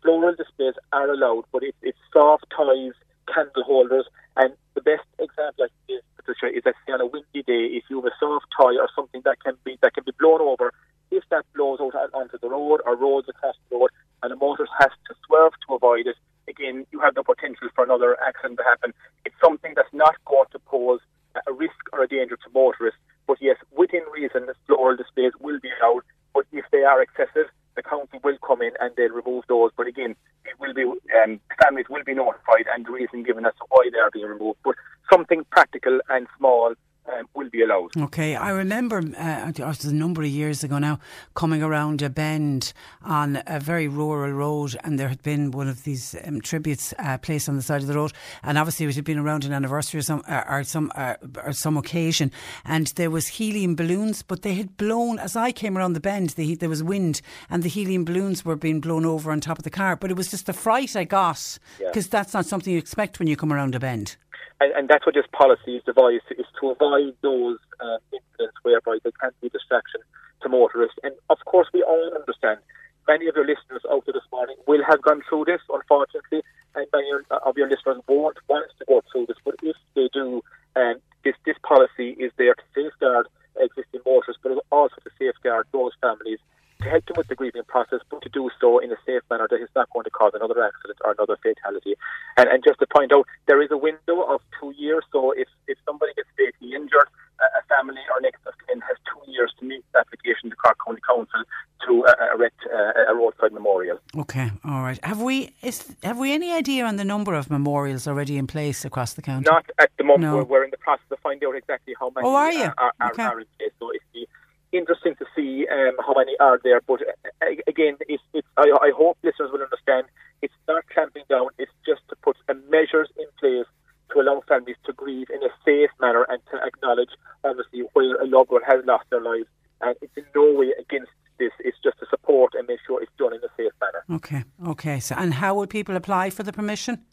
floral 0.01 0.35
displays 0.35 0.75
are 0.91 1.09
allowed, 1.09 1.45
but 1.51 1.63
it, 1.63 1.75
it's 1.81 1.97
soft 2.11 2.45
toys, 2.55 2.93
candle 3.33 3.63
holders, 3.63 4.05
and 4.35 4.53
the 4.75 4.81
best 4.81 5.07
example 5.19 5.65
I 5.65 5.67
can 5.67 5.83
give, 5.87 6.01
Patricia, 6.17 6.55
is 6.55 6.63
that 6.65 6.75
on 6.91 7.01
a 7.01 7.05
windy 7.05 7.43
day, 7.43 7.77
if 7.77 7.83
you 7.89 8.01
have 8.01 8.11
a 8.11 8.15
soft 8.19 8.47
toy 8.57 8.75
or 8.75 8.89
something 8.95 9.21
that 9.25 9.41
can 9.43 9.55
be 9.63 9.77
that 9.81 9.93
can 9.93 10.03
be 10.03 10.13
blown 10.19 10.41
over, 10.41 10.73
if 11.11 11.23
that 11.29 11.45
blows 11.55 11.79
out 11.79 12.09
onto 12.13 12.37
the 12.39 12.49
road 12.49 12.81
or 12.85 12.95
roads 12.95 13.29
across 13.29 13.55
the 13.69 13.77
road, 13.77 13.89
and 14.21 14.31
the 14.31 14.35
motorist 14.35 14.73
has 14.79 14.91
to 15.07 15.15
swerve 15.25 15.53
to 15.67 15.75
avoid 15.75 16.07
it, 16.07 16.15
again, 16.47 16.85
you 16.91 16.99
have 16.99 17.15
the 17.15 17.23
potential 17.23 17.69
for 17.75 17.83
another 17.83 18.17
accident 18.25 18.57
to 18.57 18.63
happen. 18.63 18.93
It's 19.25 19.35
something 19.43 19.73
that's 19.75 19.93
not 19.93 20.15
going 20.25 20.47
to 20.51 20.59
pose 20.59 20.99
a 21.47 21.53
risk 21.53 21.75
or 21.91 22.03
a 22.03 22.07
danger 22.07 22.37
to 22.37 22.49
motorists. 22.53 22.99
But 23.27 23.37
yes, 23.41 23.57
within 23.75 24.01
reason, 24.13 24.45
the 24.45 24.55
floral 24.67 24.97
displays 24.97 25.33
will 25.39 25.59
be 25.59 25.69
allowed. 25.79 26.01
But 26.33 26.45
if 26.51 26.65
they 26.71 26.83
are 26.83 27.01
excessive, 27.01 27.47
the 27.75 27.83
council 27.83 28.19
will 28.23 28.37
come 28.45 28.61
in 28.61 28.71
and 28.79 28.93
they'll 28.95 29.09
remove 29.09 29.45
those. 29.47 29.71
But 29.75 29.87
again, 29.87 30.15
it 30.45 30.59
will 30.59 30.73
be 30.73 30.83
um, 30.83 31.39
families 31.61 31.85
will 31.89 32.03
be 32.03 32.13
notified 32.13 32.65
and 32.73 32.85
the 32.85 32.91
reason 32.91 33.23
given 33.23 33.45
as 33.45 33.53
to 33.53 33.65
why 33.69 33.89
they 33.91 33.99
are 33.99 34.11
being 34.11 34.27
removed. 34.27 34.59
But 34.63 34.75
something 35.11 35.45
practical 35.51 35.99
and 36.09 36.27
small 36.37 36.75
um, 37.11 37.27
will 37.33 37.49
be 37.49 37.61
allowed. 37.61 37.95
Okay, 37.97 38.35
I 38.35 38.49
remember 38.51 38.97
uh, 39.17 39.49
it 39.49 39.59
was 39.59 39.85
a 39.85 39.93
number 39.93 40.21
of 40.21 40.29
years 40.29 40.63
ago 40.63 40.79
now 40.79 40.99
coming 41.35 41.61
around 41.61 42.01
a 42.01 42.09
bend 42.09 42.73
on 43.03 43.41
a 43.47 43.59
very 43.59 43.87
rural 43.87 44.31
road, 44.31 44.75
and 44.83 44.99
there 44.99 45.09
had 45.09 45.21
been 45.21 45.51
one 45.51 45.67
of 45.67 45.83
these 45.83 46.15
um, 46.25 46.41
tributes 46.41 46.93
uh, 46.99 47.17
placed 47.17 47.49
on 47.49 47.55
the 47.55 47.61
side 47.61 47.81
of 47.81 47.87
the 47.87 47.95
road, 47.95 48.13
and 48.41 48.57
obviously 48.57 48.85
it 48.85 48.95
had 48.95 49.05
been 49.05 49.19
around 49.19 49.43
an 49.43 49.53
anniversary 49.53 49.99
or 49.99 50.03
some 50.03 50.23
uh, 50.27 50.43
or 50.47 50.63
some 50.63 50.91
uh, 50.95 51.15
or 51.43 51.53
some 51.53 51.77
occasion, 51.77 52.31
and 52.65 52.87
there 52.95 53.09
was 53.09 53.27
helium 53.27 53.75
balloons, 53.75 54.21
but 54.21 54.41
they 54.41 54.53
had 54.53 54.77
blown 54.77 55.19
as 55.19 55.35
I 55.35 55.51
came 55.51 55.77
around 55.77 55.93
the 55.93 55.99
bend. 55.99 56.31
The, 56.31 56.55
there 56.55 56.69
was 56.69 56.83
wind, 56.83 57.21
and 57.49 57.63
the 57.63 57.69
helium 57.69 58.05
balloons 58.05 58.45
were 58.45 58.55
being 58.55 58.79
blown 58.79 59.05
over 59.05 59.31
on 59.31 59.41
top 59.41 59.57
of 59.57 59.63
the 59.63 59.69
car. 59.69 59.95
But 59.95 60.11
it 60.11 60.17
was 60.17 60.31
just 60.31 60.45
the 60.45 60.53
fright 60.53 60.95
I 60.95 61.03
got 61.03 61.59
because 61.77 62.05
yeah. 62.05 62.11
that's 62.11 62.33
not 62.33 62.45
something 62.45 62.71
you 62.71 62.79
expect 62.79 63.19
when 63.19 63.27
you 63.27 63.35
come 63.35 63.51
around 63.51 63.75
a 63.75 63.79
bend 63.79 64.17
and, 64.61 64.71
and 64.73 64.87
that's 64.87 65.05
what 65.05 65.15
this 65.15 65.25
policy 65.31 65.77
is 65.77 65.83
devised 65.83 66.25
is 66.31 66.45
to 66.59 66.69
avoid 66.69 67.15
those 67.21 67.57
um, 67.79 67.99
incidents 68.11 68.57
whereby 68.63 68.97
there 69.03 69.11
can 69.19 69.31
be 69.41 69.49
distraction 69.49 70.01
to 70.41 70.49
motorists. 70.49 70.97
And 71.03 71.13
of 71.29 71.37
course, 71.45 71.67
we 71.73 71.83
all 71.83 72.11
understand 72.15 72.59
many 73.07 73.27
of 73.27 73.35
your 73.35 73.45
listeners 73.45 73.83
out 73.91 74.05
there 74.05 74.13
this 74.13 74.29
morning 74.31 74.55
will 74.67 74.83
have 74.87 75.01
gone 75.01 75.21
through 75.27 75.45
this, 75.45 75.61
unfortunately, 75.69 76.41
and 76.75 76.87
many 76.93 77.09
of 77.29 77.57
your 77.57 77.69
listeners 77.69 77.97
won't 78.07 78.37
want 78.47 78.67
to 78.79 78.85
go 78.85 79.01
through 79.11 79.25
this. 79.27 79.37
But 79.43 79.55
if 79.61 79.75
they 79.95 80.09
do, 80.13 80.41
um, 80.75 80.95
this 81.23 81.35
this 81.45 81.57
policy 81.63 82.11
is 82.19 82.31
there 82.37 82.55
to 82.55 82.63
safeguard 82.75 83.27
existing 83.59 84.01
motorists, 84.05 84.41
but 84.41 84.57
also 84.71 84.95
to 85.03 85.09
safeguard 85.19 85.67
those 85.71 85.91
families 86.01 86.39
to 86.83 86.89
help 86.89 87.05
them 87.05 87.15
with 87.17 87.27
the 87.27 87.35
grieving 87.35 87.63
process, 87.67 87.99
but 88.09 88.21
to 88.21 88.29
do 88.29 88.49
so 88.59 88.79
in 88.79 88.91
a 88.91 88.97
safe 89.05 89.23
manner 89.29 89.47
that 89.49 89.61
is 89.61 89.69
not 89.75 89.89
going 89.91 90.03
to 90.03 90.09
cause 90.09 90.31
another 90.33 90.63
accident 90.63 90.99
or 91.03 91.11
another 91.11 91.37
fatality. 91.41 91.95
And, 92.37 92.49
and 92.49 92.63
just 92.63 92.79
to 92.79 92.87
point 92.87 93.11
out, 93.13 93.25
there 93.47 93.61
is 93.61 93.71
a 93.71 93.77
window 93.77 94.21
of 94.23 94.41
two 94.59 94.73
years, 94.77 95.03
so 95.11 95.31
if, 95.31 95.47
if 95.67 95.77
somebody 95.85 96.13
gets 96.15 96.29
fatally 96.37 96.75
injured, 96.75 97.07
a, 97.39 97.63
family 97.67 98.01
or 98.13 98.21
next 98.21 98.39
of 98.45 98.53
kin 98.67 98.79
has 98.81 98.97
two 99.11 99.31
years 99.31 99.51
to 99.59 99.65
meet 99.65 99.83
the 99.93 99.99
application 99.99 100.49
to 100.49 100.55
Cork 100.55 100.77
County 100.85 101.01
Council 101.07 101.43
to 101.87 102.05
uh, 102.05 102.35
erect 102.35 102.59
uh, 102.71 103.11
a 103.11 103.15
roadside 103.15 103.51
memorial. 103.51 103.99
Okay, 104.17 104.51
all 104.63 104.83
right. 104.83 105.03
Have 105.03 105.21
we 105.21 105.51
is 105.61 105.95
have 106.03 106.17
we 106.17 106.33
any 106.33 106.53
idea 106.53 106.85
on 106.85 106.95
the 106.97 107.03
number 107.03 107.33
of 107.33 107.49
memorials 107.49 108.07
already 108.07 108.37
in 108.37 108.47
place 108.47 108.85
across 108.85 109.13
the 109.13 109.21
county? 109.21 109.45
Not 109.49 109.65
at 109.79 109.89
the 109.97 110.03
moment. 110.03 110.21
No. 110.21 110.37
We're, 110.37 110.43
we're, 110.43 110.63
in 110.63 110.71
the 110.71 110.77
process 110.77 111.05
of 111.11 111.19
finding 111.19 111.47
out 111.47 111.55
exactly 111.55 111.95
how 111.99 112.11
many 112.15 112.27
oh, 112.27 112.35
are, 112.35 112.51
you? 112.51 112.69
are, 112.77 112.93
are, 112.99 113.11
okay. 113.11 113.23
are 113.23 113.39
in 113.39 113.47
place. 113.57 113.71
So 113.79 113.89
it's 113.91 114.05
the 114.13 114.27
interesting 114.73 115.15
to 115.15 115.25
see 115.35 115.67
um, 115.71 115.95
how 116.05 116.13
many 116.17 116.33
are 116.39 116.59
there. 116.63 116.81
But 116.81 117.01
uh, 117.01 117.45
again, 117.67 117.97
it's, 118.09 118.23
it's, 118.33 118.47
I, 118.57 118.69
I, 118.81 118.91
hope 118.95 119.17
listeners 119.23 119.51
will 119.51 119.61
understand 119.61 120.07
it's 120.41 120.53
not 120.67 120.83
clamping 120.93 121.23
down, 121.29 121.49
it's 121.57 121.71
just 121.85 122.01
to 122.09 122.15
put 122.17 122.35
measures 122.69 123.09
in 123.17 123.25
place 123.39 123.67
to 124.11 124.19
allow 124.19 124.43
families 124.47 124.75
to 124.85 124.93
grieve 124.93 125.27
in 125.29 125.41
a 125.43 125.49
safe 125.63 125.89
manner 126.01 126.25
and 126.29 126.41
to 126.51 126.57
acknowledge, 126.65 127.11
obviously, 127.43 127.83
where 127.93 128.15
a 128.21 128.25
loved 128.25 128.51
one 128.51 128.61
has 128.63 128.83
lost 128.85 129.05
their 129.09 129.21
lives. 129.21 129.47
And 129.81 129.95
it's 130.01 130.15
in 130.17 130.25
no 130.35 130.51
way 130.53 130.73
against 130.79 131.11
this, 131.39 131.51
it's 131.59 131.77
just 131.83 131.99
to 131.99 132.05
support 132.09 132.53
and 132.53 132.67
make 132.67 132.79
sure 132.85 133.01
it's 133.01 133.11
done 133.17 133.33
in 133.33 133.39
a 133.39 133.49
safe 133.57 133.73
manner. 133.81 134.03
Okay, 134.11 134.43
okay. 134.67 134.99
So, 134.99 135.15
and 135.17 135.33
how 135.35 135.55
would 135.55 135.69
people 135.69 135.95
apply 135.95 136.29
for 136.29 136.43
the 136.43 136.53
permission? 136.53 137.03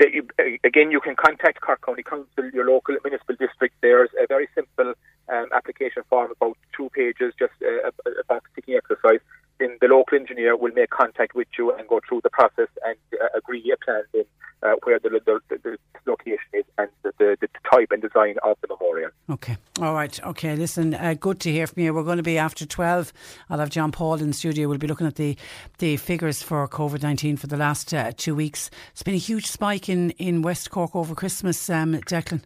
you, 0.00 0.26
again, 0.64 0.90
you 0.90 1.00
can 1.00 1.16
contact 1.16 1.60
Cork 1.60 1.84
County 1.84 2.02
Council, 2.02 2.50
your 2.52 2.68
local 2.68 2.96
municipal 3.04 3.34
district. 3.36 3.74
There's 3.80 4.10
a 4.22 4.26
very 4.26 4.48
simple 4.54 4.94
um, 5.32 5.46
application 5.52 6.02
form, 6.08 6.32
about 6.32 6.56
two 6.76 6.88
pages, 6.90 7.34
just 7.38 7.52
uh, 7.62 7.90
a, 8.30 8.40
ticking 8.54 8.74
exercise. 8.74 9.20
Then 9.58 9.76
the 9.80 9.88
local 9.88 10.18
engineer 10.18 10.56
will 10.56 10.72
make 10.72 10.90
contact 10.90 11.34
with 11.34 11.48
you 11.58 11.72
and 11.72 11.88
go 11.88 12.00
through 12.08 12.20
the 12.22 12.30
process 12.30 12.68
and 12.84 12.96
uh, 13.20 13.26
agree 13.36 13.72
a 13.72 13.84
plan 13.84 14.02
in 14.14 14.24
uh, 14.62 14.74
where 14.84 14.98
the, 14.98 15.10
the, 15.10 15.40
the, 15.48 15.58
the, 15.62 15.78
location 16.06 16.38
is 16.54 16.64
and 16.78 16.88
the, 17.02 17.36
the, 17.40 17.48
type 17.70 17.88
and 17.90 18.00
design 18.00 18.36
of 18.42 18.56
the 18.62 18.68
memorial. 18.68 19.10
Okay, 19.30 19.56
all 19.80 19.94
right. 19.94 20.18
Okay, 20.24 20.56
listen, 20.56 20.94
uh, 20.94 21.14
good 21.14 21.38
to 21.40 21.52
hear 21.52 21.66
from 21.66 21.82
you. 21.82 21.92
We're 21.92 22.02
going 22.02 22.16
to 22.16 22.22
be 22.22 22.38
after 22.38 22.64
12. 22.64 23.12
I'll 23.50 23.58
have 23.58 23.70
John 23.70 23.92
Paul 23.92 24.14
in 24.14 24.28
the 24.28 24.32
studio. 24.32 24.68
We'll 24.68 24.78
be 24.78 24.86
looking 24.86 25.06
at 25.06 25.16
the, 25.16 25.36
the 25.78 25.96
figures 25.98 26.42
for 26.42 26.66
COVID 26.66 27.02
19 27.02 27.36
for 27.36 27.46
the 27.46 27.56
last 27.56 27.92
uh, 27.92 28.12
two 28.16 28.34
weeks. 28.34 28.70
It's 28.92 29.02
been 29.02 29.14
a 29.14 29.18
huge 29.18 29.46
spike 29.46 29.88
in, 29.88 30.10
in 30.12 30.42
West 30.42 30.70
Cork 30.70 30.96
over 30.96 31.14
Christmas, 31.14 31.68
um, 31.68 31.94
Declan 31.94 32.42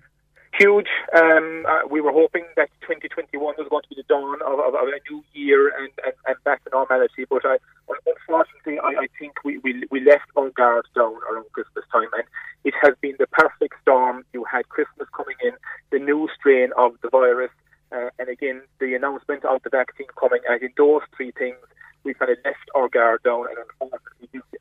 huge. 0.62 0.88
Um, 1.16 1.66
uh, 1.68 1.80
we 1.90 2.00
were 2.00 2.12
hoping 2.12 2.44
that 2.56 2.70
2021 2.82 3.54
was 3.58 3.66
going 3.68 3.82
to 3.82 3.88
be 3.88 3.96
the 3.96 4.06
dawn 4.08 4.40
of, 4.42 4.58
of, 4.60 4.74
of 4.74 4.88
a 4.88 5.00
new 5.10 5.24
year 5.34 5.68
and, 5.76 5.90
and, 6.04 6.14
and, 6.26 6.36
back 6.44 6.62
to 6.64 6.70
normality. 6.70 7.24
But 7.28 7.42
I, 7.44 7.56
unfortunately, 8.06 8.78
I, 8.78 9.02
I 9.02 9.06
think 9.18 9.32
we, 9.44 9.58
we, 9.58 9.84
we 9.90 10.00
left 10.00 10.30
our 10.36 10.50
guard 10.50 10.86
down 10.94 11.16
around 11.30 11.46
Christmas 11.52 11.84
time, 11.92 12.08
and 12.14 12.24
it 12.64 12.74
has 12.82 12.94
been 13.00 13.16
the 13.18 13.26
perfect 13.26 13.74
storm. 13.82 14.24
You 14.32 14.44
had 14.44 14.68
Christmas 14.68 15.08
coming 15.16 15.36
in, 15.42 15.52
the 15.90 15.98
new 15.98 16.28
strain 16.38 16.70
of 16.78 16.94
the 17.02 17.10
virus. 17.10 17.50
Uh, 17.90 18.08
and 18.18 18.28
again, 18.28 18.62
the 18.80 18.94
announcement 18.94 19.44
of 19.44 19.62
the 19.64 19.70
vaccine 19.70 20.06
coming, 20.18 20.40
and 20.48 20.62
in 20.62 20.70
those 20.78 21.02
three 21.14 21.30
things, 21.32 21.58
we 22.04 22.14
kind 22.14 22.30
of 22.30 22.38
left 22.44 22.70
our 22.74 22.88
guard 22.88 23.22
down. 23.22 23.46
And 23.48 23.92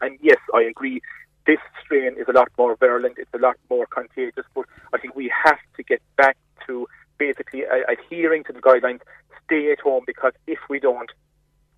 and 0.02 0.18
yes, 0.22 0.38
I 0.54 0.64
agree, 0.64 1.02
this 1.46 1.60
strain 1.84 2.16
is 2.18 2.28
a 2.28 2.34
lot 2.34 2.50
more 2.58 2.76
virulent, 2.76 3.16
it's 3.18 3.34
a 3.34 3.39
lot 3.39 3.56
more 3.70 3.86
contagious, 3.86 4.46
but 4.54 4.66
I 4.94 4.98
think 4.98 5.16
we 5.16 5.32
have 5.44 5.60
to 5.78 5.84
get 5.84 6.02
back 6.18 6.38
to 6.68 6.88
basically 7.18 7.64
adhering 7.64 8.44
to 8.46 8.54
the 8.54 8.62
guidelines, 8.62 9.02
stay 9.46 9.72
at 9.72 9.80
home, 9.80 10.04
because 10.06 10.34
if 10.48 10.60
we 10.70 10.80
don't, 10.80 11.12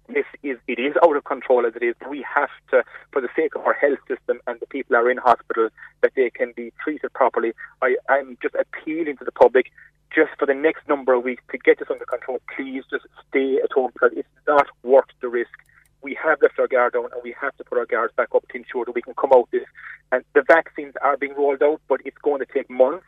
this 0.09 0.25
is 0.43 0.57
it 0.67 0.79
is 0.79 0.93
out 1.01 1.15
of 1.15 1.23
control 1.23 1.65
as 1.65 1.75
it 1.75 1.83
is. 1.83 1.95
We 2.09 2.25
have 2.35 2.49
to, 2.71 2.83
for 3.11 3.21
the 3.21 3.29
sake 3.35 3.55
of 3.55 3.61
our 3.61 3.73
health 3.73 3.99
system 4.07 4.41
and 4.47 4.59
the 4.59 4.67
people 4.67 4.95
are 4.97 5.09
in 5.09 5.17
hospital, 5.17 5.69
that 6.01 6.11
they 6.15 6.29
can 6.29 6.51
be 6.55 6.73
treated 6.83 7.13
properly. 7.13 7.53
I, 7.81 7.95
I'm 8.09 8.37
just 8.41 8.55
appealing 8.55 9.17
to 9.17 9.25
the 9.25 9.31
public 9.31 9.71
just 10.13 10.31
for 10.37 10.45
the 10.45 10.53
next 10.53 10.87
number 10.87 11.13
of 11.13 11.23
weeks 11.23 11.43
to 11.51 11.57
get 11.57 11.79
this 11.79 11.87
under 11.89 12.05
control. 12.05 12.39
Please 12.55 12.83
just 12.89 13.05
stay 13.29 13.59
at 13.63 13.71
home 13.71 13.91
because 13.93 14.11
it's 14.15 14.27
not 14.47 14.67
worth 14.83 15.05
the 15.21 15.29
risk. 15.29 15.57
We 16.03 16.17
have 16.21 16.41
left 16.41 16.59
our 16.59 16.67
guard 16.67 16.93
down 16.93 17.05
and 17.05 17.21
we 17.23 17.33
have 17.39 17.55
to 17.57 17.63
put 17.63 17.77
our 17.77 17.85
guards 17.85 18.13
back 18.15 18.29
up 18.35 18.45
to 18.49 18.57
ensure 18.57 18.85
that 18.85 18.93
we 18.93 19.01
can 19.01 19.13
come 19.13 19.31
out 19.33 19.49
this. 19.51 19.65
And 20.11 20.23
the 20.35 20.43
vaccines 20.45 20.93
are 21.01 21.17
being 21.17 21.33
rolled 21.33 21.63
out, 21.63 21.81
but 21.87 22.01
it's 22.05 22.17
going 22.17 22.39
to 22.39 22.45
take 22.45 22.69
months. 22.69 23.05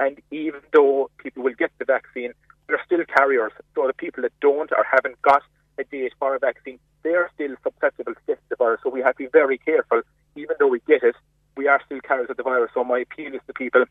And 0.00 0.20
even 0.32 0.60
though 0.72 1.10
people 1.18 1.44
will 1.44 1.54
get 1.54 1.70
the 1.78 1.84
vaccine, 1.84 2.32
they're 2.66 2.82
still 2.84 3.04
carriers. 3.16 3.52
So 3.74 3.86
the 3.86 3.92
people 3.92 4.22
that 4.22 4.32
don't 4.40 4.72
or 4.72 4.84
haven't 4.90 5.22
got 5.22 5.42
a 5.78 5.84
date 5.84 6.12
for 6.18 6.36
vaccine, 6.38 6.78
they're 7.04 7.30
still 7.34 7.54
susceptible 7.62 8.14
to 8.14 8.36
the 8.48 8.56
virus. 8.56 8.80
So 8.82 8.90
we 8.90 9.00
have 9.00 9.16
to 9.16 9.24
be 9.24 9.30
very 9.32 9.58
careful. 9.58 10.02
Even 10.34 10.56
though 10.58 10.68
we 10.68 10.80
get 10.80 11.02
it, 11.02 11.14
we 11.56 11.68
are 11.68 11.80
still 11.86 12.00
carriers 12.00 12.30
of 12.30 12.36
the 12.36 12.42
virus. 12.42 12.70
So 12.74 12.82
my 12.82 13.00
appeal 13.00 13.34
is 13.34 13.40
to 13.46 13.52
people 13.52 13.84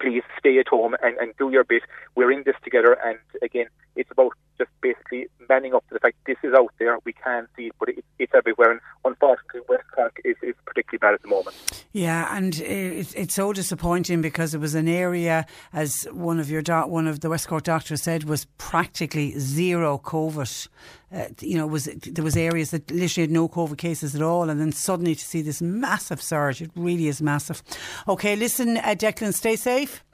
please 0.00 0.22
stay 0.38 0.58
at 0.58 0.68
home 0.68 0.96
and, 1.02 1.16
and 1.18 1.34
do 1.38 1.50
your 1.50 1.64
bit. 1.64 1.82
We're 2.14 2.32
in 2.32 2.42
this 2.44 2.56
together, 2.64 2.96
and 3.04 3.18
again, 3.42 3.66
it's 3.96 4.10
about 4.10 4.32
just 4.58 4.70
basically 4.80 5.26
manning 5.48 5.74
up 5.74 5.86
to 5.88 5.94
the 5.94 6.00
fact 6.00 6.16
this 6.26 6.36
is 6.42 6.52
out 6.54 6.72
there. 6.78 6.98
We 7.04 7.12
can 7.12 7.46
see 7.56 7.66
it, 7.66 7.72
but 7.78 7.88
it, 7.90 8.04
it's 8.18 8.32
everywhere. 8.34 8.72
And 8.72 8.80
unfortunately, 9.04 9.60
West 9.68 9.84
Cork 9.94 10.20
is, 10.24 10.36
is 10.42 10.54
particularly 10.66 10.98
bad 10.98 11.14
at 11.14 11.22
the 11.22 11.28
moment. 11.28 11.84
Yeah, 11.92 12.36
and 12.36 12.58
it's, 12.60 13.14
it's 13.14 13.34
so 13.34 13.52
disappointing 13.52 14.20
because 14.20 14.54
it 14.54 14.58
was 14.58 14.74
an 14.74 14.88
area, 14.88 15.46
as 15.72 16.06
one 16.12 16.38
of 16.38 16.50
your 16.50 16.62
one 16.86 17.06
of 17.06 17.20
the 17.20 17.30
West 17.30 17.48
Cork 17.48 17.64
doctors 17.64 18.02
said, 18.02 18.24
was 18.24 18.46
practically 18.58 19.38
zero 19.38 19.98
COVID. 19.98 20.68
Uh, 21.10 21.24
you 21.40 21.56
know, 21.56 21.66
was 21.66 21.86
there 22.02 22.24
was 22.24 22.36
areas 22.36 22.70
that 22.70 22.90
literally 22.90 23.26
had 23.26 23.30
no 23.30 23.48
COVID 23.48 23.78
cases 23.78 24.14
at 24.14 24.20
all, 24.20 24.50
and 24.50 24.60
then 24.60 24.72
suddenly 24.72 25.14
to 25.14 25.24
see 25.24 25.40
this 25.40 25.62
massive 25.62 26.20
surge, 26.20 26.60
it 26.60 26.70
really 26.76 27.08
is 27.08 27.22
massive. 27.22 27.62
Okay, 28.06 28.36
listen, 28.36 28.76
uh, 28.76 28.94
Declan, 28.94 29.32
stay 29.32 29.56
safe. 29.56 30.04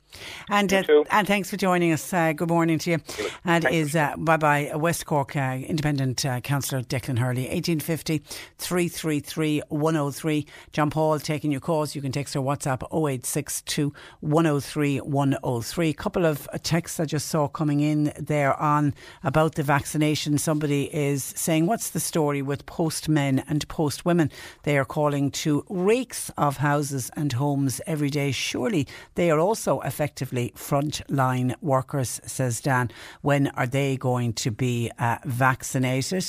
And 0.48 0.72
uh, 0.72 1.04
and 1.10 1.26
thanks 1.26 1.50
for 1.50 1.56
joining 1.56 1.92
us. 1.92 2.12
Uh, 2.12 2.32
good 2.32 2.48
morning 2.48 2.78
to 2.80 2.92
you. 2.92 2.98
And 3.44 3.66
is 3.70 3.96
uh, 3.96 4.14
bye 4.16 4.36
bye 4.36 4.70
West 4.74 5.06
Cork 5.06 5.36
uh, 5.36 5.58
Independent 5.66 6.24
uh, 6.24 6.40
Councillor 6.40 6.82
Declan 6.82 7.18
Hurley, 7.18 7.42
1850 7.42 8.18
333 8.58 9.62
103. 9.68 10.46
John 10.72 10.90
Paul 10.90 11.18
taking 11.18 11.50
your 11.50 11.60
calls. 11.60 11.94
You 11.94 12.02
can 12.02 12.12
text 12.12 12.36
or 12.36 12.44
WhatsApp 12.44 12.82
0862 12.92 13.92
103 14.20 14.98
103. 14.98 15.92
Couple 15.94 16.26
of 16.26 16.48
texts 16.62 17.00
I 17.00 17.04
just 17.04 17.28
saw 17.28 17.48
coming 17.48 17.80
in 17.80 18.12
there 18.18 18.54
on 18.60 18.94
about 19.22 19.56
the 19.56 19.62
vaccination. 19.62 20.38
Somebody 20.38 20.94
is 20.94 21.24
saying, 21.24 21.66
What's 21.66 21.90
the 21.90 22.00
story 22.00 22.42
with 22.42 22.66
postmen 22.66 23.40
and 23.48 23.66
postwomen? 23.68 24.30
They 24.62 24.78
are 24.78 24.84
calling 24.84 25.30
to 25.32 25.64
rakes 25.68 26.30
of 26.36 26.58
houses 26.58 27.10
and 27.16 27.32
homes 27.32 27.80
every 27.86 28.10
day. 28.10 28.30
Surely 28.30 28.86
they 29.14 29.30
are 29.30 29.40
also 29.40 29.78
affected 29.80 30.03
effectively 30.04 30.52
frontline 30.54 31.54
workers, 31.62 32.20
says 32.26 32.60
Dan. 32.60 32.90
When 33.22 33.48
are 33.56 33.66
they 33.66 33.96
going 33.96 34.34
to 34.34 34.50
be 34.50 34.90
uh, 34.98 35.16
vaccinated? 35.24 36.26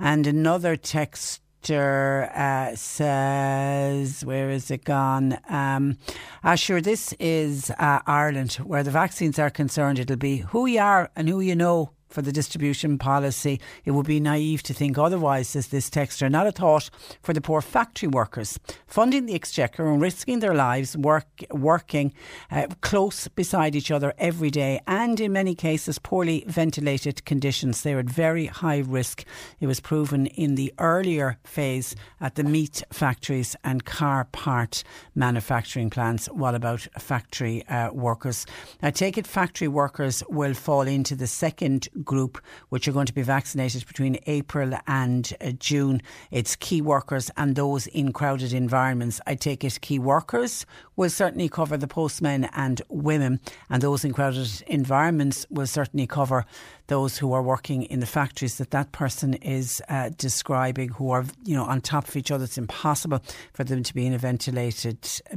And 0.00 0.26
another 0.26 0.74
text 0.74 1.40
uh, 1.70 2.74
says, 2.74 4.24
where 4.24 4.50
is 4.50 4.70
it 4.70 4.84
gone? 4.84 5.38
Um, 5.48 5.96
uh, 6.42 6.56
sure, 6.56 6.80
this 6.80 7.14
is 7.18 7.70
uh, 7.78 8.00
Ireland, 8.06 8.54
where 8.54 8.82
the 8.82 8.90
vaccines 8.90 9.38
are 9.38 9.48
concerned. 9.48 9.98
It'll 10.00 10.16
be 10.16 10.38
who 10.38 10.66
you 10.66 10.80
are 10.80 11.10
and 11.14 11.28
who 11.28 11.40
you 11.40 11.54
know 11.54 11.93
for 12.14 12.22
the 12.22 12.32
distribution 12.32 12.96
policy. 12.96 13.60
It 13.84 13.90
would 13.90 14.06
be 14.06 14.20
naive 14.20 14.62
to 14.62 14.72
think 14.72 14.96
otherwise, 14.96 15.48
says 15.48 15.68
this 15.68 15.90
texter. 15.90 16.30
Not 16.30 16.46
a 16.46 16.52
thought 16.52 16.88
for 17.22 17.32
the 17.32 17.40
poor 17.40 17.60
factory 17.60 18.08
workers, 18.08 18.58
funding 18.86 19.26
the 19.26 19.34
exchequer 19.34 19.84
and 19.90 20.00
risking 20.00 20.38
their 20.38 20.54
lives 20.54 20.96
work, 20.96 21.26
working 21.50 22.14
uh, 22.52 22.68
close 22.80 23.26
beside 23.26 23.74
each 23.74 23.90
other 23.90 24.14
every 24.16 24.50
day 24.50 24.80
and 24.86 25.18
in 25.18 25.32
many 25.32 25.56
cases 25.56 25.98
poorly 25.98 26.44
ventilated 26.46 27.24
conditions. 27.24 27.82
They're 27.82 27.98
at 27.98 28.06
very 28.06 28.46
high 28.46 28.78
risk. 28.78 29.24
It 29.58 29.66
was 29.66 29.80
proven 29.80 30.26
in 30.26 30.54
the 30.54 30.72
earlier 30.78 31.38
phase 31.42 31.96
at 32.20 32.36
the 32.36 32.44
meat 32.44 32.84
factories 32.92 33.56
and 33.64 33.84
car 33.84 34.28
part 34.30 34.84
manufacturing 35.16 35.90
plants. 35.90 36.26
What 36.26 36.54
about 36.54 36.86
factory 36.98 37.66
uh, 37.66 37.90
workers? 37.92 38.46
I 38.82 38.92
take 38.92 39.18
it 39.18 39.26
factory 39.26 39.68
workers 39.68 40.22
will 40.28 40.54
fall 40.54 40.82
into 40.82 41.16
the 41.16 41.26
second 41.26 41.88
group, 42.04 42.40
which 42.68 42.86
are 42.86 42.92
going 42.92 43.06
to 43.06 43.14
be 43.14 43.22
vaccinated 43.22 43.86
between 43.86 44.18
April 44.26 44.72
and 44.86 45.32
uh, 45.40 45.50
June. 45.52 46.02
It's 46.30 46.56
key 46.56 46.80
workers 46.80 47.30
and 47.36 47.56
those 47.56 47.86
in 47.88 48.12
crowded 48.12 48.52
environments. 48.52 49.20
I 49.26 49.34
take 49.34 49.64
it 49.64 49.80
key 49.80 49.98
workers 49.98 50.66
will 50.96 51.10
certainly 51.10 51.48
cover 51.48 51.76
the 51.76 51.88
postmen 51.88 52.44
and 52.52 52.80
women, 52.88 53.40
and 53.68 53.82
those 53.82 54.04
in 54.04 54.12
crowded 54.12 54.48
environments 54.66 55.46
will 55.50 55.66
certainly 55.66 56.06
cover 56.06 56.44
those 56.86 57.18
who 57.18 57.32
are 57.32 57.42
working 57.42 57.84
in 57.84 58.00
the 58.00 58.06
factories 58.06 58.58
that 58.58 58.70
that 58.70 58.92
person 58.92 59.34
is 59.34 59.82
uh, 59.88 60.10
describing, 60.16 60.88
who 60.90 61.10
are 61.10 61.24
you 61.44 61.56
know 61.56 61.64
on 61.64 61.80
top 61.80 62.08
of 62.08 62.16
each 62.16 62.30
other. 62.30 62.44
It's 62.44 62.58
impossible 62.58 63.22
for 63.52 63.64
them 63.64 63.82
to 63.82 63.94
be 63.94 64.06
in 64.06 64.12
a 64.12 64.18
ventilated. 64.18 64.98
Uh, 65.32 65.36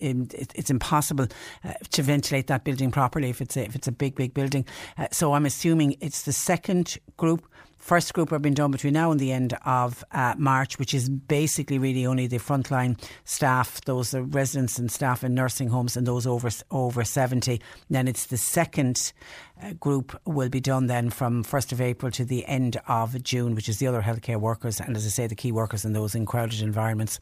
it's 0.00 0.70
impossible 0.70 1.28
uh, 1.64 1.72
to 1.90 2.02
ventilate 2.02 2.46
that 2.48 2.64
building 2.64 2.90
properly 2.90 3.30
if 3.30 3.40
it's 3.40 3.56
a, 3.56 3.64
if 3.64 3.74
it's 3.74 3.88
a 3.88 3.92
big 3.92 4.14
big 4.14 4.34
building. 4.34 4.64
Uh, 4.98 5.06
so 5.12 5.32
I'm 5.34 5.46
assuming 5.46 5.96
it's 6.00 6.22
the 6.22 6.32
second 6.32 6.98
group 7.16 7.46
First 7.80 8.12
group 8.12 8.30
are 8.30 8.38
being 8.38 8.54
done 8.54 8.70
between 8.70 8.92
now 8.92 9.10
and 9.10 9.18
the 9.18 9.32
end 9.32 9.56
of 9.64 10.04
uh, 10.12 10.34
March, 10.36 10.78
which 10.78 10.92
is 10.92 11.08
basically 11.08 11.78
really 11.78 12.04
only 12.04 12.26
the 12.26 12.36
frontline 12.36 13.02
staff, 13.24 13.80
those 13.86 14.12
are 14.12 14.22
residents 14.22 14.78
and 14.78 14.92
staff 14.92 15.24
in 15.24 15.34
nursing 15.34 15.70
homes, 15.70 15.96
and 15.96 16.06
those 16.06 16.26
over 16.26 16.50
over 16.70 17.04
seventy. 17.04 17.58
Then 17.88 18.06
it's 18.06 18.26
the 18.26 18.36
second 18.36 19.14
group 19.78 20.18
will 20.24 20.48
be 20.48 20.60
done 20.60 20.86
then 20.86 21.10
from 21.10 21.44
1st 21.44 21.72
of 21.72 21.80
April 21.80 22.10
to 22.12 22.24
the 22.24 22.46
end 22.46 22.80
of 22.88 23.22
June, 23.22 23.54
which 23.54 23.68
is 23.68 23.78
the 23.78 23.86
other 23.86 24.02
healthcare 24.02 24.40
workers 24.40 24.80
and, 24.80 24.96
as 24.96 25.06
I 25.06 25.10
say, 25.10 25.26
the 25.26 25.34
key 25.34 25.52
workers 25.52 25.84
in 25.84 25.92
those 25.92 26.14
in 26.14 26.26
crowded 26.26 26.62
environments. 26.62 27.20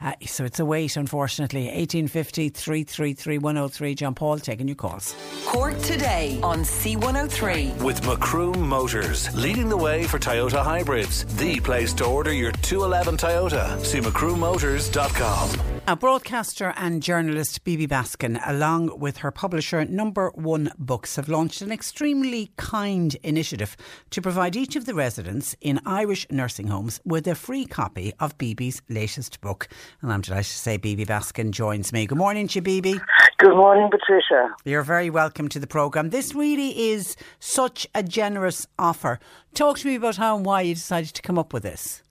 Uh, 0.00 0.12
so 0.26 0.44
it's 0.44 0.60
a 0.60 0.64
wait, 0.64 0.96
unfortunately. 0.96 1.64
1850 1.64 2.50
333 2.50 3.38
103. 3.38 3.94
John 3.94 4.14
Paul 4.14 4.38
taking 4.38 4.68
your 4.68 4.76
calls. 4.76 5.14
Cork 5.46 5.78
today 5.80 6.38
on 6.42 6.60
C103. 6.60 7.82
With 7.82 8.04
Macroom 8.06 8.68
Motors, 8.68 9.34
leading 9.34 9.68
the 9.68 9.76
way 9.76 10.04
for 10.04 10.18
Toyota 10.18 10.62
hybrids. 10.62 11.24
The 11.36 11.60
place 11.60 11.92
to 11.94 12.04
order 12.04 12.32
your 12.32 12.52
211 12.52 13.16
Toyota. 13.16 13.78
See 13.84 14.00
macroommotors.com. 14.00 15.78
Now, 15.88 15.96
broadcaster 15.96 16.74
and 16.76 17.02
journalist 17.02 17.64
Bibi 17.64 17.86
Baskin, 17.86 18.38
along 18.46 18.98
with 18.98 19.18
her 19.18 19.30
publisher 19.30 19.86
Number 19.86 20.30
One 20.34 20.70
Books, 20.78 21.16
have 21.16 21.30
launched 21.30 21.62
an 21.62 21.72
extremely 21.78 22.50
kind 22.56 23.14
initiative 23.22 23.76
to 24.10 24.20
provide 24.20 24.56
each 24.56 24.74
of 24.74 24.84
the 24.84 24.94
residents 24.94 25.54
in 25.60 25.78
Irish 25.86 26.26
nursing 26.28 26.66
homes 26.66 27.00
with 27.04 27.28
a 27.28 27.36
free 27.36 27.64
copy 27.64 28.12
of 28.18 28.36
Bibi's 28.36 28.82
latest 28.88 29.40
book. 29.40 29.68
And 30.02 30.12
I'm 30.12 30.20
delighted 30.20 30.50
to 30.50 30.58
say 30.58 30.76
Bibi 30.76 31.06
Baskin 31.06 31.52
joins 31.52 31.92
me. 31.92 32.04
Good 32.04 32.18
morning 32.18 32.48
to 32.48 32.56
you, 32.56 32.62
Bibi. 32.62 33.00
Good 33.38 33.54
morning, 33.54 33.88
Patricia. 33.92 34.52
You're 34.64 34.82
very 34.82 35.08
welcome 35.08 35.48
to 35.50 35.60
the 35.60 35.68
programme. 35.68 36.10
This 36.10 36.34
really 36.34 36.90
is 36.90 37.14
such 37.38 37.86
a 37.94 38.02
generous 38.02 38.66
offer. 38.76 39.20
Talk 39.54 39.78
to 39.78 39.86
me 39.86 39.94
about 39.94 40.16
how 40.16 40.36
and 40.36 40.44
why 40.44 40.62
you 40.62 40.74
decided 40.74 41.14
to 41.14 41.22
come 41.22 41.38
up 41.38 41.52
with 41.52 41.62
this. 41.62 42.02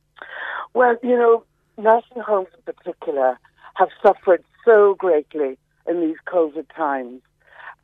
Well, 0.74 0.95
you 1.03 1.18
know, 1.18 1.43
nursing 1.78 2.22
homes 2.26 2.47
in 2.55 2.74
particular 2.74 3.38
have 3.74 3.89
suffered 4.01 4.45
so 4.63 4.95
greatly 4.97 5.57
in 5.86 5.99
these 5.99 6.15
COVID 6.26 6.68
times. 6.74 7.22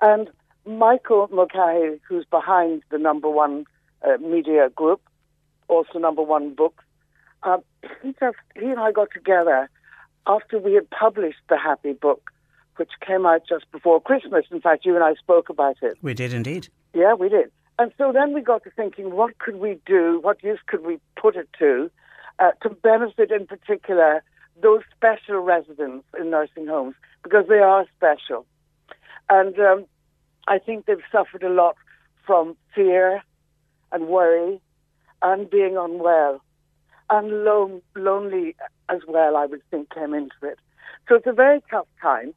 And 0.02 0.30
Michael 0.66 1.30
Mulcahy, 1.32 2.00
who's 2.08 2.26
behind 2.26 2.84
the 2.90 2.98
number 2.98 3.30
one 3.30 3.66
uh, 4.02 4.18
media 4.18 4.70
group, 4.70 5.02
also 5.68 6.00
number 6.00 6.22
one 6.22 6.54
books, 6.54 6.84
uh, 7.44 7.58
he 8.02 8.14
just 8.20 8.38
he 8.56 8.66
and 8.66 8.80
I 8.80 8.92
got 8.92 9.10
together 9.14 9.70
after 10.26 10.58
we 10.58 10.74
had 10.74 10.90
published 10.90 11.40
the 11.50 11.58
Happy 11.58 11.94
Book, 11.94 12.32
which 12.78 12.92
came 13.06 13.26
out 13.26 13.42
just 13.48 13.70
before 13.72 14.02
Christmas. 14.02 14.46
In 14.52 14.62
fact, 14.62 14.86
you 14.86 14.96
and 14.96 15.04
I 15.04 15.16
spoke 15.16 15.50
about 15.50 15.76
it. 15.82 15.98
We 16.02 16.14
did 16.14 16.34
indeed. 16.34 16.70
Yeah, 16.94 17.14
we 17.14 17.28
did. 17.30 17.52
And 17.80 17.92
so 17.98 18.12
then 18.14 18.34
we 18.34 18.42
got 18.42 18.64
to 18.64 18.70
thinking, 18.72 19.12
what 19.16 19.38
could 19.40 19.56
we 19.56 19.80
do? 19.86 20.20
What 20.22 20.44
use 20.44 20.60
could 20.68 20.86
we 20.86 21.00
put 21.16 21.36
it 21.36 21.50
to 21.60 21.92
uh, 22.40 22.52
to 22.62 22.70
benefit, 22.70 23.32
in 23.32 23.46
particular, 23.46 24.24
those 24.62 24.82
special 24.96 25.40
residents 25.40 26.06
in 26.20 26.30
nursing 26.30 26.68
homes 26.68 26.96
because 27.24 27.46
they 27.48 27.60
are 27.60 27.86
special. 27.98 28.46
And 29.30 29.58
um, 29.60 29.86
I 30.48 30.60
think 30.60 30.86
they've 30.86 30.98
suffered 31.12 31.44
a 31.44 31.50
lot 31.50 31.76
from 32.26 32.56
fear 32.76 33.22
and 33.92 34.08
worry 34.08 34.62
and 35.22 35.50
being 35.50 35.78
unwell 35.78 36.42
and 37.10 37.44
lone, 37.44 37.82
lonely 37.96 38.56
as 38.90 39.02
well, 39.08 39.36
I 39.36 39.46
would 39.46 39.62
think, 39.70 39.94
came 39.94 40.14
into 40.14 40.36
it. 40.44 40.58
So 41.08 41.16
it's 41.16 41.28
a 41.28 41.34
very 41.34 41.62
tough 41.70 41.88
time. 42.02 42.34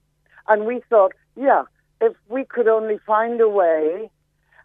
And 0.48 0.66
we 0.66 0.82
thought, 0.88 1.12
yeah, 1.36 1.64
if 2.00 2.14
we 2.28 2.44
could 2.44 2.68
only 2.68 2.98
find 3.06 3.40
a 3.40 3.48
way 3.48 4.10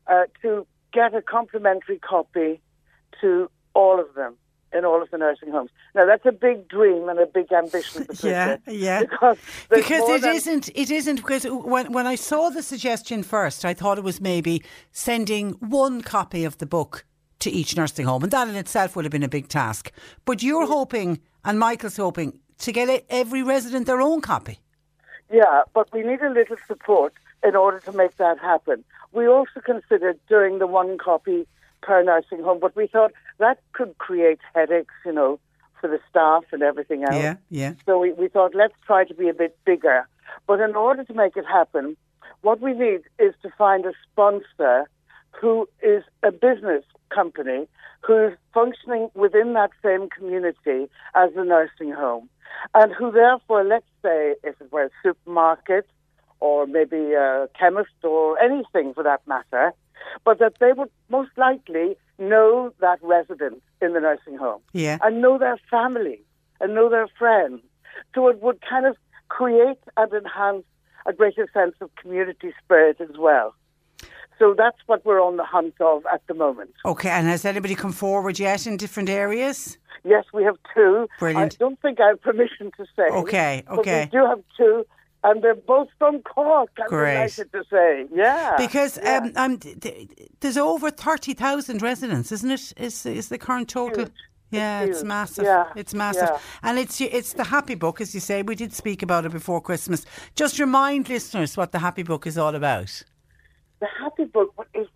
uh, 0.08 0.24
to 0.42 0.68
get 0.92 1.16
a 1.16 1.22
complimentary 1.22 2.00
copy 2.00 2.60
to 3.22 3.50
all 3.74 4.00
of 4.00 4.14
them 4.16 4.36
in 4.74 4.86
all 4.86 5.02
of 5.02 5.10
the 5.12 5.18
nursing 5.18 5.52
homes. 5.52 5.70
Now 5.96 6.06
that's 6.06 6.26
a 6.26 6.32
big 6.32 6.68
dream 6.68 7.10
and 7.10 7.20
a 7.20 7.26
big 7.26 7.52
ambition. 7.52 8.08
yeah, 8.24 8.58
yeah. 8.68 9.02
Because, 9.02 9.38
because 9.70 10.24
it 10.24 10.46
not 10.46 10.70
It 10.74 10.92
isn't 10.92 11.18
because 11.18 11.46
when 11.46 11.92
when 11.92 12.08
I 12.08 12.16
saw 12.16 12.50
the 12.50 12.64
suggestion 12.64 13.24
first, 13.24 13.66
I 13.66 13.74
thought 13.74 13.98
it 13.98 14.04
was 14.04 14.22
maybe 14.22 14.64
sending 14.92 15.54
one 15.60 16.02
copy 16.02 16.44
of 16.44 16.58
the 16.58 16.66
book 16.66 17.06
to 17.40 17.50
each 17.50 17.76
nursing 17.76 18.06
home, 18.06 18.24
and 18.24 18.32
that 18.32 18.48
in 18.48 18.56
itself 18.56 18.96
would 18.96 19.06
have 19.06 19.12
been 19.12 19.24
a 19.24 19.30
big 19.30 19.48
task. 19.48 19.92
But 20.26 20.44
you're 20.44 20.68
hoping, 20.68 21.20
and 21.44 21.60
Michael's 21.60 21.98
hoping, 21.98 22.40
to 22.60 22.72
get 22.72 23.06
every 23.10 23.44
resident 23.44 23.88
their 23.88 24.02
own 24.02 24.22
copy. 24.22 24.60
Yeah, 25.32 25.64
but 25.74 25.92
we 25.94 26.04
need 26.04 26.22
a 26.22 26.30
little 26.30 26.58
support 26.68 27.14
in 27.44 27.56
order 27.56 27.80
to 27.80 27.92
make 27.92 28.18
that 28.18 28.38
happen. 28.40 28.84
We 29.12 29.28
also 29.28 29.60
considered 29.66 30.20
doing 30.30 30.60
the 30.60 30.68
one 30.68 30.98
copy 30.98 31.48
per 31.82 32.04
nursing 32.04 32.44
home, 32.44 32.60
but 32.60 32.76
we 32.76 32.88
thought 32.88 33.12
that 33.40 33.60
could 33.74 33.98
create 33.98 34.40
headaches, 34.54 34.94
you 35.06 35.14
know, 35.14 35.40
for 35.80 35.90
the 35.90 36.00
staff 36.10 36.44
and 36.52 36.62
everything 36.62 37.04
else. 37.04 37.16
Yeah, 37.16 37.36
yeah. 37.50 37.74
So 37.86 38.00
we, 38.00 38.14
we 38.14 38.28
thought 38.28 38.54
let's 38.56 38.76
try 38.86 39.04
to 39.06 39.14
be 39.14 39.30
a 39.30 39.34
bit 39.34 39.58
bigger. 39.66 40.08
But 40.48 40.60
in 40.60 40.76
order 40.76 41.04
to 41.04 41.14
make 41.14 41.36
it 41.36 41.46
happen, 41.46 41.98
what 42.42 42.62
we 42.62 42.74
need 42.74 43.02
is 43.20 43.34
to 43.42 43.50
find 43.58 43.86
a 43.86 43.94
sponsor 44.12 44.90
who 45.40 45.68
is 45.82 46.04
a 46.24 46.32
business 46.32 46.84
company 47.10 47.68
who's 48.02 48.34
functioning 48.54 49.10
within 49.14 49.54
that 49.54 49.72
same 49.84 50.10
community 50.10 50.90
as 51.16 51.30
the 51.36 51.44
nursing 51.44 51.92
home 51.92 52.30
and 52.74 52.92
who 52.94 53.12
therefore, 53.12 53.64
let's 53.64 53.86
say, 54.02 54.36
if 54.44 54.60
it 54.60 54.72
were 54.72 54.86
a 54.86 54.90
supermarket 55.04 55.88
or 56.40 56.66
maybe 56.66 57.14
a 57.14 57.48
chemist 57.58 57.92
or 58.04 58.40
anything 58.40 58.94
for 58.94 59.04
that 59.04 59.22
matter, 59.28 59.74
but 60.26 60.40
that 60.40 60.54
they 60.60 60.74
would 60.74 60.90
most 61.10 61.32
likely 61.38 61.96
know 62.20 62.74
that 62.80 63.00
resident 63.02 63.62
in 63.82 63.94
the 63.94 64.00
nursing 64.00 64.38
home 64.38 64.62
yeah. 64.74 64.98
and 65.04 65.22
know 65.22 65.38
their 65.38 65.58
family 65.70 66.22
and 66.60 66.76
know 66.76 66.90
their 66.90 67.08
friends. 67.18 67.62
So 68.14 68.28
it 68.28 68.42
would 68.42 68.60
kind 68.68 68.86
of 68.86 68.96
create 69.30 69.80
and 69.98 70.14
enhance 70.14 70.64
a 71.06 71.14
greater 71.14 71.48
sense 71.54 71.76
of 71.82 71.90
community 71.96 72.54
spirit 72.64 72.98
as 73.02 73.18
well. 73.18 73.56
So 74.38 74.56
that's 74.58 74.78
what 74.88 75.06
we're 75.06 75.22
on 75.22 75.38
the 75.38 75.44
hunt 75.44 75.76
of 75.80 76.04
at 76.12 76.22
the 76.28 76.34
moment. 76.34 76.72
Okay, 76.84 77.10
and 77.10 77.28
has 77.28 77.46
anybody 77.46 77.76
come 77.76 77.92
forward 77.92 78.40
yet 78.40 78.66
in 78.66 78.76
different 78.76 79.10
areas? 79.10 79.78
Yes, 80.04 80.26
we 80.34 80.44
have 80.44 80.58
two. 80.74 81.08
Brilliant. 81.20 81.54
I 81.54 81.58
don't 81.60 81.80
think 81.80 82.00
I 82.00 82.08
have 82.08 82.22
permission 82.22 82.72
to 82.78 82.86
say. 82.96 83.04
Okay, 83.12 83.64
okay. 83.70 84.10
we 84.12 84.20
do 84.20 84.26
have 84.26 84.42
two 84.58 84.84
and 85.24 85.44
they're 85.44 85.56
both 85.56 85.90
from 85.98 86.22
Cork. 86.22 86.70
I'm 86.82 86.88
Great. 86.88 87.14
delighted 87.14 87.52
to 87.52 87.64
say, 87.70 88.06
yeah. 88.14 88.56
Because 88.58 88.98
yeah. 89.02 89.18
Um, 89.18 89.32
I'm, 89.36 89.60
there's 90.40 90.58
over 90.58 90.92
thirty 90.92 91.34
thousand 91.34 91.82
residents, 91.82 92.32
isn't 92.32 92.52
it? 92.52 92.74
Is 92.78 93.06
is 93.06 93.30
the 93.30 93.38
current 93.38 93.70
total? 93.70 94.06
Huge. 94.06 94.14
Yeah, 94.50 94.82
it's, 94.82 94.98
it's 94.98 95.04
massive. 95.06 95.46
Yeah. 95.46 95.66
It's 95.78 95.94
massive, 95.94 96.30
yeah. 96.30 96.40
and 96.64 96.78
it's 96.78 97.00
it's 97.00 97.34
the 97.34 97.46
Happy 97.46 97.76
Book, 97.76 98.02
as 98.02 98.14
you 98.14 98.20
say. 98.20 98.42
We 98.42 98.56
did 98.56 98.74
speak 98.74 99.02
about 99.02 99.26
it 99.26 99.32
before 99.32 99.62
Christmas. 99.62 100.06
Just 100.36 100.60
remind 100.60 101.08
listeners 101.08 101.56
what 101.56 101.72
the 101.72 101.80
Happy 101.80 102.04
Book 102.04 102.28
is 102.28 102.38
all 102.38 102.54
about. 102.54 103.04
The 103.80 103.88
Happy 104.00 104.26
Book 104.26 104.54
is 104.74 104.88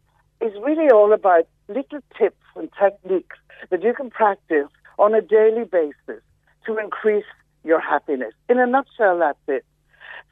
is 0.41 0.51
really 0.61 0.89
all 0.89 1.13
about 1.13 1.47
little 1.69 2.01
tips 2.17 2.45
and 2.55 2.69
techniques 2.77 3.37
that 3.69 3.81
you 3.81 3.93
can 3.93 4.09
practice 4.09 4.67
on 4.99 5.15
a 5.15 5.21
daily 5.21 5.63
basis 5.63 6.21
to 6.65 6.77
increase 6.77 7.25
your 7.63 7.79
happiness. 7.79 8.33
In 8.49 8.59
a 8.59 8.67
nutshell, 8.67 9.19
that's 9.19 9.39
it. 9.47 9.65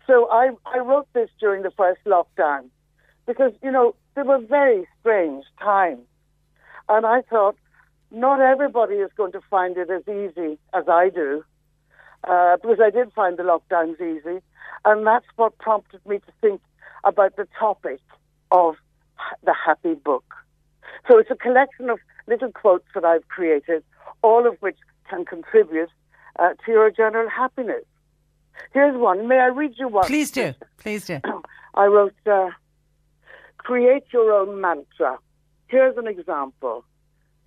So 0.07 0.29
I, 0.29 0.49
I 0.65 0.79
wrote 0.79 1.07
this 1.13 1.29
during 1.39 1.63
the 1.63 1.71
first 1.71 2.01
lockdown 2.05 2.69
because, 3.25 3.53
you 3.63 3.71
know, 3.71 3.95
they 4.15 4.23
were 4.23 4.39
very 4.39 4.87
strange 4.99 5.45
times. 5.61 6.05
And 6.89 7.05
I 7.05 7.21
thought, 7.21 7.55
not 8.11 8.41
everybody 8.41 8.95
is 8.95 9.09
going 9.15 9.31
to 9.31 9.41
find 9.49 9.77
it 9.77 9.89
as 9.89 10.03
easy 10.07 10.59
as 10.73 10.83
I 10.87 11.09
do, 11.09 11.43
uh, 12.25 12.57
because 12.57 12.79
I 12.83 12.89
did 12.89 13.11
find 13.13 13.37
the 13.37 13.43
lockdowns 13.43 13.95
easy. 13.95 14.41
And 14.85 15.07
that's 15.07 15.25
what 15.37 15.57
prompted 15.57 16.05
me 16.05 16.19
to 16.19 16.31
think 16.41 16.61
about 17.03 17.35
the 17.37 17.47
topic 17.57 18.01
of 18.51 18.75
the 19.43 19.53
happy 19.53 19.93
book. 19.93 20.25
So 21.07 21.17
it's 21.17 21.31
a 21.31 21.35
collection 21.35 21.89
of 21.89 21.99
little 22.27 22.51
quotes 22.51 22.85
that 22.93 23.05
I've 23.05 23.27
created, 23.29 23.83
all 24.21 24.45
of 24.47 24.57
which 24.59 24.77
can 25.09 25.25
contribute 25.25 25.89
uh, 26.39 26.49
to 26.65 26.71
your 26.71 26.91
general 26.91 27.29
happiness. 27.29 27.85
Here's 28.73 28.95
one. 28.97 29.27
May 29.27 29.39
I 29.39 29.47
read 29.47 29.73
you 29.77 29.87
one? 29.87 30.05
Please 30.05 30.31
do. 30.31 30.53
Please 30.77 31.05
do. 31.05 31.19
I 31.75 31.85
wrote, 31.85 32.13
uh, 32.31 32.49
create 33.57 34.03
your 34.11 34.31
own 34.33 34.61
mantra. 34.61 35.17
Here's 35.67 35.97
an 35.97 36.07
example. 36.07 36.85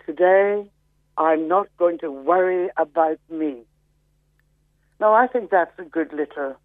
Today, 0.05 0.69
I'm 1.17 1.47
not 1.47 1.67
going 1.77 1.97
to 1.99 2.11
worry 2.11 2.69
about 2.77 3.19
me. 3.29 3.63
Now, 4.99 5.13
I 5.13 5.27
think 5.27 5.49
that's 5.51 5.77
a 5.77 5.83
good 5.83 6.11
little 6.11 6.55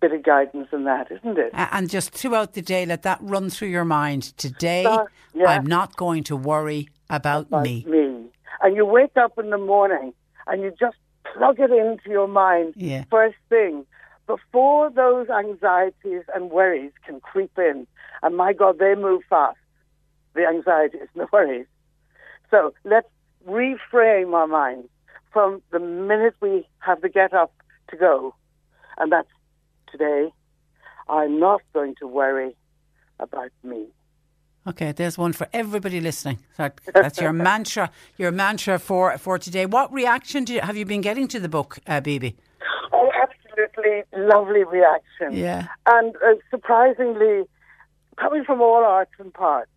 bit 0.00 0.12
of 0.12 0.22
guidance 0.22 0.68
in 0.72 0.84
that, 0.84 1.10
isn't 1.12 1.38
it? 1.38 1.50
And 1.52 1.90
just 1.90 2.12
throughout 2.12 2.54
the 2.54 2.62
day, 2.62 2.86
let 2.86 3.02
that 3.02 3.18
run 3.20 3.50
through 3.50 3.68
your 3.68 3.84
mind. 3.84 4.36
Today, 4.38 4.84
Uh, 4.84 5.04
yeah. 5.34 5.46
I'm 5.46 5.66
not 5.66 5.96
going 5.96 6.24
to 6.24 6.36
worry 6.36 6.88
about, 7.10 7.46
about 7.48 7.62
me. 7.64 7.84
me. 7.86 8.24
And 8.62 8.76
you 8.76 8.86
wake 8.86 9.16
up 9.16 9.38
in 9.38 9.50
the 9.50 9.58
morning 9.58 10.14
and 10.46 10.62
you 10.62 10.72
just 10.78 10.96
plug 11.34 11.58
it 11.60 11.70
into 11.70 12.10
your 12.10 12.28
mind 12.28 12.74
Yeah. 12.76 13.04
first 13.10 13.36
thing 13.48 13.86
before 14.26 14.90
those 14.90 15.28
anxieties 15.28 16.22
and 16.34 16.50
worries 16.50 16.92
can 17.04 17.20
creep 17.20 17.56
in. 17.58 17.86
And 18.22 18.36
my 18.36 18.52
God, 18.52 18.78
they 18.78 18.94
move 18.94 19.22
fast, 19.28 19.58
the 20.34 20.46
anxieties 20.46 21.08
and 21.14 21.22
the 21.22 21.28
worries. 21.32 21.66
So 22.50 22.72
let's 22.84 23.08
reframe 23.48 24.32
our 24.34 24.46
minds 24.46 24.88
from 25.32 25.62
the 25.70 25.80
minute 25.80 26.34
we 26.40 26.66
have 26.78 27.00
to 27.02 27.08
get 27.08 27.32
up 27.32 27.52
to 27.88 27.96
go. 27.96 28.34
And 28.98 29.10
that's 29.10 29.28
today. 29.90 30.32
I'm 31.08 31.40
not 31.40 31.60
going 31.72 31.94
to 31.96 32.06
worry 32.06 32.54
about 33.18 33.50
me. 33.64 33.86
Okay, 34.64 34.92
there's 34.92 35.18
one 35.18 35.32
for 35.32 35.48
everybody 35.52 36.00
listening. 36.00 36.38
That, 36.56 36.80
that's 36.94 37.20
your 37.20 37.32
mantra. 37.48 37.90
Your 38.16 38.30
mantra 38.30 38.78
for 38.78 39.18
for 39.18 39.38
today. 39.38 39.66
What 39.66 39.92
reaction 39.92 40.44
do 40.44 40.54
you, 40.54 40.60
have 40.60 40.76
you 40.76 40.84
been 40.84 41.00
getting 41.00 41.26
to 41.28 41.40
the 41.40 41.48
book, 41.48 41.78
uh, 41.86 42.00
Bibi? 42.00 42.36
Oh, 42.92 43.10
absolutely 43.20 44.04
lovely 44.16 44.62
reaction. 44.62 45.32
Yeah. 45.32 45.66
And 45.86 46.14
uh, 46.16 46.34
surprisingly, 46.50 47.44
coming 48.16 48.44
from 48.44 48.60
all 48.60 48.84
arts 48.84 49.12
and 49.18 49.34
parts, 49.34 49.70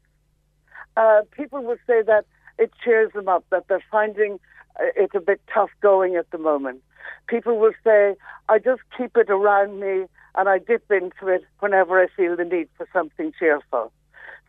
uh, 0.98 1.22
people 1.32 1.64
will 1.64 1.78
say 1.88 2.03
that 2.03 2.26
it 2.60 2.72
cheers 2.84 3.12
them 3.14 3.28
up, 3.28 3.44
that 3.49 3.68
they're 3.68 3.84
finding 3.91 4.40
uh, 4.80 4.86
it 4.95 5.12
a 5.16 5.20
bit 5.20 5.41
tough 5.52 5.72
going 5.82 6.16
at 6.16 6.30
the 6.30 6.38
moment. 6.38 6.84
People 7.28 7.57
will 7.57 7.74
say, 7.84 8.16
I 8.49 8.60
just 8.60 8.82
keep 8.95 9.18
it 9.18 9.32
around 9.32 9.80
me 9.80 10.06
and 10.36 10.49
I 10.49 10.60
dip 10.60 10.91
into 10.91 11.28
it 11.28 11.44
whenever 11.60 11.99
I 11.99 12.07
feel 12.16 12.36
the 12.36 12.45
need 12.45 12.70
for 12.78 12.88
something 12.94 13.34
cheerful. 13.38 13.91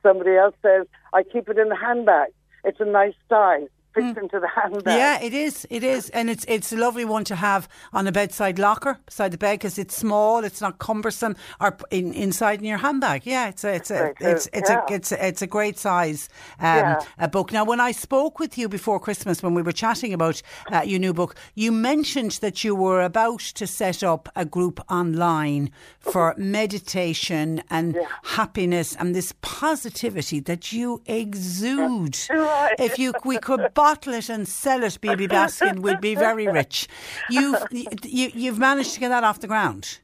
Somebody 0.06 0.36
else 0.36 0.54
says, 0.62 0.86
I 1.12 1.24
keep 1.24 1.48
it 1.48 1.58
in 1.58 1.68
the 1.68 1.74
handbag. 1.74 2.28
It's 2.62 2.78
a 2.78 2.84
nice 2.84 3.14
size. 3.28 3.66
Fits 3.96 4.18
into 4.18 4.38
the 4.40 4.48
handbag. 4.54 4.86
Yeah, 4.98 5.20
it 5.22 5.32
is. 5.32 5.66
It 5.70 5.82
is, 5.82 6.10
and 6.10 6.30
it's 6.30 6.44
it's 6.48 6.72
a 6.72 6.76
lovely 6.76 7.04
one 7.04 7.24
to 7.24 7.34
have 7.36 7.68
on 7.92 8.06
a 8.06 8.12
bedside 8.12 8.58
locker 8.58 8.98
beside 9.06 9.30
the 9.32 9.38
bed 9.38 9.54
because 9.58 9.78
it's 9.78 9.96
small, 9.96 10.44
it's 10.44 10.60
not 10.60 10.78
cumbersome, 10.78 11.34
or 11.60 11.76
in, 11.90 12.12
inside 12.12 12.60
in 12.60 12.66
your 12.66 12.78
handbag. 12.78 13.26
Yeah, 13.26 13.48
it's 13.48 13.64
a 13.64 13.74
it's 13.74 13.90
a 13.90 14.12
it's 14.20 14.48
it's 14.52 14.70
Yeah. 14.70 14.84
a 14.88 14.94
it's 14.94 15.12
a, 15.12 15.26
it's 15.28 15.42
a 15.42 15.46
great 15.46 15.78
size 15.78 16.28
um, 16.60 16.66
Yeah. 16.76 17.00
a 17.18 17.28
book. 17.28 17.52
Now, 17.52 17.64
when 17.64 17.80
I 17.80 17.92
spoke 17.92 18.38
with 18.38 18.58
you 18.58 18.68
before 18.68 19.00
Christmas, 19.00 19.42
when 19.42 19.54
we 19.54 19.62
were 19.62 19.72
chatting 19.72 20.12
about 20.12 20.42
uh, 20.72 20.82
your 20.84 20.98
new 21.00 21.14
book, 21.14 21.34
you 21.54 21.72
mentioned 21.72 22.32
that 22.42 22.62
you 22.64 22.74
were 22.74 23.00
about 23.02 23.40
to 23.54 23.66
set 23.66 24.02
up 24.02 24.28
a 24.36 24.44
group 24.44 24.80
online 24.90 25.70
for 25.98 26.34
meditation 26.36 27.62
and 27.70 27.96
happiness 28.22 28.94
and 28.96 29.14
this 29.14 29.32
positivity 29.40 30.40
that 30.40 30.72
you 30.72 31.02
exude. 31.06 32.16
Right. 32.30 32.74
If 32.78 32.98
you 32.98 33.12
we 33.24 33.38
could 33.38 33.60
bottle 33.86 34.14
it 34.14 34.28
and 34.28 34.48
sell 34.48 34.82
it, 34.82 35.00
Bibi 35.00 35.28
Baskin, 35.28 35.78
we'd 35.78 36.00
be 36.00 36.16
very 36.16 36.48
rich. 36.48 36.88
You've 37.30 37.62
you, 37.70 38.30
you've 38.34 38.58
managed 38.58 38.94
to 38.94 39.00
get 39.00 39.10
that 39.10 39.22
off 39.22 39.38
the 39.40 39.46
ground. 39.46 40.00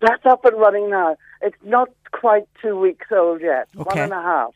That's 0.00 0.24
up 0.26 0.44
and 0.44 0.56
running 0.58 0.90
now. 0.90 1.16
It's 1.40 1.56
not 1.64 1.88
quite 2.12 2.46
two 2.60 2.76
weeks 2.78 3.06
old 3.10 3.40
yet, 3.40 3.68
one 3.74 3.86
Okay. 3.88 4.00
and 4.00 4.12
a 4.12 4.22
half. 4.22 4.54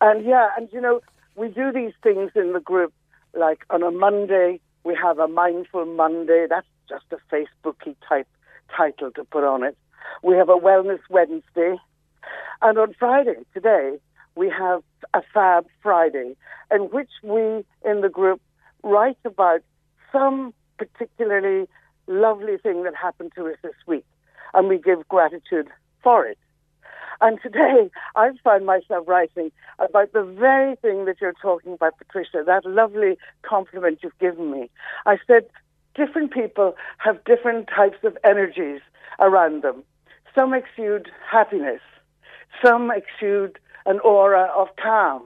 And 0.00 0.24
yeah, 0.24 0.48
and 0.56 0.68
you 0.72 0.80
know, 0.80 1.00
we 1.34 1.48
do 1.48 1.70
these 1.72 1.92
things 2.02 2.30
in 2.34 2.54
the 2.54 2.60
group. 2.60 2.92
Like 3.34 3.60
on 3.68 3.82
a 3.82 3.90
Monday, 3.90 4.60
we 4.84 4.94
have 5.06 5.18
a 5.18 5.28
Mindful 5.28 5.84
Monday. 5.84 6.46
That's 6.48 6.66
just 6.88 7.04
a 7.12 7.18
Facebooky 7.30 7.96
type 8.08 8.28
title 8.74 9.10
to 9.12 9.24
put 9.24 9.44
on 9.44 9.62
it. 9.62 9.76
We 10.22 10.36
have 10.36 10.48
a 10.48 10.60
Wellness 10.68 11.00
Wednesday. 11.10 11.76
And 12.62 12.78
on 12.78 12.94
Friday, 12.98 13.36
today, 13.52 13.98
we 14.36 14.50
have 14.50 14.82
a 15.14 15.22
Fab 15.34 15.66
Friday, 15.82 16.36
in 16.70 16.82
which 16.82 17.10
we 17.22 17.64
in 17.84 18.02
the 18.02 18.08
group 18.08 18.40
write 18.82 19.18
about 19.24 19.62
some 20.12 20.54
particularly 20.78 21.66
lovely 22.06 22.58
thing 22.58 22.84
that 22.84 22.94
happened 22.94 23.32
to 23.34 23.46
us 23.46 23.56
this 23.62 23.74
week, 23.86 24.04
and 24.54 24.68
we 24.68 24.78
give 24.78 25.08
gratitude 25.08 25.68
for 26.02 26.26
it. 26.26 26.38
And 27.20 27.38
today, 27.42 27.90
I 28.16 28.30
find 28.44 28.66
myself 28.66 29.08
writing 29.08 29.50
about 29.78 30.12
the 30.12 30.22
very 30.22 30.76
thing 30.76 31.06
that 31.06 31.16
you're 31.20 31.32
talking 31.32 31.72
about, 31.72 31.96
Patricia, 31.98 32.42
that 32.46 32.64
lovely 32.66 33.16
compliment 33.42 34.00
you've 34.02 34.18
given 34.18 34.52
me. 34.52 34.70
I 35.06 35.16
said, 35.26 35.46
different 35.94 36.32
people 36.32 36.74
have 36.98 37.24
different 37.24 37.68
types 37.74 37.98
of 38.04 38.16
energies 38.24 38.80
around 39.18 39.62
them. 39.62 39.82
Some 40.34 40.52
exude 40.52 41.10
happiness, 41.30 41.80
some 42.62 42.90
exude 42.90 43.58
an 43.86 44.00
aura 44.00 44.50
of 44.56 44.68
calm, 44.82 45.22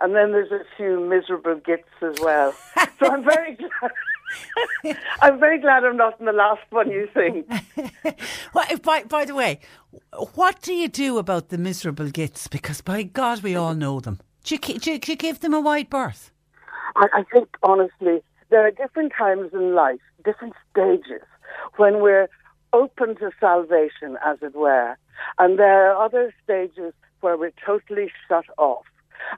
and 0.00 0.14
then 0.14 0.32
there's 0.32 0.50
a 0.52 0.64
few 0.76 1.00
miserable 1.00 1.56
gits 1.64 1.88
as 2.02 2.18
well. 2.20 2.52
so 2.98 3.08
I'm 3.08 3.24
very 3.24 3.56
glad. 3.56 4.96
I'm 5.22 5.38
very 5.38 5.58
glad 5.58 5.84
I'm 5.84 5.96
not 5.96 6.18
in 6.18 6.26
the 6.26 6.32
last 6.32 6.62
one 6.70 6.90
you 6.90 7.08
think. 7.14 7.48
well, 8.54 8.66
by, 8.82 9.04
by 9.04 9.24
the 9.24 9.34
way, 9.34 9.60
what 10.34 10.60
do 10.60 10.74
you 10.74 10.88
do 10.88 11.18
about 11.18 11.48
the 11.48 11.58
miserable 11.58 12.10
gits? 12.10 12.48
Because 12.48 12.80
by 12.80 13.02
God, 13.04 13.42
we 13.42 13.54
all 13.54 13.74
know 13.74 14.00
them. 14.00 14.20
Do 14.42 14.56
you, 14.56 14.58
do 14.58 14.92
you, 14.92 14.98
do 14.98 15.12
you 15.12 15.16
give 15.16 15.40
them 15.40 15.54
a 15.54 15.60
wide 15.60 15.88
berth? 15.88 16.32
I, 16.96 17.06
I 17.14 17.22
think, 17.32 17.48
honestly, 17.62 18.22
there 18.50 18.66
are 18.66 18.70
different 18.70 19.12
times 19.16 19.50
in 19.52 19.74
life, 19.74 20.00
different 20.24 20.54
stages, 20.70 21.22
when 21.76 22.00
we're 22.00 22.28
open 22.72 23.16
to 23.16 23.30
salvation, 23.40 24.18
as 24.24 24.38
it 24.42 24.54
were. 24.54 24.96
And 25.38 25.58
there 25.58 25.90
are 25.90 26.04
other 26.04 26.34
stages 26.42 26.92
where 27.24 27.36
we're 27.36 27.52
totally 27.64 28.12
shut 28.28 28.44
off. 28.58 28.84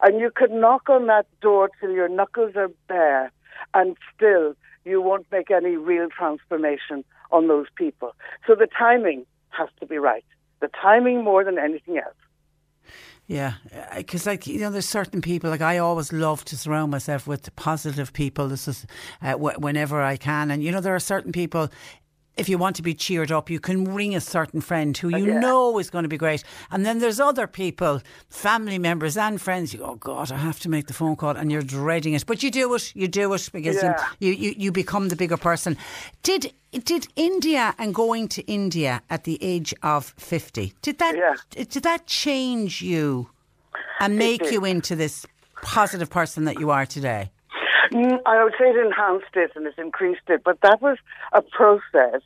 And 0.02 0.20
you 0.20 0.30
could 0.34 0.50
knock 0.50 0.90
on 0.90 1.06
that 1.06 1.26
door 1.40 1.70
till 1.80 1.92
your 1.92 2.08
knuckles 2.08 2.56
are 2.56 2.70
bare, 2.88 3.30
and 3.72 3.96
still 4.14 4.54
you 4.84 5.00
won't 5.00 5.26
make 5.30 5.50
any 5.50 5.76
real 5.76 6.08
transformation 6.10 7.04
on 7.30 7.48
those 7.48 7.66
people. 7.76 8.14
So 8.46 8.54
the 8.54 8.66
timing 8.66 9.24
has 9.50 9.68
to 9.80 9.86
be 9.86 9.98
right. 9.98 10.24
The 10.60 10.68
timing 10.82 11.22
more 11.22 11.44
than 11.44 11.58
anything 11.58 11.98
else. 11.98 12.14
Yeah, 13.26 13.54
because 13.96 14.24
like 14.24 14.46
you 14.46 14.60
know, 14.60 14.70
there's 14.70 14.88
certain 14.88 15.20
people. 15.20 15.50
Like 15.50 15.60
I 15.60 15.78
always 15.78 16.12
love 16.12 16.44
to 16.44 16.56
surround 16.56 16.92
myself 16.92 17.26
with 17.26 17.54
positive 17.56 18.12
people. 18.12 18.46
This 18.46 18.68
is 18.68 18.86
uh, 19.20 19.34
whenever 19.34 20.00
I 20.00 20.16
can, 20.16 20.50
and 20.52 20.62
you 20.62 20.70
know, 20.70 20.80
there 20.80 20.94
are 20.94 21.00
certain 21.00 21.32
people 21.32 21.68
if 22.36 22.48
you 22.48 22.58
want 22.58 22.76
to 22.76 22.82
be 22.82 22.94
cheered 22.94 23.32
up, 23.32 23.48
you 23.48 23.58
can 23.58 23.94
ring 23.94 24.14
a 24.14 24.20
certain 24.20 24.60
friend 24.60 24.96
who 24.96 25.12
uh, 25.12 25.18
you 25.18 25.32
yeah. 25.32 25.40
know 25.40 25.78
is 25.78 25.90
going 25.90 26.02
to 26.02 26.08
be 26.08 26.18
great. 26.18 26.44
And 26.70 26.84
then 26.84 26.98
there's 26.98 27.18
other 27.18 27.46
people, 27.46 28.00
family 28.28 28.78
members 28.78 29.16
and 29.16 29.40
friends. 29.40 29.72
You 29.72 29.80
go, 29.80 29.86
oh 29.86 29.94
God, 29.96 30.30
I 30.30 30.36
have 30.36 30.60
to 30.60 30.68
make 30.68 30.86
the 30.86 30.92
phone 30.92 31.16
call, 31.16 31.36
and 31.36 31.50
you're 31.50 31.62
dreading 31.62 32.14
it, 32.14 32.26
but 32.26 32.42
you 32.42 32.50
do 32.50 32.74
it. 32.74 32.94
You 32.94 33.08
do 33.08 33.32
it 33.32 33.48
because 33.52 33.76
yeah. 33.76 34.04
you, 34.20 34.32
you 34.32 34.54
you 34.56 34.72
become 34.72 35.08
the 35.08 35.16
bigger 35.16 35.36
person. 35.36 35.76
Did 36.22 36.52
did 36.84 37.08
India 37.16 37.74
and 37.78 37.94
going 37.94 38.28
to 38.28 38.42
India 38.42 39.02
at 39.08 39.24
the 39.24 39.38
age 39.42 39.72
of 39.82 40.14
fifty 40.18 40.74
did 40.82 40.98
that 40.98 41.16
yeah. 41.16 41.34
did 41.50 41.82
that 41.84 42.06
change 42.06 42.82
you 42.82 43.30
and 44.00 44.18
make 44.18 44.50
you 44.50 44.64
into 44.64 44.94
this 44.94 45.24
positive 45.62 46.10
person 46.10 46.44
that 46.44 46.60
you 46.60 46.70
are 46.70 46.84
today? 46.84 47.30
Mm, 47.92 48.20
I 48.26 48.42
would 48.42 48.54
say 48.58 48.70
it 48.70 48.76
enhanced 48.76 49.34
it 49.34 49.52
and 49.54 49.66
it 49.66 49.74
increased 49.78 50.28
it, 50.28 50.42
but 50.44 50.60
that 50.62 50.80
was 50.80 50.98
a 51.32 51.42
process, 51.42 52.22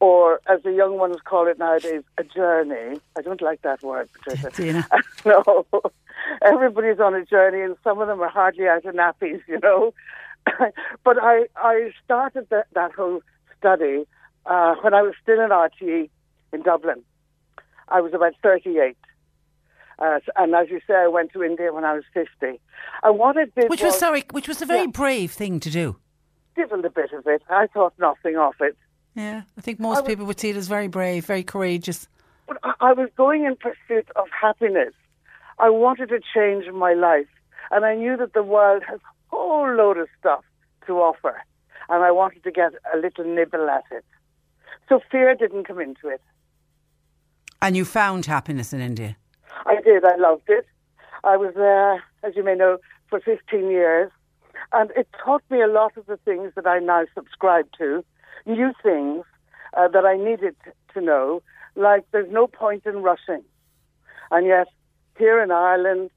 or 0.00 0.40
as 0.48 0.62
the 0.62 0.72
young 0.72 0.98
ones 0.98 1.16
call 1.24 1.46
it 1.46 1.58
nowadays, 1.58 2.02
a 2.18 2.24
journey. 2.24 3.00
I 3.16 3.22
don't 3.22 3.42
like 3.42 3.62
that 3.62 3.82
word, 3.82 4.08
Patricia. 4.12 4.86
no, 5.24 5.66
everybody's 6.42 7.00
on 7.00 7.14
a 7.14 7.24
journey, 7.24 7.60
and 7.62 7.76
some 7.84 8.00
of 8.00 8.08
them 8.08 8.20
are 8.20 8.28
hardly 8.28 8.68
out 8.68 8.84
of 8.84 8.94
nappies, 8.94 9.40
you 9.46 9.58
know. 9.60 9.94
but 11.04 11.22
I 11.22 11.46
I 11.56 11.92
started 12.04 12.48
that 12.50 12.66
that 12.74 12.92
whole 12.92 13.20
study 13.58 14.04
uh, 14.46 14.74
when 14.82 14.94
I 14.94 15.02
was 15.02 15.14
still 15.22 15.40
in 15.40 15.50
RTE 15.50 16.10
in 16.52 16.62
Dublin. 16.62 17.02
I 17.88 18.00
was 18.00 18.14
about 18.14 18.34
38. 18.42 18.96
Uh, 20.02 20.18
and 20.36 20.52
as 20.54 20.68
you 20.68 20.80
say, 20.86 20.94
I 20.94 21.06
went 21.06 21.32
to 21.32 21.44
India 21.44 21.72
when 21.72 21.84
I 21.84 21.94
was 21.94 22.02
50. 22.12 22.60
And 23.04 23.18
what 23.18 23.36
it 23.36 23.54
did 23.54 23.70
Which 23.70 23.82
was, 23.82 23.92
was 23.92 24.00
sorry, 24.00 24.24
which 24.32 24.48
was 24.48 24.60
a 24.60 24.66
very 24.66 24.80
yeah, 24.80 24.86
brave 24.88 25.30
thing 25.30 25.60
to 25.60 25.70
do. 25.70 25.96
Divilled 26.56 26.84
a 26.84 26.90
bit 26.90 27.12
of 27.12 27.24
it. 27.26 27.42
I 27.48 27.68
thought 27.68 27.94
nothing 27.98 28.36
of 28.36 28.54
it. 28.60 28.76
Yeah, 29.14 29.42
I 29.56 29.60
think 29.60 29.78
most 29.78 30.04
I 30.04 30.06
people 30.06 30.26
would 30.26 30.40
see 30.40 30.50
it 30.50 30.56
as 30.56 30.66
very 30.66 30.88
brave, 30.88 31.26
very 31.26 31.44
courageous. 31.44 32.08
But 32.48 32.58
I 32.80 32.92
was 32.92 33.10
going 33.16 33.44
in 33.44 33.54
pursuit 33.54 34.08
of 34.16 34.26
happiness. 34.38 34.92
I 35.60 35.70
wanted 35.70 36.08
to 36.08 36.18
change 36.34 36.66
my 36.72 36.94
life. 36.94 37.28
And 37.70 37.84
I 37.84 37.94
knew 37.94 38.16
that 38.16 38.34
the 38.34 38.42
world 38.42 38.82
has 38.88 38.98
a 38.98 39.36
whole 39.36 39.72
load 39.72 39.98
of 39.98 40.08
stuff 40.18 40.44
to 40.88 40.94
offer. 40.94 41.40
And 41.88 42.02
I 42.02 42.10
wanted 42.10 42.42
to 42.42 42.50
get 42.50 42.72
a 42.92 42.98
little 42.98 43.24
nibble 43.24 43.70
at 43.70 43.84
it. 43.92 44.04
So 44.88 45.00
fear 45.12 45.34
didn't 45.36 45.68
come 45.68 45.80
into 45.80 46.08
it. 46.08 46.20
And 47.60 47.76
you 47.76 47.84
found 47.84 48.26
happiness 48.26 48.72
in 48.72 48.80
India? 48.80 49.16
I 49.66 49.80
did. 49.80 50.04
I 50.04 50.16
loved 50.16 50.48
it. 50.48 50.66
I 51.24 51.36
was 51.36 51.54
there, 51.54 52.02
as 52.22 52.34
you 52.36 52.44
may 52.44 52.54
know, 52.54 52.78
for 53.08 53.20
15 53.20 53.70
years. 53.70 54.10
And 54.72 54.90
it 54.96 55.08
taught 55.24 55.42
me 55.50 55.60
a 55.60 55.66
lot 55.66 55.96
of 55.96 56.06
the 56.06 56.16
things 56.18 56.52
that 56.56 56.66
I 56.66 56.78
now 56.78 57.04
subscribe 57.14 57.66
to, 57.78 58.04
new 58.46 58.72
things 58.82 59.24
uh, 59.76 59.88
that 59.88 60.04
I 60.04 60.16
needed 60.16 60.56
to 60.94 61.00
know, 61.00 61.42
like 61.76 62.04
there's 62.12 62.30
no 62.30 62.46
point 62.46 62.86
in 62.86 63.02
rushing. 63.02 63.42
And 64.30 64.46
yet, 64.46 64.68
here 65.18 65.42
in 65.42 65.50
Ireland, 65.50 66.10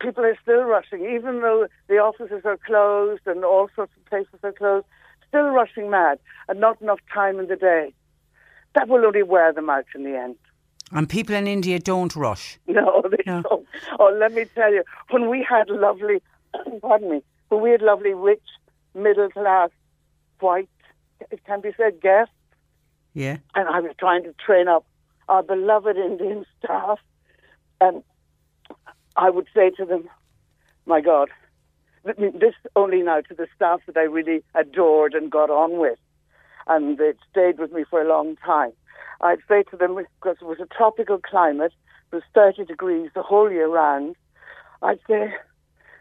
people 0.00 0.24
are 0.24 0.38
still 0.42 0.62
rushing, 0.62 1.02
even 1.02 1.40
though 1.40 1.66
the 1.88 1.96
offices 1.96 2.42
are 2.44 2.58
closed 2.58 3.22
and 3.26 3.44
all 3.44 3.68
sorts 3.74 3.92
of 3.96 4.04
places 4.06 4.40
are 4.42 4.52
closed, 4.52 4.86
still 5.28 5.48
rushing 5.48 5.90
mad 5.90 6.18
and 6.48 6.60
not 6.60 6.80
enough 6.80 7.00
time 7.12 7.38
in 7.38 7.48
the 7.48 7.56
day. 7.56 7.92
That 8.74 8.88
will 8.88 9.04
only 9.04 9.22
wear 9.22 9.52
them 9.52 9.70
out 9.70 9.86
in 9.94 10.04
the 10.04 10.16
end. 10.16 10.36
And 10.92 11.08
people 11.08 11.34
in 11.34 11.46
India 11.46 11.78
don't 11.78 12.14
rush. 12.14 12.58
No, 12.66 13.02
they 13.10 13.22
no. 13.26 13.42
don't. 13.42 13.66
Oh, 13.98 14.16
let 14.18 14.32
me 14.32 14.44
tell 14.54 14.72
you, 14.72 14.84
when 15.10 15.28
we 15.28 15.44
had 15.48 15.68
lovely, 15.68 16.22
pardon 16.80 17.10
me, 17.10 17.22
when 17.48 17.60
we 17.60 17.70
had 17.70 17.82
lovely, 17.82 18.14
rich, 18.14 18.42
middle 18.94 19.28
class, 19.30 19.70
white, 20.40 20.68
it 21.30 21.44
can 21.44 21.60
be 21.60 21.70
said, 21.76 22.00
guests. 22.00 22.32
Yeah. 23.14 23.38
And 23.54 23.68
I 23.68 23.80
was 23.80 23.92
trying 23.98 24.24
to 24.24 24.34
train 24.34 24.68
up 24.68 24.84
our 25.28 25.42
beloved 25.42 25.96
Indian 25.96 26.44
staff, 26.58 26.98
and 27.80 28.02
I 29.16 29.30
would 29.30 29.46
say 29.54 29.70
to 29.70 29.84
them, 29.84 30.08
"My 30.84 31.00
God, 31.00 31.30
this 32.04 32.54
only 32.76 33.02
now 33.02 33.22
to 33.22 33.34
the 33.34 33.48
staff 33.56 33.80
that 33.86 33.96
I 33.96 34.02
really 34.02 34.44
adored 34.54 35.14
and 35.14 35.32
got 35.32 35.50
on 35.50 35.78
with, 35.78 35.98
and 36.66 37.00
it 37.00 37.18
stayed 37.30 37.58
with 37.58 37.72
me 37.72 37.84
for 37.84 38.00
a 38.00 38.08
long 38.08 38.36
time." 38.36 38.72
I'd 39.20 39.38
say 39.48 39.62
to 39.64 39.76
them, 39.76 39.96
because 39.96 40.36
it 40.40 40.46
was 40.46 40.60
a 40.60 40.66
tropical 40.66 41.18
climate, 41.18 41.72
it 42.12 42.16
was 42.16 42.24
30 42.34 42.64
degrees 42.64 43.10
the 43.14 43.22
whole 43.22 43.50
year 43.50 43.68
round, 43.68 44.16
I'd 44.82 45.00
say, 45.08 45.34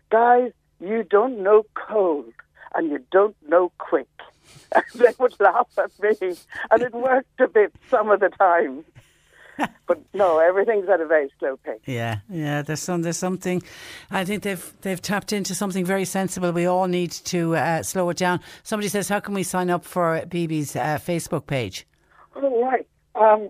guys, 0.10 0.52
you 0.80 1.04
don't 1.04 1.42
know 1.42 1.64
cold 1.76 2.34
and 2.76 2.92
you 2.92 3.00
don't 3.12 3.36
know 3.48 3.72
quick. 3.78 4.08
And 4.76 4.84
they 4.96 5.14
would 5.18 5.40
laugh 5.40 5.70
at 5.78 5.92
me. 6.00 6.36
And 6.70 6.82
it 6.84 6.94
worked 6.94 7.40
a 7.40 7.48
bit 7.48 7.74
some 7.90 8.12
of 8.12 8.20
the 8.20 8.30
time. 8.30 8.86
but 9.88 10.02
no, 10.14 10.40
everything's 10.40 10.88
at 10.90 11.02
a 11.02 11.06
very 11.06 11.32
slow 11.40 11.58
pace. 11.58 11.80
Yeah, 11.86 12.20
yeah. 12.30 12.62
There's 12.62 12.82
some, 12.82 13.02
there's 13.02 13.18
something. 13.18 13.64
I 14.12 14.26
think 14.26 14.44
they've 14.44 14.74
they've 14.82 15.02
tapped 15.02 15.32
into 15.34 15.56
something 15.56 15.86
very 15.86 16.06
sensible. 16.06 16.52
We 16.52 16.66
all 16.66 16.88
need 16.88 17.12
to 17.12 17.56
uh, 17.56 17.84
slow 17.84 18.10
it 18.10 18.18
down. 18.18 18.42
Somebody 18.64 18.90
says, 18.90 19.10
"How 19.10 19.20
can 19.20 19.34
we 19.34 19.44
sign 19.44 19.70
up 19.70 19.86
for 19.86 20.22
Bibi's 20.28 20.76
uh, 20.76 21.00
Facebook 21.02 21.48
page?" 21.48 21.88
Oh 22.36 22.62
right. 22.64 22.88
Um, 23.16 23.50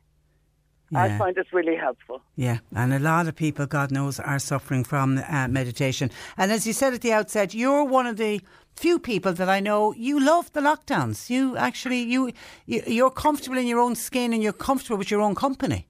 Yeah. 0.91 1.03
I 1.03 1.19
find 1.19 1.37
it 1.37 1.47
really 1.53 1.75
helpful. 1.75 2.21
Yeah, 2.37 2.59
and 2.75 2.95
a 2.95 2.99
lot 3.01 3.27
of 3.27 3.35
people, 3.35 3.67
God 3.67 3.91
knows, 3.91 4.21
are 4.21 4.39
suffering 4.39 4.85
from 4.85 5.19
uh, 5.19 5.49
meditation. 5.49 6.11
And 6.37 6.53
as 6.53 6.67
you 6.67 6.73
said 6.73 6.95
at 6.95 7.01
the 7.01 7.13
outset, 7.13 7.55
you're 7.55 7.85
one 7.85 8.07
of 8.07 8.17
the 8.17 8.41
few 8.77 8.99
people 8.99 9.33
that 9.33 9.49
I 9.49 9.59
know 9.59 9.95
you 9.95 10.21
love 10.21 10.53
the 10.53 10.61
lockdowns. 10.61 11.29
You 11.29 11.57
actually 11.57 12.03
you, 12.03 12.31
you 12.67 12.83
you're 12.87 13.11
comfortable 13.11 13.59
in 13.59 13.67
your 13.67 13.81
own 13.81 13.97
skin 13.97 14.33
and 14.33 14.43
you're 14.43 14.53
comfortable 14.53 14.99
with 14.99 15.11
your 15.11 15.23
own 15.23 15.35
company. 15.35 15.89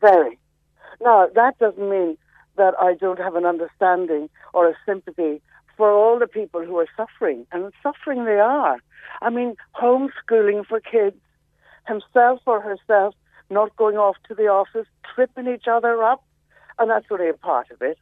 Very. 0.00 0.38
Now 1.00 1.28
that 1.34 1.58
doesn't 1.58 1.90
mean 1.90 2.16
that 2.56 2.74
I 2.80 2.94
don't 2.94 3.18
have 3.18 3.34
an 3.34 3.46
understanding 3.46 4.28
or 4.52 4.68
a 4.68 4.74
sympathy 4.84 5.40
for 5.76 5.90
all 5.92 6.18
the 6.18 6.26
people 6.26 6.64
who 6.64 6.76
are 6.78 6.88
suffering, 6.96 7.46
and 7.52 7.72
suffering 7.82 8.24
they 8.24 8.40
are. 8.40 8.78
I 9.22 9.30
mean, 9.30 9.54
homeschooling 9.80 10.66
for 10.66 10.80
kids, 10.80 11.16
himself 11.86 12.40
or 12.46 12.60
herself 12.60 13.14
not 13.50 13.74
going 13.76 13.96
off 13.96 14.16
to 14.28 14.34
the 14.34 14.48
office, 14.48 14.86
tripping 15.14 15.48
each 15.48 15.66
other 15.70 16.02
up, 16.02 16.24
and 16.78 16.90
that's 16.90 17.06
only 17.10 17.28
a 17.28 17.34
part 17.34 17.70
of 17.70 17.80
it. 17.82 17.98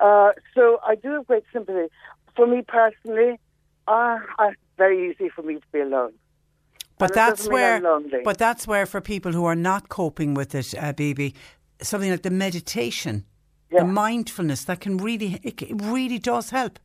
Uh, 0.00 0.30
so 0.54 0.78
I 0.86 0.94
do 0.94 1.12
have 1.14 1.26
great 1.26 1.44
sympathy. 1.52 1.92
For 2.36 2.46
me 2.46 2.62
personally, 2.66 3.38
uh, 3.88 4.18
it's 4.42 4.56
very 4.76 5.10
easy 5.10 5.28
for 5.28 5.42
me 5.42 5.54
to 5.54 5.66
be 5.72 5.80
alone. 5.80 6.12
But 6.98 7.14
that's 7.14 7.48
where, 7.48 7.80
but 8.24 8.38
that's 8.38 8.66
where 8.66 8.84
for 8.84 9.00
people 9.00 9.32
who 9.32 9.44
are 9.44 9.54
not 9.54 9.88
coping 9.88 10.34
with 10.34 10.54
it, 10.54 10.74
uh, 10.76 10.92
Bibi, 10.92 11.34
something 11.80 12.10
like 12.10 12.22
the 12.22 12.30
meditation, 12.30 13.24
yeah. 13.70 13.80
the 13.80 13.84
mindfulness, 13.86 14.64
that 14.64 14.80
can 14.80 14.96
really, 14.96 15.38
it 15.44 15.62
really 15.74 16.18
does 16.18 16.50
help. 16.50 16.78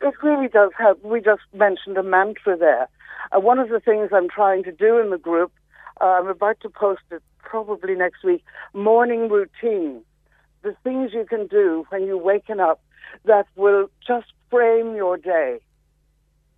It 0.00 0.14
really 0.22 0.48
does 0.48 0.70
help. 0.78 1.02
We 1.04 1.20
just 1.20 1.42
mentioned 1.52 1.96
a 1.98 2.02
mantra 2.02 2.56
there. 2.56 2.88
Uh, 3.32 3.40
one 3.40 3.58
of 3.58 3.68
the 3.68 3.80
things 3.80 4.10
I'm 4.12 4.28
trying 4.28 4.64
to 4.64 4.72
do 4.72 4.98
in 4.98 5.10
the 5.10 5.18
group, 5.18 5.52
I'm 6.00 6.28
about 6.28 6.60
to 6.60 6.68
post 6.68 7.02
it 7.10 7.22
probably 7.38 7.94
next 7.94 8.24
week, 8.24 8.44
morning 8.72 9.28
routine. 9.28 10.02
The 10.62 10.74
things 10.82 11.12
you 11.12 11.26
can 11.28 11.46
do 11.46 11.84
when 11.90 12.06
you're 12.06 12.16
waking 12.16 12.60
up 12.60 12.80
that 13.24 13.46
will 13.54 13.90
just 14.06 14.26
frame 14.50 14.96
your 14.96 15.16
day. 15.16 15.60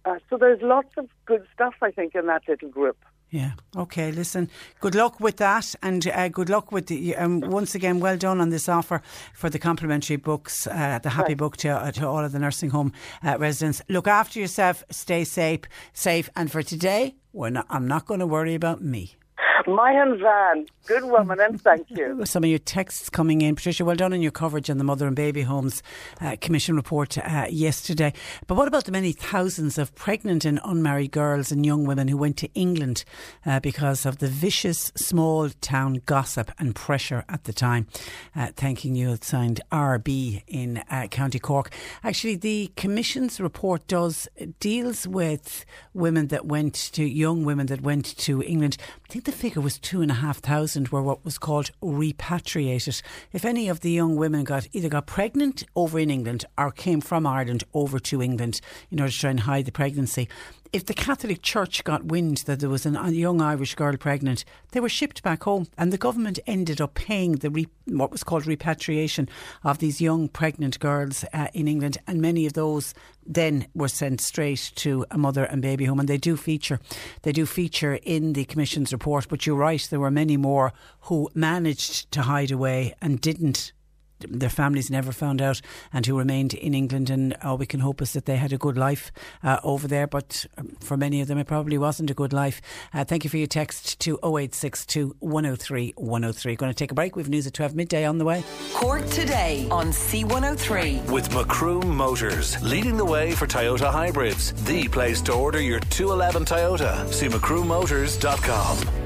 Uh, 0.04 0.18
so 0.30 0.36
there's 0.38 0.62
lots 0.62 0.90
of 0.96 1.08
good 1.24 1.44
stuff, 1.52 1.74
I 1.82 1.90
think, 1.90 2.14
in 2.14 2.26
that 2.26 2.42
little 2.48 2.68
group. 2.68 2.96
Yeah. 3.30 3.52
Okay. 3.76 4.12
Listen. 4.12 4.48
Good 4.80 4.94
luck 4.94 5.18
with 5.18 5.38
that, 5.38 5.74
and 5.82 6.06
uh, 6.06 6.28
good 6.28 6.48
luck 6.48 6.70
with 6.70 6.86
the. 6.86 7.16
Um, 7.16 7.40
once 7.40 7.74
again, 7.74 7.98
well 7.98 8.16
done 8.16 8.40
on 8.40 8.50
this 8.50 8.68
offer 8.68 9.02
for 9.34 9.50
the 9.50 9.58
complimentary 9.58 10.16
books, 10.16 10.68
uh, 10.68 11.00
the 11.02 11.10
Happy 11.10 11.30
right. 11.30 11.36
Book 11.36 11.56
to, 11.58 11.70
uh, 11.70 11.90
to 11.92 12.06
all 12.06 12.24
of 12.24 12.30
the 12.30 12.38
nursing 12.38 12.70
home 12.70 12.92
uh, 13.24 13.36
residents. 13.36 13.82
Look 13.88 14.06
after 14.06 14.38
yourself. 14.38 14.84
Stay 14.90 15.24
safe. 15.24 15.62
Safe. 15.92 16.30
And 16.36 16.52
for 16.52 16.62
today, 16.62 17.16
we're 17.32 17.50
not, 17.50 17.66
I'm 17.68 17.88
not 17.88 18.06
going 18.06 18.20
to 18.20 18.26
worry 18.28 18.54
about 18.54 18.80
me. 18.80 19.16
Mayan 19.66 20.18
Van, 20.18 20.66
good 20.86 21.04
woman, 21.04 21.40
and 21.40 21.60
thank 21.60 21.90
you. 21.90 22.24
Some 22.24 22.44
of 22.44 22.50
your 22.50 22.58
texts 22.58 23.08
coming 23.08 23.40
in. 23.40 23.56
Patricia, 23.56 23.84
well 23.84 23.96
done 23.96 24.12
on 24.12 24.22
your 24.22 24.30
coverage 24.30 24.68
on 24.68 24.78
the 24.78 24.84
Mother 24.84 25.06
and 25.06 25.16
Baby 25.16 25.42
Homes 25.42 25.82
uh, 26.20 26.36
Commission 26.40 26.76
report 26.76 27.16
uh, 27.18 27.46
yesterday. 27.48 28.12
But 28.46 28.56
what 28.56 28.68
about 28.68 28.84
the 28.84 28.92
many 28.92 29.12
thousands 29.12 29.78
of 29.78 29.94
pregnant 29.94 30.44
and 30.44 30.60
unmarried 30.64 31.12
girls 31.12 31.50
and 31.50 31.64
young 31.64 31.84
women 31.86 32.08
who 32.08 32.16
went 32.16 32.36
to 32.38 32.52
England 32.54 33.04
uh, 33.44 33.60
because 33.60 34.04
of 34.04 34.18
the 34.18 34.28
vicious 34.28 34.92
small 34.96 35.48
town 35.60 36.02
gossip 36.06 36.50
and 36.58 36.74
pressure 36.74 37.24
at 37.28 37.44
the 37.44 37.52
time? 37.52 37.86
Uh, 38.34 38.48
thanking 38.56 38.94
you, 38.94 39.12
it 39.12 39.24
signed 39.24 39.60
RB 39.72 40.42
in 40.46 40.82
uh, 40.90 41.06
County 41.08 41.38
Cork. 41.38 41.72
Actually, 42.04 42.36
the 42.36 42.70
Commission's 42.76 43.40
report 43.40 43.86
does 43.86 44.28
deals 44.60 45.06
with 45.06 45.64
women 45.94 46.28
that 46.28 46.46
went 46.46 46.74
to 46.74 47.04
young 47.04 47.44
women 47.44 47.66
that 47.66 47.80
went 47.80 48.16
to 48.18 48.42
England. 48.42 48.76
I 49.08 49.12
think 49.12 49.24
the 49.24 49.32
figure 49.46 49.62
was 49.62 49.78
two 49.78 50.02
and 50.02 50.10
a 50.10 50.14
half 50.14 50.38
thousand 50.38 50.88
were 50.88 51.00
what 51.00 51.24
was 51.24 51.38
called 51.38 51.70
repatriated. 51.80 53.00
If 53.32 53.44
any 53.44 53.68
of 53.68 53.78
the 53.78 53.92
young 53.92 54.16
women 54.16 54.42
got 54.42 54.66
either 54.72 54.88
got 54.88 55.06
pregnant 55.06 55.62
over 55.76 56.00
in 56.00 56.10
England 56.10 56.44
or 56.58 56.72
came 56.72 57.00
from 57.00 57.28
Ireland 57.28 57.62
over 57.72 58.00
to 58.00 58.20
England 58.20 58.60
in 58.90 58.98
order 58.98 59.12
to 59.12 59.16
try 59.16 59.30
and 59.30 59.38
hide 59.38 59.66
the 59.66 59.70
pregnancy, 59.70 60.28
if 60.76 60.84
the 60.84 60.92
Catholic 60.92 61.40
Church 61.40 61.82
got 61.84 62.04
wind 62.04 62.36
that 62.44 62.60
there 62.60 62.68
was 62.68 62.84
a 62.84 63.10
young 63.10 63.40
Irish 63.40 63.74
girl 63.74 63.96
pregnant, 63.96 64.44
they 64.72 64.80
were 64.80 64.90
shipped 64.90 65.22
back 65.22 65.44
home, 65.44 65.66
and 65.78 65.90
the 65.90 65.96
government 65.96 66.38
ended 66.46 66.82
up 66.82 66.92
paying 66.92 67.36
the 67.36 67.48
re, 67.48 67.66
what 67.86 68.12
was 68.12 68.22
called 68.22 68.46
repatriation 68.46 69.26
of 69.64 69.78
these 69.78 70.02
young 70.02 70.28
pregnant 70.28 70.78
girls 70.78 71.24
uh, 71.32 71.48
in 71.54 71.66
England, 71.66 71.96
and 72.06 72.20
many 72.20 72.44
of 72.44 72.52
those 72.52 72.92
then 73.24 73.66
were 73.74 73.88
sent 73.88 74.20
straight 74.20 74.70
to 74.74 75.06
a 75.10 75.16
mother 75.16 75.44
and 75.44 75.62
baby 75.62 75.86
home, 75.86 75.98
and 75.98 76.10
they 76.10 76.18
do 76.18 76.36
feature, 76.36 76.78
they 77.22 77.32
do 77.32 77.46
feature 77.46 77.98
in 78.02 78.34
the 78.34 78.44
Commission's 78.44 78.92
report. 78.92 79.28
But 79.30 79.46
you're 79.46 79.56
right, 79.56 79.84
there 79.88 80.00
were 80.00 80.10
many 80.10 80.36
more 80.36 80.74
who 81.00 81.30
managed 81.34 82.12
to 82.12 82.20
hide 82.20 82.50
away 82.50 82.94
and 83.00 83.18
didn't 83.18 83.72
their 84.20 84.50
families 84.50 84.90
never 84.90 85.12
found 85.12 85.42
out 85.42 85.60
and 85.92 86.06
who 86.06 86.18
remained 86.18 86.54
in 86.54 86.74
England. 86.74 87.10
And 87.10 87.36
all 87.42 87.58
we 87.58 87.66
can 87.66 87.80
hope 87.80 88.02
is 88.02 88.12
that 88.12 88.26
they 88.26 88.36
had 88.36 88.52
a 88.52 88.58
good 88.58 88.76
life 88.76 89.12
uh, 89.42 89.58
over 89.62 89.88
there. 89.88 90.06
But 90.06 90.46
um, 90.56 90.76
for 90.80 90.96
many 90.96 91.20
of 91.20 91.28
them, 91.28 91.38
it 91.38 91.46
probably 91.46 91.78
wasn't 91.78 92.10
a 92.10 92.14
good 92.14 92.32
life. 92.32 92.60
Uh, 92.92 93.04
thank 93.04 93.24
you 93.24 93.30
for 93.30 93.36
your 93.36 93.46
text 93.46 93.98
to 94.00 94.18
0862 94.22 95.16
103 95.20 95.94
103. 95.96 96.56
Going 96.56 96.70
to 96.70 96.76
take 96.76 96.90
a 96.90 96.94
break. 96.94 97.16
We've 97.16 97.28
news 97.28 97.46
at 97.46 97.54
12 97.54 97.74
midday 97.74 98.04
on 98.04 98.18
the 98.18 98.24
way. 98.24 98.44
Cork 98.72 99.06
today 99.08 99.66
on 99.70 99.88
C103. 99.88 101.10
With 101.10 101.32
Macroom 101.34 101.96
Motors, 101.96 102.60
leading 102.62 102.96
the 102.96 103.04
way 103.04 103.32
for 103.32 103.46
Toyota 103.46 103.90
hybrids. 103.90 104.52
The 104.64 104.88
place 104.88 105.20
to 105.22 105.32
order 105.32 105.60
your 105.60 105.80
211 105.80 106.44
Toyota. 106.44 107.12
See 107.12 107.28
macroommotors.com. 107.28 109.05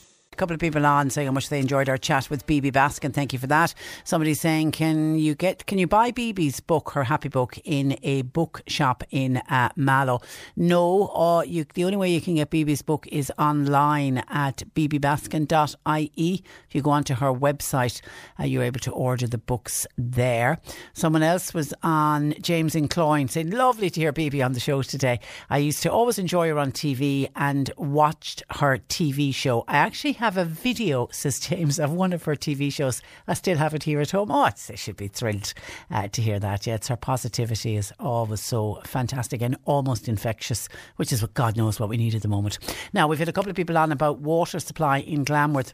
couple 0.37 0.53
of 0.53 0.61
people 0.61 0.85
on 0.85 1.09
saying 1.09 1.27
how 1.27 1.31
much 1.33 1.49
they 1.49 1.59
enjoyed 1.59 1.89
our 1.89 1.97
chat 1.97 2.29
with 2.29 2.47
Bibi 2.47 2.71
Baskin. 2.71 3.13
Thank 3.13 3.33
you 3.33 3.39
for 3.39 3.47
that. 3.47 3.73
Somebody 4.05 4.33
saying, 4.33 4.71
can 4.71 5.15
you 5.15 5.35
get, 5.35 5.65
can 5.67 5.77
you 5.77 5.87
buy 5.87 6.11
Bibi's 6.11 6.61
book, 6.61 6.91
her 6.91 7.03
happy 7.03 7.27
book, 7.27 7.59
in 7.65 7.97
a 8.01 8.21
bookshop 8.21 9.03
in 9.11 9.37
uh, 9.49 9.69
Mallow? 9.75 10.21
No, 10.55 11.07
uh, 11.09 11.41
you, 11.41 11.65
the 11.73 11.83
only 11.83 11.97
way 11.97 12.09
you 12.09 12.21
can 12.21 12.35
get 12.35 12.49
Bibi's 12.49 12.81
book 12.81 13.07
is 13.07 13.31
online 13.37 14.19
at 14.29 14.63
bibibaskin.ie. 14.73 16.43
If 16.69 16.75
you 16.75 16.81
go 16.81 16.91
onto 16.91 17.15
her 17.15 17.33
website, 17.33 18.01
uh, 18.39 18.45
you're 18.45 18.63
able 18.63 18.79
to 18.79 18.91
order 18.91 19.27
the 19.27 19.37
books 19.37 19.85
there. 19.97 20.59
Someone 20.93 21.23
else 21.23 21.53
was 21.53 21.73
on 21.83 22.35
James 22.41 22.73
in 22.73 22.87
Cloyne 22.87 23.27
saying, 23.27 23.49
lovely 23.49 23.89
to 23.89 23.99
hear 23.99 24.13
Bibi 24.13 24.41
on 24.41 24.53
the 24.53 24.61
show 24.61 24.81
today. 24.81 25.19
I 25.49 25.57
used 25.57 25.83
to 25.83 25.91
always 25.91 26.17
enjoy 26.17 26.47
her 26.47 26.57
on 26.57 26.71
TV 26.71 27.29
and 27.35 27.69
watched 27.75 28.43
her 28.51 28.77
TV 28.77 29.35
show. 29.35 29.65
I 29.67 29.75
actually 29.75 30.20
have 30.21 30.37
a 30.37 30.45
video, 30.45 31.07
says 31.11 31.39
James, 31.39 31.79
of 31.79 31.91
one 31.91 32.13
of 32.13 32.23
her 32.25 32.35
TV 32.35 32.71
shows. 32.71 33.01
I 33.27 33.33
still 33.33 33.57
have 33.57 33.73
it 33.73 33.81
here 33.81 33.99
at 33.99 34.11
home. 34.11 34.29
Oh, 34.29 34.47
they 34.67 34.75
should 34.75 34.95
be 34.95 35.07
thrilled 35.07 35.51
uh, 35.89 36.09
to 36.09 36.21
hear 36.21 36.39
that. 36.39 36.67
Yeah, 36.67 36.75
it's 36.75 36.89
her 36.89 36.95
positivity 36.95 37.75
is 37.75 37.91
always 37.99 38.39
so 38.39 38.81
fantastic 38.85 39.41
and 39.41 39.57
almost 39.65 40.07
infectious, 40.07 40.69
which 40.97 41.11
is 41.11 41.23
what 41.23 41.33
God 41.33 41.57
knows 41.57 41.79
what 41.79 41.89
we 41.89 41.97
need 41.97 42.13
at 42.13 42.21
the 42.21 42.27
moment. 42.27 42.59
Now, 42.93 43.07
we've 43.07 43.17
had 43.17 43.29
a 43.29 43.33
couple 43.33 43.49
of 43.49 43.55
people 43.55 43.79
on 43.79 43.91
about 43.91 44.19
water 44.19 44.59
supply 44.59 44.99
in 44.99 45.23
Glanworth. 45.23 45.73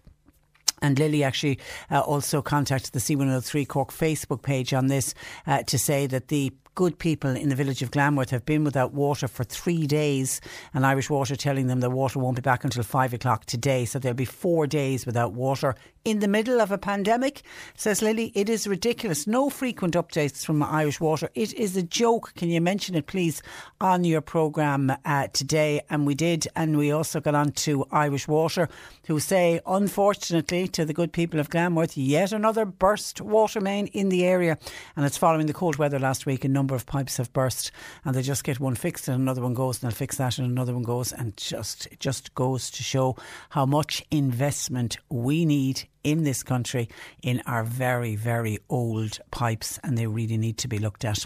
And 0.82 0.98
Lily 0.98 1.26
actually 1.26 1.60
uh, 1.92 2.00
also 2.00 2.42
contacted 2.42 2.94
the 2.94 3.00
C103 3.00 3.68
Cork 3.68 3.92
Facebook 3.92 4.44
page 4.44 4.74
on 4.74 4.88
this 4.88 5.14
uh, 5.46 5.64
to 5.64 5.78
say 5.78 6.08
that 6.08 6.30
the 6.30 6.54
good 6.78 7.00
people 7.00 7.36
in 7.36 7.50
the 7.50 7.56
village 7.56 7.82
of 7.82 7.90
Glanworth 7.90 8.30
have 8.30 8.46
been 8.46 8.64
without 8.64 8.94
water 8.94 9.28
for 9.28 9.44
three 9.44 9.88
days, 9.88 10.40
and 10.76 10.86
Irish 10.86 11.10
Water 11.10 11.36
telling 11.36 11.66
them 11.66 11.80
the 11.80 11.90
water 11.90 12.20
won't 12.20 12.36
be 12.36 12.42
back 12.44 12.64
until 12.64 12.84
five 12.84 13.14
o'clock 13.14 13.46
today. 13.46 13.84
So 13.84 13.98
there'll 13.98 14.16
be 14.16 14.26
four 14.26 14.68
days 14.68 15.04
without 15.04 15.34
water 15.34 15.76
in 16.06 16.20
the 16.20 16.28
middle 16.28 16.62
of 16.62 16.72
a 16.72 16.78
pandemic. 16.78 17.42
Says 17.76 18.02
Lily, 18.04 18.32
it 18.36 18.48
is 18.48 18.68
ridiculous. 18.68 19.26
No 19.26 19.50
frequent 19.50 19.96
updates 19.96 20.46
from 20.46 20.62
Irish 20.62 21.02
Water. 21.02 21.30
It 21.34 21.52
is 21.56 21.76
a 21.76 21.82
joke. 21.84 22.34
Can 22.36 22.50
you 22.50 22.62
mention 22.62 22.94
it, 22.94 23.08
please, 23.08 23.42
on 23.82 24.04
your 24.04 24.22
programme 24.22 24.96
uh, 25.04 25.28
today? 25.34 25.82
And 25.90 26.06
we 26.06 26.14
did, 26.14 26.48
and 26.56 26.78
we 26.78 26.92
also 26.92 27.20
got 27.20 27.34
on 27.34 27.54
to 27.54 27.86
Irish 27.92 28.28
Water, 28.28 28.70
who 29.08 29.20
say, 29.20 29.60
unfortunately, 29.66 30.68
to 30.70 30.86
the 30.86 30.94
good 30.94 31.12
people 31.12 31.40
of 31.40 31.50
Glanworth, 31.50 31.98
yet 31.98 32.32
another 32.32 32.66
burst 32.66 33.20
water 33.20 33.60
main 33.60 33.88
in 33.88 34.10
the 34.10 34.26
area, 34.26 34.60
and 34.96 35.06
it's 35.06 35.18
following 35.18 35.48
the 35.48 35.54
cold 35.54 35.78
weather 35.78 35.98
last 35.98 36.28
week. 36.28 36.46
A 36.46 36.48
number 36.48 36.67
number 36.68 36.76
of 36.76 36.86
pipes 36.86 37.16
have 37.16 37.32
burst 37.32 37.72
and 38.04 38.14
they 38.14 38.22
just 38.22 38.44
get 38.44 38.60
one 38.60 38.76
fixed 38.76 39.08
and 39.08 39.22
another 39.22 39.42
one 39.42 39.54
goes 39.54 39.82
and 39.82 39.90
they'll 39.90 39.96
fix 39.96 40.18
that 40.18 40.38
and 40.38 40.46
another 40.46 40.74
one 40.74 40.84
goes 40.84 41.14
and 41.14 41.38
just 41.38 41.86
it 41.86 42.00
just 42.02 42.36
goes 42.36 42.70
to 42.70 42.84
show 42.84 43.16
how 43.52 43.66
much 43.66 44.04
investment 44.12 44.98
we 45.08 45.46
need 45.46 45.88
in 46.08 46.24
this 46.24 46.42
country 46.42 46.88
in 47.22 47.42
our 47.46 47.66
very, 47.66 48.16
very 48.16 48.58
old 48.70 49.20
pipes, 49.30 49.78
and 49.84 49.98
they 49.98 50.08
really 50.08 50.38
need 50.38 50.58
to 50.58 50.68
be 50.70 50.80
looked 50.80 51.04
at. 51.04 51.26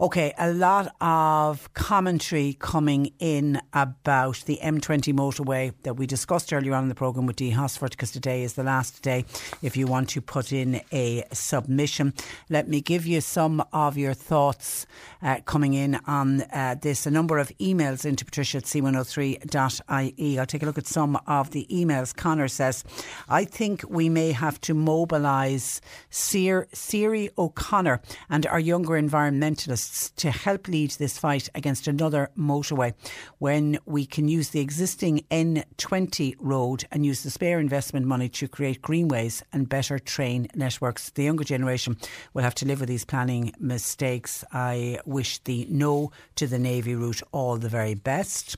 Okay, 0.00 0.34
a 0.38 0.52
lot 0.52 0.94
of 1.00 1.72
commentary 1.74 2.56
coming 2.58 3.12
in 3.20 3.60
about 3.72 4.42
the 4.46 4.58
M20 4.60 5.14
motorway 5.14 5.72
that 5.84 5.94
we 5.94 6.06
discussed 6.06 6.52
earlier 6.52 6.74
on 6.74 6.82
in 6.84 6.88
the 6.88 6.96
programme 6.96 7.26
with 7.26 7.36
Dee 7.36 7.50
Hosford, 7.50 7.92
because 7.92 8.10
today 8.10 8.42
is 8.42 8.54
the 8.54 8.64
last 8.64 9.02
day 9.02 9.24
if 9.62 9.76
you 9.76 9.86
want 9.86 10.08
to 10.10 10.20
put 10.20 10.52
in 10.52 10.80
a 10.92 11.24
submission. 11.32 12.12
Let 12.50 12.68
me 12.68 12.80
give 12.80 13.06
you 13.06 13.20
some 13.20 13.62
of 13.72 13.96
your 13.96 14.14
thoughts 14.14 14.86
uh, 15.22 15.40
coming 15.44 15.74
in 15.74 16.00
on 16.06 16.42
uh, 16.42 16.74
this. 16.80 17.06
A 17.06 17.10
number 17.10 17.38
of 17.38 17.50
emails 17.58 18.04
into 18.04 18.24
patricia 18.24 18.58
at 18.58 18.64
c103.ie. 18.64 20.38
I'll 20.38 20.46
take 20.46 20.62
a 20.62 20.66
look 20.66 20.78
at 20.78 20.86
some 20.86 21.18
of 21.26 21.50
the 21.50 21.66
emails. 21.70 22.14
Connor 22.14 22.48
says, 22.48 22.84
I 23.28 23.44
think 23.44 23.84
we 23.88 24.07
we 24.08 24.14
may 24.14 24.32
have 24.32 24.58
to 24.62 24.72
mobilise 24.72 25.82
Siri 26.08 27.28
O'Connor 27.36 28.00
and 28.30 28.46
our 28.46 28.58
younger 28.58 28.94
environmentalists 28.94 30.14
to 30.16 30.30
help 30.30 30.66
lead 30.66 30.92
this 30.92 31.18
fight 31.18 31.50
against 31.54 31.86
another 31.86 32.30
motorway 32.34 32.94
when 33.36 33.78
we 33.84 34.06
can 34.06 34.26
use 34.26 34.48
the 34.48 34.60
existing 34.60 35.26
N20 35.30 36.36
road 36.40 36.86
and 36.90 37.04
use 37.04 37.22
the 37.22 37.28
spare 37.28 37.60
investment 37.60 38.06
money 38.06 38.30
to 38.30 38.48
create 38.48 38.80
greenways 38.80 39.42
and 39.52 39.68
better 39.68 39.98
train 39.98 40.48
networks. 40.54 41.10
The 41.10 41.24
younger 41.24 41.44
generation 41.44 41.98
will 42.32 42.44
have 42.44 42.54
to 42.56 42.66
live 42.66 42.80
with 42.80 42.88
these 42.88 43.04
planning 43.04 43.52
mistakes. 43.60 44.42
I 44.52 45.00
wish 45.04 45.36
the 45.40 45.66
no 45.68 46.12
to 46.36 46.46
the 46.46 46.58
Navy 46.58 46.94
route 46.94 47.20
all 47.30 47.58
the 47.58 47.68
very 47.68 47.94
best. 47.94 48.56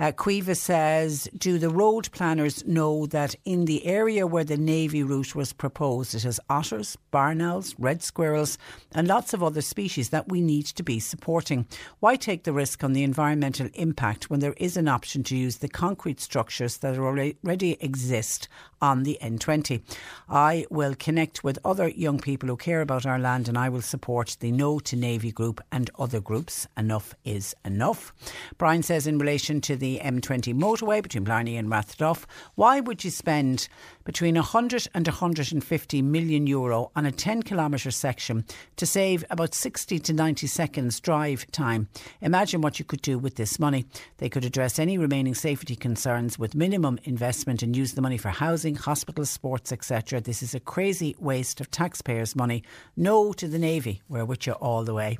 Uh, 0.00 0.12
says, 0.54 1.28
do 1.36 1.58
the 1.58 1.68
road 1.68 2.10
planners 2.10 2.66
know 2.66 3.04
that 3.04 3.34
in 3.44 3.66
the 3.66 3.84
area 3.84 4.26
where 4.26 4.44
the 4.44 4.56
Navy 4.56 5.02
route 5.02 5.34
was 5.34 5.52
proposed, 5.52 6.14
it 6.14 6.22
has 6.22 6.40
otters, 6.48 6.96
barn 7.10 7.42
owls, 7.42 7.74
red 7.78 8.02
squirrels, 8.02 8.56
and 8.94 9.06
lots 9.06 9.34
of 9.34 9.42
other 9.42 9.60
species 9.60 10.08
that 10.08 10.26
we 10.28 10.40
need 10.40 10.64
to 10.64 10.82
be 10.82 10.98
supporting? 11.00 11.66
Why 11.98 12.16
take 12.16 12.44
the 12.44 12.52
risk 12.54 12.82
on 12.82 12.94
the 12.94 13.02
environmental 13.02 13.68
impact 13.74 14.30
when 14.30 14.40
there 14.40 14.54
is 14.56 14.78
an 14.78 14.88
option 14.88 15.22
to 15.24 15.36
use 15.36 15.58
the 15.58 15.68
concrete 15.68 16.18
structures 16.18 16.78
that 16.78 16.96
already 16.96 17.76
exist 17.80 18.48
on 18.80 19.02
the 19.02 19.18
N20? 19.20 19.82
I 20.30 20.64
will 20.70 20.94
connect 20.94 21.44
with 21.44 21.58
other 21.62 21.88
young 21.88 22.20
people 22.20 22.48
who 22.48 22.56
care 22.56 22.80
about 22.80 23.04
our 23.04 23.18
land 23.18 23.48
and 23.48 23.58
I 23.58 23.68
will 23.68 23.82
support 23.82 24.38
the 24.40 24.50
No 24.50 24.78
to 24.78 24.96
Navy 24.96 25.30
group 25.30 25.60
and 25.70 25.90
other 25.98 26.20
groups. 26.20 26.66
Enough 26.78 27.14
is 27.22 27.54
enough. 27.66 28.14
Brian 28.56 28.82
says, 28.82 29.06
in 29.06 29.18
relation 29.18 29.60
to 29.60 29.76
the 29.76 29.89
M20 29.98 30.54
motorway 30.54 31.02
between 31.02 31.24
Blarney 31.24 31.56
and 31.56 31.68
Rathduff, 31.68 32.24
why 32.54 32.80
would 32.80 33.02
you 33.02 33.10
spend 33.10 33.68
between 34.10 34.34
100 34.34 34.88
and 34.92 35.06
150 35.06 36.02
million 36.02 36.44
euro 36.44 36.90
on 36.96 37.06
a 37.06 37.12
10 37.12 37.44
kilometre 37.44 37.92
section 37.92 38.44
to 38.74 38.84
save 38.84 39.24
about 39.30 39.54
60 39.54 40.00
to 40.00 40.12
90 40.12 40.48
seconds 40.48 40.98
drive 40.98 41.48
time? 41.52 41.88
Imagine 42.20 42.60
what 42.60 42.80
you 42.80 42.84
could 42.84 43.02
do 43.02 43.20
with 43.20 43.36
this 43.36 43.60
money. 43.60 43.84
They 44.18 44.28
could 44.28 44.44
address 44.44 44.80
any 44.80 44.98
remaining 44.98 45.36
safety 45.36 45.76
concerns 45.76 46.40
with 46.40 46.56
minimum 46.56 46.98
investment 47.04 47.62
and 47.62 47.76
use 47.76 47.92
the 47.92 48.02
money 48.02 48.18
for 48.18 48.30
housing, 48.30 48.74
hospitals, 48.74 49.30
sports, 49.30 49.70
etc. 49.70 50.20
This 50.20 50.42
is 50.42 50.56
a 50.56 50.60
crazy 50.60 51.14
waste 51.20 51.60
of 51.60 51.70
taxpayers' 51.70 52.34
money. 52.34 52.64
No 52.96 53.32
to 53.34 53.46
the 53.46 53.60
Navy. 53.60 54.02
We're 54.08 54.24
with 54.24 54.44
you 54.44 54.54
all 54.54 54.82
the 54.82 54.92
way. 54.92 55.18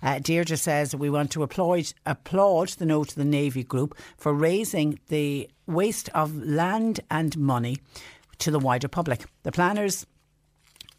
Uh, 0.00 0.20
Deirdre 0.20 0.56
says 0.56 0.94
we 0.94 1.10
want 1.10 1.32
to 1.32 1.42
applaud, 1.42 1.92
applaud 2.06 2.68
the 2.68 2.86
No 2.86 3.02
to 3.02 3.16
the 3.16 3.24
Navy 3.24 3.64
group 3.64 3.98
for 4.16 4.32
raising 4.32 5.00
the 5.08 5.50
waste 5.66 6.08
of 6.14 6.36
land 6.36 7.00
and 7.10 7.36
money 7.36 7.78
to 8.38 8.50
the 8.50 8.58
wider 8.58 8.88
public. 8.88 9.24
The 9.42 9.52
planners 9.52 10.06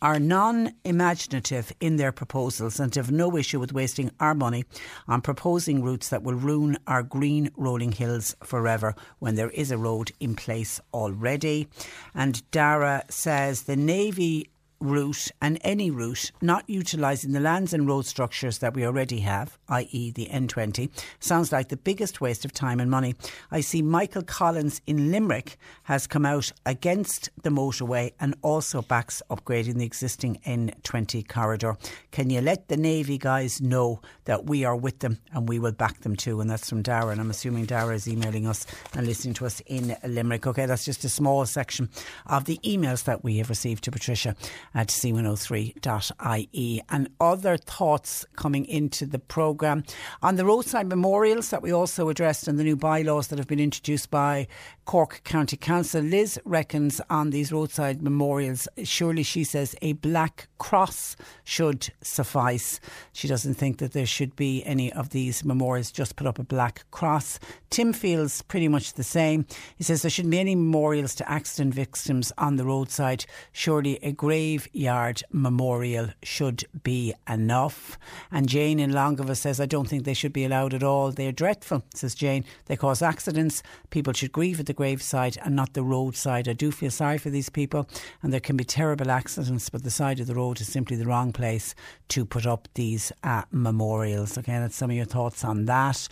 are 0.01 0.19
non 0.19 0.73
imaginative 0.85 1.73
in 1.79 1.97
their 1.97 2.11
proposals 2.11 2.79
and 2.79 2.93
have 2.95 3.11
no 3.11 3.35
issue 3.35 3.59
with 3.59 3.73
wasting 3.73 4.11
our 4.19 4.33
money 4.33 4.63
on 5.07 5.21
proposing 5.21 5.83
routes 5.83 6.09
that 6.09 6.23
will 6.23 6.35
ruin 6.35 6.77
our 6.87 7.03
green 7.03 7.49
rolling 7.57 7.91
hills 7.91 8.35
forever 8.43 8.95
when 9.19 9.35
there 9.35 9.49
is 9.49 9.71
a 9.71 9.77
road 9.77 10.11
in 10.19 10.35
place 10.35 10.79
already. 10.93 11.67
And 12.15 12.49
Dara 12.51 13.03
says 13.09 13.63
the 13.63 13.75
Navy 13.75 14.49
route 14.79 15.31
and 15.41 15.59
any 15.61 15.91
route 15.91 16.31
not 16.41 16.69
utilising 16.69 17.31
the 17.31 17.39
lands 17.39 17.73
and 17.73 17.87
road 17.87 18.05
structures 18.05 18.59
that 18.59 18.73
we 18.73 18.85
already 18.85 19.19
have, 19.19 19.57
i.e., 19.69 20.11
the 20.11 20.27
N20, 20.27 20.89
sounds 21.19 21.51
like 21.51 21.69
the 21.69 21.77
biggest 21.77 22.21
waste 22.21 22.45
of 22.45 22.51
time 22.51 22.79
and 22.79 22.89
money. 22.89 23.15
I 23.51 23.61
see 23.61 23.81
Michael 23.81 24.23
Collins 24.23 24.81
in 24.87 25.11
Limerick 25.11 25.57
has 25.83 26.07
come 26.07 26.25
out 26.25 26.51
against 26.65 27.29
the 27.43 27.49
motorway 27.49 28.13
and 28.19 28.35
also 28.41 28.81
backs 28.81 29.21
upgrading 29.29 29.75
the 29.75 29.85
existing 29.85 30.39
N20 30.45 31.27
corridor. 31.27 31.77
Can 32.11 32.29
you 32.29 32.41
let 32.41 32.67
the 32.67 32.77
Navy 32.77 33.17
guys 33.17 33.61
know 33.61 34.01
that 34.25 34.45
we 34.45 34.63
are 34.63 34.75
with 34.75 34.99
them 34.99 35.19
and 35.33 35.49
we 35.49 35.59
will 35.59 35.71
back 35.71 36.01
them 36.01 36.15
too? 36.15 36.41
And 36.41 36.49
that's 36.49 36.69
from 36.69 36.81
Dara. 36.81 37.09
And 37.09 37.21
I'm 37.21 37.29
assuming 37.29 37.65
Dara 37.65 37.95
is 37.95 38.07
emailing 38.07 38.47
us 38.47 38.65
and 38.93 39.05
listening 39.05 39.33
to 39.35 39.45
us 39.45 39.61
in 39.65 39.95
Limerick. 40.03 40.47
Okay, 40.47 40.65
that's 40.65 40.85
just 40.85 41.03
a 41.03 41.09
small 41.09 41.45
section 41.45 41.89
of 42.25 42.45
the 42.45 42.59
emails 42.63 43.03
that 43.05 43.23
we 43.23 43.37
have 43.37 43.49
received 43.49 43.83
to 43.85 43.91
Patricia 43.91 44.35
at 44.73 44.89
c103.ie. 44.89 46.81
And 46.89 47.09
other 47.19 47.57
thoughts 47.57 48.25
coming 48.35 48.65
into 48.65 49.05
the 49.05 49.19
programme 49.19 49.83
on 50.21 50.35
the 50.35 50.45
roadside 50.45 50.87
memorials 50.87 51.49
that 51.49 51.61
we 51.61 51.71
also 51.71 52.09
addressed 52.09 52.47
and 52.47 52.59
the 52.59 52.63
new 52.63 52.75
bylaws 52.75 53.27
that 53.27 53.39
have 53.39 53.47
been 53.47 53.59
introduced 53.59 54.09
by 54.09 54.47
Cork 54.89 55.21
County 55.23 55.55
Council. 55.55 56.01
Liz 56.01 56.39
reckons 56.45 56.99
on 57.11 57.29
these 57.29 57.51
roadside 57.51 58.01
memorials, 58.01 58.67
surely 58.83 59.21
she 59.21 59.43
says 59.43 59.75
a 59.83 59.93
black 59.93 60.47
cross 60.57 61.15
should 61.43 61.89
suffice. 62.01 62.79
She 63.13 63.27
doesn't 63.27 63.53
think 63.53 63.77
that 63.77 63.91
there 63.91 64.07
should 64.07 64.35
be 64.35 64.63
any 64.65 64.91
of 64.91 65.11
these 65.11 65.45
memorials, 65.45 65.91
just 65.91 66.15
put 66.15 66.25
up 66.25 66.39
a 66.39 66.43
black 66.43 66.89
cross. 66.89 67.39
Tim 67.69 67.93
feels 67.93 68.41
pretty 68.41 68.67
much 68.67 68.93
the 68.93 69.03
same. 69.03 69.45
He 69.75 69.83
says 69.83 70.01
there 70.01 70.09
shouldn't 70.09 70.31
be 70.31 70.39
any 70.39 70.55
memorials 70.55 71.13
to 71.15 71.31
accident 71.31 71.75
victims 71.75 72.33
on 72.39 72.55
the 72.55 72.65
roadside. 72.65 73.27
Surely 73.51 73.99
a 74.01 74.11
graveyard 74.11 75.21
memorial 75.31 76.09
should 76.23 76.65
be 76.81 77.13
enough. 77.29 77.99
And 78.31 78.49
Jane 78.49 78.79
in 78.79 78.89
Longova 78.89 79.37
says, 79.37 79.59
I 79.59 79.67
don't 79.67 79.87
think 79.87 80.03
they 80.03 80.15
should 80.15 80.33
be 80.33 80.45
allowed 80.45 80.73
at 80.73 80.81
all. 80.81 81.11
They're 81.11 81.31
dreadful, 81.31 81.83
says 81.93 82.15
Jane. 82.15 82.43
They 82.65 82.75
cause 82.75 83.03
accidents. 83.03 83.61
People 83.91 84.13
should 84.13 84.31
grieve 84.31 84.59
at 84.59 84.65
the 84.65 84.78
graveside 84.79 85.37
and 85.43 85.57
not 85.57 85.73
the 85.73 85.83
roadside. 85.83 86.47
I 86.47 86.53
do 86.53 86.71
feel 86.71 86.89
sorry 86.89 87.17
for 87.17 87.29
these 87.29 87.49
people, 87.49 87.85
and 88.23 88.31
there 88.31 88.39
can 88.39 88.55
be 88.55 88.63
terrible 88.63 89.11
accidents, 89.11 89.69
but 89.69 89.83
the 89.83 89.91
side 89.91 90.21
of 90.21 90.27
the 90.27 90.35
road 90.35 90.61
is 90.61 90.71
simply 90.71 90.95
the 90.95 91.05
wrong 91.05 91.33
place 91.33 91.75
to 92.07 92.23
put 92.23 92.45
up 92.45 92.69
these 92.75 93.11
uh, 93.21 93.43
memorials. 93.51 94.37
Okay, 94.37 94.57
that's 94.57 94.77
some 94.77 94.89
of 94.89 94.95
your 94.95 95.03
thoughts 95.05 95.43
on 95.43 95.65
that. 95.65 96.07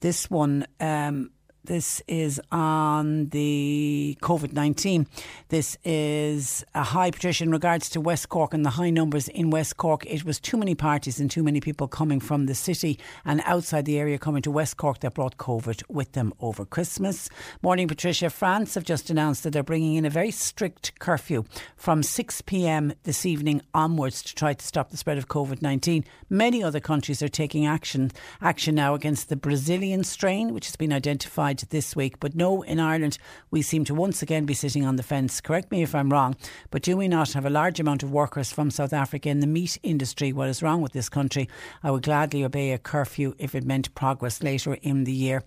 This 0.00 0.30
one. 0.30 0.66
Um, 0.78 1.30
this 1.64 2.02
is 2.08 2.40
on 2.50 3.28
the 3.28 4.18
COVID 4.20 4.52
19. 4.52 5.06
This 5.48 5.76
is 5.84 6.64
a 6.74 6.82
high, 6.82 7.12
Patricia, 7.12 7.44
in 7.44 7.52
regards 7.52 7.88
to 7.90 8.00
West 8.00 8.28
Cork 8.28 8.52
and 8.52 8.64
the 8.64 8.70
high 8.70 8.90
numbers 8.90 9.28
in 9.28 9.50
West 9.50 9.76
Cork. 9.76 10.04
It 10.06 10.24
was 10.24 10.40
too 10.40 10.56
many 10.56 10.74
parties 10.74 11.20
and 11.20 11.30
too 11.30 11.42
many 11.42 11.60
people 11.60 11.86
coming 11.86 12.18
from 12.18 12.46
the 12.46 12.54
city 12.54 12.98
and 13.24 13.40
outside 13.44 13.84
the 13.84 13.98
area 13.98 14.18
coming 14.18 14.42
to 14.42 14.50
West 14.50 14.76
Cork 14.76 15.00
that 15.00 15.14
brought 15.14 15.36
COVID 15.36 15.84
with 15.88 16.12
them 16.12 16.32
over 16.40 16.64
Christmas. 16.64 17.28
Morning, 17.62 17.86
Patricia. 17.86 18.28
France 18.28 18.74
have 18.74 18.84
just 18.84 19.08
announced 19.08 19.44
that 19.44 19.52
they're 19.52 19.62
bringing 19.62 19.94
in 19.94 20.04
a 20.04 20.10
very 20.10 20.32
strict 20.32 20.98
curfew 20.98 21.44
from 21.76 22.02
6 22.02 22.40
pm 22.42 22.92
this 23.04 23.24
evening 23.24 23.62
onwards 23.72 24.22
to 24.22 24.34
try 24.34 24.52
to 24.52 24.66
stop 24.66 24.90
the 24.90 24.96
spread 24.96 25.18
of 25.18 25.28
COVID 25.28 25.62
19. 25.62 26.04
Many 26.28 26.62
other 26.62 26.80
countries 26.80 27.22
are 27.22 27.28
taking 27.28 27.66
action, 27.66 28.10
action 28.40 28.74
now 28.74 28.94
against 28.94 29.28
the 29.28 29.36
Brazilian 29.36 30.02
strain, 30.02 30.52
which 30.52 30.66
has 30.66 30.74
been 30.74 30.92
identified 30.92 31.51
this 31.70 31.94
week. 31.94 32.18
But 32.20 32.34
no, 32.34 32.62
in 32.62 32.80
Ireland, 32.80 33.18
we 33.50 33.62
seem 33.62 33.84
to 33.84 33.94
once 33.94 34.22
again 34.22 34.44
be 34.44 34.54
sitting 34.54 34.84
on 34.84 34.96
the 34.96 35.02
fence. 35.02 35.40
Correct 35.40 35.70
me 35.70 35.82
if 35.82 35.94
I'm 35.94 36.10
wrong, 36.10 36.36
but 36.70 36.82
do 36.82 36.96
we 36.96 37.08
not 37.08 37.32
have 37.32 37.46
a 37.46 37.50
large 37.50 37.80
amount 37.80 38.02
of 38.02 38.10
workers 38.10 38.52
from 38.52 38.70
South 38.70 38.92
Africa 38.92 39.28
in 39.28 39.40
the 39.40 39.46
meat 39.46 39.78
industry? 39.82 40.32
What 40.32 40.48
is 40.48 40.62
wrong 40.62 40.80
with 40.80 40.92
this 40.92 41.08
country? 41.08 41.48
I 41.82 41.90
would 41.90 42.02
gladly 42.02 42.44
obey 42.44 42.72
a 42.72 42.78
curfew 42.78 43.34
if 43.38 43.54
it 43.54 43.64
meant 43.64 43.94
progress 43.94 44.42
later 44.42 44.74
in 44.82 45.04
the 45.04 45.12
year. 45.12 45.42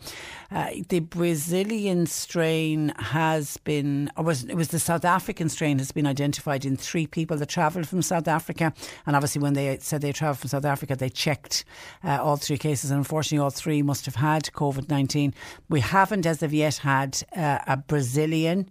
Uh, 0.52 0.72
the 0.90 1.00
Brazilian 1.00 2.06
strain 2.06 2.90
has 2.98 3.58
been, 3.58 4.12
or 4.16 4.24
was 4.24 4.44
it 4.44 4.56
was 4.56 4.70
the 4.70 4.80
South 4.80 5.06
African 5.06 5.50
strain 5.50 5.80
has 5.80 5.92
been 5.92 6.08
identified 6.08 6.66
in 6.66 6.78
three 6.78 7.08
people 7.08 7.38
that 7.38 7.50
travelled 7.50 7.88
from 7.88 8.02
South 8.02 8.28
Africa, 8.28 8.74
and 9.06 9.16
obviously 9.16 9.42
when 9.42 9.54
they 9.54 9.78
said 9.80 10.02
they 10.02 10.12
travelled 10.12 10.40
from 10.40 10.50
South 10.50 10.66
Africa, 10.66 10.96
they 10.96 11.10
checked 11.10 11.66
uh, 12.04 12.20
all 12.22 12.38
three 12.38 12.58
cases, 12.58 12.92
and 12.92 12.98
unfortunately 13.00 13.44
all 13.44 13.50
three 13.50 13.82
must 13.82 14.06
have 14.06 14.16
had 14.16 14.44
COVID 14.54 14.90
nineteen. 14.90 15.34
We 15.70 15.82
haven't 15.96 16.26
as 16.26 16.44
of 16.44 16.54
yet 16.54 16.76
had 16.76 17.24
uh, 17.38 17.60
a 17.68 17.78
Brazilian 17.78 18.70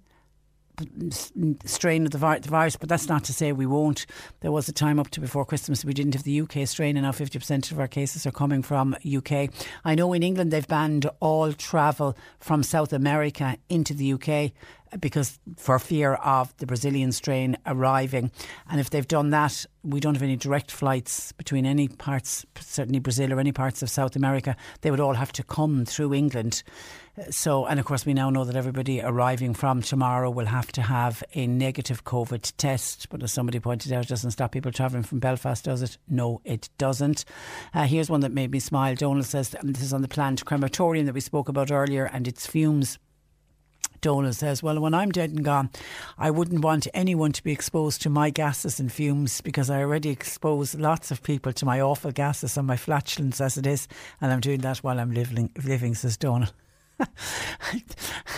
strain 1.64 2.04
of 2.04 2.10
the 2.10 2.18
virus, 2.18 2.76
but 2.76 2.90
that's 2.90 3.08
not 3.08 3.24
to 3.24 3.32
say 3.32 3.50
we 3.52 3.64
won't. 3.64 4.04
There 4.40 4.52
was 4.52 4.68
a 4.68 4.72
time 4.72 4.98
up 4.98 5.08
to 5.10 5.20
before 5.20 5.46
Christmas 5.46 5.86
we 5.86 5.94
didn't 5.94 6.12
have 6.12 6.24
the 6.24 6.42
UK 6.42 6.68
strain, 6.68 6.98
and 6.98 7.04
now 7.04 7.12
50% 7.12 7.72
of 7.72 7.80
our 7.80 7.88
cases 7.88 8.26
are 8.26 8.30
coming 8.30 8.60
from 8.60 8.94
UK. 9.06 9.48
I 9.86 9.94
know 9.94 10.12
in 10.12 10.22
England 10.22 10.50
they've 10.50 10.68
banned 10.68 11.08
all 11.20 11.54
travel 11.54 12.14
from 12.40 12.62
South 12.62 12.92
America 12.92 13.56
into 13.70 13.94
the 13.94 14.12
UK 14.12 14.52
because 15.00 15.38
for 15.56 15.78
fear 15.78 16.14
of 16.14 16.56
the 16.58 16.66
Brazilian 16.66 17.12
strain 17.12 17.56
arriving. 17.66 18.30
And 18.70 18.80
if 18.80 18.90
they've 18.90 19.06
done 19.06 19.30
that, 19.30 19.66
we 19.82 20.00
don't 20.00 20.14
have 20.14 20.22
any 20.22 20.36
direct 20.36 20.70
flights 20.70 21.32
between 21.32 21.66
any 21.66 21.88
parts, 21.88 22.46
certainly 22.58 22.98
Brazil 22.98 23.32
or 23.32 23.40
any 23.40 23.52
parts 23.52 23.82
of 23.82 23.90
South 23.90 24.16
America. 24.16 24.56
They 24.80 24.90
would 24.90 25.00
all 25.00 25.14
have 25.14 25.32
to 25.32 25.42
come 25.42 25.84
through 25.84 26.14
England. 26.14 26.62
So, 27.30 27.66
and 27.66 27.78
of 27.78 27.86
course, 27.86 28.04
we 28.04 28.14
now 28.14 28.30
know 28.30 28.44
that 28.44 28.56
everybody 28.56 29.00
arriving 29.00 29.54
from 29.54 29.82
tomorrow 29.82 30.30
will 30.30 30.46
have 30.46 30.72
to 30.72 30.82
have 30.82 31.22
a 31.34 31.46
negative 31.46 32.04
COVID 32.04 32.52
test. 32.56 33.08
But 33.08 33.22
as 33.22 33.32
somebody 33.32 33.60
pointed 33.60 33.92
out, 33.92 34.04
it 34.04 34.08
doesn't 34.08 34.32
stop 34.32 34.52
people 34.52 34.72
travelling 34.72 35.04
from 35.04 35.20
Belfast, 35.20 35.64
does 35.64 35.82
it? 35.82 35.98
No, 36.08 36.40
it 36.44 36.70
doesn't. 36.78 37.24
Uh, 37.72 37.84
here's 37.84 38.10
one 38.10 38.20
that 38.20 38.32
made 38.32 38.50
me 38.50 38.58
smile. 38.58 38.94
Donald 38.94 39.26
says, 39.26 39.54
this 39.62 39.82
is 39.82 39.92
on 39.92 40.02
the 40.02 40.08
planned 40.08 40.44
crematorium 40.44 41.06
that 41.06 41.14
we 41.14 41.20
spoke 41.20 41.48
about 41.48 41.70
earlier, 41.70 42.06
and 42.06 42.26
its 42.26 42.46
fumes 42.46 42.98
Donald 44.04 44.34
says, 44.34 44.62
Well, 44.62 44.78
when 44.80 44.92
I'm 44.92 45.10
dead 45.10 45.30
and 45.30 45.42
gone, 45.42 45.70
I 46.18 46.30
wouldn't 46.30 46.62
want 46.62 46.86
anyone 46.92 47.32
to 47.32 47.42
be 47.42 47.52
exposed 47.52 48.02
to 48.02 48.10
my 48.10 48.28
gases 48.28 48.78
and 48.78 48.92
fumes 48.92 49.40
because 49.40 49.70
I 49.70 49.80
already 49.80 50.10
expose 50.10 50.74
lots 50.74 51.10
of 51.10 51.22
people 51.22 51.54
to 51.54 51.64
my 51.64 51.80
awful 51.80 52.12
gases 52.12 52.58
and 52.58 52.66
my 52.66 52.76
flatulence 52.76 53.40
as 53.40 53.56
it 53.56 53.66
is, 53.66 53.88
and 54.20 54.30
I'm 54.30 54.40
doing 54.40 54.60
that 54.60 54.78
while 54.78 55.00
I'm 55.00 55.14
living, 55.14 55.48
living 55.64 55.94
says 55.94 56.18
Donald. 56.18 56.52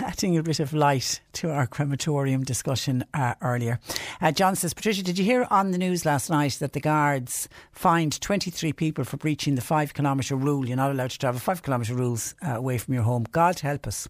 Adding 0.01 0.37
a 0.37 0.43
bit 0.43 0.61
of 0.61 0.73
light 0.73 1.21
to 1.33 1.51
our 1.51 1.67
crematorium 1.67 2.45
discussion 2.45 3.05
uh, 3.15 3.35
earlier. 3.43 3.79
Uh, 4.21 4.33
John 4.33 4.57
says, 4.57 4.75
Patricia, 4.75 5.03
did 5.03 5.19
you 5.19 5.25
hear 5.25 5.47
on 5.51 5.71
the 5.71 5.79
news 5.79 6.05
last 6.05 6.31
night 6.31 6.55
that 6.61 6.73
the 6.73 6.81
guards 6.81 7.49
fined 7.73 8.21
23 8.21 8.73
people 8.73 9.05
for 9.05 9.17
breaching 9.17 9.55
the 9.55 9.61
five 9.61 9.95
kilometre 9.95 10.37
rule? 10.37 10.67
You're 10.67 10.77
not 10.77 10.91
allowed 10.91 11.11
to 11.11 11.19
travel 11.19 11.41
five 11.41 11.63
kilometre 11.63 11.95
rules 11.95 12.35
uh, 12.47 12.57
away 12.57 12.79
from 12.79 12.95
your 12.95 13.03
home. 13.03 13.27
God 13.33 13.61
help 13.61 13.87
us. 13.87 14.09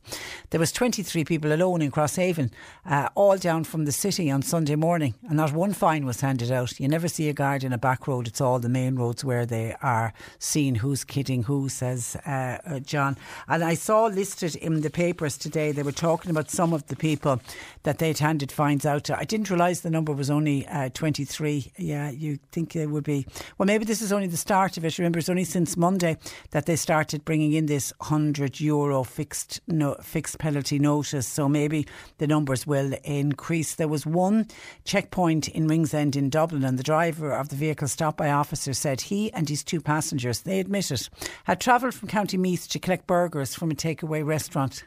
There 0.51 0.61
was 0.61 0.73
23 0.73 1.25
people 1.25 1.53
alone 1.53 1.83
in 1.83 1.91
Crosshaven, 1.91 2.51
uh, 2.85 3.09
all 3.15 3.37
down 3.37 3.65
from 3.65 3.85
the 3.85 3.93
city 3.93 4.31
on 4.31 4.43
Sunday 4.43 4.77
morning, 4.77 5.15
and 5.29 5.37
not 5.37 5.53
one 5.53 5.73
fine 5.73 6.07
was 6.07 6.21
handed 6.21 6.53
out. 6.53 6.79
You 6.79 6.89
never 6.89 7.09
see 7.09 7.29
a 7.29 7.33
guard 7.33 7.65
in 7.65 7.73
a 7.73 7.79
back 7.79 8.07
road. 8.07 8.29
It's 8.29 8.41
all 8.41 8.59
the 8.59 8.69
main 8.69 8.97
roads 8.97 9.25
where 9.25 9.47
they 9.47 9.75
are 9.83 10.13
seen 10.39 10.77
who's 10.77 11.05
kidding 11.05 11.45
who, 11.45 11.69
says 11.69 12.17
uh, 12.27 12.59
uh, 12.67 12.79
John. 12.81 13.17
And 13.49 13.65
I 13.65 13.75
saw 13.75 14.09
listed 14.43 14.63
in 14.63 14.81
the 14.81 14.91
papers 14.91 15.37
today, 15.37 15.73
they 15.73 15.83
were 15.83 15.93
talking 15.93 16.31
about 16.31 16.51
some 16.51 16.73
of 16.73 16.87
the 16.87 16.97
people 16.97 17.41
that 17.85 17.99
they'd 17.99 18.19
handed 18.19 18.53
fines 18.53 18.85
out 18.85 19.05
to. 19.05 19.19
I 19.19 19.25
didn't 19.25 19.51
realise 19.51 19.81
the 19.81 19.91
number 19.91 20.13
was 20.13 20.31
only 20.31 20.67
uh, 20.67 20.91
23. 20.91 21.73
Yeah, 21.77 22.11
you 22.11 22.39
think 22.53 22.77
it 22.77 22.87
would 22.87 23.05
be. 23.05 23.27
Well, 23.59 23.67
maybe 23.67 23.85
this 23.85 24.03
is 24.03 24.13
only 24.13 24.27
the 24.27 24.37
start 24.37 24.77
of 24.77 24.85
it. 24.85 24.99
Remember, 24.99 25.19
it's 25.19 25.29
only 25.29 25.45
since 25.45 25.77
Monday 25.77 26.19
that 26.51 26.67
they 26.67 26.77
started 26.77 27.25
bringing 27.25 27.53
in 27.53 27.67
this 27.67 27.93
100 27.99 28.61
euro 28.61 29.03
fixed 29.05 29.61
no, 29.67 29.95
fixed 30.03 30.39
penalty 30.39 30.79
notice. 30.79 31.27
So 31.27 31.49
maybe 31.49 31.87
the 32.19 32.27
numbers 32.27 32.67
will 32.67 32.95
increase. 33.05 33.75
There 33.75 33.89
was 33.89 34.05
one 34.05 34.49
checkpoint 34.85 35.49
in 35.49 35.69
Ringsend 35.69 36.17
in 36.17 36.31
Dublin, 36.31 36.65
and 36.65 36.79
the 36.79 36.83
driver 36.83 37.33
of 37.33 37.49
the 37.49 37.57
vehicle 37.57 37.89
stopped 37.89 38.19
by 38.19 38.31
officers 38.31 38.79
said 38.79 39.01
he 39.01 39.33
and 39.33 39.49
his 39.49 39.63
two 39.63 39.81
passengers, 39.81 40.41
they 40.41 40.61
admitted, 40.61 41.09
had 41.45 41.61
travelled 41.61 41.95
from 41.95 42.09
County 42.09 42.37
Meath 42.37 42.69
to 42.69 42.79
collect 42.79 43.07
burgers 43.07 43.55
from 43.55 43.71
a 43.71 43.75
takeaway 43.75 44.26
restaurant. 44.27 44.85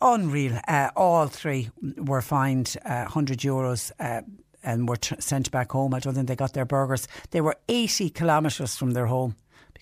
Unreal. 0.00 0.60
Uh, 0.68 0.90
all 0.96 1.26
three 1.26 1.70
were 1.96 2.22
fined 2.22 2.76
uh, 2.84 3.02
100 3.02 3.38
euros. 3.38 3.90
Uh, 3.98 4.22
and 4.64 4.88
were 4.88 4.96
t- 4.96 5.14
sent 5.20 5.50
back 5.52 5.70
home. 5.70 5.94
I 5.94 6.00
don't 6.00 6.14
think 6.14 6.26
they 6.26 6.36
got 6.36 6.52
their 6.52 6.64
burgers. 6.64 7.06
They 7.30 7.40
were 7.40 7.56
80 7.68 8.10
kilometres 8.10 8.76
from 8.76 8.90
their 8.90 9.06
home 9.06 9.36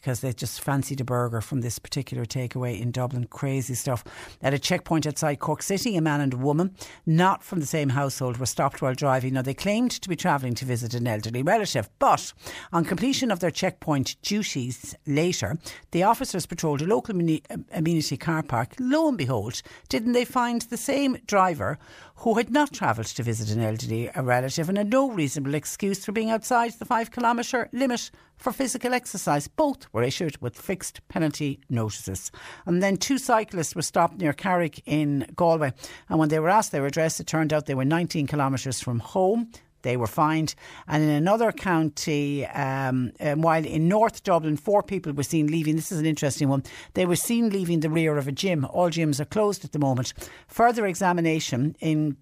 because 0.06 0.20
they 0.20 0.32
just 0.32 0.60
fancied 0.60 1.00
a 1.00 1.04
burger 1.04 1.40
from 1.40 1.62
this 1.62 1.80
particular 1.80 2.24
takeaway 2.24 2.80
in 2.80 2.92
Dublin. 2.92 3.24
Crazy 3.24 3.74
stuff. 3.74 4.04
At 4.40 4.54
a 4.54 4.58
checkpoint 4.60 5.04
outside 5.04 5.40
Cork 5.40 5.64
City, 5.64 5.96
a 5.96 6.00
man 6.00 6.20
and 6.20 6.32
a 6.32 6.36
woman, 6.36 6.76
not 7.04 7.42
from 7.42 7.58
the 7.58 7.66
same 7.66 7.88
household, 7.88 8.36
were 8.36 8.46
stopped 8.46 8.80
while 8.80 8.94
driving. 8.94 9.34
Now, 9.34 9.42
they 9.42 9.52
claimed 9.52 9.90
to 9.90 10.08
be 10.08 10.14
travelling 10.14 10.54
to 10.54 10.64
visit 10.64 10.94
an 10.94 11.08
elderly 11.08 11.42
relative, 11.42 11.90
but 11.98 12.32
on 12.72 12.84
completion 12.84 13.32
of 13.32 13.40
their 13.40 13.50
checkpoint 13.50 14.14
duties 14.22 14.94
later, 15.08 15.58
the 15.90 16.04
officers 16.04 16.46
patrolled 16.46 16.82
a 16.82 16.86
local 16.86 17.16
uh, 17.16 17.56
amenity 17.72 18.16
car 18.16 18.44
park. 18.44 18.74
Lo 18.78 19.08
and 19.08 19.18
behold, 19.18 19.60
didn't 19.88 20.12
they 20.12 20.24
find 20.24 20.62
the 20.62 20.76
same 20.76 21.18
driver 21.26 21.80
who 22.16 22.34
had 22.34 22.50
not 22.50 22.72
travelled 22.72 23.06
to 23.06 23.22
visit 23.22 23.50
an 23.50 23.62
elderly 23.62 24.10
relative 24.16 24.68
and 24.68 24.78
had 24.78 24.90
no 24.90 25.10
reasonable 25.10 25.54
excuse 25.54 26.04
for 26.04 26.12
being 26.12 26.30
outside 26.30 26.72
the 26.72 26.84
five 26.84 27.10
kilometre 27.10 27.68
limit 27.72 28.10
for 28.36 28.52
physical 28.52 28.94
exercise. 28.94 29.48
Both 29.48 29.92
were 29.92 30.02
issued 30.02 30.40
with 30.40 30.58
fixed 30.58 31.06
penalty 31.08 31.60
notices. 31.68 32.30
And 32.64 32.82
then 32.82 32.96
two 32.96 33.18
cyclists 33.18 33.74
were 33.74 33.82
stopped 33.82 34.18
near 34.18 34.32
Carrick 34.32 34.82
in 34.86 35.26
Galway. 35.36 35.72
And 36.08 36.18
when 36.18 36.28
they 36.30 36.38
were 36.38 36.48
asked 36.48 36.72
their 36.72 36.86
address, 36.86 37.20
it 37.20 37.26
turned 37.26 37.52
out 37.52 37.66
they 37.66 37.74
were 37.74 37.84
19 37.84 38.26
kilometres 38.26 38.80
from 38.80 39.00
home 39.00 39.50
they 39.82 39.96
were 39.96 40.06
fined. 40.06 40.54
And 40.88 41.02
in 41.02 41.10
another 41.10 41.52
county, 41.52 42.46
um, 42.46 43.12
um, 43.20 43.42
while 43.42 43.64
in 43.64 43.88
North 43.88 44.22
Dublin, 44.22 44.56
four 44.56 44.82
people 44.82 45.12
were 45.12 45.22
seen 45.22 45.46
leaving. 45.48 45.76
This 45.76 45.92
is 45.92 45.98
an 45.98 46.06
interesting 46.06 46.48
one. 46.48 46.62
They 46.94 47.06
were 47.06 47.16
seen 47.16 47.50
leaving 47.50 47.80
the 47.80 47.90
rear 47.90 48.16
of 48.16 48.28
a 48.28 48.32
gym. 48.32 48.64
All 48.64 48.90
gyms 48.90 49.20
are 49.20 49.24
closed 49.24 49.64
at 49.64 49.72
the 49.72 49.78
moment. 49.78 50.12
Further 50.48 50.86
examination 50.86 51.76
in 51.80 52.16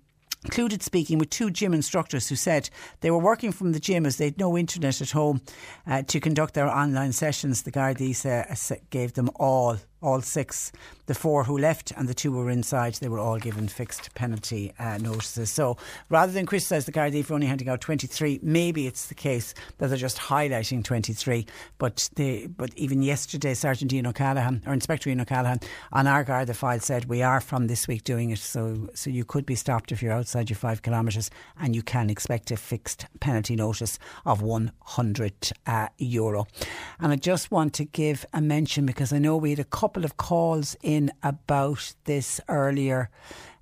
included 0.44 0.82
speaking 0.82 1.18
with 1.18 1.30
two 1.30 1.50
gym 1.50 1.72
instructors 1.72 2.28
who 2.28 2.36
said 2.36 2.68
they 3.00 3.10
were 3.10 3.18
working 3.18 3.50
from 3.50 3.72
the 3.72 3.80
gym 3.80 4.04
as 4.06 4.18
they 4.18 4.26
had 4.26 4.38
no 4.38 4.56
internet 4.56 5.00
at 5.00 5.10
home 5.10 5.40
uh, 5.86 6.02
to 6.02 6.20
conduct 6.20 6.54
their 6.54 6.68
online 6.68 7.12
sessions. 7.12 7.62
The 7.62 7.72
Gardaí 7.72 8.14
uh, 8.24 8.76
gave 8.90 9.14
them 9.14 9.30
all 9.36 9.78
all 10.02 10.20
six, 10.20 10.70
the 11.06 11.14
four 11.14 11.44
who 11.44 11.56
left 11.56 11.92
and 11.96 12.08
the 12.08 12.14
two 12.14 12.32
who 12.32 12.38
were 12.38 12.50
inside, 12.50 12.94
they 12.94 13.08
were 13.08 13.18
all 13.18 13.38
given 13.38 13.68
fixed 13.68 14.14
penalty 14.14 14.72
uh, 14.78 14.98
notices. 14.98 15.50
So 15.50 15.76
rather 16.10 16.32
than 16.32 16.46
criticise 16.46 16.84
the 16.84 16.92
Gardaí 16.92 17.24
for 17.24 17.34
only 17.34 17.46
handing 17.46 17.68
out 17.68 17.80
23, 17.80 18.40
maybe 18.42 18.86
it's 18.86 19.06
the 19.06 19.14
case 19.14 19.54
that 19.78 19.88
they're 19.88 19.96
just 19.96 20.18
highlighting 20.18 20.84
23. 20.84 21.46
But 21.78 22.10
they, 22.16 22.46
but 22.46 22.70
even 22.76 23.02
yesterday, 23.02 23.54
Sergeant 23.54 23.92
Ian 23.92 24.06
O'Callaghan, 24.06 24.62
or 24.66 24.72
Inspector 24.72 25.08
Ian 25.08 25.20
O'Callaghan, 25.20 25.60
on 25.92 26.06
our 26.06 26.24
Garda 26.24 26.54
file 26.54 26.80
said, 26.80 27.06
we 27.06 27.22
are 27.22 27.40
from 27.40 27.66
this 27.66 27.88
week 27.88 28.04
doing 28.04 28.30
it. 28.30 28.38
So, 28.38 28.88
so 28.94 29.10
you 29.10 29.24
could 29.24 29.46
be 29.46 29.54
stopped 29.54 29.92
if 29.92 30.02
you're 30.02 30.12
outside 30.12 30.50
your 30.50 30.56
five 30.56 30.82
kilometres 30.82 31.30
and 31.58 31.74
you 31.74 31.82
can 31.82 32.10
expect 32.10 32.50
a 32.50 32.56
fixed 32.56 33.06
penalty 33.20 33.56
notice 33.56 33.98
of 34.26 34.42
100 34.42 35.32
uh, 35.66 35.88
euro. 35.98 36.46
And 37.00 37.12
I 37.12 37.16
just 37.16 37.50
want 37.50 37.72
to 37.74 37.84
give 37.84 38.26
a 38.32 38.40
mention 38.40 38.86
because 38.86 39.12
I 39.12 39.18
know 39.18 39.36
we 39.36 39.50
had 39.50 39.58
a 39.58 39.64
couple 39.64 39.94
couple 39.94 40.04
of 40.04 40.16
calls 40.16 40.76
in 40.82 40.93
about 41.22 41.94
this 42.04 42.40
earlier. 42.48 43.10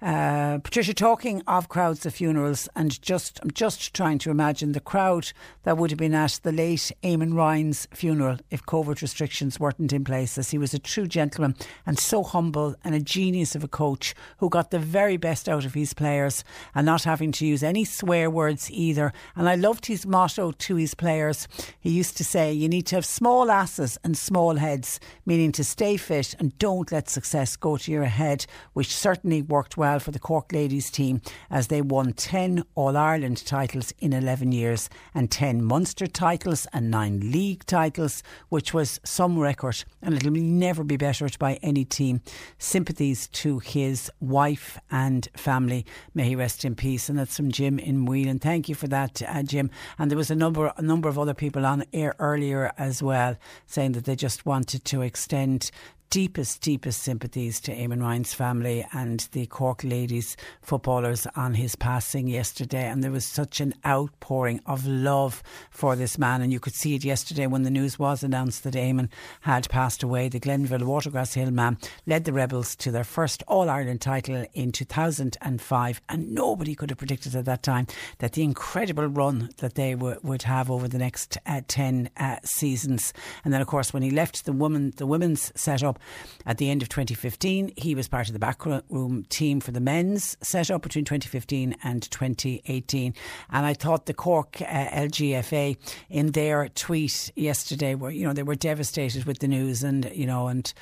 Uh, 0.02 0.58
Patricia, 0.58 0.92
talking 0.92 1.42
of 1.46 1.68
crowds 1.68 2.04
of 2.04 2.12
funerals, 2.12 2.68
and 2.74 3.00
just 3.00 3.38
I'm 3.40 3.52
just 3.52 3.94
trying 3.94 4.18
to 4.18 4.32
imagine 4.32 4.72
the 4.72 4.80
crowd 4.80 5.32
that 5.62 5.78
would 5.78 5.92
have 5.92 5.98
been 5.98 6.12
at 6.12 6.40
the 6.42 6.50
late 6.50 6.90
Eamonn 7.04 7.34
Ryan's 7.34 7.86
funeral 7.94 8.38
if 8.50 8.66
COVID 8.66 9.00
restrictions 9.00 9.60
weren't 9.60 9.92
in 9.92 10.02
place, 10.02 10.38
as 10.38 10.50
he 10.50 10.58
was 10.58 10.74
a 10.74 10.80
true 10.80 11.06
gentleman 11.06 11.54
and 11.86 12.00
so 12.00 12.24
humble 12.24 12.74
and 12.82 12.96
a 12.96 13.00
genius 13.00 13.54
of 13.54 13.62
a 13.62 13.68
coach 13.68 14.12
who 14.38 14.48
got 14.48 14.72
the 14.72 14.80
very 14.80 15.16
best 15.16 15.48
out 15.48 15.64
of 15.64 15.74
his 15.74 15.94
players 15.94 16.42
and 16.74 16.84
not 16.84 17.04
having 17.04 17.30
to 17.30 17.46
use 17.46 17.62
any 17.62 17.84
swear 17.84 18.28
words 18.28 18.72
either. 18.72 19.12
And 19.36 19.48
I 19.48 19.54
loved 19.54 19.86
his 19.86 20.04
motto 20.04 20.50
to 20.50 20.74
his 20.74 20.94
players. 20.94 21.46
He 21.78 21.90
used 21.90 22.16
to 22.16 22.24
say, 22.24 22.52
"You 22.52 22.68
need 22.68 22.86
to 22.86 22.96
have 22.96 23.06
small 23.06 23.52
asses 23.52 23.98
and 24.02 24.18
small 24.18 24.56
heads," 24.56 24.98
meaning 25.24 25.52
to 25.52 25.62
stay 25.62 25.96
fit 25.96 26.34
and 26.40 26.58
don't 26.58 26.90
let 26.90 27.08
success 27.08 27.54
go 27.54 27.76
to 27.76 27.92
your 27.92 28.06
head, 28.06 28.46
which 28.72 28.96
certainly 28.96 29.42
worked 29.42 29.76
well 29.76 29.91
well 29.92 30.00
for 30.00 30.10
the 30.10 30.18
Cork 30.18 30.52
ladies 30.54 30.90
team 30.90 31.20
as 31.50 31.66
they 31.66 31.82
won 31.82 32.14
10 32.14 32.64
All 32.74 32.96
Ireland 32.96 33.44
titles 33.44 33.92
in 33.98 34.14
11 34.14 34.50
years 34.50 34.88
and 35.14 35.30
10 35.30 35.62
Munster 35.62 36.06
titles 36.06 36.66
and 36.72 36.90
9 36.90 37.30
league 37.30 37.66
titles, 37.66 38.22
which 38.48 38.72
was 38.72 39.00
some 39.04 39.38
record 39.38 39.84
and 40.00 40.14
it'll 40.14 40.30
never 40.32 40.82
be 40.82 40.96
bettered 40.96 41.38
by 41.38 41.58
any 41.62 41.84
team. 41.84 42.22
Sympathies 42.56 43.26
to 43.42 43.58
his 43.58 44.10
wife 44.18 44.78
and 44.90 45.28
family. 45.36 45.84
May 46.14 46.24
he 46.28 46.36
rest 46.36 46.64
in 46.64 46.74
peace. 46.74 47.10
And 47.10 47.18
that's 47.18 47.36
from 47.36 47.52
Jim 47.52 47.78
in 47.78 48.06
Whelan. 48.06 48.38
Thank 48.38 48.70
you 48.70 48.74
for 48.74 48.88
that, 48.88 49.20
uh, 49.28 49.42
Jim. 49.42 49.70
And 49.98 50.10
there 50.10 50.16
was 50.16 50.30
a 50.30 50.34
number, 50.34 50.72
a 50.74 50.82
number 50.82 51.10
of 51.10 51.18
other 51.18 51.34
people 51.34 51.66
on 51.66 51.84
air 51.92 52.14
earlier 52.18 52.72
as 52.78 53.02
well 53.02 53.36
saying 53.66 53.92
that 53.92 54.06
they 54.06 54.16
just 54.16 54.46
wanted 54.46 54.86
to 54.86 55.02
extend 55.02 55.70
deepest, 56.12 56.60
deepest 56.60 57.00
sympathies 57.00 57.58
to 57.58 57.74
Eamonn 57.74 58.02
Ryan's 58.02 58.34
family 58.34 58.86
and 58.92 59.20
the 59.32 59.46
Cork 59.46 59.82
ladies 59.82 60.36
footballers 60.60 61.26
on 61.36 61.54
his 61.54 61.74
passing 61.74 62.28
yesterday. 62.28 62.86
And 62.86 63.02
there 63.02 63.10
was 63.10 63.24
such 63.24 63.62
an 63.62 63.72
outpouring 63.86 64.60
of 64.66 64.86
love 64.86 65.42
for 65.70 65.96
this 65.96 66.18
man. 66.18 66.42
And 66.42 66.52
you 66.52 66.60
could 66.60 66.74
see 66.74 66.94
it 66.94 67.02
yesterday 67.02 67.46
when 67.46 67.62
the 67.62 67.70
news 67.70 67.98
was 67.98 68.22
announced 68.22 68.62
that 68.64 68.74
Eamonn 68.74 69.08
had 69.40 69.70
passed 69.70 70.02
away. 70.02 70.28
The 70.28 70.38
Glenville 70.38 70.80
Watergrasshill 70.80 71.50
man 71.50 71.78
led 72.06 72.26
the 72.26 72.34
Rebels 72.34 72.76
to 72.76 72.90
their 72.90 73.04
first 73.04 73.42
All 73.48 73.70
Ireland 73.70 74.02
title 74.02 74.44
in 74.52 74.70
2005. 74.70 76.00
And 76.10 76.34
nobody 76.34 76.74
could 76.74 76.90
have 76.90 76.98
predicted 76.98 77.34
at 77.34 77.46
that 77.46 77.62
time 77.62 77.86
that 78.18 78.34
the 78.34 78.42
incredible 78.42 79.06
run 79.06 79.48
that 79.58 79.76
they 79.76 79.94
w- 79.94 80.20
would 80.22 80.42
have 80.42 80.70
over 80.70 80.88
the 80.88 80.98
next 80.98 81.38
uh, 81.46 81.62
10 81.66 82.10
uh, 82.18 82.36
seasons. 82.44 83.14
And 83.46 83.54
then, 83.54 83.62
of 83.62 83.66
course, 83.66 83.94
when 83.94 84.02
he 84.02 84.10
left 84.10 84.44
the 84.44 84.52
woman, 84.52 84.92
the 84.98 85.06
women's 85.06 85.50
setup, 85.58 85.98
at 86.46 86.58
the 86.58 86.70
end 86.70 86.82
of 86.82 86.88
2015, 86.88 87.72
he 87.76 87.94
was 87.94 88.08
part 88.08 88.28
of 88.28 88.32
the 88.32 88.38
backroom 88.38 89.24
team 89.28 89.60
for 89.60 89.70
the 89.70 89.80
men's 89.80 90.36
set 90.42 90.70
up 90.70 90.82
between 90.82 91.04
2015 91.04 91.76
and 91.82 92.10
2018. 92.10 93.14
And 93.50 93.66
I 93.66 93.74
thought 93.74 94.06
the 94.06 94.14
Cork 94.14 94.60
uh, 94.60 94.64
LGFA 94.64 95.76
in 96.10 96.32
their 96.32 96.68
tweet 96.68 97.32
yesterday 97.36 97.94
were, 97.94 98.10
you 98.10 98.26
know, 98.26 98.32
they 98.32 98.42
were 98.42 98.54
devastated 98.54 99.24
with 99.24 99.38
the 99.38 99.48
news 99.48 99.82
and, 99.82 100.10
you 100.14 100.26
know, 100.26 100.48
and, 100.48 100.72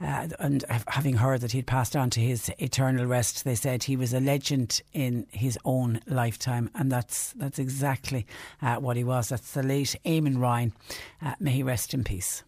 uh, 0.00 0.28
and 0.38 0.64
having 0.86 1.14
heard 1.14 1.40
that 1.40 1.52
he'd 1.52 1.66
passed 1.66 1.96
on 1.96 2.10
to 2.10 2.20
his 2.20 2.50
eternal 2.58 3.06
rest, 3.06 3.44
they 3.44 3.54
said 3.54 3.82
he 3.82 3.96
was 3.96 4.12
a 4.12 4.20
legend 4.20 4.80
in 4.92 5.26
his 5.30 5.58
own 5.64 6.00
lifetime. 6.06 6.70
And 6.74 6.90
that's, 6.92 7.32
that's 7.32 7.58
exactly 7.58 8.26
uh, 8.62 8.76
what 8.76 8.96
he 8.96 9.04
was. 9.04 9.30
That's 9.30 9.52
the 9.52 9.62
late 9.62 9.96
Eamonn 10.04 10.38
Ryan. 10.38 10.72
Uh, 11.20 11.34
may 11.40 11.52
he 11.52 11.62
rest 11.62 11.94
in 11.94 12.04
peace. 12.04 12.44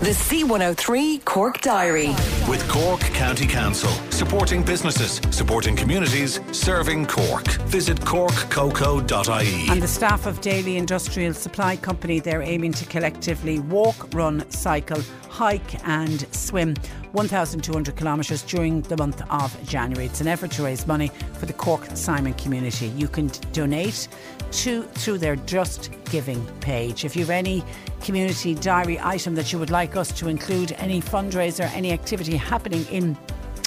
The 0.00 0.10
C103 0.10 1.24
Cork 1.24 1.62
Diary. 1.62 2.08
With 2.48 2.68
Cork 2.68 3.00
County 3.00 3.46
Council, 3.46 3.90
supporting 4.10 4.62
businesses, 4.62 5.20
supporting 5.34 5.74
communities, 5.74 6.38
serving 6.52 7.06
Cork. 7.06 7.46
Visit 7.68 7.98
corkcoco.ie. 8.02 9.70
And 9.70 9.82
the 9.82 9.88
staff 9.88 10.26
of 10.26 10.40
Daily 10.42 10.76
Industrial 10.76 11.32
Supply 11.32 11.76
Company, 11.76 12.20
they're 12.20 12.42
aiming 12.42 12.72
to 12.74 12.84
collectively 12.84 13.58
walk, 13.58 14.14
run, 14.14 14.48
cycle, 14.50 15.00
hike 15.30 15.86
and 15.86 16.26
swim 16.34 16.74
1,200 17.12 17.96
kilometres 17.96 18.42
during 18.42 18.82
the 18.82 18.96
month 18.96 19.22
of 19.30 19.66
January. 19.66 20.06
It's 20.06 20.20
an 20.20 20.28
effort 20.28 20.50
to 20.52 20.62
raise 20.62 20.86
money 20.86 21.08
for 21.34 21.46
the 21.46 21.52
Cork 21.52 21.84
Simon 21.94 22.34
community. 22.34 22.88
You 22.88 23.08
can 23.08 23.30
donate 23.52 24.08
to 24.52 24.82
through 24.82 25.18
their 25.18 25.36
Just 25.36 25.90
Giving 26.10 26.44
page. 26.60 27.04
If 27.04 27.16
you 27.16 27.22
have 27.22 27.30
any 27.30 27.64
community 28.00 28.54
diary 28.54 28.98
item 29.00 29.34
that 29.34 29.52
you 29.52 29.58
would 29.58 29.70
like 29.70 29.96
us 29.96 30.12
to 30.12 30.28
include, 30.28 30.72
any 30.78 31.00
fundraiser, 31.00 31.68
any 31.74 31.92
activity 31.92 32.36
happening 32.36 32.86
in 32.86 33.16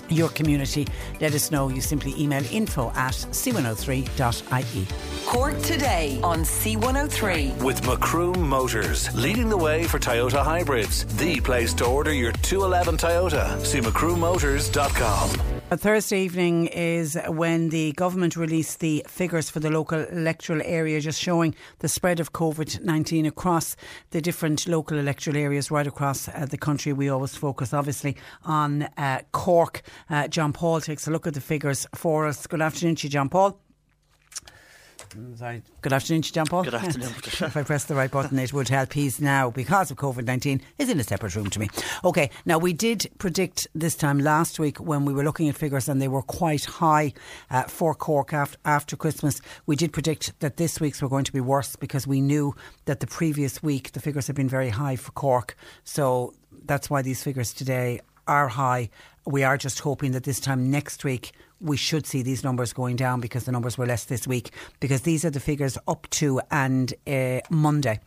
your 0.09 0.29
community, 0.29 0.87
let 1.21 1.33
us 1.33 1.51
know. 1.51 1.69
You 1.69 1.81
simply 1.81 2.13
email 2.17 2.43
info 2.51 2.91
at 2.95 3.13
c103.ie. 3.13 4.87
Cork 5.25 5.61
today 5.61 6.19
on 6.23 6.39
C103. 6.39 7.61
With 7.61 7.85
Macroom 7.85 8.47
Motors, 8.47 9.13
leading 9.15 9.49
the 9.49 9.57
way 9.57 9.83
for 9.83 9.99
Toyota 9.99 10.43
hybrids. 10.43 11.05
The 11.17 11.39
place 11.41 11.73
to 11.75 11.85
order 11.85 12.13
your 12.13 12.31
211 12.31 12.97
Toyota. 12.97 13.63
See 13.65 13.79
macroommotors.com. 13.79 15.58
A 15.71 15.77
Thursday 15.77 16.21
evening 16.23 16.65
is 16.65 17.15
when 17.27 17.69
the 17.69 17.91
government 17.91 18.35
released 18.35 18.79
the 18.79 19.05
figures 19.07 19.51
for 19.51 19.59
the 19.59 19.69
local 19.69 19.99
electoral 20.05 20.63
area, 20.65 20.99
just 20.99 21.21
showing 21.21 21.53
the 21.77 21.87
spread 21.87 22.19
of 22.19 22.33
COVID 22.33 22.83
19 22.83 23.27
across 23.27 23.75
the 24.09 24.19
different 24.19 24.67
local 24.67 24.97
electoral 24.97 25.37
areas 25.37 25.69
right 25.69 25.85
across 25.85 26.27
uh, 26.27 26.47
the 26.49 26.57
country. 26.57 26.91
We 26.91 27.09
always 27.09 27.35
focus, 27.35 27.71
obviously, 27.71 28.17
on 28.45 28.89
uh, 28.97 29.21
Cork. 29.31 29.83
Uh, 30.09 30.27
John 30.27 30.53
Paul 30.53 30.81
takes 30.81 31.07
a 31.07 31.11
look 31.11 31.27
at 31.27 31.35
the 31.35 31.41
figures 31.41 31.85
for 31.93 32.25
us. 32.25 32.47
Good 32.47 32.63
afternoon 32.63 32.95
to 32.95 33.05
you, 33.05 33.11
John 33.11 33.29
Paul. 33.29 33.61
Sorry. 35.35 35.63
Good 35.81 35.93
afternoon, 35.93 36.21
John 36.21 36.45
Paul. 36.45 36.63
Good 36.63 36.75
afternoon, 36.75 37.09
if 37.17 37.57
I 37.57 37.63
press 37.63 37.85
the 37.85 37.95
right 37.95 38.11
button, 38.11 38.37
it 38.37 38.53
would 38.53 38.69
help. 38.69 38.93
He's 38.93 39.19
now, 39.19 39.49
because 39.49 39.89
of 39.89 39.97
COVID 39.97 40.25
19, 40.25 40.61
is 40.77 40.89
in 40.89 40.99
a 40.99 41.03
separate 41.03 41.35
room 41.35 41.49
to 41.49 41.59
me. 41.59 41.69
Okay, 42.03 42.29
now 42.45 42.57
we 42.57 42.73
did 42.73 43.09
predict 43.17 43.67
this 43.73 43.95
time 43.95 44.19
last 44.19 44.59
week 44.59 44.77
when 44.79 45.05
we 45.05 45.13
were 45.13 45.23
looking 45.23 45.49
at 45.49 45.55
figures 45.55 45.89
and 45.89 46.01
they 46.01 46.07
were 46.07 46.21
quite 46.21 46.65
high 46.65 47.13
uh, 47.49 47.63
for 47.63 47.95
Cork 47.95 48.33
after, 48.33 48.57
after 48.65 48.95
Christmas. 48.95 49.41
We 49.65 49.75
did 49.75 49.93
predict 49.93 50.39
that 50.41 50.57
this 50.57 50.79
week's 50.79 51.01
were 51.01 51.09
going 51.09 51.25
to 51.25 51.33
be 51.33 51.41
worse 51.41 51.75
because 51.75 52.05
we 52.05 52.21
knew 52.21 52.55
that 52.85 52.99
the 52.99 53.07
previous 53.07 53.63
week 53.63 53.93
the 53.93 53.99
figures 53.99 54.27
had 54.27 54.35
been 54.35 54.49
very 54.49 54.69
high 54.69 54.95
for 54.95 55.11
Cork. 55.11 55.55
So 55.83 56.33
that's 56.65 56.89
why 56.89 57.01
these 57.01 57.23
figures 57.23 57.53
today 57.53 58.01
are 58.27 58.47
high. 58.47 58.89
We 59.25 59.43
are 59.43 59.57
just 59.57 59.79
hoping 59.79 60.11
that 60.11 60.23
this 60.23 60.39
time 60.39 60.69
next 60.69 61.03
week 61.03 61.31
we 61.61 61.77
should 61.77 62.05
see 62.05 62.21
these 62.21 62.43
numbers 62.43 62.73
going 62.73 62.95
down 62.95 63.19
because 63.19 63.45
the 63.45 63.51
numbers 63.51 63.77
were 63.77 63.85
less 63.85 64.05
this 64.05 64.27
week 64.27 64.51
because 64.79 65.01
these 65.01 65.25
are 65.25 65.29
the 65.29 65.39
figures 65.39 65.77
up 65.87 66.07
to 66.11 66.41
and 66.51 66.93
uh, 67.07 67.39
Monday. 67.49 67.99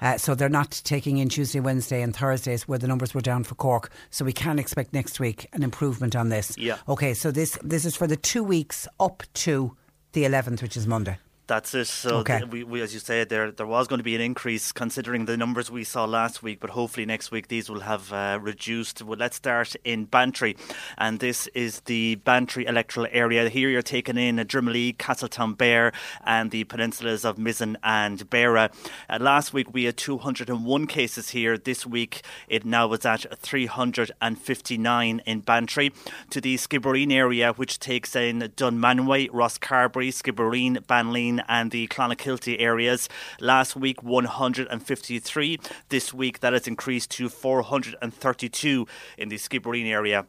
Uh, 0.00 0.18
so 0.18 0.34
they're 0.34 0.48
not 0.48 0.80
taking 0.84 1.18
in 1.18 1.28
Tuesday, 1.28 1.60
Wednesday, 1.60 2.02
and 2.02 2.14
Thursdays 2.14 2.66
where 2.68 2.78
the 2.78 2.88
numbers 2.88 3.14
were 3.14 3.20
down 3.20 3.44
for 3.44 3.54
Cork. 3.54 3.90
So 4.10 4.24
we 4.24 4.32
can 4.32 4.58
expect 4.58 4.92
next 4.92 5.20
week 5.20 5.46
an 5.52 5.62
improvement 5.62 6.14
on 6.16 6.28
this. 6.28 6.56
Yeah. 6.58 6.78
Okay. 6.88 7.14
So 7.14 7.30
this 7.30 7.58
this 7.62 7.84
is 7.84 7.96
for 7.96 8.06
the 8.06 8.16
two 8.16 8.44
weeks 8.44 8.86
up 9.00 9.22
to 9.34 9.76
the 10.12 10.24
11th, 10.24 10.62
which 10.62 10.76
is 10.76 10.86
Monday. 10.86 11.18
That's 11.48 11.74
it. 11.74 11.86
So, 11.86 12.16
Okay. 12.18 12.38
th- 12.40 12.50
we, 12.50 12.62
we, 12.62 12.82
as 12.82 12.92
you 12.92 13.00
said, 13.00 13.30
there 13.30 13.50
there 13.50 13.66
was 13.66 13.88
going 13.88 13.98
to 14.00 14.04
be 14.04 14.14
an 14.14 14.20
increase 14.20 14.70
considering 14.70 15.24
the 15.24 15.34
numbers 15.36 15.70
we 15.70 15.82
saw 15.82 16.04
last 16.04 16.42
week, 16.42 16.60
but 16.60 16.70
hopefully 16.70 17.06
next 17.06 17.30
week 17.30 17.48
these 17.48 17.70
will 17.70 17.80
have 17.80 18.12
uh, 18.12 18.38
reduced. 18.40 19.00
Well, 19.02 19.18
let's 19.18 19.36
start 19.36 19.74
in 19.82 20.04
Bantry, 20.04 20.56
and 20.98 21.20
this 21.20 21.46
is 21.54 21.80
the 21.86 22.16
Bantry 22.16 22.66
electoral 22.66 23.06
area. 23.12 23.48
Here 23.48 23.70
you're 23.70 23.80
taking 23.80 24.18
in 24.18 24.36
Drimoleague, 24.36 24.98
Castletown, 24.98 25.54
Bear, 25.54 25.92
and 26.24 26.50
the 26.50 26.64
peninsulas 26.64 27.24
of 27.24 27.36
Mizen 27.38 27.76
and 27.82 28.28
Beara. 28.28 28.70
Uh, 29.08 29.18
last 29.18 29.54
week 29.54 29.72
we 29.72 29.84
had 29.84 29.96
201 29.96 30.86
cases 30.86 31.30
here. 31.30 31.56
This 31.56 31.86
week 31.86 32.20
it 32.48 32.66
now 32.66 32.86
was 32.88 33.06
at 33.06 33.24
359 33.40 35.22
in 35.26 35.40
Bantry. 35.40 35.92
To 36.30 36.40
the 36.40 36.56
Skibbereen 36.56 37.12
area, 37.12 37.52
which 37.54 37.78
takes 37.78 38.14
in 38.14 38.40
Dunmanway, 38.40 39.30
Ross 39.32 39.58
Rosscarbery, 39.58 40.08
Skibbereen, 40.12 40.86
Banleen, 40.86 41.37
and 41.48 41.70
the 41.70 41.86
Clonakilty 41.88 42.60
areas. 42.60 43.08
Last 43.40 43.76
week, 43.76 44.02
153. 44.02 45.58
This 45.88 46.14
week, 46.14 46.40
that 46.40 46.52
has 46.52 46.66
increased 46.66 47.10
to 47.12 47.28
432 47.28 48.86
in 49.16 49.28
the 49.28 49.36
Skibbereen 49.36 49.86
area. 49.86 50.26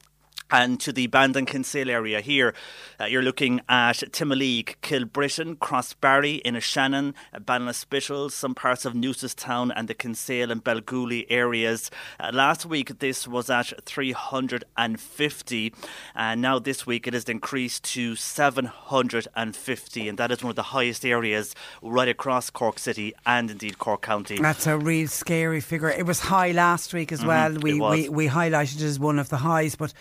And 0.51 0.80
to 0.81 0.91
the 0.91 1.05
Bandon 1.07 1.45
Kinsale 1.45 1.91
area 1.91 2.21
here, 2.21 2.55
uh, 2.99 3.05
you're 3.05 3.21
looking 3.21 3.61
at 3.69 3.97
Timoleague, 3.97 4.76
Kilbrittain, 4.81 5.57
Crossbarry, 5.57 6.41
Innishannon, 6.43 7.13
Ballinspittle, 7.35 8.31
some 8.31 8.55
parts 8.55 8.84
of 8.84 8.93
Newcestown 8.93 9.71
and 9.76 9.88
the 9.88 9.93
Kinsale 9.93 10.49
and 10.51 10.63
Belgooly 10.63 11.27
areas. 11.30 11.91
Uh, 12.19 12.31
last 12.34 12.65
week 12.65 12.97
this 12.97 13.27
was 13.27 13.49
at 13.51 13.71
350, 13.85 15.73
and 16.15 16.41
now 16.41 16.57
this 16.57 16.85
week 16.88 17.05
it 17.07 17.13
has 17.13 17.26
increased 17.26 17.84
to 17.84 18.15
750, 18.15 20.07
and 20.09 20.17
that 20.17 20.31
is 20.31 20.43
one 20.43 20.49
of 20.49 20.55
the 20.55 20.63
highest 20.63 21.05
areas 21.05 21.53
right 21.81 22.07
across 22.09 22.49
Cork 22.49 22.80
City 22.80 23.13
and 23.26 23.51
indeed 23.51 23.77
Cork 23.77 24.01
County. 24.01 24.38
That's 24.38 24.65
a 24.67 24.77
real 24.77 25.07
scary 25.07 25.61
figure. 25.61 25.89
It 25.89 26.05
was 26.05 26.19
high 26.21 26.51
last 26.51 26.93
week 26.93 27.11
as 27.11 27.21
Mhm, 27.21 27.27
well. 27.27 27.53
We, 27.59 27.80
we 27.80 28.09
we 28.09 28.27
highlighted 28.27 28.77
it 28.77 28.81
as 28.84 28.99
one 28.99 29.19
of 29.19 29.30
the 29.30 29.38
highs, 29.38 29.76
but 29.76 29.93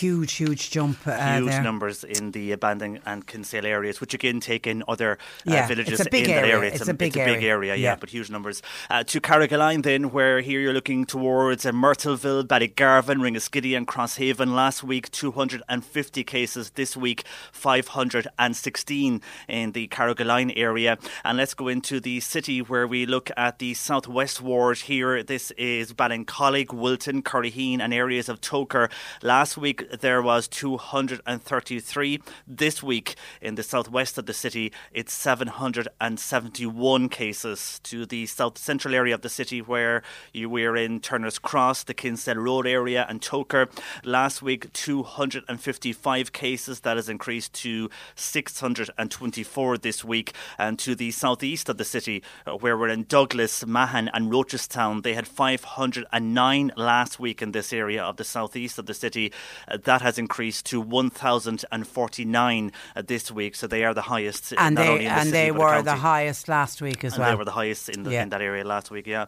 huge, 0.00 0.32
huge 0.34 0.70
jump 0.70 0.98
uh, 1.06 1.16
huge 1.36 1.50
there. 1.50 1.62
numbers 1.62 2.04
in 2.04 2.30
the 2.32 2.54
Bandon 2.56 3.00
and 3.06 3.26
Kinsale 3.26 3.66
areas, 3.66 4.00
which 4.00 4.14
again 4.14 4.40
take 4.40 4.66
in 4.66 4.82
other 4.88 5.12
uh, 5.46 5.52
Yeah, 5.52 5.66
villages 5.66 6.00
it's 6.00 6.08
a 6.12 6.16
in 6.16 6.24
that 6.24 6.30
area. 6.30 6.56
area. 6.56 6.72
It's 6.72 6.88
a 6.88 6.94
big 6.94 7.16
it's 7.16 7.16
a 7.16 7.24
big 7.24 7.42
area. 7.44 7.50
area, 7.50 7.74
yeah, 7.76 7.90
Yeah. 7.90 7.96
but 7.96 8.10
huge 8.10 8.30
numbers. 8.30 8.62
Uh, 8.90 9.04
to 9.04 9.20
Carrigaline, 9.20 9.82
then, 9.82 10.10
where 10.10 10.40
here 10.40 10.60
you're 10.60 10.72
looking 10.72 11.04
towards 11.06 11.64
uh, 11.66 11.72
Myrtleville, 11.72 12.44
Ballygarvan, 12.44 13.18
Ringaskiddy, 13.24 13.76
and 13.76 13.86
Crosshaven. 13.86 14.54
Last 14.54 14.82
week, 14.82 15.10
250 15.10 16.24
cases. 16.24 16.70
This 16.70 16.96
week, 16.96 17.24
516 17.52 19.20
in 19.48 19.72
the 19.72 19.88
Carrigaline 19.88 20.52
area. 20.56 20.98
And 21.24 21.38
let's 21.38 21.54
go 21.54 21.68
into 21.68 22.00
the 22.00 22.20
city 22.20 22.60
where 22.60 22.86
we 22.86 23.06
look 23.06 23.30
at 23.36 23.58
the 23.58 23.74
southwest 23.74 24.40
ward 24.40 24.78
here. 24.78 25.22
This 25.22 25.50
is 25.52 25.92
Ballincollig, 25.92 26.72
Wilton, 26.72 27.22
Curraheen, 27.22 27.80
and 27.80 27.92
areas 27.94 28.28
of 28.28 28.40
Togher. 28.40 28.90
Last 29.22 29.56
week, 29.56 29.83
there 30.00 30.22
was 30.22 30.48
233. 30.48 32.20
This 32.46 32.82
week, 32.82 33.14
in 33.40 33.54
the 33.54 33.62
southwest 33.62 34.18
of 34.18 34.26
the 34.26 34.34
city, 34.34 34.72
it's 34.92 35.12
771 35.12 37.08
cases. 37.08 37.80
To 37.84 38.06
the 38.06 38.26
south 38.26 38.58
central 38.58 38.94
area 38.94 39.14
of 39.14 39.22
the 39.22 39.28
city, 39.28 39.60
where 39.60 40.02
you 40.32 40.48
were 40.48 40.76
in 40.76 41.00
Turner's 41.00 41.38
Cross, 41.38 41.84
the 41.84 41.94
Kinsale 41.94 42.36
Road 42.36 42.66
area, 42.66 43.06
and 43.08 43.20
Togher. 43.20 43.68
Last 44.04 44.42
week, 44.42 44.72
255 44.72 46.32
cases. 46.32 46.80
That 46.80 46.96
has 46.96 47.08
increased 47.08 47.52
to 47.54 47.90
624 48.14 49.78
this 49.78 50.04
week. 50.04 50.32
And 50.58 50.78
to 50.80 50.94
the 50.94 51.10
southeast 51.10 51.68
of 51.68 51.78
the 51.78 51.84
city, 51.84 52.22
uh, 52.46 52.52
where 52.52 52.76
we're 52.76 52.88
in 52.88 53.04
Douglas, 53.04 53.64
Mahon, 53.66 54.08
and 54.12 54.30
Rochestown, 54.30 55.02
they 55.02 55.14
had 55.14 55.26
509 55.26 56.72
last 56.76 57.18
week 57.18 57.42
in 57.42 57.52
this 57.52 57.72
area 57.72 58.02
of 58.02 58.16
the 58.16 58.24
southeast 58.24 58.78
of 58.78 58.86
the 58.86 58.94
city. 58.94 59.32
That 59.76 60.02
has 60.02 60.18
increased 60.18 60.66
to 60.66 60.80
1,049 60.80 62.72
uh, 62.96 63.02
this 63.06 63.30
week. 63.30 63.54
So 63.56 63.66
they 63.66 63.84
are 63.84 63.94
the 63.94 64.02
highest. 64.02 64.52
uh, 64.52 64.56
and 64.58 64.76
they 64.76 64.98
the 64.98 65.04
and 65.06 65.20
city, 65.28 65.30
they 65.32 65.50
the 65.50 65.54
were 65.58 65.82
the 65.82 65.96
highest 65.96 66.48
last 66.48 66.80
week 66.82 67.04
as 67.04 67.14
And 67.14 67.20
well. 67.20 67.30
they 67.30 67.36
were 67.36 67.44
the 67.44 67.52
highest 67.52 67.88
in, 67.88 68.02
the, 68.04 68.10
Yeah. 68.12 68.22
in 68.22 68.28
that 68.30 68.40
area 68.40 68.64
last 68.64 68.90
week, 68.90 69.06
yeah. 69.06 69.22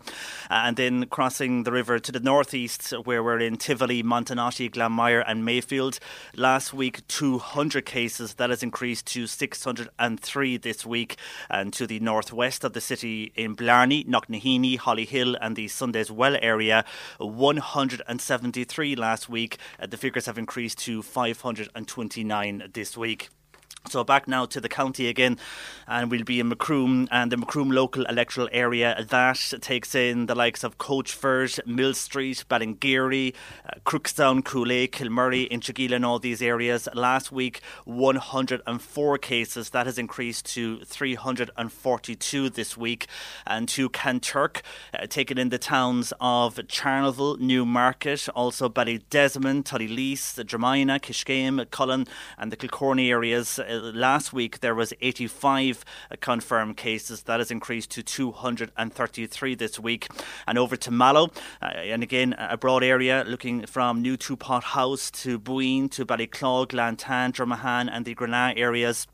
Uh, 0.51 0.65
and 0.67 0.77
then 0.77 1.07
crossing 1.07 1.65
the 1.65 1.73
river 1.73 1.99
to 1.99 2.13
the 2.13 2.21
northeast, 2.21 2.91
where 3.05 3.23
we're 3.23 3.39
in 3.41 3.57
Tivoli, 3.57 4.03
Montenotte, 4.03 4.71
Glanmire, 4.71 5.23
and 5.27 5.45
Mayfield. 5.45 5.99
Last 6.35 6.73
week, 6.75 7.07
200 7.09 7.85
cases. 7.87 8.35
That 8.35 8.51
has 8.51 8.63
increased 8.63 9.07
to 9.15 9.27
603 9.27 10.57
this 10.59 10.85
week. 10.87 11.17
And 11.51 11.73
to 11.75 11.87
the 11.87 12.01
northwest 12.01 12.65
of 12.65 12.73
the 12.73 12.81
city, 12.81 13.33
in 13.35 13.55
Blarney, 13.55 14.05
Knocknaheeny, 14.05 14.79
Hollyhill, 14.79 15.37
and 15.41 15.57
the 15.57 15.69
Sundays 15.69 16.11
Well 16.11 16.37
area, 16.43 16.85
173 17.19 18.97
last 18.97 19.29
week. 19.29 19.59
Uh, 19.81 19.87
the 19.87 19.97
figures 19.97 20.27
have 20.27 20.36
increased 20.39 20.79
to 20.81 21.03
529 21.03 22.71
this 22.73 22.97
week. 22.97 23.29
So 23.89 24.03
back 24.03 24.27
now 24.27 24.47
to 24.47 24.61
the 24.61 24.69
county 24.69 25.07
again, 25.07 25.39
and 25.87 26.11
we'll 26.11 26.25
be 26.25 26.41
in 26.41 26.49
Macroom 26.49 27.07
and 27.13 27.31
the 27.31 27.37
Macroom 27.37 27.71
local 27.71 28.05
electoral 28.07 28.49
area. 28.51 29.07
That 29.09 29.55
takes 29.61 29.95
in 29.95 30.27
the 30.27 30.35
likes 30.35 30.65
of 30.65 30.77
Coachford, 30.79 31.65
Millstreet, 31.67 32.45
Ballingeary, 32.51 33.35
uh, 33.65 33.79
Crookstown, 33.87 34.43
Coolea, 34.43 34.91
Kilmurry, 34.91 35.49
Inchigeelagh, 35.51 35.95
and 35.97 36.05
all 36.05 36.19
these 36.19 36.43
areas. 36.43 36.89
Last 36.95 37.31
week, 37.31 37.61
104 37.85 39.19
cases. 39.19 39.71
That 39.71 39.87
has 39.87 39.99
increased 39.99 40.47
to 40.55 40.81
342 40.85 42.51
this 42.51 42.77
week. 42.77 43.07
And 43.47 43.69
to 43.69 43.89
Kanturk, 43.89 44.63
uh, 44.93 45.07
taking 45.07 45.39
in 45.39 45.51
the 45.51 45.59
towns 45.59 46.13
of 46.21 46.59
Charleville, 46.67 47.39
Newmarket, 47.39 48.29
also 48.31 48.69
Ballydesmond, 48.69 49.63
Tullylease, 49.63 50.45
Dromina, 50.45 51.01
Kiskeam, 51.01 51.71
Cullen, 51.71 52.09
and 52.37 52.51
the 52.51 52.57
Kilcorney 52.57 53.11
areas. 53.11 53.61
Uh, 53.61 53.76
last 53.81 54.33
week 54.33 54.61
there 54.61 54.75
was 54.75 54.93
85 55.01 55.85
uh, 56.11 56.17
confirmed 56.21 56.77
cases. 56.77 57.23
That 57.25 57.41
has 57.41 57.51
increased 57.51 57.91
to 57.93 58.03
233 58.03 59.55
this 59.55 59.79
week. 59.79 60.09
And 60.47 60.59
over 60.59 60.77
to 60.77 60.91
Mallow, 60.91 61.31
uh, 61.63 61.67
and 61.67 62.03
again 62.03 62.35
a 62.39 62.57
broad 62.57 62.83
area 62.83 63.25
looking 63.27 63.67
from 63.67 64.03
New 64.03 64.17
Twopothouse 64.17 65.11
to 65.23 65.39
Buin 65.39 65.89
to 65.91 66.05
Ballyclogh, 66.05 66.69
Glantane, 66.69 67.33
Dromahane, 67.33 67.89
and 67.91 68.05
the 68.05 68.15
Granada 68.15 68.59
areas. 68.59 69.07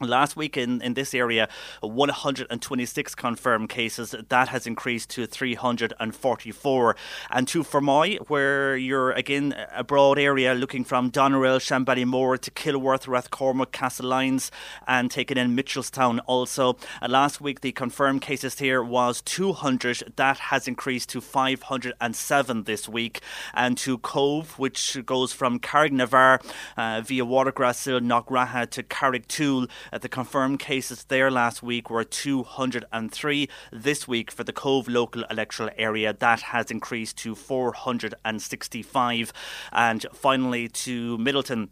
Last 0.00 0.36
week 0.36 0.56
in, 0.56 0.82
in 0.82 0.94
this 0.94 1.14
area, 1.14 1.48
126 1.80 3.14
confirmed 3.14 3.68
cases. 3.68 4.14
That 4.28 4.48
has 4.48 4.66
increased 4.66 5.10
to 5.10 5.26
344. 5.26 6.96
And 7.30 7.48
to 7.48 7.62
Fermoy, 7.62 8.18
where 8.28 8.76
you're 8.76 9.12
again 9.12 9.54
a 9.72 9.84
broad 9.84 10.18
area 10.18 10.52
looking 10.54 10.84
from 10.84 11.12
Doneraile, 11.12 11.60
Shanballymore 11.60 12.40
to 12.40 12.50
Kilworth, 12.50 13.06
Rathcormac, 13.06 13.66
Castlelyons, 13.66 14.50
and 14.88 15.12
taking 15.12 15.38
in 15.38 15.56
Mitchelstown 15.56 16.18
also. 16.26 16.76
Uh, 17.00 17.06
last 17.08 17.40
week, 17.40 17.60
the 17.60 17.70
confirmed 17.70 18.20
cases 18.20 18.58
here 18.58 18.82
was 18.82 19.22
200. 19.22 20.14
That 20.16 20.38
has 20.38 20.66
increased 20.66 21.08
to 21.10 21.20
507 21.20 22.64
this 22.64 22.88
week. 22.88 23.20
And 23.54 23.78
to 23.78 23.98
Cobh, 23.98 24.58
which 24.58 24.98
goes 25.06 25.32
from 25.32 25.60
Carrignavar 25.60 26.44
uh, 26.76 27.00
via 27.02 27.24
Watergrasshill, 27.24 28.00
Knockraha 28.00 28.68
to 28.70 28.82
Carrigtwohill. 28.82 29.70
The 29.92 30.08
confirmed 30.08 30.60
cases 30.60 31.04
there 31.04 31.30
last 31.30 31.62
week 31.62 31.90
were 31.90 32.04
203. 32.04 33.48
This 33.72 34.08
week 34.08 34.30
for 34.30 34.44
the 34.44 34.52
Cobh 34.52 34.88
local 34.88 35.24
electoral 35.30 35.70
area, 35.76 36.12
that 36.12 36.40
has 36.40 36.70
increased 36.70 37.16
to 37.18 37.34
465. 37.34 39.32
And 39.72 40.06
finally 40.12 40.68
to 40.68 41.18
Midleton 41.18 41.68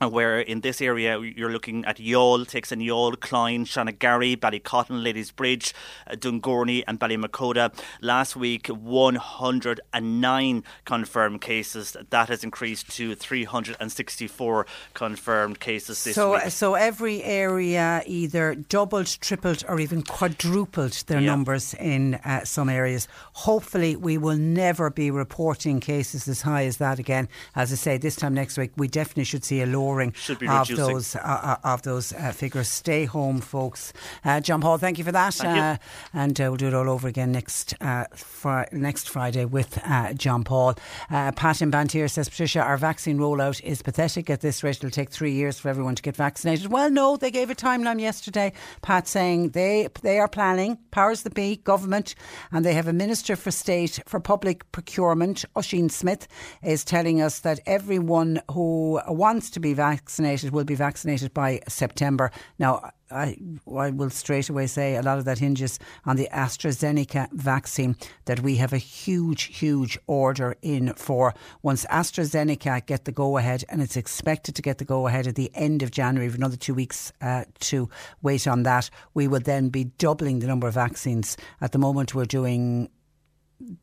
where 0.00 0.40
in 0.40 0.60
this 0.60 0.80
area 0.80 1.18
you're 1.18 1.52
looking 1.52 1.84
at 1.84 1.98
Youghal, 1.98 2.46
takes 2.46 2.72
in 2.72 2.80
Youghal, 2.80 3.18
Cloyne, 3.20 3.64
Shanagarry, 3.64 4.36
Ballycotton, 4.36 5.02
Ladysbridge, 5.02 5.72
uh, 6.06 6.14
Dungourney 6.14 6.82
and 6.86 6.98
Ballymacoda. 7.00 7.72
Last 8.00 8.36
week, 8.36 8.68
109 8.68 10.64
confirmed 10.84 11.40
cases. 11.40 11.96
That 12.10 12.28
has 12.28 12.44
increased 12.44 12.90
to 12.96 13.14
364 13.14 14.66
confirmed 14.94 15.60
cases 15.60 16.04
this 16.04 16.14
so, 16.14 16.32
week. 16.32 16.50
So 16.50 16.74
every 16.74 17.22
area 17.22 18.02
either 18.06 18.54
doubled, 18.54 19.06
tripled 19.20 19.64
or 19.68 19.80
even 19.80 20.02
quadrupled 20.02 20.92
their 21.06 21.20
Yeah. 21.20 21.26
numbers 21.26 21.74
in 21.74 22.14
uh, 22.24 22.44
some 22.44 22.68
areas. 22.68 23.08
Hopefully 23.32 23.96
we 23.96 24.18
will 24.18 24.36
never 24.36 24.90
be 24.90 25.10
reporting 25.10 25.80
cases 25.80 26.28
as 26.28 26.42
high 26.42 26.64
as 26.64 26.78
that 26.78 26.98
again. 26.98 27.28
As 27.54 27.72
I 27.72 27.76
say, 27.76 27.98
this 27.98 28.16
time 28.16 28.34
next 28.34 28.58
week 28.58 28.72
we 28.76 28.88
definitely 28.88 29.24
should 29.24 29.44
see 29.44 29.60
a 29.60 29.66
lowering 29.84 30.14
of 30.48 30.68
those 30.68 31.16
uh, 31.16 31.20
uh, 31.20 31.56
of 31.64 31.82
those 31.82 32.12
uh, 32.12 32.32
figures. 32.32 32.68
Stay 32.68 33.04
home, 33.04 33.40
folks. 33.40 33.92
Uh, 34.24 34.40
John 34.40 34.60
Paul, 34.60 34.78
thank 34.78 34.98
you 34.98 35.04
for 35.04 35.12
that. 35.12 35.38
You. 35.42 35.48
Uh, 35.48 35.76
and 36.12 36.38
we'll 36.38 36.56
do 36.56 36.68
it 36.68 36.74
all 36.74 36.90
over 36.90 37.08
again 37.08 37.32
next 37.32 37.74
uh, 37.80 38.04
fri- 38.14 38.66
next 38.72 39.08
Friday 39.08 39.44
with 39.44 39.78
uh, 39.84 40.12
John 40.14 40.44
Paul. 40.44 40.74
Uh, 41.10 41.32
Pat 41.32 41.62
in 41.62 41.70
Banteer 41.70 42.10
says, 42.10 42.28
Patricia, 42.28 42.60
our 42.60 42.76
vaccine 42.76 43.18
rollout 43.18 43.62
is 43.62 43.82
pathetic 43.82 44.30
at 44.30 44.40
this 44.40 44.62
rate. 44.62 44.76
It'll 44.76 44.90
take 44.90 45.10
three 45.10 45.32
years 45.32 45.58
for 45.58 45.68
everyone 45.68 45.94
to 45.94 46.02
get 46.02 46.16
vaccinated. 46.16 46.68
Well, 46.68 46.90
no, 46.90 47.16
they 47.16 47.30
gave 47.30 47.50
a 47.50 47.54
timeline 47.54 48.00
yesterday. 48.00 48.52
Pat 48.82 49.08
saying 49.08 49.50
they 49.50 49.88
they 50.02 50.18
are 50.18 50.28
planning, 50.28 50.78
powers 50.90 51.22
that 51.22 51.34
be, 51.34 51.56
government, 51.56 52.14
and 52.52 52.64
they 52.64 52.74
have 52.74 52.88
a 52.88 52.92
Minister 52.92 53.36
for 53.36 53.50
State 53.50 54.00
for 54.06 54.20
Public 54.20 54.70
Procurement, 54.72 55.44
Ossian 55.56 55.90
Smyth, 55.90 56.26
is 56.62 56.84
telling 56.84 57.20
us 57.20 57.40
that 57.40 57.60
everyone 57.66 58.40
who 58.50 59.00
wants 59.08 59.50
to 59.50 59.60
be 59.60 59.73
vaccinated 59.74 60.52
will 60.52 60.64
be 60.64 60.74
vaccinated 60.74 61.34
by 61.34 61.60
September. 61.68 62.30
Now, 62.58 62.90
I, 63.10 63.36
I 63.70 63.90
will 63.90 64.10
straight 64.10 64.48
away 64.48 64.66
say 64.66 64.96
a 64.96 65.02
lot 65.02 65.18
of 65.18 65.24
that 65.26 65.38
hinges 65.38 65.78
on 66.04 66.16
the 66.16 66.28
AstraZeneca 66.32 67.32
vaccine 67.32 67.96
that 68.24 68.40
we 68.40 68.56
have 68.56 68.72
a 68.72 68.78
huge, 68.78 69.56
huge 69.56 69.98
order 70.06 70.56
in 70.62 70.94
for. 70.94 71.34
Once 71.62 71.84
AstraZeneca 71.86 72.86
get 72.86 73.04
the 73.04 73.12
go 73.12 73.36
ahead, 73.36 73.64
and 73.68 73.82
it's 73.82 73.96
expected 73.96 74.54
to 74.56 74.62
get 74.62 74.78
the 74.78 74.84
go 74.84 75.06
ahead 75.06 75.26
at 75.26 75.34
the 75.34 75.50
end 75.54 75.82
of 75.82 75.90
January, 75.90 76.28
with 76.28 76.36
another 76.36 76.56
two 76.56 76.74
weeks 76.74 77.12
uh, 77.20 77.44
to 77.60 77.88
wait 78.22 78.46
on 78.46 78.62
that, 78.64 78.90
we 79.12 79.28
will 79.28 79.40
then 79.40 79.68
be 79.68 79.84
doubling 79.84 80.40
the 80.40 80.46
number 80.46 80.66
of 80.66 80.74
vaccines. 80.74 81.36
At 81.60 81.72
the 81.72 81.78
moment, 81.78 82.14
we're 82.14 82.24
doing 82.24 82.88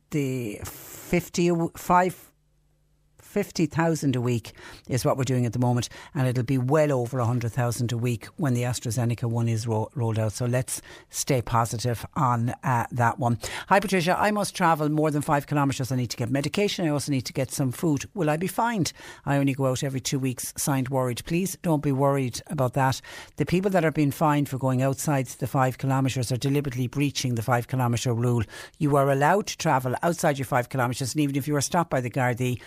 the 0.09 0.59
55 0.63 2.30
50,000 3.31 4.15
a 4.17 4.21
week 4.21 4.51
is 4.89 5.05
what 5.05 5.17
we're 5.17 5.23
doing 5.23 5.45
at 5.45 5.53
the 5.53 5.59
moment, 5.59 5.87
and 6.13 6.27
it'll 6.27 6.43
be 6.43 6.57
well 6.57 6.91
over 6.91 7.19
100,000 7.19 7.91
a 7.93 7.97
week 7.97 8.25
when 8.35 8.53
the 8.53 8.63
AstraZeneca 8.63 9.23
one 9.23 9.47
is 9.47 9.65
ro- 9.65 9.89
rolled 9.95 10.19
out. 10.19 10.33
So 10.33 10.45
let's 10.45 10.81
stay 11.09 11.41
positive 11.41 12.05
on 12.15 12.53
uh, 12.65 12.87
that 12.91 13.19
one. 13.19 13.39
Hi, 13.69 13.79
Patricia. 13.79 14.19
I 14.19 14.31
must 14.31 14.53
travel 14.53 14.89
more 14.89 15.11
than 15.11 15.21
five 15.21 15.47
kilometres. 15.47 15.93
I 15.93 15.95
need 15.95 16.09
to 16.09 16.17
get 16.17 16.29
medication. 16.29 16.85
I 16.85 16.89
also 16.89 17.13
need 17.13 17.21
to 17.21 17.31
get 17.31 17.51
some 17.51 17.71
food. 17.71 18.03
Will 18.13 18.29
I 18.29 18.35
be 18.35 18.47
fined? 18.47 18.91
I 19.25 19.37
only 19.37 19.53
go 19.53 19.67
out 19.67 19.81
every 19.81 20.01
two 20.01 20.19
weeks. 20.19 20.53
Signed, 20.57 20.89
worried. 20.89 21.23
Please 21.25 21.57
don't 21.61 21.81
be 21.81 21.93
worried 21.93 22.41
about 22.47 22.73
that. 22.73 22.99
The 23.37 23.45
people 23.45 23.71
that 23.71 23.85
are 23.85 23.91
being 23.91 24.11
fined 24.11 24.49
for 24.49 24.57
going 24.57 24.81
outside 24.81 25.27
the 25.27 25.47
five 25.47 25.77
kilometres 25.77 26.33
are 26.33 26.37
deliberately 26.37 26.87
breaching 26.87 27.35
the 27.35 27.41
five 27.41 27.69
kilometre 27.69 28.13
rule. 28.13 28.43
You 28.77 28.97
are 28.97 29.09
allowed 29.09 29.47
to 29.47 29.57
travel 29.57 29.95
outside 30.03 30.37
your 30.37 30.45
five 30.45 30.67
kilometres, 30.67 31.13
and 31.13 31.21
even 31.21 31.37
if 31.37 31.47
you 31.47 31.55
are 31.55 31.61
stopped 31.61 31.89
by 31.89 32.01
the 32.01 32.09
Gardaí, 32.09 32.59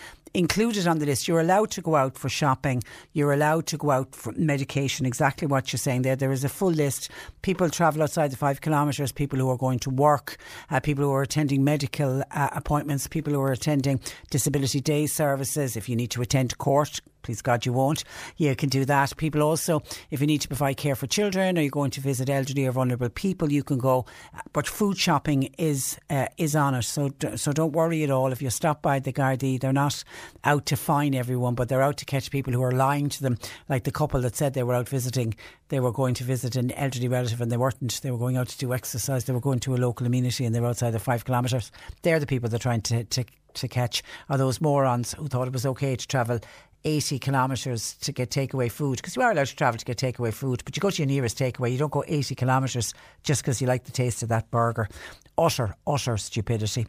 included 0.55 0.87
on 0.87 1.01
the 1.01 1.07
list. 1.07 1.27
You're 1.27 1.41
allowed 1.41 1.73
to 1.73 1.83
go 1.83 1.97
out 1.97 2.17
for 2.17 2.29
shopping. 2.29 2.81
You're 3.13 3.33
allowed 3.33 3.67
to 3.67 3.77
go 3.77 3.91
out 3.91 4.15
for 4.15 4.33
medication. 4.37 5.05
Exactly 5.05 5.49
what 5.49 5.73
you're 5.73 5.79
saying 5.79 6.03
there. 6.03 6.15
There 6.15 6.31
is 6.31 6.45
a 6.45 6.49
full 6.49 6.71
list. 6.71 7.11
People 7.43 7.69
travel 7.69 8.05
outside 8.05 8.31
the 8.31 8.37
five 8.37 8.61
kilometres. 8.61 9.11
People 9.11 9.41
who 9.41 9.51
are 9.51 9.57
going 9.57 9.81
to 9.81 9.91
work. 9.91 10.37
Uh, 10.71 10.79
people 10.79 11.03
who 11.03 11.13
are 11.13 11.23
attending 11.23 11.65
medical 11.65 12.23
uh, 12.31 12.51
appointments. 12.53 13.09
People 13.09 13.33
who 13.33 13.41
are 13.41 13.51
attending 13.51 13.99
disability 14.31 14.81
day 14.81 15.07
services. 15.07 15.77
If 15.77 15.89
you 15.89 15.97
need 15.97 16.13
to 16.13 16.23
attend 16.23 16.57
court. 16.59 17.01
Please 17.25 17.43
God, 17.43 17.67
you 17.67 17.73
won't. 17.73 18.05
You 18.37 18.55
can 18.55 18.69
do 18.69 18.85
that. 18.85 19.17
People 19.17 19.43
also, 19.43 19.83
if 20.11 20.21
you 20.21 20.27
need 20.27 20.43
to 20.43 20.49
provide 20.49 20.77
care 20.77 20.95
for 20.95 21.07
children 21.07 21.59
or 21.59 21.63
you're 21.63 21.71
going 21.71 21.91
to 21.93 22.01
visit 22.01 22.29
elderly 22.29 22.67
or 22.67 22.73
vulnerable 22.73 23.09
people, 23.09 23.51
you 23.51 23.65
can 23.65 23.79
go. 23.79 24.05
But 24.53 24.67
food 24.67 24.99
shopping 24.99 25.55
is 25.59 25.99
uh, 26.11 26.27
is 26.37 26.55
on 26.55 26.75
it, 26.75 26.83
so 26.83 27.11
so 27.37 27.53
don't 27.53 27.73
worry 27.73 28.05
at 28.05 28.11
all. 28.11 28.31
If 28.31 28.43
you 28.43 28.51
stop 28.51 28.83
by 28.83 28.99
the 28.99 29.13
Gardaí, 29.13 29.59
they're 29.59 29.73
not 29.73 30.05
out 30.45 30.67
to 30.67 30.77
fine 30.77 31.15
everyone, 31.15 31.55
but 31.55 31.69
they're 31.69 31.83
out 31.83 31.97
to 31.99 32.05
catch 32.05 32.31
people 32.31 32.53
who 32.53 32.63
are 32.63 32.73
lying 32.73 33.09
to 33.09 33.23
them, 33.23 33.39
like 33.69 33.85
the 33.85 33.91
couple 33.91 34.21
that 34.21 34.37
said 34.37 34.55
they 34.55 34.63
were 34.63 34.75
out 34.75 34.89
visiting. 34.89 35.35
They 35.69 35.81
were 35.81 35.93
going 35.93 36.15
to 36.15 36.25
visit 36.25 36.57
an 36.57 36.73
elderly 36.73 37.09
relative 37.09 37.41
and 37.41 37.51
they 37.51 37.57
weren't. 37.57 38.01
They 38.03 38.11
were 38.11 38.19
going 38.19 38.37
out 38.37 38.49
to 38.49 38.59
do 38.59 38.75
exercise. 38.75 39.25
They 39.25 39.33
were 39.33 39.41
going 39.41 39.61
to 39.61 39.75
a 39.75 39.79
local 39.79 40.07
amenity 40.07 40.45
and 40.45 40.55
they 40.55 40.61
were 40.61 40.69
outside 40.69 40.91
the 40.91 40.99
five 40.99 41.25
kilometres. 41.25 41.73
They're 42.03 42.21
the 42.21 42.27
people 42.27 42.51
they're 42.51 42.59
trying 42.59 42.83
to, 42.83 43.05
to 43.05 43.25
to 43.55 43.69
catch 43.69 44.03
are 44.29 44.39
those 44.39 44.61
morons 44.61 45.15
who 45.15 45.29
thought 45.29 45.47
it 45.47 45.53
was 45.53 45.67
okay 45.67 45.97
to 45.97 46.07
travel 46.07 46.41
80 46.85 47.19
kilometres 47.19 47.95
to 47.95 48.13
get 48.13 48.31
takeaway 48.31 48.71
food 48.71 48.97
because 48.97 49.17
you 49.17 49.23
are 49.23 49.31
allowed 49.31 49.47
to 49.47 49.57
travel 49.57 49.79
to 49.79 49.85
get 49.85 49.97
takeaway 49.97 50.33
food, 50.33 50.63
but 50.65 50.77
you 50.77 50.81
go 50.81 50.91
to 50.91 51.03
your 51.03 51.07
nearest 51.07 51.39
takeaway. 51.39 51.73
You 51.73 51.79
don't 51.79 51.93
go 51.93 52.05
80 52.07 52.35
kilometres 52.35 52.95
just 53.23 53.43
because 53.43 53.61
you 53.61 53.67
like 53.67 53.85
the 53.85 53.93
taste 53.93 54.23
of 54.23 54.29
that 54.29 54.51
burger. 54.51 54.89
Utter, 55.37 55.75
utter 55.87 56.17
stupidity. 56.17 56.87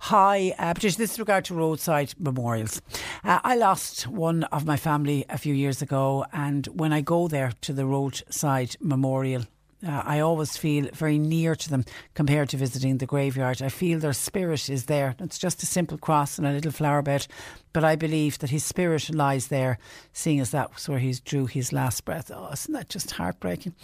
Hi, 0.00 0.54
uh, 0.58 0.74
Patricia, 0.74 0.98
this 0.98 1.12
is 1.12 1.18
regard 1.18 1.44
to 1.46 1.54
roadside 1.54 2.14
memorials. 2.18 2.80
Uh, 3.22 3.40
I 3.44 3.56
lost 3.56 4.06
one 4.06 4.44
of 4.44 4.64
my 4.64 4.76
family 4.76 5.24
a 5.28 5.38
few 5.38 5.54
years 5.54 5.82
ago, 5.82 6.24
and 6.32 6.66
when 6.68 6.92
I 6.92 7.00
go 7.00 7.28
there 7.28 7.52
to 7.62 7.72
the 7.72 7.86
roadside 7.86 8.76
memorial, 8.80 9.44
uh, 9.86 10.02
I 10.04 10.20
always 10.20 10.56
feel 10.56 10.88
very 10.92 11.18
near 11.18 11.54
to 11.54 11.70
them 11.70 11.84
compared 12.14 12.48
to 12.48 12.56
visiting 12.56 12.98
the 12.98 13.06
graveyard. 13.06 13.62
I 13.62 13.68
feel 13.68 14.00
their 14.00 14.12
spirit 14.12 14.68
is 14.68 14.86
there. 14.86 15.14
It's 15.20 15.38
just 15.38 15.62
a 15.62 15.66
simple 15.66 15.98
cross 15.98 16.36
and 16.36 16.46
a 16.46 16.52
little 16.52 16.72
flower 16.72 17.02
bed. 17.02 17.28
But 17.72 17.84
I 17.84 17.96
believe 17.96 18.38
that 18.38 18.50
his 18.50 18.64
spirit 18.64 19.14
lies 19.14 19.48
there, 19.48 19.78
seeing 20.12 20.40
as 20.40 20.50
that 20.50 20.74
was 20.74 20.88
where 20.88 20.98
he 20.98 21.14
drew 21.24 21.46
his 21.46 21.72
last 21.72 22.04
breath. 22.04 22.30
Oh, 22.34 22.50
isn't 22.52 22.74
that 22.74 22.88
just 22.88 23.12
heartbreaking? 23.12 23.74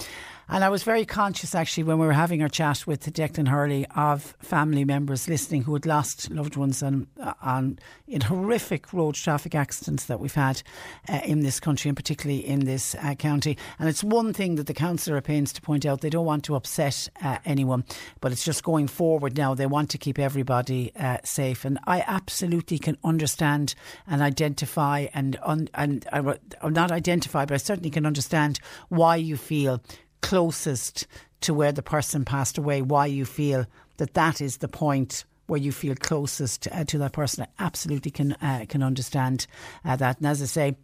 And 0.49 0.63
I 0.63 0.69
was 0.69 0.83
very 0.83 1.07
conscious 1.07 1.55
actually 1.55 1.85
when 1.85 1.99
we 1.99 2.07
were 2.07 2.13
having 2.13 2.43
our 2.43 2.49
chat 2.49 2.87
with 2.87 3.03
Declan 3.13 3.49
Hurley 3.49 3.87
of 3.97 4.37
family 4.41 4.85
members 4.85 5.27
listening 5.27 5.63
who 5.63 5.73
had 5.73 5.87
lost 5.87 6.31
loved 6.31 6.57
ones 6.57 6.83
on, 6.83 7.07
on 7.43 7.79
in 8.07 8.21
horrific 8.21 8.93
road 8.93 9.15
traffic 9.15 9.55
accidents 9.55 10.05
that 10.05 10.21
we've 10.21 10.35
had 10.35 10.63
uh, 11.09 11.21
in 11.25 11.41
this 11.41 11.61
country 11.61 11.89
and 11.89 11.97
particularly 11.97 12.47
in 12.47 12.61
this 12.67 12.95
uh, 12.97 13.15
county. 13.15 13.57
And 13.79 13.89
it's 13.89 14.05
one 14.05 14.35
thing 14.35 14.57
that 14.57 14.67
the 14.67 14.75
councillor 14.75 15.21
pains 15.23 15.53
to 15.55 15.63
point 15.63 15.87
out 15.87 16.03
they 16.03 16.11
don't 16.11 16.27
want 16.27 16.45
to 16.45 16.57
upset 16.57 17.09
uh, 17.23 17.39
anyone, 17.47 17.85
but 18.21 18.31
it's 18.31 18.45
just 18.45 18.65
going 18.65 18.87
forward 18.87 19.39
now. 19.39 19.55
They 19.55 19.67
want 19.67 19.89
to 19.91 19.99
keep 19.99 20.19
everybody 20.19 20.93
uh, 20.95 21.19
safe. 21.25 21.65
And 21.65 21.79
I 21.87 22.05
absolutely 22.07 22.79
can 22.79 22.99
understand 23.03 23.74
and 24.07 24.23
identify 24.23 25.07
and, 25.15 25.39
un, 25.43 25.69
and 25.75 26.07
uh, 26.13 26.35
not 26.65 26.93
identify, 26.93 27.45
but 27.45 27.55
I 27.55 27.59
certainly 27.59 27.91
can 27.91 28.07
understand 28.07 28.61
why 28.89 29.17
you 29.17 29.37
feel 29.37 29.83
closest 30.23 31.07
to 31.43 31.55
where 31.55 31.73
the 31.73 31.83
person 31.83 32.25
passed 32.25 32.59
away, 32.59 32.83
why 32.83 33.07
you 33.07 33.25
feel 33.25 33.67
that 33.99 34.15
that 34.15 34.41
is 34.41 34.59
the 34.59 34.69
point 34.69 35.25
where 35.47 35.61
you 35.61 35.73
feel 35.73 35.95
closest 35.95 36.67
uh, 36.73 36.85
to 36.85 36.99
that 36.99 37.13
person. 37.13 37.45
I 37.45 37.65
absolutely 37.65 38.11
can 38.11 38.33
uh, 38.33 38.65
can 38.69 38.83
understand 38.83 39.47
uh, 39.85 39.97
that. 39.97 40.19
And 40.19 40.27
as 40.27 40.41
I 40.41 40.47
say, 40.47 40.77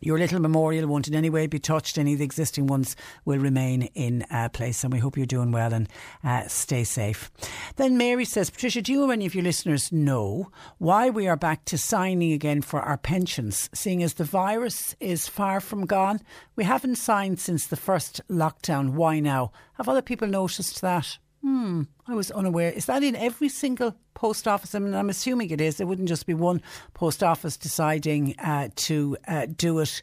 your 0.00 0.18
little 0.18 0.40
memorial 0.40 0.88
won't 0.88 1.08
in 1.08 1.14
any 1.14 1.30
way 1.30 1.46
be 1.46 1.58
touched. 1.58 1.98
Any 1.98 2.14
of 2.14 2.18
the 2.18 2.24
existing 2.24 2.66
ones 2.66 2.96
will 3.24 3.38
remain 3.38 3.82
in 3.94 4.24
uh, 4.30 4.48
place. 4.48 4.82
And 4.82 4.92
we 4.92 4.98
hope 4.98 5.16
you're 5.16 5.26
doing 5.26 5.52
well 5.52 5.72
and 5.72 5.88
uh, 6.24 6.46
stay 6.48 6.84
safe. 6.84 7.30
Then 7.76 7.98
Mary 7.98 8.24
says, 8.24 8.50
Patricia, 8.50 8.82
do 8.82 8.92
you 8.92 9.04
or 9.04 9.12
any 9.12 9.26
of 9.26 9.34
your 9.34 9.44
listeners 9.44 9.92
know 9.92 10.50
why 10.78 11.10
we 11.10 11.28
are 11.28 11.36
back 11.36 11.64
to 11.66 11.78
signing 11.78 12.32
again 12.32 12.62
for 12.62 12.80
our 12.80 12.96
pensions? 12.96 13.68
Seeing 13.74 14.02
as 14.02 14.14
the 14.14 14.24
virus 14.24 14.96
is 15.00 15.28
far 15.28 15.60
from 15.60 15.86
gone, 15.86 16.20
we 16.56 16.64
haven't 16.64 16.96
signed 16.96 17.40
since 17.40 17.66
the 17.66 17.76
first 17.76 18.20
lockdown. 18.28 18.90
Why 18.90 19.20
now? 19.20 19.52
Have 19.74 19.88
other 19.88 20.02
people 20.02 20.28
noticed 20.28 20.80
that? 20.80 21.18
Hmm, 21.42 21.82
I 22.06 22.14
was 22.14 22.30
unaware. 22.30 22.70
Is 22.70 22.84
that 22.86 23.02
in 23.02 23.16
every 23.16 23.48
single 23.48 23.96
post 24.12 24.46
office? 24.46 24.74
I 24.74 24.78
mean, 24.78 24.94
I'm 24.94 25.08
assuming 25.08 25.50
it 25.50 25.60
is. 25.60 25.80
It 25.80 25.86
wouldn't 25.86 26.08
just 26.08 26.26
be 26.26 26.34
one 26.34 26.60
post 26.92 27.22
office 27.22 27.56
deciding 27.56 28.38
uh, 28.38 28.68
to 28.76 29.16
uh, 29.26 29.46
do 29.56 29.78
it. 29.78 30.02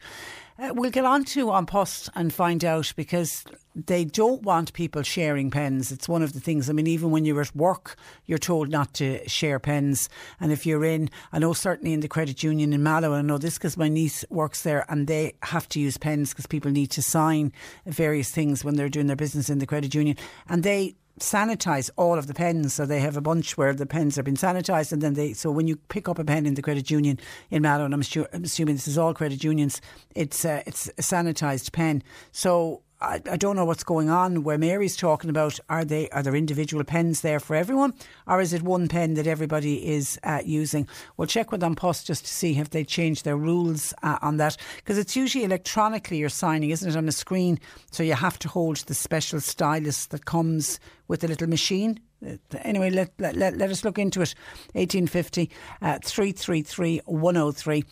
Uh, 0.60 0.72
we'll 0.74 0.90
get 0.90 1.06
on 1.06 1.24
to 1.24 1.52
An 1.52 1.68
Post 1.68 2.10
and 2.16 2.34
find 2.34 2.66
out 2.66 2.92
because 2.96 3.44
they 3.76 4.04
don't 4.04 4.42
want 4.42 4.74
people 4.74 5.04
sharing 5.04 5.52
pens. 5.52 5.92
It's 5.92 6.10
one 6.10 6.24
of 6.24 6.34
the 6.34 6.40
things. 6.40 6.68
I 6.68 6.74
mean, 6.74 6.88
even 6.88 7.12
when 7.12 7.26
you're 7.26 7.42
at 7.42 7.56
work, 7.56 7.96
you're 8.26 8.40
told 8.40 8.70
not 8.70 8.96
to 8.96 9.28
share 9.30 9.60
pens. 9.60 10.10
And 10.40 10.52
if 10.52 10.66
you're 10.66 10.84
in, 10.84 11.12
I 11.32 11.38
know 11.38 11.54
certainly 11.54 11.94
in 11.94 12.00
the 12.00 12.08
credit 12.08 12.42
union 12.42 12.74
in 12.74 12.82
Mallow, 12.82 13.14
I 13.14 13.22
know 13.22 13.38
this 13.38 13.60
because 13.60 13.78
my 13.78 13.88
niece 13.88 14.26
works 14.32 14.64
there 14.64 14.84
and 14.90 15.06
they 15.06 15.34
have 15.44 15.70
to 15.70 15.80
use 15.80 15.98
pens 15.98 16.32
because 16.32 16.48
people 16.48 16.72
need 16.72 16.90
to 16.92 17.04
sign 17.04 17.54
various 17.86 18.32
things 18.32 18.66
when 18.66 18.78
they're 18.78 18.90
doing 18.90 19.06
their 19.06 19.16
business 19.16 19.52
in 19.52 19.60
the 19.60 19.68
credit 19.68 19.94
union. 19.94 20.18
And 20.50 20.64
they 20.64 20.96
sanitize 21.20 21.90
all 21.96 22.18
of 22.18 22.28
the 22.28 22.34
pens. 22.34 22.74
So 22.74 22.86
they 22.86 23.00
have 23.00 23.18
a 23.18 23.22
bunch 23.22 23.58
where 23.58 23.74
the 23.74 23.86
pens 23.86 24.16
have 24.16 24.26
been 24.26 24.36
sanitized, 24.36 24.92
and 24.92 25.02
then 25.02 25.14
they. 25.14 25.34
So 25.34 25.52
when 25.52 25.68
you 25.68 25.76
pick 25.76 26.08
up 26.10 26.20
a 26.20 26.24
pen 26.24 26.46
in 26.46 26.56
the 26.56 26.62
credit 26.62 26.90
union 26.92 27.20
in 27.50 27.62
Mallow, 27.62 27.86
and 27.86 27.94
I'm, 27.94 28.02
sure, 28.02 28.28
I'm 28.34 28.44
assuming 28.44 28.76
this 28.76 28.88
is 28.88 28.98
all 28.98 29.14
credit 29.14 29.44
unions, 29.44 29.82
it's 30.16 30.46
uh, 30.46 30.64
it's 30.66 30.88
a 30.90 31.02
sanitized 31.02 31.72
pen. 31.72 32.04
So 32.32 32.82
I, 33.00 33.22
I, 33.30 33.38
don't 33.38 33.56
know 33.56 33.66
what's 33.66 33.84
going 33.84 34.10
on 34.10 34.44
where 34.44 34.58
Mary's 34.58 34.98
talking 34.98 35.30
about. 35.30 35.60
Are 35.70 35.86
they 35.86 36.10
are 36.10 36.24
there 36.24 36.36
individual 36.36 36.84
pens 36.84 37.22
there 37.22 37.40
for 37.40 37.56
everyone? 37.56 37.94
Or 38.26 38.42
is 38.42 38.54
it 38.54 38.64
one 38.64 38.88
pen 38.88 39.14
that 39.16 39.28
everybody 39.28 39.88
is 39.88 40.20
uh, 40.24 40.42
using? 40.44 40.88
We'll 41.16 41.28
check 41.28 41.52
with 41.52 41.62
An 41.62 41.76
Post 41.76 42.08
just 42.08 42.26
to 42.26 42.32
see 42.32 42.58
if 42.58 42.72
they 42.72 42.84
changed 42.84 43.24
their 43.24 43.38
rules 43.38 43.94
uh, 44.02 44.18
on 44.22 44.38
that. 44.38 44.58
Because 44.78 44.98
it's 44.98 45.16
usually 45.16 45.44
electronically 45.44 46.18
you're 46.18 46.30
signing 46.30 46.72
isn't 46.72 46.90
it 46.90 46.98
on 46.98 47.08
a 47.08 47.12
screen? 47.12 47.60
So 47.92 48.02
you 48.02 48.14
have 48.14 48.40
to 48.40 48.48
hold 48.48 48.78
the 48.78 48.96
special 48.96 49.42
stylus 49.42 50.08
that 50.08 50.26
comes 50.26 50.80
with 51.08 51.22
the 51.22 51.28
little 51.28 51.48
machine. 51.48 52.00
Uh, 52.26 52.38
anyway, 52.64 52.90
let, 52.90 53.12
let, 53.20 53.36
let, 53.36 53.58
let 53.58 53.70
us 53.70 53.86
look 53.86 54.00
into 54.00 54.22
it. 54.22 54.34
1850 54.74 55.52
uh, 55.84 56.00
333 56.04 57.02
103. 57.06 57.84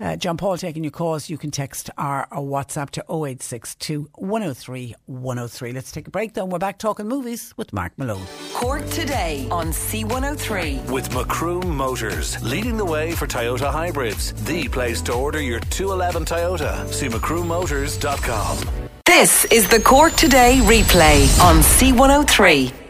Uh, 0.00 0.16
John 0.16 0.36
Paul 0.36 0.56
taking 0.56 0.82
your 0.82 0.90
calls. 0.90 1.28
You 1.28 1.36
can 1.36 1.50
text 1.50 1.90
our, 1.98 2.26
our 2.30 2.42
WhatsApp 2.42 2.90
to 2.90 3.00
0862 3.02 4.08
103 4.14 4.94
103. 5.06 5.72
Let's 5.72 5.92
take 5.92 6.08
a 6.08 6.10
break 6.10 6.34
though. 6.34 6.46
We're 6.46 6.58
back 6.58 6.78
talking 6.78 7.06
movies 7.06 7.52
with 7.56 7.72
Mark 7.72 7.92
Malone. 7.98 8.24
Cork 8.54 8.88
today 8.88 9.46
on 9.50 9.68
C103. 9.68 10.90
With 10.90 11.10
Macroom 11.10 11.76
Motors, 11.76 12.42
leading 12.42 12.76
the 12.76 12.84
way 12.84 13.12
for 13.12 13.26
Toyota 13.26 13.70
hybrids. 13.70 14.32
The 14.44 14.68
place 14.68 15.02
to 15.02 15.12
order 15.12 15.40
your 15.40 15.60
211 15.60 16.24
Toyota. 16.24 16.88
See 16.92 17.08
macroommotors.com. 17.08 18.88
This 19.04 19.44
is 19.46 19.68
the 19.68 19.80
Cork 19.80 20.14
Today 20.14 20.60
replay 20.62 21.40
on 21.40 21.56
C103. 21.56 22.89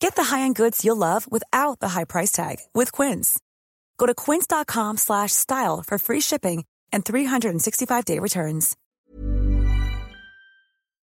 Get 0.00 0.16
the 0.16 0.24
high-end 0.24 0.56
goods 0.56 0.84
you'll 0.84 0.96
love 0.96 1.30
without 1.30 1.78
the 1.80 1.88
high 1.90 2.04
price 2.04 2.32
tag 2.32 2.56
with 2.74 2.90
Quince. 2.90 3.38
Go 3.98 4.06
to 4.06 4.14
quince.com 4.14 4.96
slash 4.96 5.32
style 5.32 5.84
for 5.86 5.98
free 5.98 6.20
shipping 6.20 6.64
and 6.92 7.04
365-day 7.04 8.18
returns. 8.18 8.76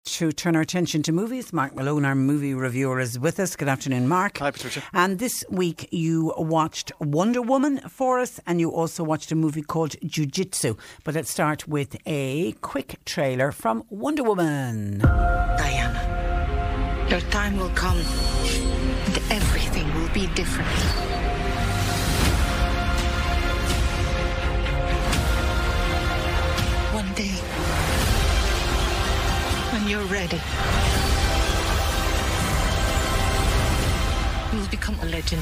to 0.05 0.31
turn 0.31 0.55
our 0.55 0.61
attention 0.61 1.01
to 1.03 1.11
movies. 1.11 1.51
Mark 1.51 1.75
Malone, 1.75 2.05
our 2.05 2.13
movie 2.15 2.53
reviewer, 2.53 2.99
is 2.99 3.17
with 3.17 3.39
us. 3.39 3.55
Good 3.55 3.67
afternoon, 3.67 4.07
Mark. 4.07 4.37
Hi, 4.37 4.51
Patricia. 4.51 4.83
And 4.93 5.17
this 5.17 5.43
week 5.49 5.89
you 5.91 6.31
watched 6.37 6.91
Wonder 6.99 7.41
Woman 7.41 7.79
for 7.89 8.19
us, 8.19 8.39
and 8.45 8.59
you 8.59 8.69
also 8.69 9.03
watched 9.03 9.31
a 9.31 9.35
movie 9.35 9.63
called 9.63 9.95
Jiu 10.05 10.27
Jitsu. 10.27 10.75
But 11.03 11.15
let's 11.15 11.31
start 11.31 11.67
with 11.67 11.97
a 12.05 12.51
quick 12.61 12.99
trailer 13.05 13.51
from 13.51 13.83
Wonder 13.89 14.23
Woman. 14.23 14.99
Diana, 14.99 17.07
your 17.09 17.21
time 17.31 17.57
will 17.57 17.69
come, 17.69 17.97
and 19.15 19.31
everything 19.31 19.87
will 19.95 20.09
be 20.09 20.27
different. 20.35 20.67
One 26.93 27.13
day, 27.13 27.35
when 29.71 29.87
you're 29.89 30.05
ready, 30.05 30.39
you'll 34.53 34.67
become 34.69 34.95
a 35.01 35.05
legend. 35.05 35.41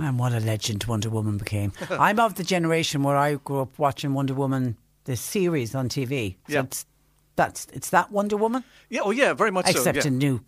And 0.00 0.18
what 0.18 0.32
a 0.32 0.40
legend 0.40 0.84
Wonder 0.84 1.10
Woman 1.10 1.36
became. 1.38 1.72
I'm 1.90 2.18
of 2.18 2.34
the 2.36 2.44
generation 2.44 3.02
where 3.02 3.16
I 3.16 3.34
grew 3.34 3.60
up 3.60 3.78
watching 3.78 4.14
Wonder 4.14 4.34
Woman, 4.34 4.76
the 5.04 5.16
series 5.16 5.74
on 5.74 5.88
TV. 5.88 6.36
So 6.48 6.52
Yeah. 6.54 6.64
It's, 7.48 7.64
that's, 7.64 7.76
it's 7.76 7.90
that 7.90 8.10
Wonder 8.10 8.36
Woman? 8.36 8.64
Yeah, 8.88 9.00
oh 9.04 9.10
yeah, 9.10 9.34
very 9.34 9.50
much 9.50 9.66
so. 9.66 9.70
Except 9.72 9.98
yeah. 9.98 10.06
a 10.06 10.10
new 10.10 10.40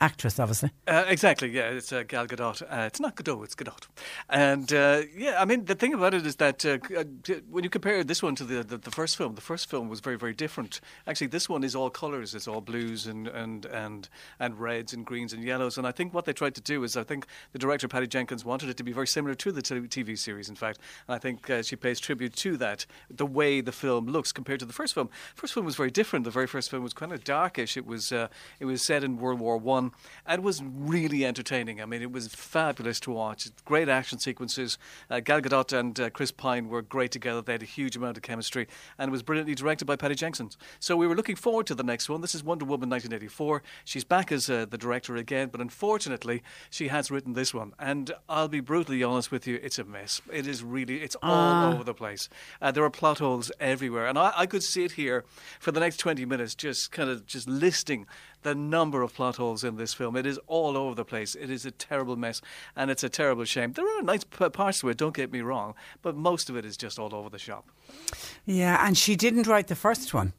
actress, 0.00 0.38
obviously. 0.38 0.70
Uh, 0.86 1.04
exactly, 1.08 1.50
yeah, 1.50 1.70
it's 1.70 1.92
uh, 1.92 2.02
Gal 2.02 2.26
Gadot. 2.26 2.62
Uh, 2.62 2.86
it's 2.86 3.00
not 3.00 3.16
Gadot, 3.16 3.44
it's 3.44 3.54
Gadot. 3.54 3.86
And 4.28 4.72
uh, 4.72 5.02
yeah, 5.14 5.40
I 5.40 5.44
mean, 5.44 5.66
the 5.66 5.74
thing 5.74 5.94
about 5.94 6.14
it 6.14 6.26
is 6.26 6.36
that 6.36 6.64
uh, 6.64 6.78
uh, 6.96 7.04
when 7.50 7.64
you 7.64 7.70
compare 7.70 8.02
this 8.02 8.22
one 8.22 8.34
to 8.36 8.44
the, 8.44 8.62
the 8.64 8.78
the 8.78 8.90
first 8.90 9.16
film, 9.16 9.34
the 9.34 9.40
first 9.40 9.68
film 9.68 9.88
was 9.88 10.00
very 10.00 10.16
very 10.16 10.32
different. 10.32 10.80
Actually, 11.06 11.28
this 11.28 11.48
one 11.48 11.62
is 11.62 11.76
all 11.76 11.90
colours. 11.90 12.34
It's 12.34 12.48
all 12.48 12.60
blues 12.60 13.06
and 13.06 13.28
and 13.28 13.66
and 13.66 14.08
and 14.38 14.58
reds 14.58 14.92
and 14.92 15.04
greens 15.04 15.32
and 15.32 15.44
yellows. 15.44 15.76
And 15.76 15.86
I 15.86 15.92
think 15.92 16.14
what 16.14 16.24
they 16.24 16.32
tried 16.32 16.54
to 16.54 16.60
do 16.60 16.82
is, 16.82 16.96
I 16.96 17.04
think 17.04 17.26
the 17.52 17.58
director 17.58 17.88
Patty 17.88 18.06
Jenkins 18.06 18.44
wanted 18.44 18.68
it 18.68 18.76
to 18.78 18.84
be 18.84 18.92
very 18.92 19.06
similar 19.06 19.34
to 19.34 19.52
the 19.52 19.62
TV 19.62 20.18
series. 20.18 20.48
In 20.48 20.56
fact, 20.56 20.78
and 21.06 21.14
I 21.14 21.18
think 21.18 21.50
she 21.62 21.76
pays 21.76 22.00
tribute 22.00 22.34
to 22.36 22.56
that, 22.56 22.86
the 23.10 23.26
way 23.26 23.60
the 23.60 23.72
film 23.72 24.06
looks 24.06 24.32
compared 24.32 24.60
to 24.60 24.66
the 24.66 24.72
first 24.72 24.94
film. 24.94 25.10
First 25.34 25.54
film 25.54 25.66
was 25.66 25.76
very 25.76 25.90
different. 25.90 26.24
The 26.24 26.30
very 26.30 26.46
first 26.46 26.70
film 26.70 26.82
was 26.82 26.94
kind 26.94 27.12
of 27.12 27.22
darkish. 27.24 27.76
It 27.76 27.86
was 27.86 28.12
it 28.12 28.64
was 28.64 28.82
set 28.82 29.04
in 29.04 29.18
World 29.18 29.40
War 29.40 29.58
One 29.58 29.89
and 30.26 30.40
it 30.40 30.44
was 30.44 30.62
really 30.62 31.24
entertaining. 31.24 31.80
I 31.80 31.86
mean, 31.86 32.02
it 32.02 32.12
was 32.12 32.28
fabulous 32.28 33.00
to 33.00 33.10
watch. 33.12 33.48
Great 33.64 33.88
action 33.88 34.18
sequences. 34.18 34.78
Uh, 35.08 35.20
Gal 35.20 35.40
Gadot 35.40 35.72
and 35.78 35.98
uh, 35.98 36.10
Chris 36.10 36.30
Pine 36.30 36.68
were 36.68 36.82
great 36.82 37.10
together. 37.10 37.42
They 37.42 37.52
had 37.52 37.62
a 37.62 37.66
huge 37.66 37.96
amount 37.96 38.16
of 38.16 38.22
chemistry, 38.22 38.66
and 38.98 39.08
it 39.08 39.12
was 39.12 39.22
brilliantly 39.22 39.54
directed 39.54 39.84
by 39.86 39.96
Patty 39.96 40.14
Jenkins. 40.14 40.56
So 40.78 40.96
we 40.96 41.06
were 41.06 41.14
looking 41.16 41.36
forward 41.36 41.66
to 41.68 41.74
the 41.74 41.82
next 41.82 42.08
one. 42.08 42.20
This 42.20 42.34
is 42.34 42.42
Wonder 42.44 42.64
Woman 42.64 42.88
1984. 42.90 43.62
She's 43.84 44.04
back 44.04 44.32
as 44.32 44.48
uh, 44.50 44.66
the 44.68 44.78
director 44.78 45.16
again, 45.16 45.48
but 45.50 45.60
unfortunately, 45.60 46.42
she 46.70 46.88
has 46.88 47.10
written 47.10 47.32
this 47.34 47.52
one. 47.54 47.72
And 47.78 48.12
I'll 48.28 48.48
be 48.48 48.60
brutally 48.60 49.02
honest 49.02 49.30
with 49.30 49.46
you, 49.46 49.58
it's 49.62 49.78
a 49.78 49.84
mess. 49.84 50.20
It 50.32 50.46
is 50.46 50.62
really, 50.62 51.02
it's 51.02 51.16
all 51.22 51.30
Ah. 51.30 51.72
over 51.72 51.84
the 51.84 51.94
place. 51.94 52.28
Uh, 52.60 52.70
there 52.70 52.84
are 52.84 52.90
plot 52.90 53.18
holes 53.18 53.50
everywhere, 53.60 54.06
and 54.06 54.18
I, 54.18 54.32
I 54.36 54.46
could 54.46 54.62
sit 54.62 54.92
here 54.92 55.24
for 55.58 55.72
the 55.72 55.80
next 55.80 55.96
20 55.98 56.24
minutes 56.24 56.54
just 56.54 56.92
kind 56.92 57.08
of 57.10 57.26
just 57.26 57.48
listing 57.48 58.06
the 58.42 58.54
number 58.54 59.02
of 59.02 59.14
plot 59.14 59.36
holes 59.36 59.64
in 59.64 59.76
this 59.76 59.94
film. 59.94 60.16
It 60.16 60.26
is 60.26 60.38
all 60.46 60.76
over 60.76 60.94
the 60.94 61.04
place. 61.04 61.34
It 61.34 61.50
is 61.50 61.66
a 61.66 61.70
terrible 61.70 62.16
mess, 62.16 62.40
and 62.74 62.90
it's 62.90 63.04
a 63.04 63.08
terrible 63.08 63.44
shame. 63.44 63.72
There 63.72 63.86
are 63.98 64.02
nice 64.02 64.24
parts 64.24 64.80
to 64.80 64.88
it, 64.88 64.96
don't 64.96 65.14
get 65.14 65.32
me 65.32 65.40
wrong, 65.40 65.74
but 66.02 66.16
most 66.16 66.48
of 66.50 66.56
it 66.56 66.64
is 66.64 66.76
just 66.76 66.98
all 66.98 67.14
over 67.14 67.28
the 67.28 67.38
shop. 67.38 67.68
Yeah, 68.46 68.84
and 68.86 68.96
she 68.96 69.16
didn't 69.16 69.46
write 69.46 69.68
the 69.68 69.76
first 69.76 70.14
one. 70.14 70.32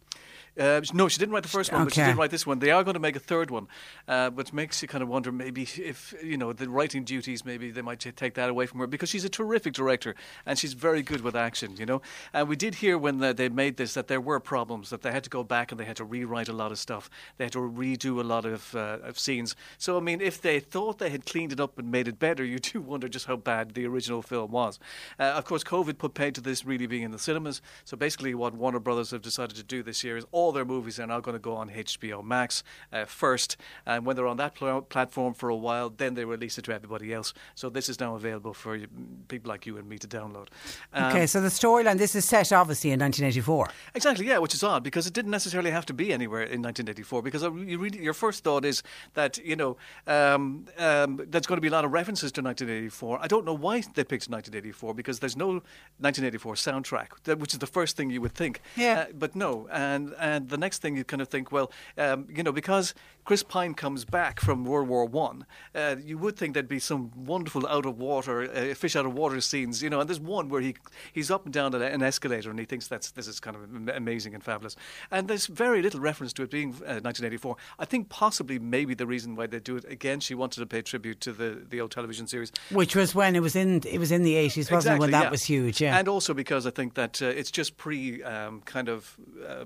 Uh, 0.59 0.81
no, 0.93 1.07
she 1.07 1.17
didn't 1.17 1.33
write 1.33 1.43
the 1.43 1.49
first 1.49 1.71
one, 1.71 1.85
but 1.85 1.93
she 1.93 2.01
Okay. 2.01 2.11
did 2.11 2.17
write 2.17 2.29
this 2.31 2.45
one. 2.45 2.59
They 2.59 2.71
are 2.71 2.83
going 2.83 2.95
to 2.95 2.99
make 2.99 3.15
a 3.15 3.19
third 3.21 3.49
one, 3.49 3.67
uh, 4.07 4.29
which 4.31 4.51
makes 4.51 4.81
you 4.81 4.87
kind 4.87 5.01
of 5.01 5.07
wonder 5.07 5.31
maybe 5.31 5.63
if 5.77 6.13
you 6.21 6.37
know 6.37 6.51
the 6.51 6.69
writing 6.69 7.03
duties, 7.05 7.45
maybe 7.45 7.71
they 7.71 7.81
might 7.81 7.99
take 7.99 8.33
that 8.33 8.49
away 8.49 8.65
from 8.65 8.79
her 8.81 8.87
because 8.87 9.09
she's 9.09 9.23
a 9.23 9.29
terrific 9.29 9.73
director 9.73 10.13
and 10.45 10.59
she's 10.59 10.73
very 10.73 11.01
good 11.01 11.21
with 11.21 11.35
action, 11.37 11.77
you 11.77 11.85
know. 11.85 12.01
And 12.33 12.49
we 12.49 12.57
did 12.57 12.75
hear 12.75 12.97
when 12.97 13.19
they 13.19 13.47
made 13.47 13.77
this 13.77 13.93
that 13.93 14.07
there 14.09 14.19
were 14.19 14.39
problems 14.41 14.89
that 14.89 15.03
they 15.03 15.11
had 15.11 15.23
to 15.23 15.29
go 15.29 15.43
back 15.43 15.71
and 15.71 15.79
they 15.79 15.85
had 15.85 15.95
to 15.97 16.03
rewrite 16.03 16.49
a 16.49 16.53
lot 16.53 16.71
of 16.71 16.79
stuff. 16.79 17.09
They 17.37 17.45
had 17.45 17.53
to 17.53 17.59
redo 17.59 18.19
a 18.19 18.23
lot 18.23 18.45
of, 18.45 18.75
uh, 18.75 18.97
of 19.03 19.17
scenes. 19.17 19.55
So 19.77 19.95
I 19.97 20.01
mean, 20.01 20.19
if 20.19 20.41
they 20.41 20.59
thought 20.59 20.97
they 20.97 21.09
had 21.11 21.25
cleaned 21.25 21.53
it 21.53 21.59
up 21.61 21.79
and 21.79 21.89
made 21.89 22.07
it 22.09 22.19
better, 22.19 22.43
you 22.43 22.59
do 22.59 22.81
wonder 22.81 23.07
just 23.07 23.25
how 23.27 23.37
bad 23.37 23.73
the 23.73 23.85
original 23.85 24.21
film 24.21 24.51
was. 24.51 24.79
Uh, 25.17 25.23
of 25.23 25.45
course, 25.45 25.63
COVID 25.63 25.97
put 25.97 26.13
paid 26.13 26.35
to 26.35 26.41
this 26.41 26.65
really 26.65 26.87
being 26.87 27.03
in 27.03 27.11
the 27.11 27.19
cinemas. 27.19 27.61
So 27.85 27.95
basically, 27.95 28.33
what 28.35 28.53
Warner 28.53 28.79
Brothers 28.79 29.11
have 29.11 29.21
decided 29.21 29.55
to 29.55 29.63
do 29.63 29.81
this 29.81 30.03
year 30.03 30.17
is 30.17 30.25
all 30.33 30.40
their 30.49 30.65
movies 30.65 30.99
are 30.99 31.05
now 31.05 31.19
going 31.19 31.35
to 31.35 31.39
go 31.39 31.55
on 31.55 31.69
HBO 31.69 32.23
Max 32.23 32.63
uh, 32.91 33.05
first, 33.05 33.57
and 33.85 34.05
when 34.05 34.15
they're 34.15 34.27
on 34.27 34.37
that 34.37 34.55
pl- 34.55 34.81
platform 34.81 35.33
for 35.33 35.49
a 35.49 35.55
while, 35.55 35.89
then 35.89 36.15
they 36.15 36.25
release 36.25 36.57
it 36.57 36.65
to 36.65 36.73
everybody 36.73 37.13
else. 37.13 37.33
So 37.53 37.69
this 37.69 37.89
is 37.89 37.99
now 37.99 38.15
available 38.15 38.53
for 38.53 38.79
people 39.27 39.49
like 39.49 39.65
you 39.65 39.77
and 39.77 39.87
me 39.87 39.97
to 39.99 40.07
download. 40.07 40.47
Um, 40.93 41.11
okay, 41.11 41.27
so 41.27 41.41
the 41.41 41.49
storyline, 41.49 41.97
this 41.97 42.15
is 42.15 42.25
set 42.25 42.51
obviously 42.51 42.91
in 42.91 42.99
1984. 42.99 43.69
Exactly, 43.93 44.27
yeah, 44.27 44.39
which 44.39 44.53
is 44.53 44.63
odd 44.63 44.83
because 44.83 45.05
it 45.05 45.13
didn't 45.13 45.31
necessarily 45.31 45.71
have 45.71 45.85
to 45.85 45.93
be 45.93 46.13
anywhere 46.13 46.41
in 46.41 46.61
1984. 46.61 47.21
Because 47.21 47.43
uh, 47.43 47.53
you 47.53 47.77
really, 47.77 48.01
your 48.01 48.13
first 48.13 48.43
thought 48.43 48.65
is 48.65 48.83
that 49.13 49.37
you 49.39 49.55
know 49.55 49.77
um, 50.07 50.65
um, 50.77 51.21
there's 51.27 51.45
going 51.45 51.57
to 51.57 51.61
be 51.61 51.67
a 51.67 51.71
lot 51.71 51.85
of 51.85 51.91
references 51.91 52.31
to 52.31 52.41
1984. 52.41 53.19
I 53.21 53.27
don't 53.27 53.45
know 53.45 53.53
why 53.53 53.81
they 53.81 54.03
picked 54.03 54.29
1984 54.29 54.93
because 54.93 55.19
there's 55.19 55.37
no 55.37 55.61
1984 55.99 56.55
soundtrack, 56.55 57.37
which 57.37 57.53
is 57.53 57.59
the 57.59 57.67
first 57.67 57.97
thing 57.97 58.09
you 58.09 58.21
would 58.21 58.33
think. 58.33 58.61
Yeah. 58.75 59.01
Uh, 59.01 59.05
but 59.13 59.35
no, 59.35 59.67
and 59.71 60.13
and 60.19 60.30
the 60.39 60.57
next 60.57 60.81
thing 60.81 60.95
you 60.95 61.03
kind 61.03 61.21
of 61.21 61.27
think, 61.27 61.51
well, 61.51 61.71
um, 61.97 62.27
you 62.33 62.43
know, 62.43 62.51
because 62.51 62.93
Chris 63.23 63.43
Pine 63.43 63.73
comes 63.73 64.03
back 64.03 64.39
from 64.39 64.65
World 64.65 64.87
War 64.87 65.05
One, 65.05 65.45
uh, 65.75 65.95
you 66.03 66.17
would 66.17 66.35
think 66.35 66.53
there'd 66.53 66.67
be 66.67 66.79
some 66.79 67.11
wonderful 67.15 67.67
out 67.67 67.85
of 67.85 67.97
water, 67.97 68.43
uh, 68.43 68.73
fish 68.73 68.95
out 68.95 69.05
of 69.05 69.13
water 69.13 69.39
scenes, 69.41 69.83
you 69.83 69.89
know. 69.89 69.99
And 69.99 70.09
there's 70.09 70.19
one 70.19 70.49
where 70.49 70.61
he 70.61 70.75
he's 71.13 71.29
up 71.29 71.45
and 71.45 71.53
down 71.53 71.75
an- 71.75 72.01
escalator, 72.01 72.49
and 72.49 72.59
he 72.59 72.65
thinks 72.65 72.87
that's 72.87 73.11
this 73.11 73.27
is 73.27 73.39
kind 73.39 73.55
of 73.55 73.95
amazing 73.95 74.33
and 74.33 74.43
fabulous. 74.43 74.75
And 75.11 75.27
there's 75.27 75.47
very 75.47 75.81
little 75.81 75.99
reference 75.99 76.33
to 76.33 76.43
it 76.43 76.49
being 76.49 76.69
uh, 76.69 77.01
1984. 77.01 77.55
I 77.77 77.85
think 77.85 78.09
possibly 78.09 78.57
maybe 78.57 78.93
the 78.93 79.05
reason 79.05 79.35
why 79.35 79.47
they 79.47 79.59
do 79.59 79.77
it 79.77 79.85
again, 79.89 80.19
she 80.19 80.33
wanted 80.33 80.59
to 80.61 80.65
pay 80.65 80.81
tribute 80.81 81.21
to 81.21 81.31
the 81.31 81.65
the 81.69 81.79
old 81.79 81.91
television 81.91 82.27
series. 82.27 82.51
Which 82.71 82.95
was 82.95 83.13
when 83.13 83.35
it 83.35 83.41
was 83.41 83.55
in 83.55 83.81
it 83.85 83.99
was 83.99 84.11
in 84.11 84.23
the 84.23 84.35
80s, 84.35 84.71
wasn't 84.71 84.95
it? 84.95 84.99
When 84.99 85.11
that 85.11 85.25
yeah. 85.25 85.29
was 85.29 85.43
huge, 85.43 85.79
yeah. 85.81 85.97
And 85.97 86.07
also 86.07 86.33
because 86.33 86.65
I 86.65 86.71
think 86.71 86.95
that 86.95 87.21
uh, 87.21 87.27
it's 87.27 87.51
just 87.51 87.77
pre 87.77 88.23
um, 88.23 88.61
kind 88.61 88.89
of 88.89 89.17
uh, 89.47 89.65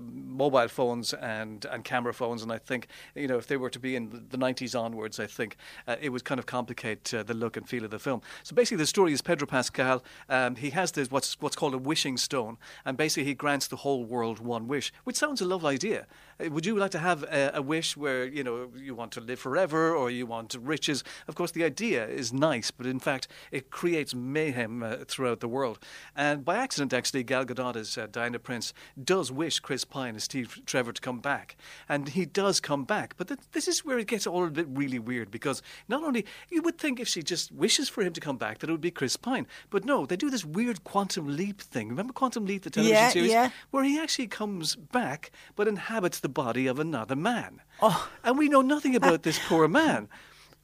mobile 0.56 0.68
phones 0.68 1.12
and, 1.12 1.64
and 1.66 1.84
camera 1.84 2.14
phones, 2.14 2.42
and 2.42 2.52
I 2.52 2.58
think 2.58 2.88
you 3.14 3.28
know 3.28 3.38
if 3.38 3.46
they 3.46 3.56
were 3.56 3.70
to 3.70 3.78
be 3.78 3.96
in 3.96 4.26
the 4.30 4.38
90s 4.38 4.78
onwards, 4.78 5.20
I 5.20 5.26
think 5.26 5.56
uh, 5.86 5.96
it 6.00 6.10
would 6.10 6.24
kind 6.24 6.38
of 6.38 6.46
complicate 6.46 7.12
uh, 7.12 7.22
the 7.22 7.34
look 7.34 7.56
and 7.56 7.68
feel 7.68 7.84
of 7.84 7.90
the 7.90 7.98
film. 7.98 8.22
So 8.42 8.54
basically, 8.54 8.78
the 8.78 8.86
story 8.86 9.12
is 9.12 9.22
Pedro 9.22 9.46
Pascal. 9.46 10.02
Um, 10.28 10.56
he 10.56 10.70
has 10.70 10.92
this 10.92 11.10
what's 11.10 11.40
what's 11.40 11.56
called 11.56 11.74
a 11.74 11.78
wishing 11.78 12.16
stone, 12.16 12.56
and 12.84 12.96
basically 12.96 13.24
he 13.24 13.34
grants 13.34 13.66
the 13.66 13.76
whole 13.76 14.04
world 14.04 14.40
one 14.40 14.66
wish, 14.66 14.92
which 15.04 15.16
sounds 15.16 15.40
a 15.40 15.44
lovely 15.44 15.74
idea. 15.74 16.06
Uh, 16.44 16.50
Would 16.50 16.66
you 16.66 16.76
like 16.76 16.90
to 16.92 16.98
have 16.98 17.22
a, 17.24 17.50
a 17.54 17.62
wish 17.62 17.96
where 17.96 18.24
you 18.26 18.42
know 18.44 18.68
you 18.76 18.94
want 18.94 19.12
to 19.12 19.20
live 19.20 19.38
forever 19.40 19.94
or 19.94 20.10
you 20.10 20.26
want 20.26 20.56
riches? 20.60 21.02
Of 21.28 21.34
course, 21.34 21.52
the 21.52 21.64
idea 21.64 22.06
is 22.06 22.32
nice, 22.32 22.70
but 22.70 22.86
in 22.86 22.98
fact, 22.98 23.28
it 23.50 23.70
creates 23.70 24.14
mayhem 24.14 24.82
uh, 24.82 24.96
throughout 25.08 25.40
the 25.40 25.48
world. 25.48 25.78
And 26.14 26.44
by 26.44 26.56
accident, 26.56 26.92
actually, 26.92 27.22
Gal 27.24 27.44
Gadot 27.44 27.76
as 27.76 27.96
uh, 27.98 28.06
Diana 28.10 28.38
Prince 28.38 28.72
does 29.02 29.32
wish 29.32 29.60
Chris 29.60 29.84
Pine 29.84 30.16
as 30.16 30.24
Steve 30.24 30.60
Trevor 30.66 30.92
to 30.92 31.00
come 31.00 31.20
back, 31.20 31.56
and 31.88 32.08
he 32.10 32.24
does 32.26 32.60
come 32.60 32.84
back. 32.84 33.14
But 33.16 33.28
th- 33.28 33.40
this 33.52 33.68
is 33.68 33.84
where 33.84 33.98
it 33.98 34.06
gets 34.06 34.26
all 34.26 34.44
a 34.46 34.50
bit 34.50 34.66
really 34.68 34.98
weird 34.98 35.30
because 35.30 35.62
not 35.88 36.02
only 36.02 36.24
you 36.50 36.62
would 36.62 36.78
think 36.78 37.00
if 37.00 37.08
she 37.08 37.22
just 37.22 37.52
wishes 37.52 37.88
for 37.88 38.02
him 38.02 38.12
to 38.12 38.20
come 38.20 38.36
back 38.36 38.58
that 38.58 38.68
it 38.68 38.72
would 38.72 38.80
be 38.80 38.90
Chris 38.90 39.16
Pine, 39.16 39.46
but 39.70 39.84
no, 39.84 40.06
they 40.06 40.16
do 40.16 40.30
this 40.30 40.44
weird 40.44 40.84
quantum 40.84 41.36
leap 41.36 41.60
thing. 41.60 41.88
Remember 41.88 42.12
Quantum 42.12 42.46
Leap, 42.46 42.62
the 42.62 42.70
television 42.70 42.96
Yeah, 42.96 43.08
series, 43.10 43.30
yeah. 43.30 43.50
where 43.70 43.84
he 43.84 43.98
actually 43.98 44.26
comes 44.28 44.76
back 44.76 45.30
but 45.54 45.68
inhabits 45.68 46.20
the 46.20 46.25
body 46.28 46.66
of 46.66 46.78
another 46.78 47.16
man. 47.16 47.60
Oh. 47.80 48.08
And 48.24 48.38
we 48.38 48.48
know 48.48 48.62
nothing 48.62 48.94
about 49.00 49.22
this 49.22 49.38
poor 49.46 49.68
man. 49.68 50.08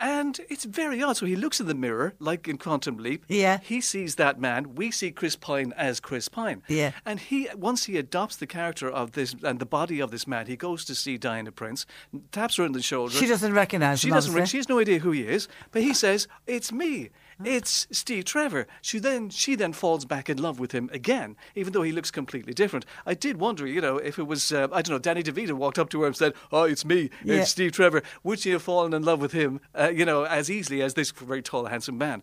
And 0.01 0.41
it's 0.51 0.65
very 0.65 1.01
odd. 1.01 1.17
So 1.17 1.27
he 1.27 1.37
looks 1.37 1.61
in 1.61 1.69
the 1.69 1.75
mirror, 1.77 2.15
like 2.19 2.49
in 2.49 2.59
Quantum 2.59 2.97
Leap. 2.97 3.25
Yeah. 3.29 3.61
He 3.63 3.81
sees 3.81 4.17
that 4.17 4.41
man. 4.41 4.75
We 4.75 4.91
see 4.91 5.13
Chris 5.13 5.37
Pine 5.37 5.73
as 5.77 6.01
Chris 6.01 6.29
Pine. 6.29 6.63
Yeah. 6.67 6.91
And 7.07 7.21
he, 7.21 7.49
once 7.55 7.85
he 7.85 7.97
adopts 7.99 8.35
the 8.37 8.49
character 8.49 8.91
of 8.91 9.13
this 9.13 9.37
and 9.45 9.61
the 9.61 9.67
body 9.67 10.01
of 10.01 10.11
this 10.11 10.27
man, 10.27 10.47
he 10.47 10.57
goes 10.57 10.85
to 10.87 10.97
see 10.97 11.19
Diana 11.19 11.53
Prince, 11.53 11.87
taps 12.33 12.57
her 12.57 12.65
on 12.65 12.73
the 12.73 12.83
shoulder. 12.83 13.15
She 13.15 13.27
doesn't 13.29 13.53
recognise 13.53 14.01
She 14.01 14.09
him, 14.09 14.15
doesn't. 14.15 14.35
Re- 14.35 14.47
she 14.47 14.57
has 14.57 14.69
no 14.69 14.81
idea 14.81 14.99
who 14.99 15.13
he 15.13 15.23
is. 15.23 15.47
But 15.71 15.83
he 15.83 15.95
says, 15.95 16.27
"It's 16.49 16.73
me." 16.73 17.11
It's 17.45 17.87
Steve 17.91 18.25
Trevor. 18.25 18.67
She 18.81 18.99
then 18.99 19.31
she 19.31 19.55
then 19.55 19.73
falls 19.73 20.05
back 20.05 20.29
in 20.29 20.41
love 20.41 20.59
with 20.61 20.73
him 20.73 20.89
again, 20.93 21.37
even 21.55 21.73
though 21.73 21.83
he 21.83 21.93
looks 21.93 22.11
completely 22.11 22.53
different. 22.55 22.85
I 23.07 23.15
did 23.15 23.39
wonder, 23.39 23.67
you 23.67 23.81
know, 23.81 23.99
if 23.99 24.19
it 24.19 24.27
was 24.27 24.53
uh, 24.53 24.69
I 24.73 24.83
don't 24.83 24.95
know, 24.95 24.99
Danny 24.99 25.23
DeVito 25.23 25.53
walked 25.53 25.79
up 25.79 25.89
to 25.91 26.01
her 26.03 26.07
and 26.07 26.17
said, 26.17 26.35
"Oh, 26.51 26.65
it's 26.65 26.85
me, 26.85 27.11
Yeah. 27.25 27.37
it's 27.37 27.51
Steve 27.51 27.73
Trevor." 27.73 28.03
Would 28.23 28.41
she 28.41 28.51
have 28.51 28.63
fallen 28.63 28.93
in 28.95 29.03
love 29.03 29.21
with 29.21 29.33
him, 29.33 29.61
uh, 29.79 29.91
you 29.95 30.05
know, 30.05 30.25
as 30.25 30.51
easily 30.51 30.83
as 30.83 30.95
this 30.95 31.11
very 31.11 31.43
tall, 31.43 31.67
handsome 31.67 31.99
man? 31.99 32.23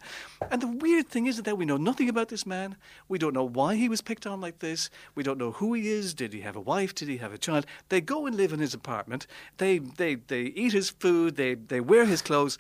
And 0.52 0.62
the 0.62 0.68
weird 0.68 1.08
thing 1.08 1.28
is 1.28 1.42
that 1.42 1.58
we 1.58 1.66
know 1.66 1.78
nothing 1.78 2.10
about 2.10 2.30
this 2.30 2.46
man. 2.46 2.76
We 3.08 3.18
don't 3.18 3.34
know 3.34 3.44
why 3.48 3.76
he 3.76 3.90
was 3.90 4.02
picked 4.02 4.26
on 4.28 4.42
like 4.42 4.60
this. 4.60 4.90
We 5.16 5.24
don't 5.24 5.38
know 5.38 5.52
who 5.52 5.74
he 5.74 5.90
is. 5.90 6.14
Did 6.14 6.34
he 6.34 6.42
have 6.42 6.56
a 6.56 6.62
wife? 6.62 6.94
Did 6.96 7.08
he 7.10 7.18
have 7.18 7.34
a 7.34 7.38
child? 7.38 7.66
They 7.90 8.02
go 8.02 8.26
and 8.26 8.36
live 8.36 8.54
in 8.54 8.60
his 8.60 8.74
apartment. 8.74 9.28
They 9.58 9.80
they 9.80 10.16
they 10.16 10.42
eat 10.44 10.74
his 10.74 10.90
food. 10.90 11.36
They 11.36 11.56
they 11.56 11.80
wear 11.82 12.06
his 12.06 12.22
clothes 12.22 12.58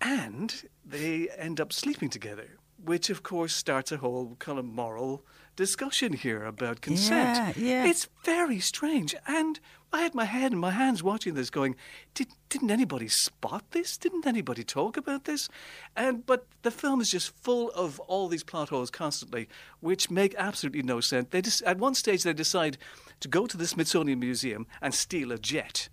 and 0.00 0.62
they 0.88 1.28
end 1.36 1.60
up 1.60 1.72
sleeping 1.72 2.08
together, 2.08 2.56
which 2.82 3.10
of 3.10 3.22
course 3.22 3.54
starts 3.54 3.92
a 3.92 3.96
whole 3.98 4.36
kind 4.38 4.58
of 4.58 4.64
moral 4.64 5.24
discussion 5.56 6.12
here 6.12 6.44
about 6.44 6.80
consent. 6.80 7.56
Yeah, 7.56 7.84
yeah. 7.84 7.84
It's 7.90 8.08
very 8.24 8.60
strange. 8.60 9.14
And 9.26 9.58
I 9.92 10.02
had 10.02 10.14
my 10.14 10.24
head 10.24 10.52
in 10.52 10.58
my 10.58 10.70
hands 10.70 11.02
watching 11.02 11.34
this 11.34 11.50
going, 11.50 11.74
Did, 12.14 12.28
didn't 12.48 12.70
anybody 12.70 13.08
spot 13.08 13.64
this? 13.72 13.96
Didn't 13.96 14.26
anybody 14.26 14.62
talk 14.62 14.96
about 14.96 15.24
this? 15.24 15.48
And 15.96 16.24
but 16.24 16.46
the 16.62 16.70
film 16.70 17.00
is 17.00 17.10
just 17.10 17.34
full 17.36 17.70
of 17.70 17.98
all 18.00 18.28
these 18.28 18.44
plot 18.44 18.68
holes 18.68 18.90
constantly, 18.90 19.48
which 19.80 20.10
make 20.10 20.34
absolutely 20.38 20.82
no 20.82 21.00
sense. 21.00 21.28
They 21.30 21.42
just, 21.42 21.62
at 21.62 21.78
one 21.78 21.94
stage 21.94 22.22
they 22.22 22.32
decide 22.32 22.78
to 23.20 23.28
go 23.28 23.46
to 23.46 23.56
the 23.56 23.66
Smithsonian 23.66 24.20
Museum 24.20 24.66
and 24.80 24.94
steal 24.94 25.32
a 25.32 25.38
jet 25.38 25.88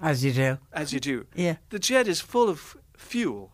As 0.00 0.24
you 0.24 0.32
do. 0.32 0.58
as 0.72 0.92
you 0.92 1.00
do. 1.00 1.26
Yeah. 1.34 1.56
The 1.70 1.78
jet 1.80 2.06
is 2.06 2.20
full 2.20 2.48
of 2.48 2.76
fuel. 2.96 3.52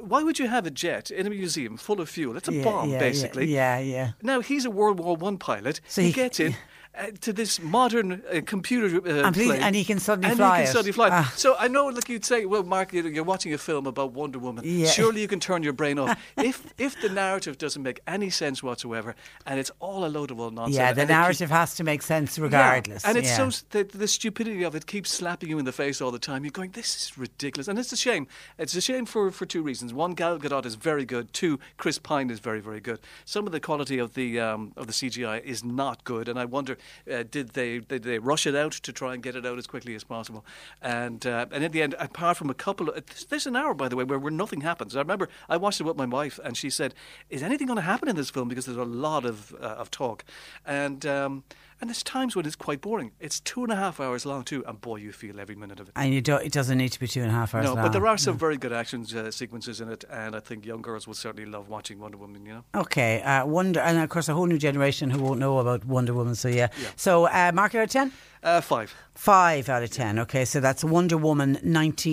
Why 0.00 0.22
would 0.22 0.38
you 0.38 0.48
have 0.48 0.66
a 0.66 0.70
jet 0.70 1.10
in 1.10 1.26
a 1.26 1.30
museum 1.30 1.76
full 1.76 2.00
of 2.00 2.08
fuel? 2.08 2.36
It's 2.36 2.48
a 2.48 2.52
Yeah, 2.52 2.64
bomb, 2.64 2.90
yeah, 2.90 2.98
basically. 2.98 3.46
Yeah, 3.46 3.78
yeah. 3.78 4.12
Now 4.22 4.40
he's 4.40 4.64
a 4.64 4.70
World 4.70 4.98
War 5.00 5.16
One 5.16 5.38
pilot. 5.38 5.80
So 5.88 6.00
he, 6.02 6.08
he- 6.08 6.12
gets 6.14 6.40
in. 6.40 6.56
Uh, 6.98 7.10
to 7.20 7.30
this 7.32 7.60
modern 7.60 8.22
uh, 8.32 8.40
computer 8.46 8.86
uh, 8.96 9.26
And 9.26 9.34
please- 9.34 9.48
plane. 9.48 9.62
and 9.62 9.76
he 9.76 9.84
can 9.84 9.98
suddenly 9.98 10.30
and 10.30 10.38
fly 10.38 10.58
he 10.62 10.64
it. 10.64 10.72
suddenly 10.72 10.92
fly. 10.92 11.08
Ah. 11.12 11.30
So 11.36 11.54
I 11.58 11.68
know, 11.68 11.86
like 11.86 12.08
you'd 12.08 12.24
say, 12.24 12.46
well, 12.46 12.62
Mark, 12.62 12.92
you're 12.94 13.22
watching 13.22 13.52
a 13.52 13.58
film 13.58 13.86
about 13.86 14.12
Wonder 14.12 14.38
Woman. 14.38 14.64
Yeah. 14.66 14.86
Surely 14.88 15.20
you 15.20 15.28
can 15.28 15.38
turn 15.38 15.62
your 15.62 15.74
brain 15.74 15.98
off. 15.98 16.18
if 16.38 16.72
if 16.78 16.98
the 17.02 17.10
narrative 17.10 17.58
doesn't 17.58 17.82
make 17.82 18.00
any 18.06 18.30
sense 18.30 18.62
whatsoever, 18.62 19.14
and 19.44 19.60
it's 19.60 19.70
all 19.78 20.06
a 20.06 20.08
load 20.16 20.30
of 20.30 20.40
old 20.40 20.54
nonsense. 20.54 20.76
Yeah, 20.76 20.92
the 20.94 21.02
and 21.02 21.10
it 21.10 21.12
keeps- 21.12 21.18
narrative 21.20 21.50
has 21.50 21.74
to 21.74 21.84
make 21.84 22.00
sense 22.02 22.38
regardless. 22.38 23.02
yeah. 23.04 23.10
And 23.10 23.18
it's 23.18 23.28
yeah. 23.38 23.50
so 23.50 23.64
the, 23.70 23.84
the 23.84 24.08
stupidity 24.08 24.62
of 24.62 24.74
it 24.74 24.86
keeps 24.86 25.10
slapping 25.10 25.50
you 25.50 25.58
in 25.58 25.66
the 25.66 25.72
face 25.72 26.00
all 26.00 26.10
the 26.10 26.18
time. 26.30 26.44
You're 26.44 26.50
going, 26.60 26.70
this 26.70 26.96
is 26.96 27.18
ridiculous, 27.18 27.68
and 27.68 27.78
it's 27.78 27.92
a 27.92 27.96
shame. 27.96 28.26
It's 28.58 28.74
a 28.74 28.80
shame 28.80 29.04
for, 29.04 29.30
for 29.30 29.44
two 29.44 29.62
reasons. 29.62 29.92
One, 29.92 30.14
Gal 30.14 30.38
Gadot 30.38 30.64
is 30.64 30.76
very 30.76 31.04
good. 31.04 31.32
Two, 31.34 31.58
Chris 31.76 31.98
Pine 31.98 32.30
is 32.30 32.40
very 32.40 32.60
very 32.60 32.80
good. 32.80 33.00
Some 33.26 33.44
of 33.46 33.52
the 33.52 33.60
quality 33.60 33.98
of 33.98 34.14
the 34.14 34.40
um, 34.40 34.72
of 34.78 34.86
the 34.86 34.94
CGI 34.94 35.42
is 35.44 35.62
not 35.62 36.04
good, 36.04 36.26
and 36.28 36.38
I 36.38 36.46
wonder 36.46 36.78
uh, 37.12 37.24
did 37.30 37.50
they 37.50 37.78
did 37.78 38.02
they 38.02 38.18
rush 38.18 38.46
it 38.46 38.54
out 38.54 38.72
to 38.72 38.92
try 38.92 39.14
and 39.14 39.22
get 39.22 39.36
it 39.36 39.46
out 39.46 39.58
as 39.58 39.66
quickly 39.66 39.94
as 39.94 40.04
possible? 40.04 40.44
And 40.80 41.26
uh, 41.26 41.46
and 41.50 41.64
in 41.64 41.72
the 41.72 41.82
end, 41.82 41.94
apart 41.98 42.36
from 42.36 42.50
a 42.50 42.54
couple, 42.54 42.90
of, 42.90 43.28
there's 43.28 43.46
an 43.46 43.56
hour 43.56 43.74
by 43.74 43.88
the 43.88 43.96
way 43.96 44.04
where, 44.04 44.18
where 44.18 44.32
nothing 44.32 44.62
happens. 44.62 44.96
I 44.96 45.00
remember 45.00 45.28
I 45.48 45.56
watched 45.56 45.80
it 45.80 45.84
with 45.84 45.96
my 45.96 46.06
wife, 46.06 46.38
and 46.44 46.56
she 46.56 46.70
said, 46.70 46.94
"Is 47.30 47.42
anything 47.42 47.66
going 47.66 47.76
to 47.76 47.82
happen 47.82 48.08
in 48.08 48.16
this 48.16 48.30
film?" 48.30 48.48
Because 48.48 48.66
there's 48.66 48.78
a 48.78 48.84
lot 48.84 49.24
of 49.24 49.54
uh, 49.60 49.66
of 49.66 49.90
talk, 49.90 50.24
and. 50.64 51.04
Um, 51.06 51.44
and 51.80 51.90
there's 51.90 52.02
times 52.02 52.34
when 52.36 52.46
it's 52.46 52.56
quite 52.56 52.80
boring. 52.80 53.12
It's 53.20 53.40
two 53.40 53.62
and 53.64 53.72
a 53.72 53.76
half 53.76 54.00
hours 54.00 54.24
long 54.26 54.44
too, 54.44 54.64
and 54.66 54.80
boy, 54.80 54.96
you 54.96 55.12
feel 55.12 55.38
every 55.40 55.54
minute 55.56 55.80
of 55.80 55.88
it. 55.88 55.92
and 55.96 56.12
you 56.14 56.20
don't, 56.20 56.44
it 56.44 56.52
doesn't 56.52 56.78
need 56.78 56.90
to 56.92 57.00
be 57.00 57.06
two 57.08 57.20
and 57.22 57.30
a 57.30 57.34
half 57.34 57.54
hours 57.54 57.64
No, 57.64 57.74
long. 57.74 57.82
but 57.84 57.92
there 57.92 58.06
are 58.06 58.16
some 58.18 58.38
very 58.38 58.56
good 58.56 58.72
action 58.72 59.04
uh, 59.16 59.30
sequences 59.30 59.80
in 59.80 59.88
it, 59.90 60.04
and 60.10 60.34
I 60.36 60.40
think 60.40 60.64
young 60.66 60.82
girls 60.82 61.06
will 61.06 61.14
certainly 61.14 61.48
love 61.50 61.68
watching 61.68 61.98
Wonder 61.98 62.16
Woman. 62.18 62.46
You 62.46 62.52
know. 62.54 62.64
Okay, 62.74 63.20
uh, 63.22 63.44
Wonder, 63.46 63.80
and 63.80 63.98
of 63.98 64.08
course 64.08 64.28
a 64.28 64.34
whole 64.34 64.46
new 64.46 64.58
generation 64.58 65.10
who 65.10 65.22
won't 65.22 65.40
know 65.40 65.58
about 65.58 65.84
Wonder 65.84 66.14
Woman. 66.14 66.34
So 66.34 66.48
yeah, 66.48 66.68
so 66.96 67.26
uh, 67.26 67.50
mark 67.54 67.74
it 67.74 67.78
out 67.78 67.84
of 67.84 67.90
ten. 67.90 68.12
Uh, 68.42 68.60
five. 68.60 68.94
Five 69.14 69.68
out 69.68 69.82
of 69.82 69.90
ten. 69.90 70.18
Okay, 70.20 70.44
so 70.44 70.60
that's 70.60 70.84
Wonder 70.84 71.16
Woman 71.16 71.54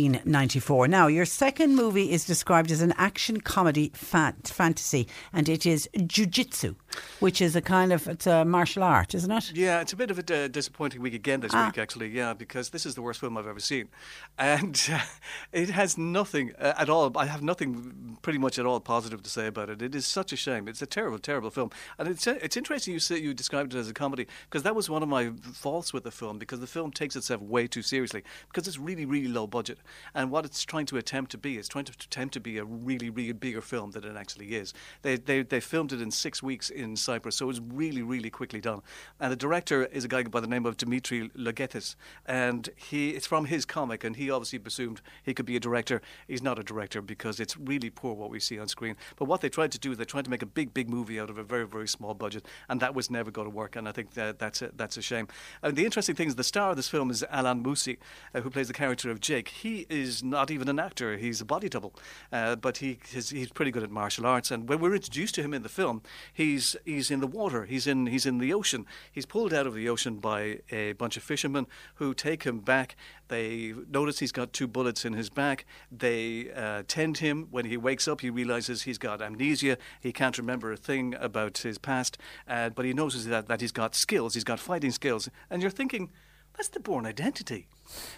1994. 0.01 0.87
Now, 0.87 1.07
your 1.07 1.25
second 1.25 1.75
movie 1.75 2.11
is 2.11 2.25
described 2.25 2.71
as 2.71 2.81
an 2.81 2.93
action 2.97 3.41
comedy 3.41 3.91
fa- 3.93 4.35
fantasy, 4.43 5.07
and 5.31 5.47
it 5.49 5.65
is 5.65 5.87
Jiu-Jitsu, 6.05 6.75
which 7.19 7.41
is 7.41 7.55
a 7.55 7.61
kind 7.61 7.91
of 7.93 8.07
it's 8.07 8.27
a 8.27 8.43
martial 8.45 8.83
art, 8.83 9.13
isn't 9.15 9.31
it? 9.31 9.51
Yeah, 9.53 9.81
it's 9.81 9.93
a 9.93 9.95
bit 9.95 10.11
of 10.11 10.19
a 10.19 10.43
uh, 10.45 10.47
disappointing 10.47 11.01
week 11.01 11.13
again 11.13 11.39
this 11.39 11.51
Ah. 11.53 11.67
week, 11.67 11.77
actually. 11.77 12.09
Yeah, 12.09 12.33
because 12.33 12.69
this 12.69 12.85
is 12.85 12.95
the 12.95 13.01
worst 13.01 13.19
film 13.19 13.37
I've 13.37 13.47
ever 13.47 13.59
seen, 13.59 13.89
and 14.37 14.81
uh, 14.91 14.99
it 15.51 15.69
has 15.69 15.97
nothing 15.97 16.53
uh, 16.59 16.73
at 16.77 16.89
all. 16.89 17.11
I 17.17 17.25
have 17.25 17.41
nothing, 17.41 18.17
pretty 18.21 18.39
much 18.39 18.59
at 18.59 18.65
all, 18.65 18.79
positive 18.79 19.21
to 19.23 19.29
say 19.29 19.47
about 19.47 19.69
it. 19.69 19.81
It 19.81 19.95
is 19.95 20.05
such 20.05 20.33
a 20.33 20.35
shame. 20.35 20.67
It's 20.67 20.81
a 20.81 20.85
terrible, 20.85 21.19
terrible 21.19 21.49
film, 21.49 21.69
and 21.97 22.07
it's 22.07 22.27
uh, 22.27 22.37
it's 22.41 22.57
interesting 22.57 22.93
you 22.93 22.99
say 22.99 23.17
you 23.19 23.33
described 23.33 23.73
it 23.73 23.77
as 23.77 23.89
a 23.89 23.93
comedy 23.93 24.27
because 24.49 24.63
that 24.63 24.75
was 24.75 24.89
one 24.89 25.03
of 25.03 25.09
my 25.09 25.31
faults 25.53 25.93
with 25.93 26.03
the 26.03 26.11
film 26.11 26.37
because 26.37 26.59
the 26.59 26.67
film 26.67 26.91
takes 26.91 27.15
itself 27.15 27.41
way 27.41 27.67
too 27.67 27.81
seriously 27.81 28.23
because 28.47 28.67
it's 28.67 28.77
really, 28.79 29.05
really 29.05 29.27
low 29.27 29.47
budget, 29.47 29.79
and 30.13 30.29
what 30.31 30.45
it's 30.45 30.63
trying 30.63 30.85
to 30.87 30.97
attempt 30.97 31.31
to 31.31 31.37
be 31.37 31.57
is 31.57 31.67
trying 31.67 31.85
to 31.85 31.93
attempt 31.93 32.33
to 32.33 32.39
be 32.39 32.57
a 32.57 32.65
really, 32.65 33.09
really 33.09 33.31
bigger 33.33 33.61
film 33.61 33.91
than 33.91 34.03
it 34.03 34.15
actually 34.17 34.55
is. 34.55 34.73
They 35.01 35.15
they 35.15 35.43
they 35.43 35.59
filmed 35.59 35.93
it 35.93 36.01
in 36.01 36.11
six 36.11 36.43
weeks 36.43 36.69
in 36.69 36.82
Cyprus, 36.95 37.37
so 37.37 37.45
it 37.45 37.47
was 37.47 37.61
really, 37.61 38.01
really 38.01 38.29
quickly 38.29 38.61
done. 38.61 38.81
And 39.19 39.31
the 39.31 39.35
director 39.35 39.85
is 39.85 40.05
a 40.05 40.07
guy 40.07 40.23
by 40.23 40.39
the 40.39 40.47
name 40.47 40.65
of 40.65 40.77
Dimitri 40.77 41.29
Logothetis, 41.29 41.95
and 42.25 42.69
he 42.75 43.11
it's 43.11 43.27
from 43.27 43.45
his 43.45 43.65
comic, 43.65 44.03
and 44.03 44.15
he 44.15 44.29
obviously 44.29 44.59
presumed 44.59 45.01
he 45.23 45.33
could 45.33 45.45
be 45.45 45.55
a 45.55 45.59
director. 45.59 46.01
He's 46.27 46.41
not 46.41 46.59
a 46.59 46.63
director 46.63 47.01
because 47.01 47.39
it's 47.39 47.57
really 47.57 47.89
poor 47.89 48.13
what 48.13 48.29
we 48.29 48.39
see 48.39 48.59
on 48.59 48.67
screen. 48.67 48.95
But 49.15 49.25
what 49.25 49.41
they 49.41 49.49
tried 49.49 49.71
to 49.71 49.79
do, 49.79 49.95
they 49.95 50.05
tried 50.05 50.25
to 50.25 50.31
make 50.31 50.41
a 50.41 50.47
big, 50.47 50.73
big 50.73 50.89
movie 50.89 51.19
out 51.19 51.29
of 51.29 51.37
a 51.37 51.43
very, 51.43 51.67
very 51.67 51.87
small 51.87 52.13
budget, 52.13 52.45
and 52.69 52.79
that 52.79 52.93
was 52.95 53.09
never 53.09 53.31
going 53.31 53.49
to 53.49 53.55
work. 53.55 53.75
And 53.75 53.87
I 53.87 53.91
think 53.91 54.13
that 54.13 54.39
that's 54.39 54.61
a, 54.61 54.71
that's 54.75 54.97
a 54.97 55.01
shame. 55.01 55.27
And 55.61 55.75
the 55.75 55.85
interesting 55.85 56.15
thing 56.15 56.27
is, 56.27 56.35
the 56.35 56.43
star 56.43 56.71
of 56.71 56.75
this 56.75 56.89
film 56.89 57.09
is 57.11 57.23
Alain 57.31 57.63
Moussi, 57.63 57.97
uh, 58.33 58.41
who 58.41 58.49
plays 58.49 58.67
the 58.67 58.73
character 58.73 59.09
of 59.09 59.19
Jake. 59.19 59.49
He 59.49 59.85
is 59.89 60.23
not 60.23 60.51
even 60.51 60.67
an 60.69 60.79
actor; 60.79 61.17
he's 61.17 61.41
a 61.41 61.45
body 61.45 61.69
double, 61.69 61.93
uh, 62.31 62.55
but 62.55 62.77
he 62.77 62.99
his, 63.09 63.29
he's 63.29 63.51
pretty 63.51 63.71
good 63.71 63.83
at 63.83 63.91
martial 63.91 64.25
arts. 64.25 64.51
And 64.51 64.67
when 64.67 64.79
we're 64.79 64.95
introduced 64.95 65.35
to 65.35 65.41
him 65.41 65.53
in 65.53 65.63
the 65.63 65.69
film, 65.69 66.01
he's 66.33 66.72
he's 66.85 67.11
in 67.11 67.19
the 67.19 67.27
water, 67.27 67.65
he's 67.65 67.87
in 67.87 68.07
he's 68.07 68.25
in 68.25 68.37
the 68.39 68.53
ocean. 68.53 68.85
He's 69.11 69.25
pulled 69.25 69.53
out 69.53 69.67
of 69.67 69.73
the 69.73 69.87
ocean 69.89 70.17
by 70.17 70.59
a 70.71 70.93
bunch 70.93 71.17
of 71.17 71.23
fishermen 71.23 71.67
who 71.95 72.13
take 72.13 72.43
him 72.43 72.59
back. 72.59 72.95
They 73.27 73.73
notice 73.89 74.19
he's 74.19 74.31
got 74.31 74.53
two 74.53 74.67
bullets 74.67 75.05
in 75.05 75.13
his 75.13 75.29
back. 75.29 75.65
They 75.91 76.51
uh, 76.51 76.83
tend 76.87 77.17
him. 77.19 77.47
When 77.51 77.65
he 77.65 77.77
wakes 77.77 78.07
up, 78.07 78.21
he 78.21 78.29
realizes 78.29 78.83
he's 78.83 78.97
got 78.97 79.21
amnesia. 79.21 79.77
He 80.01 80.11
can't 80.11 80.37
remember 80.37 80.71
a 80.71 80.77
thing 80.77 81.15
about 81.19 81.59
his 81.59 81.77
past, 81.77 82.17
uh, 82.47 82.69
but 82.69 82.85
he 82.85 82.93
notices 82.93 83.25
that, 83.27 83.47
that 83.47 83.61
he's 83.61 83.71
got 83.71 83.95
skills. 83.95 84.33
He's 84.33 84.43
got 84.43 84.59
fighting 84.59 84.91
skills. 84.91 85.29
And 85.49 85.61
you're 85.61 85.71
thinking, 85.71 86.09
that's 86.55 86.69
the 86.69 86.79
Bourne 86.79 87.05
identity. 87.07 87.67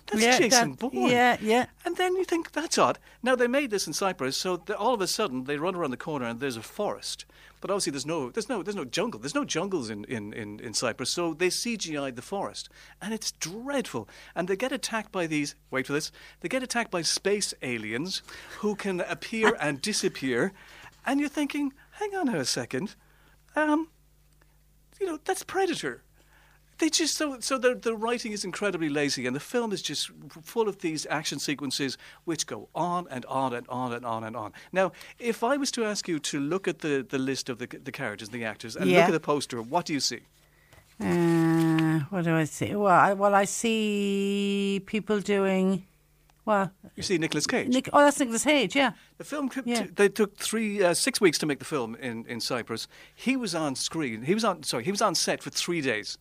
That's 0.07 0.22
Yeah, 0.22 0.38
Jason 0.38 0.72
that- 0.72 0.80
Bourne. 0.80 1.07
yeah, 1.10 1.38
yeah. 1.41 1.68
And 1.86 1.95
then 1.95 2.15
you 2.18 2.26
think, 2.26 2.52
that's 2.52 2.77
odd. 2.77 2.99
Now, 3.23 3.36
they 3.36 3.48
made 3.48 3.69
this 3.69 3.88
in 3.88 3.94
Cyprus, 3.94 4.36
so 4.36 4.61
all 4.77 4.94
of 4.94 4.99
a 5.02 5.07
sudden 5.07 5.45
they 5.45 5.57
run 5.57 5.73
around 5.76 5.91
the 5.91 5.98
corner 5.98 6.26
and 6.26 6.40
there's 6.41 6.57
a 6.57 6.61
forest. 6.61 7.26
But 7.66 7.72
obviously, 7.72 7.94
there's 7.94 8.06
no, 8.06 8.30
there's 8.30 8.48
no, 8.48 8.62
there's 8.62 8.76
no 8.76 8.86
jungle. 8.86 9.20
There's 9.20 9.34
no 9.34 9.44
jungles 9.44 9.90
in, 9.90 10.04
in, 10.04 10.34
in, 10.34 10.60
in 10.60 10.76
Cyprus, 10.76 11.10
so 11.10 11.34
they 11.34 11.48
CGI'd 11.48 12.16
the 12.16 12.22
forest, 12.22 12.70
and 13.02 13.12
it's 13.12 13.32
dreadful. 13.32 14.08
And 14.36 14.48
they 14.48 14.56
get 14.56 14.72
attacked 14.72 15.12
by 15.12 15.26
these. 15.26 15.56
Wait 15.72 15.88
for 15.88 15.94
this. 15.94 16.12
They 16.42 16.48
get 16.48 16.62
attacked 16.62 16.92
by 16.92 17.02
space 17.02 17.56
aliens 17.64 18.22
who 18.60 18.76
can 18.76 19.02
appear 19.02 19.58
and 19.60 19.82
disappear, 19.82 20.54
and 21.08 21.20
you're 21.20 21.28
thinking, 21.28 21.74
hang 21.94 22.14
on 22.16 22.30
a 22.30 22.46
second, 22.46 22.94
um, 23.56 23.88
you 25.02 25.08
know, 25.08 25.18
that's 25.26 25.42
Predator. 25.42 26.04
They 26.77 26.89
just 26.89 27.15
so 27.15 27.39
so 27.39 27.57
the 27.57 27.73
the 27.76 27.95
writing 27.95 28.34
is 28.34 28.43
incredibly 28.43 28.89
lazy, 28.89 29.26
and 29.27 29.35
the 29.35 29.39
film 29.39 29.72
is 29.72 29.81
just 29.81 30.11
full 30.43 30.68
of 30.68 30.80
these 30.80 31.07
action 31.10 31.39
sequences 31.39 31.97
which 32.26 32.45
go 32.47 32.68
on 32.76 33.07
and 33.10 33.26
on 33.27 33.53
and 33.53 33.65
on 33.69 33.93
and 33.93 34.06
on 34.06 34.23
and 34.26 34.35
on. 34.35 34.52
Now, 34.73 34.91
if 35.18 35.41
I 35.43 35.56
was 35.57 35.72
to 35.72 35.85
ask 35.85 36.07
you 36.07 36.19
to 36.19 36.39
look 36.39 36.68
at 36.68 36.80
the, 36.80 37.06
the 37.07 37.18
list 37.18 37.49
of 37.49 37.57
the 37.60 37.68
the 37.68 37.91
characters 37.91 38.27
and 38.30 38.41
the 38.41 38.45
actors 38.45 38.76
and 38.76 38.89
Yeah. 38.89 38.97
look 38.99 39.10
at 39.10 39.11
the 39.14 39.19
poster, 39.22 39.61
what 39.61 39.85
do 39.85 39.93
you 39.93 40.02
see? 40.02 40.19
Uh, 40.99 41.99
what 42.10 42.23
do 42.23 42.35
I 42.35 42.45
see? 42.45 42.73
Well, 42.76 42.88
I, 42.93 43.14
well, 43.14 43.35
I 43.35 43.45
see 43.45 44.81
people 44.85 45.19
doing. 45.19 45.85
Well, 46.45 46.72
You 46.95 47.03
see 47.03 47.18
Nicolas 47.18 47.47
Cage. 47.47 47.89
Oh, 47.91 47.99
that's 48.03 48.19
Nicolas 48.19 48.43
Cage, 48.43 48.76
yeah. 48.76 48.91
The 49.18 49.24
film 49.24 49.50
took 49.50 49.66
they 49.66 50.10
took 50.10 50.38
three 50.38 50.84
uh, 50.84 50.94
six 50.94 51.22
weeks 51.22 51.38
to 51.38 51.46
make 51.46 51.60
the 51.60 51.66
film 51.66 51.96
in, 51.96 52.26
in 52.26 52.42
Cyprus. 52.42 52.88
He 53.14 53.38
was 53.38 53.56
on 53.56 53.76
screen. 53.76 54.24
He 54.24 54.34
was 54.34 54.44
on 54.44 54.64
sorry. 54.64 54.84
He 54.84 54.92
was 54.92 55.02
on 55.02 55.16
set 55.16 55.42
for 55.42 55.50
three 55.50 55.82
days. 55.82 56.18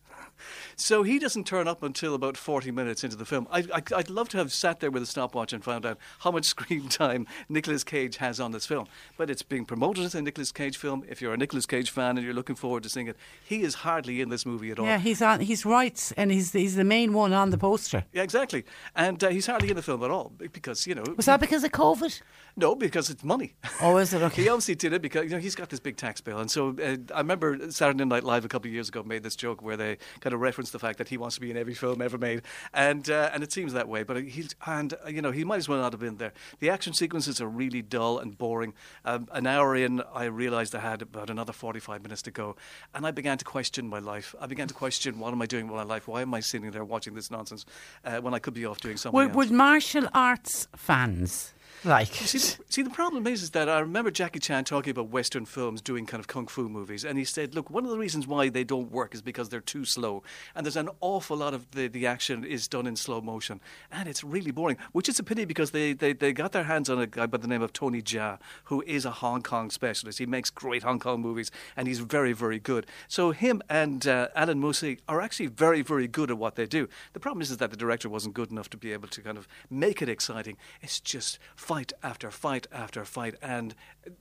So 0.75 1.03
he 1.03 1.19
doesn't 1.19 1.45
turn 1.45 1.67
up 1.67 1.83
until 1.83 2.13
about 2.13 2.37
40 2.37 2.71
minutes 2.71 3.03
into 3.03 3.15
the 3.15 3.25
film. 3.25 3.47
I, 3.51 3.59
I, 3.73 3.81
I'd 3.95 4.09
love 4.09 4.29
to 4.29 4.37
have 4.37 4.51
sat 4.51 4.79
there 4.79 4.91
with 4.91 5.03
a 5.03 5.05
stopwatch 5.05 5.53
and 5.53 5.63
found 5.63 5.85
out 5.85 5.97
how 6.19 6.31
much 6.31 6.45
screen 6.55 6.89
time 6.89 7.27
Nicolas 7.47 7.83
Cage 7.83 8.17
has 8.17 8.39
on 8.39 8.51
this 8.51 8.65
film. 8.65 8.87
But 9.17 9.29
it's 9.29 9.41
being 9.41 9.65
promoted 9.65 10.03
as 10.03 10.15
a 10.15 10.21
Nicolas 10.21 10.51
Cage 10.51 10.77
film. 10.77 11.03
If 11.07 11.21
you're 11.21 11.33
a 11.33 11.37
Nicolas 11.37 11.65
Cage 11.65 11.89
fan 11.89 12.17
and 12.17 12.25
you're 12.25 12.33
looking 12.33 12.55
forward 12.55 12.83
to 12.83 12.89
seeing 12.89 13.07
it, 13.07 13.17
he 13.43 13.61
is 13.61 13.75
hardly 13.75 14.21
in 14.21 14.29
this 14.29 14.45
movie 14.45 14.71
at 14.71 14.79
all. 14.79 14.85
Yeah, 14.85 14.99
he's 14.99 15.21
on. 15.21 15.39
He's 15.39 15.65
right, 15.65 16.11
and 16.17 16.31
he's 16.31 16.51
he's 16.51 16.75
the 16.75 16.83
main 16.83 17.13
one 17.13 17.33
on 17.33 17.49
the 17.49 17.57
poster. 17.57 18.05
Yeah, 18.11 18.23
exactly. 18.23 18.65
And 18.95 19.23
uh, 19.23 19.29
he's 19.29 19.47
hardly 19.47 19.69
in 19.69 19.75
the 19.75 19.81
film 19.81 20.03
at 20.03 20.11
all. 20.11 20.15
all 20.15 20.31
because 20.51 20.87
you 20.87 20.95
know. 20.95 21.03
Was 21.15 21.25
that 21.25 21.39
because 21.39 21.63
of 21.63 21.71
COVID? 21.71 22.21
No, 22.57 22.75
because 22.87 23.09
it's 23.09 23.23
money. 23.23 23.53
Oh, 23.81 23.97
is 23.97 24.13
it? 24.13 24.21
Okay. 24.25 24.43
he 24.43 24.49
obviously 24.49 24.75
did 24.75 24.91
it 24.93 25.01
because 25.01 25.25
you 25.25 25.29
know 25.31 25.37
he's 25.37 25.55
got 25.55 25.69
this 25.69 25.79
big 25.79 25.97
tax 25.97 26.19
bill, 26.21 26.39
and 26.39 26.49
so 26.49 26.75
uh, 26.81 26.97
I 27.13 27.19
remember 27.19 27.69
Saturday 27.71 28.05
Night 28.05 28.23
Live 28.23 28.43
a 28.43 28.47
couple 28.47 28.67
of 28.69 28.73
years 28.73 28.89
ago 28.89 29.03
made 29.03 29.23
this 29.23 29.35
joke 29.35 29.61
where 29.61 29.77
they 29.77 29.97
kind 30.21 30.33
of 30.33 30.39
referenced 30.41 30.71
the 30.73 30.79
fact 30.79 30.97
that 30.97 31.09
he 31.09 31.17
wants 31.17 31.35
to 31.35 31.41
be 31.41 31.51
in 31.51 31.57
every 31.57 31.73
film 31.75 32.01
ever 32.01 32.17
made, 32.17 32.41
and 32.73 33.09
uh, 33.09 33.29
and 33.33 33.43
it 33.43 33.51
seems 33.51 33.73
that 33.73 33.87
way. 33.87 34.03
But 34.03 34.23
he's 34.23 34.55
and 34.65 34.93
uh, 35.05 35.09
you 35.09 35.21
know 35.21 35.31
he 35.31 35.43
might 35.43 35.57
as 35.57 35.69
well 35.69 35.79
not 35.79 35.93
have 35.93 35.99
been 35.99 36.17
there. 36.17 36.33
The 36.59 36.69
action 36.69 36.93
sequences 36.93 37.39
are 37.41 37.47
really 37.47 37.81
dull 37.81 38.17
and 38.19 38.37
boring. 38.37 38.73
Um, 39.03 39.27
an 39.31 39.45
hour 39.47 39.75
in, 39.75 40.01
I 40.13 40.25
realised 40.25 40.73
I 40.75 40.79
had 40.79 41.01
about 41.01 41.29
another 41.29 41.53
forty-five 41.53 42.01
minutes 42.01 42.21
to 42.23 42.31
go, 42.31 42.55
and 42.93 43.05
I 43.05 43.11
began 43.11 43.37
to 43.37 43.45
question 43.45 43.87
my 43.87 43.99
life. 43.99 44.33
I 44.39 44.47
began 44.47 44.67
to 44.67 44.73
question 44.73 45.19
what 45.19 45.31
am 45.33 45.41
I 45.41 45.45
doing 45.45 45.67
with 45.67 45.75
my 45.75 45.83
life? 45.83 46.07
Why 46.07 46.21
am 46.21 46.33
I 46.33 46.39
sitting 46.39 46.71
there 46.71 46.83
watching 46.85 47.13
this 47.13 47.29
nonsense 47.29 47.65
uh, 48.03 48.17
when 48.21 48.33
I 48.33 48.39
could 48.39 48.53
be 48.53 48.65
off 48.65 48.79
doing 48.79 48.97
something 48.97 49.15
Would, 49.17 49.27
else? 49.29 49.35
would 49.35 49.51
martial 49.51 50.07
arts 50.13 50.67
fans 50.75 51.53
like? 51.85 52.07
See, 52.07 52.37
the- 52.37 52.57
see, 52.69 52.81
the 52.81 52.89
problem 52.89 53.27
is, 53.27 53.43
is 53.43 53.51
that 53.51 53.69
I 53.69 53.79
remember 53.79 54.11
Jackie 54.11 54.39
Chan 54.39 54.65
talking 54.65 54.91
about 54.91 55.09
Western 55.09 55.45
films 55.45 55.81
doing 55.81 56.05
kind 56.05 56.19
of 56.19 56.27
kung 56.27 56.47
fu 56.47 56.67
movies, 56.67 57.05
and 57.05 57.17
he 57.17 57.25
said, 57.25 57.55
"Look, 57.55 57.69
one 57.69 57.85
of 57.85 57.91
the 57.91 57.97
reasons 57.97 58.27
why 58.27 58.49
they 58.49 58.63
don't 58.63 58.91
work 58.91 59.13
is 59.13 59.21
because 59.21 59.49
they're 59.49 59.61
too 59.61 59.85
slow, 59.85 60.23
and 60.55 60.65
there's 60.65 60.75
an 60.75 60.89
awful 61.01 61.37
lot 61.37 61.53
of 61.53 61.71
the, 61.71 61.87
the 61.87 62.05
action 62.07 62.43
is 62.43 62.67
done 62.67 62.87
in 62.87 62.95
slow 62.95 63.21
motion, 63.21 63.61
and 63.91 64.09
it's 64.09 64.23
really 64.23 64.51
boring. 64.51 64.77
Which 64.91 65.09
is 65.09 65.19
a 65.19 65.23
pity 65.23 65.45
because 65.45 65.71
they, 65.71 65.93
they, 65.93 66.13
they 66.13 66.33
got 66.33 66.51
their 66.51 66.63
hands 66.63 66.89
on 66.89 66.99
a 66.99 67.07
guy 67.07 67.25
by 67.25 67.37
the 67.37 67.47
name 67.47 67.61
of 67.61 67.73
Tony 67.73 68.01
Jaa, 68.01 68.39
who 68.65 68.83
is 68.87 69.05
a 69.05 69.11
Hong 69.11 69.41
Kong 69.41 69.69
specialist. 69.69 70.19
He 70.19 70.25
makes 70.25 70.49
great 70.49 70.83
Hong 70.83 70.99
Kong 70.99 71.21
movies, 71.21 71.51
and 71.75 71.87
he's 71.87 71.99
very, 71.99 72.33
very 72.33 72.59
good. 72.59 72.85
So 73.07 73.31
him 73.31 73.61
and 73.69 74.05
uh, 74.07 74.27
Alain 74.35 74.61
Moussi 74.61 74.99
are 75.07 75.21
actually 75.21 75.47
very, 75.47 75.81
very 75.81 76.07
good 76.07 76.31
at 76.31 76.37
what 76.37 76.55
they 76.55 76.65
do. 76.65 76.87
The 77.13 77.19
problem 77.19 77.41
is, 77.41 77.51
is 77.51 77.57
that 77.57 77.71
the 77.71 77.77
director 77.77 78.09
wasn't 78.09 78.33
good 78.35 78.51
enough 78.51 78.69
to 78.71 78.77
be 78.77 78.91
able 78.93 79.07
to 79.09 79.21
kind 79.21 79.37
of 79.37 79.47
make 79.69 80.01
it 80.01 80.09
exciting. 80.09 80.57
It's 80.81 80.99
just 80.99 81.39
fight 81.75 81.91
after 82.03 82.31
fight 82.31 82.67
after 82.71 83.03
fight, 83.03 83.35
and 83.41 83.75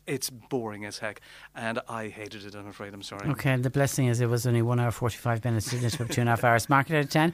it's 0.09 0.28
boring 0.28 0.85
as 0.85 0.98
heck. 0.98 1.20
And 1.55 1.78
I 1.89 2.09
hated 2.09 2.44
it. 2.44 2.55
I'm 2.56 2.66
afraid. 2.66 2.93
I'm 2.93 3.02
sorry. 3.02 3.28
Okay, 3.31 3.52
and 3.52 3.64
the 3.64 3.70
blessing 3.70 4.06
is 4.06 4.20
it 4.20 4.26
was 4.26 4.44
only 4.44 4.62
one 4.62 4.81
hour 4.81 4.90
forty 4.90 5.18
five 5.18 5.44
minutes, 5.44 5.70
didn't 5.70 5.86
it? 5.86 6.10
Two 6.10 6.20
and 6.20 6.28
a 6.28 6.32
half 6.32 6.43
hours. 6.43 6.68
Mark 6.68 6.90
it 6.90 6.97
out 6.97 7.05
of 7.05 7.10
ten. 7.10 7.32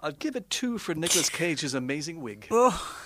I'll 0.00 0.12
give 0.12 0.36
it 0.36 0.48
two 0.48 0.78
for 0.78 0.94
Nicolas 0.94 1.28
Cage's 1.28 1.74
amazing 1.74 2.20
wig. 2.20 2.46
Oh. 2.52 2.96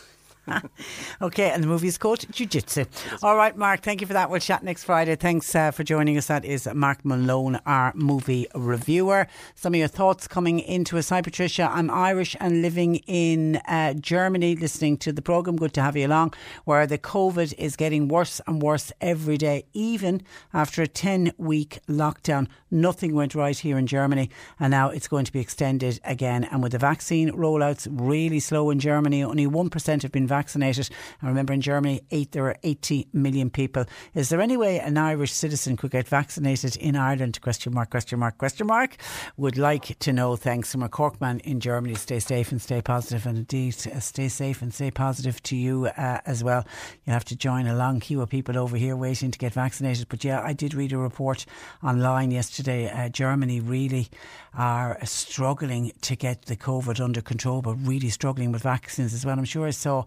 okay, 1.23 1.51
and 1.51 1.63
the 1.63 1.69
movie 1.69 1.87
is 1.87 1.99
called 1.99 2.25
Jiu 2.33 2.47
Jitsu. 2.47 2.85
All 3.23 3.37
right, 3.37 3.57
Mark, 3.57 3.83
thank 3.83 4.01
you 4.01 4.07
for 4.07 4.13
that. 4.13 4.29
We'll 4.29 4.41
chat 4.41 4.65
next 4.65 4.85
Friday. 4.85 5.15
Thanks 5.15 5.55
uh, 5.55 5.71
for 5.71 5.85
joining 5.85 6.19
us. 6.19 6.27
That 6.27 6.45
is 6.45 6.69
Mark 6.75 7.05
Malone, 7.05 7.61
our 7.65 7.93
movie 7.95 8.49
reviewer. 8.55 9.29
Some 9.55 9.75
of 9.75 9.79
your 9.79 9.89
thoughts 9.89 10.27
coming 10.27 10.59
into 10.59 10.99
us. 10.99 11.11
Hi, 11.11 11.23
Patricia. 11.23 11.71
I'm 11.73 11.91
Irish 11.91 12.37
and 12.41 12.61
living 12.61 12.97
in 13.07 13.57
uh, 13.69 13.95
Germany, 13.95 14.57
listening 14.57 14.97
to 14.99 15.13
the 15.13 15.23
programme. 15.23 15.57
Good 15.57 15.75
to 15.75 15.83
have 15.83 15.97
you 15.97 16.09
along, 16.09 16.35
where 16.65 16.87
the 16.89 16.99
COVID 16.99 17.55
is 17.57 17.77
getting 17.77 18.09
worse 18.09 18.41
and 18.47 18.61
worse 18.61 18.93
every 19.01 19.37
day, 19.37 19.67
even 19.73 20.23
after 20.53 20.83
a 20.83 20.89
10 20.89 21.33
week 21.39 21.79
lockdown. 21.89 22.49
Nothing 22.71 23.15
went 23.15 23.35
right 23.35 23.57
here 23.57 23.79
in 23.79 23.87
Germany, 23.87 24.31
and 24.59 24.71
now 24.73 24.89
it's 24.89 25.07
going 25.07 25.27
to 25.27 25.33
be 25.33 25.41
extended 25.41 26.01
again. 26.05 26.45
And 26.45 26.63
with 26.63 26.73
the 26.73 26.79
vaccine 26.79 27.31
rollouts 27.31 27.87
really 27.91 28.41
slow 28.41 28.71
in 28.71 28.81
Germany, 28.81 29.23
only 29.23 29.47
1% 29.47 30.03
have 30.03 30.11
been 30.11 30.32
vaccinated. 30.33 30.89
I 31.21 31.29
remember, 31.29 31.53
in 31.53 31.61
Germany, 31.61 32.01
eight, 32.11 32.33
there 32.33 32.47
are 32.47 32.57
80 32.63 33.09
million 33.13 33.51
people. 33.51 33.85
Is 34.15 34.31
there 34.31 34.41
any 34.41 34.57
way 34.57 34.81
an 34.81 34.97
Irish 34.97 35.33
citizen 35.33 35.77
could 35.77 35.91
get 35.91 36.09
vaccinated 36.09 36.75
in 36.77 36.97
Ireland? 36.97 37.39
Question 37.43 37.75
mark, 37.75 37.91
question 37.91 38.19
mark, 38.19 38.39
question 38.39 38.67
mark. 38.67 38.97
Would 39.37 39.59
like 39.59 39.99
to 39.99 40.11
know. 40.11 40.37
Thanks 40.37 40.73
from 40.73 40.83
a 40.83 40.89
Corkman 40.89 41.41
in 41.43 41.61
Germany. 41.61 41.97
Stay 41.97 42.19
safe 42.19 42.51
and 42.51 42.63
stay 42.63 42.81
positive, 42.81 43.27
and 43.27 43.37
indeed, 43.37 43.77
uh, 43.95 44.01
stay 44.01 44.29
safe 44.29 44.63
and 44.63 44.73
stay 44.73 44.91
positive 44.91 45.43
to 45.43 45.55
you 45.55 45.87
uh, 45.87 46.21
as 46.25 46.43
well. 46.43 46.65
You 47.05 47.13
have 47.13 47.27
to 47.27 47.37
join 47.37 47.67
a 47.67 47.77
long 47.77 48.01
queue 48.01 48.23
of 48.23 48.31
people 48.31 48.57
over 48.57 48.79
here 48.79 48.97
waiting 48.97 49.33
to 49.33 49.39
get 49.39 49.53
vaccinated. 49.53 50.09
But 50.09 50.25
yeah, 50.25 50.41
I 50.43 50.55
did 50.55 50.73
read 50.73 50.95
a 50.95 50.99
report 50.99 51.45
online 51.83 52.31
yesterday. 52.31 52.89
Uh, 52.89 53.11
Germany 53.11 53.61
really 53.61 54.09
are 54.55 54.99
struggling 55.05 55.93
to 56.03 56.17
get 56.17 56.47
the 56.47 56.57
COVID 56.57 57.01
under 57.01 57.21
control, 57.21 57.63
but 57.63 57.75
really 57.75 58.11
struggling 58.11 58.53
with 58.53 58.63
vaccines 58.63 59.15
as 59.15 59.25
well. 59.25 59.39
I'm 59.39 59.45
sure 59.45 59.67
I 59.67 59.71
saw 59.71 60.05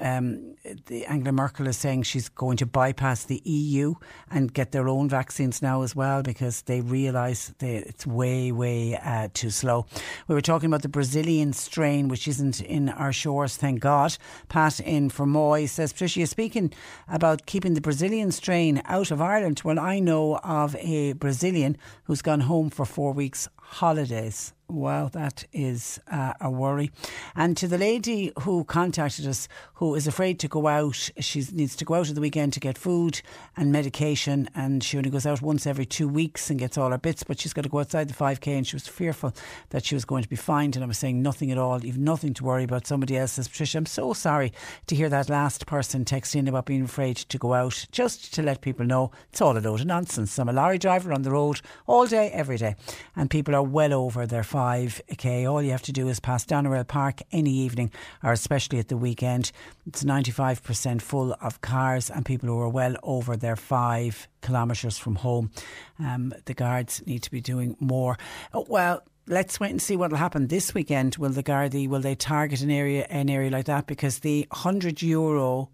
um, 0.00 0.54
the 0.86 1.04
Angela 1.06 1.32
Merkel 1.32 1.66
is 1.66 1.76
saying 1.76 2.04
she's 2.04 2.28
going 2.28 2.56
to 2.58 2.66
bypass 2.66 3.24
the 3.24 3.42
EU 3.44 3.94
and 4.30 4.52
get 4.52 4.72
their 4.72 4.88
own 4.88 5.08
vaccines 5.08 5.60
now 5.60 5.82
as 5.82 5.96
well 5.96 6.22
because 6.22 6.62
they 6.62 6.80
realise 6.80 7.52
that 7.58 7.88
it's 7.88 8.06
way, 8.06 8.52
way 8.52 8.96
uh, 8.96 9.28
too 9.34 9.50
slow. 9.50 9.86
We 10.28 10.34
were 10.34 10.40
talking 10.40 10.68
about 10.68 10.82
the 10.82 10.88
Brazilian 10.88 11.52
strain, 11.52 12.08
which 12.08 12.28
isn't 12.28 12.60
in 12.60 12.88
our 12.90 13.12
shores, 13.12 13.56
thank 13.56 13.80
God. 13.80 14.16
Pat 14.48 14.80
in 14.80 15.10
Fermoy 15.10 15.68
says, 15.68 15.92
Patricia, 15.92 16.26
speaking 16.26 16.72
about 17.08 17.46
keeping 17.46 17.74
the 17.74 17.80
Brazilian 17.80 18.30
strain 18.30 18.82
out 18.86 19.10
of 19.10 19.20
Ireland. 19.20 19.62
Well, 19.64 19.78
I 19.78 19.98
know 19.98 20.36
of 20.38 20.76
a 20.76 21.14
Brazilian 21.14 21.76
who's 22.04 22.22
gone 22.22 22.40
home 22.40 22.70
for 22.70 22.84
four 22.84 23.12
weeks 23.12 23.48
holidays. 23.56 24.52
Wow, 24.68 25.08
that 25.08 25.44
is 25.52 26.00
uh, 26.10 26.32
a 26.40 26.50
worry. 26.50 26.90
And 27.36 27.56
to 27.58 27.68
the 27.68 27.76
lady 27.76 28.32
who 28.40 28.64
contacted 28.64 29.26
us, 29.26 29.46
who 29.74 29.94
is 29.94 30.06
afraid 30.06 30.38
to 30.38 30.48
go 30.48 30.66
out, 30.66 31.10
she 31.18 31.44
needs 31.52 31.76
to 31.76 31.84
go 31.84 31.94
out 31.94 32.08
at 32.08 32.14
the 32.14 32.22
weekend 32.22 32.54
to 32.54 32.60
get 32.60 32.78
food 32.78 33.20
and 33.54 33.70
medication, 33.70 34.48
and 34.54 34.82
she 34.82 34.96
only 34.96 35.10
goes 35.10 35.26
out 35.26 35.42
once 35.42 35.66
every 35.66 35.84
two 35.84 36.08
weeks 36.08 36.48
and 36.48 36.58
gets 36.58 36.78
all 36.78 36.90
her 36.90 36.96
bits, 36.96 37.22
but 37.22 37.38
she's 37.38 37.52
got 37.52 37.62
to 37.62 37.68
go 37.68 37.80
outside 37.80 38.08
the 38.08 38.14
5k, 38.14 38.56
and 38.56 38.66
she 38.66 38.74
was 38.74 38.88
fearful 38.88 39.34
that 39.70 39.84
she 39.84 39.94
was 39.94 40.06
going 40.06 40.22
to 40.22 40.28
be 40.28 40.36
fined. 40.36 40.74
And 40.74 40.82
I 40.82 40.88
was 40.88 40.96
saying 40.96 41.20
nothing 41.20 41.50
at 41.52 41.58
all, 41.58 41.84
you've 41.84 41.98
nothing 41.98 42.32
to 42.34 42.44
worry 42.44 42.64
about. 42.64 42.86
Somebody 42.86 43.18
else 43.18 43.32
says, 43.32 43.48
Patricia, 43.48 43.76
I'm 43.76 43.86
so 43.86 44.14
sorry 44.14 44.54
to 44.86 44.96
hear 44.96 45.10
that 45.10 45.28
last 45.28 45.66
person 45.66 46.06
text 46.06 46.34
in 46.34 46.48
about 46.48 46.64
being 46.64 46.84
afraid 46.84 47.16
to 47.16 47.36
go 47.36 47.52
out, 47.52 47.86
just 47.92 48.32
to 48.34 48.42
let 48.42 48.62
people 48.62 48.86
know 48.86 49.10
it's 49.30 49.42
all 49.42 49.58
a 49.58 49.60
load 49.60 49.80
of 49.80 49.86
nonsense. 49.86 50.38
I'm 50.38 50.48
a 50.48 50.52
lorry 50.52 50.78
driver 50.78 51.12
on 51.12 51.22
the 51.22 51.30
road 51.30 51.60
all 51.86 52.06
day, 52.06 52.30
every 52.30 52.56
day, 52.56 52.76
and 53.14 53.28
people 53.28 53.54
are 53.54 53.62
well 53.62 53.92
over 53.92 54.26
their 54.26 54.42
5k. 54.52 55.50
All 55.50 55.62
you 55.62 55.70
have 55.70 55.82
to 55.82 55.92
do 55.92 56.08
is 56.08 56.20
pass 56.20 56.44
Doneraile 56.44 56.86
Park 56.86 57.22
any 57.32 57.50
evening, 57.50 57.90
or 58.22 58.32
especially 58.32 58.78
at 58.78 58.88
the 58.88 58.98
weekend. 58.98 59.50
It's 59.86 60.04
95% 60.04 61.00
full 61.00 61.34
of 61.40 61.62
cars 61.62 62.10
and 62.10 62.26
people 62.26 62.50
who 62.50 62.58
are 62.58 62.68
well 62.68 62.96
over 63.02 63.34
their 63.34 63.56
five 63.56 64.28
kilometres 64.42 64.98
from 64.98 65.14
home. 65.16 65.50
Um, 65.98 66.34
the 66.44 66.52
guards 66.52 67.02
need 67.06 67.22
to 67.22 67.30
be 67.30 67.40
doing 67.40 67.76
more. 67.80 68.18
Oh, 68.52 68.66
well, 68.68 69.02
let's 69.26 69.58
wait 69.58 69.70
and 69.70 69.80
see 69.80 69.96
what 69.96 70.10
will 70.10 70.18
happen 70.18 70.48
this 70.48 70.74
weekend. 70.74 71.16
Will 71.16 71.30
the 71.30 71.42
Gardaí 71.42 71.88
will 71.88 72.00
they 72.00 72.14
target 72.14 72.60
an 72.60 72.70
area 72.70 73.06
an 73.08 73.30
area 73.30 73.50
like 73.50 73.66
that 73.66 73.86
because 73.86 74.18
the 74.18 74.46
hundred 74.52 75.00
euro 75.00 75.70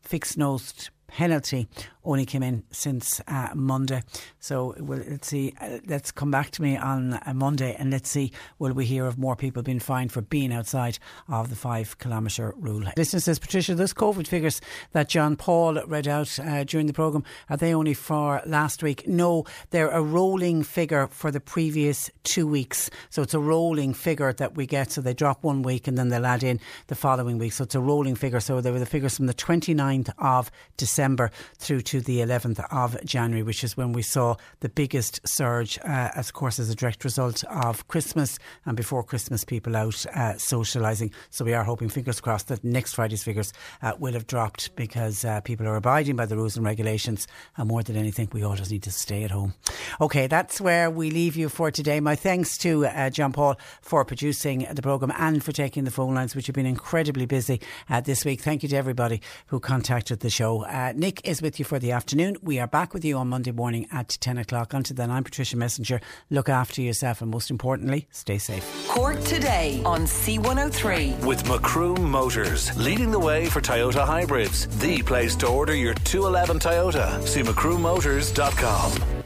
fixed 0.00 0.38
nose 0.38 0.90
penalty 1.06 1.68
only 2.06 2.24
came 2.24 2.42
in 2.42 2.62
since 2.70 3.20
uh, 3.28 3.48
Monday. 3.54 4.02
So 4.38 4.74
we'll, 4.78 5.02
let's 5.08 5.28
see. 5.28 5.54
Uh, 5.60 5.78
let's 5.86 6.10
come 6.10 6.30
back 6.30 6.50
to 6.52 6.62
me 6.62 6.76
on 6.76 7.14
uh, 7.14 7.32
Monday 7.34 7.74
and 7.78 7.90
let's 7.90 8.08
see 8.08 8.32
will 8.58 8.72
we 8.72 8.86
hear 8.86 9.06
of 9.06 9.18
more 9.18 9.36
people 9.36 9.62
being 9.62 9.80
fined 9.80 10.12
for 10.12 10.22
being 10.22 10.52
outside 10.52 10.98
of 11.28 11.50
the 11.50 11.56
five 11.56 11.98
kilometre 11.98 12.54
rule. 12.56 12.84
Listener 12.96 13.20
says 13.20 13.38
Patricia, 13.38 13.74
those 13.74 13.92
COVID 13.92 14.26
figures 14.26 14.60
that 14.92 15.08
John 15.08 15.36
Paul 15.36 15.82
read 15.86 16.08
out 16.08 16.38
uh, 16.38 16.64
during 16.64 16.86
the 16.86 16.92
programme 16.92 17.24
are 17.50 17.56
they 17.56 17.74
only 17.74 17.94
for 17.94 18.40
last 18.46 18.82
week? 18.82 19.06
No, 19.06 19.44
they're 19.70 19.90
a 19.90 20.02
rolling 20.02 20.62
figure 20.62 21.08
for 21.08 21.30
the 21.30 21.40
previous 21.40 22.10
two 22.24 22.46
weeks. 22.46 22.90
So 23.10 23.22
it's 23.22 23.34
a 23.34 23.40
rolling 23.40 23.94
figure 23.94 24.32
that 24.32 24.56
we 24.56 24.66
get. 24.66 24.92
So 24.92 25.00
they 25.00 25.14
drop 25.14 25.42
one 25.42 25.62
week 25.62 25.88
and 25.88 25.98
then 25.98 26.08
they'll 26.08 26.26
add 26.26 26.42
in 26.42 26.60
the 26.86 26.94
following 26.94 27.38
week. 27.38 27.52
So 27.52 27.64
it's 27.64 27.74
a 27.74 27.80
rolling 27.80 28.14
figure. 28.14 28.40
So 28.40 28.60
they 28.60 28.70
were 28.70 28.78
the 28.78 28.86
figures 28.86 29.16
from 29.16 29.26
the 29.26 29.34
29th 29.34 30.10
of 30.18 30.50
December 30.76 31.30
through 31.58 31.82
to 31.82 31.95
the 32.00 32.18
11th 32.18 32.64
of 32.70 33.02
January, 33.04 33.42
which 33.42 33.64
is 33.64 33.76
when 33.76 33.92
we 33.92 34.02
saw 34.02 34.36
the 34.60 34.68
biggest 34.68 35.20
surge, 35.26 35.78
uh, 35.78 36.10
as 36.14 36.28
of 36.28 36.34
course, 36.34 36.58
as 36.58 36.70
a 36.70 36.74
direct 36.74 37.04
result 37.04 37.44
of 37.44 37.86
Christmas 37.88 38.38
and 38.64 38.76
before 38.76 39.02
Christmas, 39.02 39.44
people 39.44 39.76
out 39.76 40.04
uh, 40.14 40.34
socialising. 40.34 41.12
So 41.30 41.44
we 41.44 41.54
are 41.54 41.64
hoping, 41.64 41.88
fingers 41.88 42.20
crossed, 42.20 42.48
that 42.48 42.64
next 42.64 42.94
Friday's 42.94 43.22
figures 43.22 43.52
uh, 43.82 43.92
will 43.98 44.12
have 44.12 44.26
dropped 44.26 44.74
because 44.76 45.24
uh, 45.24 45.40
people 45.40 45.66
are 45.66 45.76
abiding 45.76 46.16
by 46.16 46.26
the 46.26 46.36
rules 46.36 46.56
and 46.56 46.64
regulations. 46.64 47.26
And 47.56 47.68
more 47.68 47.82
than 47.82 47.96
anything, 47.96 48.28
we 48.32 48.42
all 48.42 48.56
just 48.56 48.70
need 48.70 48.82
to 48.84 48.90
stay 48.90 49.24
at 49.24 49.30
home. 49.30 49.54
Okay, 50.00 50.26
that's 50.26 50.60
where 50.60 50.90
we 50.90 51.10
leave 51.10 51.36
you 51.36 51.48
for 51.48 51.70
today. 51.70 52.00
My 52.00 52.16
thanks 52.16 52.58
to 52.58 52.86
uh, 52.86 53.10
John 53.10 53.32
Paul 53.32 53.58
for 53.80 54.04
producing 54.04 54.66
the 54.72 54.82
programme 54.82 55.12
and 55.16 55.42
for 55.42 55.52
taking 55.52 55.84
the 55.84 55.90
phone 55.90 56.14
lines, 56.14 56.34
which 56.34 56.46
have 56.46 56.54
been 56.54 56.66
incredibly 56.66 57.26
busy 57.26 57.60
uh, 57.88 58.00
this 58.00 58.24
week. 58.24 58.40
Thank 58.40 58.62
you 58.62 58.68
to 58.70 58.76
everybody 58.76 59.20
who 59.46 59.60
contacted 59.60 60.20
the 60.20 60.30
show. 60.30 60.64
Nick 60.94 61.26
is 61.26 61.42
with 61.42 61.58
you 61.58 61.64
for 61.64 61.78
the 61.78 61.85
afternoon. 61.92 62.36
We 62.42 62.58
are 62.58 62.66
back 62.66 62.94
with 62.94 63.04
you 63.04 63.16
on 63.18 63.28
Monday 63.28 63.52
morning 63.52 63.86
at 63.92 64.08
10 64.08 64.38
o'clock. 64.38 64.72
Until 64.72 64.96
then, 64.96 65.10
I'm 65.10 65.24
Patricia 65.24 65.56
Messenger. 65.56 66.00
Look 66.30 66.48
after 66.48 66.82
yourself 66.82 67.20
and 67.22 67.30
most 67.30 67.50
importantly, 67.50 68.08
stay 68.10 68.38
safe. 68.38 68.86
Cork 68.88 69.20
today 69.24 69.82
on 69.84 70.02
C103. 70.02 71.24
With 71.24 71.46
Macroom 71.48 72.10
Motors, 72.10 72.76
leading 72.76 73.10
the 73.10 73.18
way 73.18 73.46
for 73.46 73.60
Toyota 73.60 74.04
hybrids. 74.04 74.66
The 74.78 75.02
place 75.02 75.36
to 75.36 75.48
order 75.48 75.74
your 75.74 75.94
211 75.94 76.60
Toyota. 76.60 77.22
See 77.26 77.42
macroommotors.com. 77.42 79.25